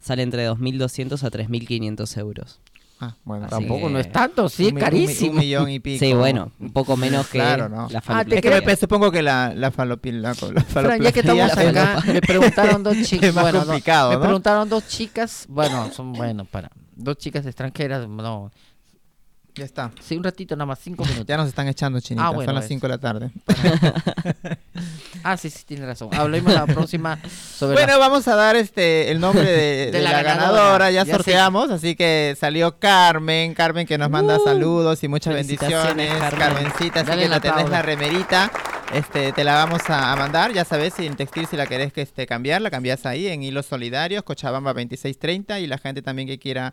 Sale 0.00 0.22
entre 0.22 0.48
2.200 0.48 1.22
a 1.22 1.30
3.500 1.30 2.16
euros. 2.18 2.60
Ah, 3.02 3.16
bueno, 3.24 3.46
Así 3.46 3.50
Tampoco 3.54 3.86
que- 3.86 3.92
no 3.94 3.98
es 3.98 4.12
tanto, 4.12 4.48
sí, 4.50 4.64
un 4.64 4.68
es 4.68 4.74
mi- 4.74 4.78
un 4.80 4.84
carísimo. 4.84 5.30
Un, 5.32 5.38
millón 5.38 5.70
y 5.70 5.80
pico. 5.80 6.04
Sí, 6.04 6.12
bueno, 6.12 6.52
un 6.60 6.70
poco 6.70 6.96
menos 6.98 7.26
que 7.28 7.38
Claro, 7.38 7.68
no. 7.70 7.76
la 7.76 7.82
Ah, 7.84 7.88
te 7.88 8.00
faloplastia. 8.00 8.50
Es 8.56 8.60
que 8.60 8.66
me, 8.66 8.76
supongo 8.76 9.10
que 9.10 9.22
la, 9.22 9.54
la 9.54 9.70
falopil, 9.70 10.20
la, 10.20 10.30
la 10.30 10.62
Fran, 10.64 11.00
ya 11.00 11.10
que 11.12 11.20
estamos 11.20 11.50
es 11.52 11.56
acá, 11.58 12.02
me 12.06 12.20
preguntaron 12.20 12.82
dos 12.82 12.96
chicas, 13.02 13.28
es 13.30 13.34
más 13.34 13.44
bueno, 13.44 13.60
no, 13.60 13.64
complicado, 13.66 14.10
me 14.10 14.16
¿no? 14.16 14.22
preguntaron 14.22 14.68
dos 14.68 14.86
chicas, 14.86 15.46
bueno, 15.48 15.90
son 15.92 16.12
bueno 16.12 16.44
para 16.44 16.70
dos 16.94 17.16
chicas 17.16 17.46
extranjeras, 17.46 18.06
no, 18.06 18.50
Ya 19.54 19.64
está. 19.64 19.90
sí, 20.00 20.16
un 20.16 20.24
ratito 20.24 20.54
nada 20.56 20.66
más, 20.66 20.78
cinco 20.78 21.04
minutos. 21.04 21.26
Ya 21.26 21.36
nos 21.36 21.48
están 21.48 21.66
echando, 21.68 22.00
chinita. 22.00 22.26
Ah, 22.26 22.30
bueno, 22.30 22.46
Son 22.48 22.54
las. 22.54 22.66
5 22.68 22.86
de 22.86 22.88
la 22.88 22.98
tarde. 22.98 23.30
Ah, 25.22 25.36
sí, 25.36 25.50
sí, 25.50 25.64
tiene 25.66 25.84
razón. 25.84 26.08
Hablemos 26.14 26.54
la 26.54 26.64
próxima 26.66 27.18
sobre 27.54 27.74
Bueno, 27.74 27.92
la- 27.92 27.98
vamos 27.98 28.26
a 28.26 28.34
dar 28.36 28.56
este 28.56 29.10
el 29.10 29.20
nombre 29.20 29.44
de, 29.44 29.90
de 29.92 30.00
la, 30.00 30.22
ganadora. 30.22 30.90
Ya, 30.90 31.04
sorteamos, 31.04 31.70
así 31.70 31.94
que 31.94 32.34
salió 32.40 32.78
Carmen. 32.78 33.52
Carmen 33.52 33.86
que 33.86 33.98
nos 33.98 34.08
manda 34.08 34.38
saludos 34.42 35.02
y 35.04 35.08
muchas 35.08 35.34
bendiciones. 35.34 36.10
Carmen. 36.14 36.38
Carmencita, 36.38 37.00
así 37.00 37.08
Dale 37.10 37.22
que 37.24 37.28
la 37.28 37.34
la 37.36 37.40
tenés 37.40 37.56
tabla. 37.64 37.76
la 37.76 37.82
remerita. 37.82 38.50
Este, 38.94 39.32
te 39.32 39.44
la 39.44 39.54
vamos 39.56 39.82
a, 39.90 40.10
a 40.12 40.16
mandar, 40.16 40.52
ya 40.52 40.64
sabes, 40.64 40.94
si 40.94 41.06
en 41.06 41.14
textil 41.16 41.46
si 41.46 41.56
la 41.56 41.66
querés 41.66 41.92
que 41.92 42.00
este, 42.02 42.26
cambiar, 42.26 42.60
la 42.62 42.70
cambias 42.70 43.04
ahí 43.06 43.28
en 43.28 43.42
Hilos 43.42 43.66
Solidarios, 43.66 44.22
Cochabamba 44.24 44.70
2630 44.72 45.60
y 45.60 45.66
la 45.68 45.78
gente 45.78 46.02
también 46.02 46.26
que 46.26 46.38
quiera 46.40 46.72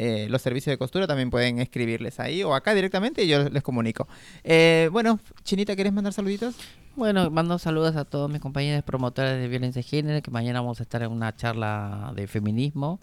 eh, 0.00 0.28
los 0.30 0.40
servicios 0.42 0.72
de 0.72 0.78
costura 0.78 1.08
también 1.08 1.28
pueden 1.28 1.58
escribirles 1.58 2.20
ahí 2.20 2.44
o 2.44 2.54
acá 2.54 2.72
directamente 2.72 3.24
y 3.24 3.28
yo 3.28 3.48
les 3.48 3.64
comunico. 3.64 4.06
Eh, 4.44 4.88
bueno, 4.92 5.18
Chinita, 5.42 5.74
¿querés 5.74 5.92
mandar 5.92 6.12
saluditos? 6.12 6.54
Bueno, 6.94 7.30
mando 7.30 7.58
saludos 7.58 7.96
a 7.96 8.04
todos 8.04 8.30
mis 8.30 8.40
compañeros 8.40 8.84
promotores 8.84 9.40
de 9.40 9.48
violencia 9.48 9.80
de 9.80 9.88
género, 9.88 10.22
que 10.22 10.30
mañana 10.30 10.60
vamos 10.60 10.78
a 10.78 10.84
estar 10.84 11.02
en 11.02 11.10
una 11.10 11.34
charla 11.34 12.12
de 12.14 12.28
feminismo, 12.28 13.00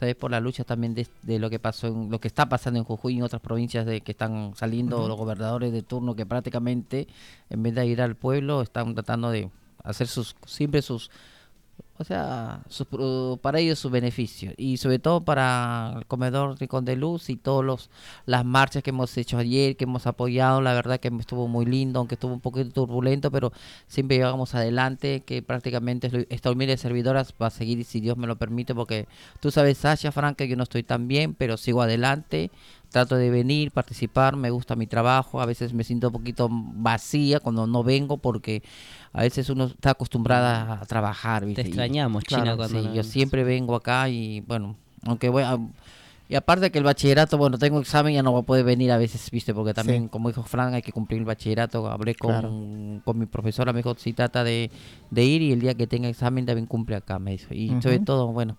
¿sabes? 0.00 0.14
Por 0.14 0.30
la 0.30 0.40
lucha 0.40 0.64
también 0.64 0.94
de, 0.94 1.06
de 1.20 1.38
lo 1.38 1.50
que 1.50 1.58
pasó, 1.58 1.88
en, 1.88 2.10
lo 2.10 2.18
que 2.18 2.28
está 2.28 2.48
pasando 2.48 2.78
en 2.78 2.84
Jujuy 2.84 3.12
y 3.12 3.16
en 3.18 3.24
otras 3.24 3.42
provincias 3.42 3.84
de 3.84 4.00
que 4.00 4.12
están 4.12 4.54
saliendo 4.56 5.06
los 5.06 5.18
gobernadores 5.18 5.70
de 5.70 5.82
turno 5.82 6.16
que 6.16 6.24
prácticamente, 6.24 7.08
en 7.50 7.62
vez 7.62 7.74
de 7.74 7.84
ir 7.84 8.00
al 8.00 8.14
pueblo, 8.16 8.62
están 8.62 8.94
tratando 8.94 9.30
de 9.30 9.50
hacer 9.84 10.06
sus, 10.06 10.34
siempre 10.46 10.80
sus, 10.80 11.10
o 12.00 12.04
sea, 12.04 12.60
pro- 12.90 13.38
para 13.42 13.58
ellos 13.58 13.78
sus 13.80 13.90
beneficios 13.90 14.54
y 14.56 14.76
sobre 14.76 15.00
todo 15.00 15.24
para 15.24 15.94
el 15.98 16.06
comedor 16.06 16.56
Rincón 16.58 16.84
de 16.84 16.94
Luz 16.94 17.28
y 17.28 17.36
todos 17.36 17.64
los 17.64 17.90
las 18.24 18.44
marchas 18.44 18.82
que 18.84 18.90
hemos 18.90 19.16
hecho 19.16 19.36
ayer, 19.36 19.76
que 19.76 19.84
hemos 19.84 20.06
apoyado, 20.06 20.60
la 20.60 20.74
verdad 20.74 21.00
que 21.00 21.08
estuvo 21.18 21.48
muy 21.48 21.66
lindo, 21.66 21.98
aunque 21.98 22.14
estuvo 22.14 22.32
un 22.32 22.40
poquito 22.40 22.70
turbulento, 22.70 23.30
pero 23.32 23.52
siempre 23.88 24.16
llevamos 24.18 24.54
adelante, 24.54 25.22
que 25.26 25.42
prácticamente 25.42 26.26
esta 26.30 26.50
humilde 26.52 26.76
servidora 26.76 27.26
va 27.42 27.48
a 27.48 27.50
seguir 27.50 27.84
si 27.84 28.00
Dios 28.00 28.16
me 28.16 28.28
lo 28.28 28.36
permite, 28.36 28.74
porque 28.76 29.08
tú 29.40 29.50
sabes, 29.50 29.78
Sasha, 29.78 30.12
Frank, 30.12 30.36
que 30.36 30.46
yo 30.48 30.56
no 30.56 30.62
estoy 30.62 30.84
tan 30.84 31.08
bien, 31.08 31.34
pero 31.34 31.56
sigo 31.56 31.82
adelante, 31.82 32.50
trato 32.90 33.16
de 33.16 33.30
venir, 33.30 33.70
participar, 33.70 34.36
me 34.36 34.50
gusta 34.50 34.74
mi 34.76 34.86
trabajo, 34.86 35.40
a 35.40 35.46
veces 35.46 35.72
me 35.74 35.84
siento 35.84 36.08
un 36.08 36.12
poquito 36.14 36.48
vacía 36.50 37.40
cuando 37.40 37.66
no 37.66 37.82
vengo 37.84 38.16
porque 38.18 38.62
a 39.12 39.22
veces 39.22 39.48
uno 39.50 39.64
está 39.66 39.90
acostumbrada 39.90 40.80
a 40.80 40.86
trabajar, 40.86 41.40
Te 41.42 41.46
¿viste? 41.46 41.62
Y- 41.62 41.66
extrañamos, 41.66 42.24
China, 42.24 42.42
Claro, 42.42 42.56
cuando 42.58 42.80
sí, 42.80 42.86
no- 42.88 42.94
yo 42.94 43.02
siempre 43.02 43.44
vengo 43.44 43.74
acá 43.74 44.08
y 44.08 44.40
bueno, 44.40 44.76
aunque 45.04 45.28
voy 45.28 45.42
a... 45.42 45.58
Y 46.30 46.34
aparte 46.34 46.70
que 46.70 46.76
el 46.76 46.84
bachillerato, 46.84 47.38
bueno, 47.38 47.56
tengo 47.56 47.80
examen, 47.80 48.12
ya 48.12 48.22
no 48.22 48.32
voy 48.32 48.42
a 48.42 48.44
poder 48.44 48.62
venir 48.62 48.92
a 48.92 48.98
veces, 48.98 49.30
viste, 49.30 49.54
porque 49.54 49.72
también, 49.72 50.02
Sí. 50.04 50.08
como 50.10 50.28
dijo 50.28 50.42
Fran, 50.42 50.74
hay 50.74 50.82
que 50.82 50.92
cumplir 50.92 51.20
el 51.20 51.24
bachillerato. 51.24 51.90
Hablé 51.90 52.14
con, 52.16 52.30
Claro. 52.32 52.50
con 53.02 53.18
mi 53.18 53.24
profesora, 53.24 53.72
me 53.72 53.78
dijo, 53.78 53.94
si 53.96 54.12
trata 54.12 54.44
de, 54.44 54.70
de 55.10 55.24
ir 55.24 55.40
y 55.40 55.52
el 55.52 55.60
día 55.60 55.72
que 55.72 55.86
tenga 55.86 56.06
examen 56.06 56.44
también 56.44 56.66
cumple 56.66 56.96
acá, 56.96 57.18
me 57.18 57.30
dijo. 57.30 57.54
Y 57.54 57.68
sobre 57.80 58.00
todo, 58.00 58.26
bueno, 58.26 58.58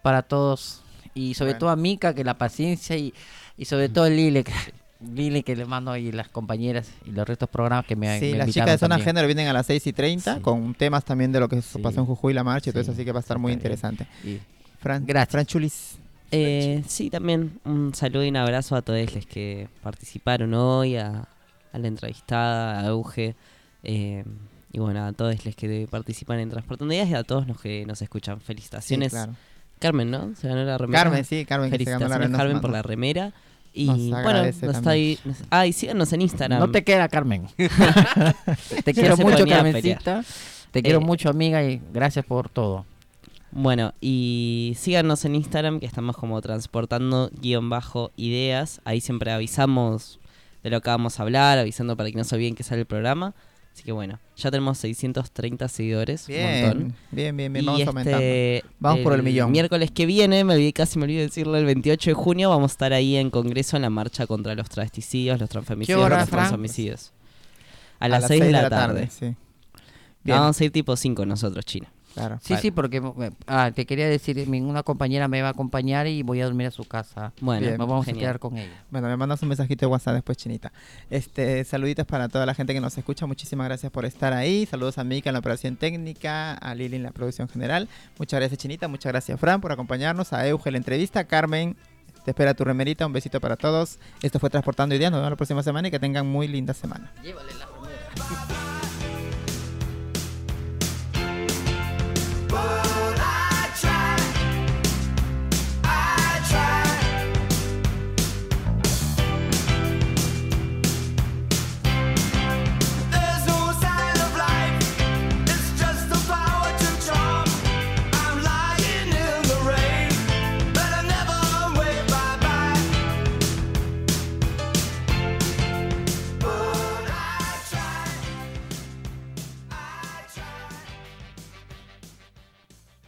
para 0.00 0.22
todos, 0.22 0.80
y 1.12 1.34
sobre 1.34 1.50
Bueno. 1.52 1.58
todo 1.58 1.70
a 1.70 1.76
Mica, 1.76 2.14
que 2.14 2.24
la 2.24 2.38
paciencia, 2.38 2.96
y, 2.96 3.12
y 3.56 3.64
sobre 3.64 3.88
todo 3.88 4.08
Lile, 4.08 4.44
que, 4.44 4.52
Lile, 5.14 5.42
que 5.42 5.54
le 5.56 5.64
mando 5.66 5.90
ahí 5.90 6.10
las 6.12 6.28
compañeras 6.28 6.88
y 7.06 7.10
los 7.10 7.26
restos 7.26 7.48
programas 7.48 7.86
que 7.86 7.96
me 7.96 8.18
Sí, 8.18 8.32
me 8.32 8.38
las 8.38 8.48
chicas 8.50 8.66
de 8.70 8.78
Zona 8.78 8.94
también. 8.96 9.06
Género 9.06 9.26
vienen 9.26 9.48
a 9.48 9.52
las 9.52 9.66
6 9.66 9.86
y 9.86 9.92
30 9.92 10.36
Sí. 10.36 10.40
con 10.40 10.74
temas 10.74 11.04
también 11.04 11.30
de 11.32 11.40
lo 11.40 11.48
que 11.48 11.60
Sí. 11.62 11.78
pasó 11.78 12.00
en 12.00 12.06
Jujuy, 12.06 12.32
la 12.34 12.44
marcha 12.44 12.70
y 12.70 12.72
todo 12.72 12.82
Sí, 12.82 12.90
eso, 12.90 12.92
así 12.92 13.04
que 13.04 13.12
va 13.12 13.18
a 13.18 13.20
estar 13.20 13.38
muy 13.38 13.52
interesante. 13.52 14.06
Y- 14.24 14.38
Fran, 14.80 15.04
Gracias. 15.06 15.30
Fran 15.32 15.46
Chulis. 15.46 15.98
Eh, 16.30 16.82
sí, 16.88 17.10
también 17.10 17.60
un 17.64 17.94
saludo 17.94 18.24
y 18.24 18.28
un 18.28 18.36
abrazo 18.36 18.74
a 18.76 18.82
todos 18.82 19.14
los 19.14 19.24
que 19.26 19.68
participaron 19.82 20.52
hoy, 20.54 20.96
a, 20.96 21.28
a 21.72 21.78
la 21.78 21.86
entrevistada, 21.88 22.80
a 22.80 22.86
Euge, 22.88 23.34
eh, 23.82 24.24
y 24.72 24.78
bueno, 24.80 25.04
a 25.06 25.12
todos 25.12 25.44
los 25.46 25.54
que 25.54 25.86
participan 25.88 26.40
en 26.40 26.50
Transportando 26.50 26.92
Ideas 26.92 27.08
y 27.08 27.14
a 27.14 27.22
todos 27.22 27.46
los 27.46 27.60
que 27.60 27.86
nos 27.86 28.02
escuchan. 28.02 28.40
Sí, 28.40 28.46
Felicitaciones. 28.46 29.10
claro. 29.12 29.34
Carmen, 29.78 30.10
¿no? 30.10 30.34
Se 30.36 30.48
ganó 30.48 30.64
la 30.64 30.78
remera. 30.78 31.02
Carmen, 31.04 31.24
sí, 31.24 31.44
Carmen, 31.44 31.70
que 31.70 31.78
se 31.78 31.90
ganó 31.90 32.08
la 32.08 32.18
Carmen, 32.30 32.60
por 32.60 32.70
la 32.70 32.82
remera. 32.82 33.32
Y 33.72 33.86
Nos 33.86 34.22
bueno, 34.22 34.44
nos 34.44 34.62
está 34.62 34.90
ahí. 34.90 35.18
nos- 35.24 35.38
ah, 35.50 35.66
y 35.66 35.72
síganos 35.72 36.12
en 36.12 36.22
Instagram. 36.22 36.60
No 36.60 36.70
te 36.70 36.84
queda, 36.84 37.08
Carmen. 37.08 37.48
te 38.84 38.94
quiero 38.94 39.16
mucho, 39.16 39.44
Carmencita. 39.46 40.24
Te 40.70 40.82
quiero 40.82 40.98
Eh, 41.00 41.04
mucho, 41.04 41.28
amiga, 41.28 41.62
y 41.64 41.80
gracias 41.92 42.24
por 42.24 42.48
todo. 42.48 42.84
Bueno, 43.52 43.94
y 44.00 44.74
síganos 44.76 45.24
en 45.24 45.36
Instagram 45.36 45.78
que 45.78 45.86
estamos 45.86 46.16
como 46.16 46.40
transportando 46.40 47.30
guion 47.40 47.70
bajo 47.70 48.10
ideas. 48.16 48.80
Ahí 48.84 49.00
siempre 49.00 49.30
avisamos 49.32 50.18
de 50.64 50.70
lo 50.70 50.80
que 50.80 50.90
vamos 50.90 51.20
a 51.20 51.22
hablar, 51.22 51.58
avisando 51.58 51.96
para 51.96 52.10
que 52.10 52.16
no 52.16 52.24
se 52.24 52.34
olviden 52.34 52.54
que 52.56 52.64
sale 52.64 52.80
el 52.80 52.86
programa. 52.86 53.34
Así 53.74 53.82
que 53.82 53.90
bueno, 53.90 54.20
ya 54.36 54.52
tenemos 54.52 54.78
630 54.78 55.66
seguidores. 55.66 56.28
un 56.28 56.34
montón. 56.36 56.94
Bien, 57.10 57.36
bien, 57.36 57.52
bien, 57.52 57.52
bien, 57.52 57.66
vamos 57.66 57.80
este, 57.80 57.88
aumentando. 57.88 58.74
Vamos 58.78 59.00
por 59.02 59.12
el 59.14 59.22
millón. 59.24 59.50
Miércoles 59.50 59.90
que 59.90 60.06
viene, 60.06 60.44
me 60.44 60.54
olvidé, 60.54 60.72
casi 60.72 60.96
me 60.96 61.06
olvidé 61.06 61.22
decirlo, 61.22 61.56
el 61.56 61.64
28 61.64 62.10
de 62.10 62.14
junio 62.14 62.50
vamos 62.50 62.70
a 62.70 62.72
estar 62.72 62.92
ahí 62.92 63.16
en 63.16 63.30
Congreso 63.30 63.74
en 63.74 63.82
la 63.82 63.90
marcha 63.90 64.28
contra 64.28 64.54
los 64.54 64.68
travesticidios, 64.68 65.40
los 65.40 65.50
transfemicidios, 65.50 66.00
hora, 66.00 66.20
los 66.20 66.28
transhomicidios. 66.28 67.12
A, 67.98 68.08
las 68.08 68.28
6 68.28 68.44
de 68.44 68.52
la 68.52 68.70
tarde. 68.70 69.08
sí. 69.10 69.34
Bien, 70.22 70.38
Vamos 70.38 70.60
a 70.60 70.64
ir 70.64 70.70
tipo 70.70 70.94
5 70.94 71.26
nosotros, 71.26 71.64
China. 71.64 71.88
Claro. 72.14 72.38
Sí, 72.42 72.52
Vale. 72.54 72.62
sí, 72.62 72.70
porque 72.70 72.96
eh, 72.98 73.30
ah, 73.46 73.70
te 73.74 73.84
quería 73.86 74.08
decir, 74.08 74.46
mi- 74.48 74.60
una 74.60 74.82
compañera 74.82 75.28
me 75.28 75.42
va 75.42 75.48
a 75.48 75.50
acompañar 75.50 76.06
y 76.06 76.22
voy 76.22 76.40
a 76.40 76.44
dormir 76.46 76.66
a 76.68 76.70
su 76.70 76.84
casa. 76.84 77.32
Bueno, 77.40 77.60
Bien. 77.60 77.76
Nos 77.76 77.86
vamos 77.88 78.06
genial. 78.06 78.18
a 78.18 78.22
quedar 78.24 78.38
con 78.38 78.56
ella. 78.56 78.84
Bueno, 78.90 79.08
me 79.08 79.16
mandas 79.16 79.42
un 79.42 79.48
mensajito 79.48 79.86
de 79.86 79.90
WhatsApp 79.92 80.14
después, 80.14 80.38
Chinita. 80.38 80.72
Este, 81.10 81.64
saluditos 81.64 82.06
para 82.06 82.28
toda 82.28 82.46
la 82.46 82.54
gente 82.54 82.72
que 82.72 82.80
nos 82.80 82.96
escucha. 82.96 83.26
Muchísimas 83.26 83.66
gracias 83.66 83.92
por 83.92 84.04
estar 84.04 84.32
ahí. 84.32 84.66
Saludos 84.66 84.98
a 84.98 85.04
Mika 85.04 85.30
en 85.30 85.34
la 85.34 85.40
operación 85.40 85.76
técnica, 85.76 86.54
a 86.54 86.74
Lili 86.74 86.96
en 86.96 87.02
la 87.02 87.10
producción 87.10 87.48
general. 87.48 87.88
Muchas 88.18 88.40
gracias, 88.40 88.58
Chinita. 88.58 88.88
Muchas 88.88 89.12
gracias, 89.12 89.38
Fran, 89.38 89.60
por 89.60 89.72
acompañarnos. 89.72 90.32
A 90.32 90.46
Euge 90.46 90.70
la 90.70 90.78
entrevista. 90.78 91.24
Carmen, 91.24 91.76
te 92.24 92.30
espera 92.30 92.54
tu 92.54 92.64
remerita. 92.64 93.06
Un 93.06 93.12
besito 93.12 93.40
para 93.40 93.56
todos. 93.56 93.98
Esto 94.22 94.38
fue 94.38 94.50
Transportando 94.50 94.94
Ideas. 94.94 95.10
Nos 95.10 95.18
vemos 95.20 95.30
la 95.30 95.36
próxima 95.36 95.62
semana 95.62 95.88
y 95.88 95.90
que 95.90 95.98
tengan 95.98 96.26
muy 96.26 96.48
linda 96.48 96.72
semana. 96.74 97.12
Llévale 97.22 97.52
la 97.54 97.66
remera. 97.66 98.73
Bye. 102.54 102.83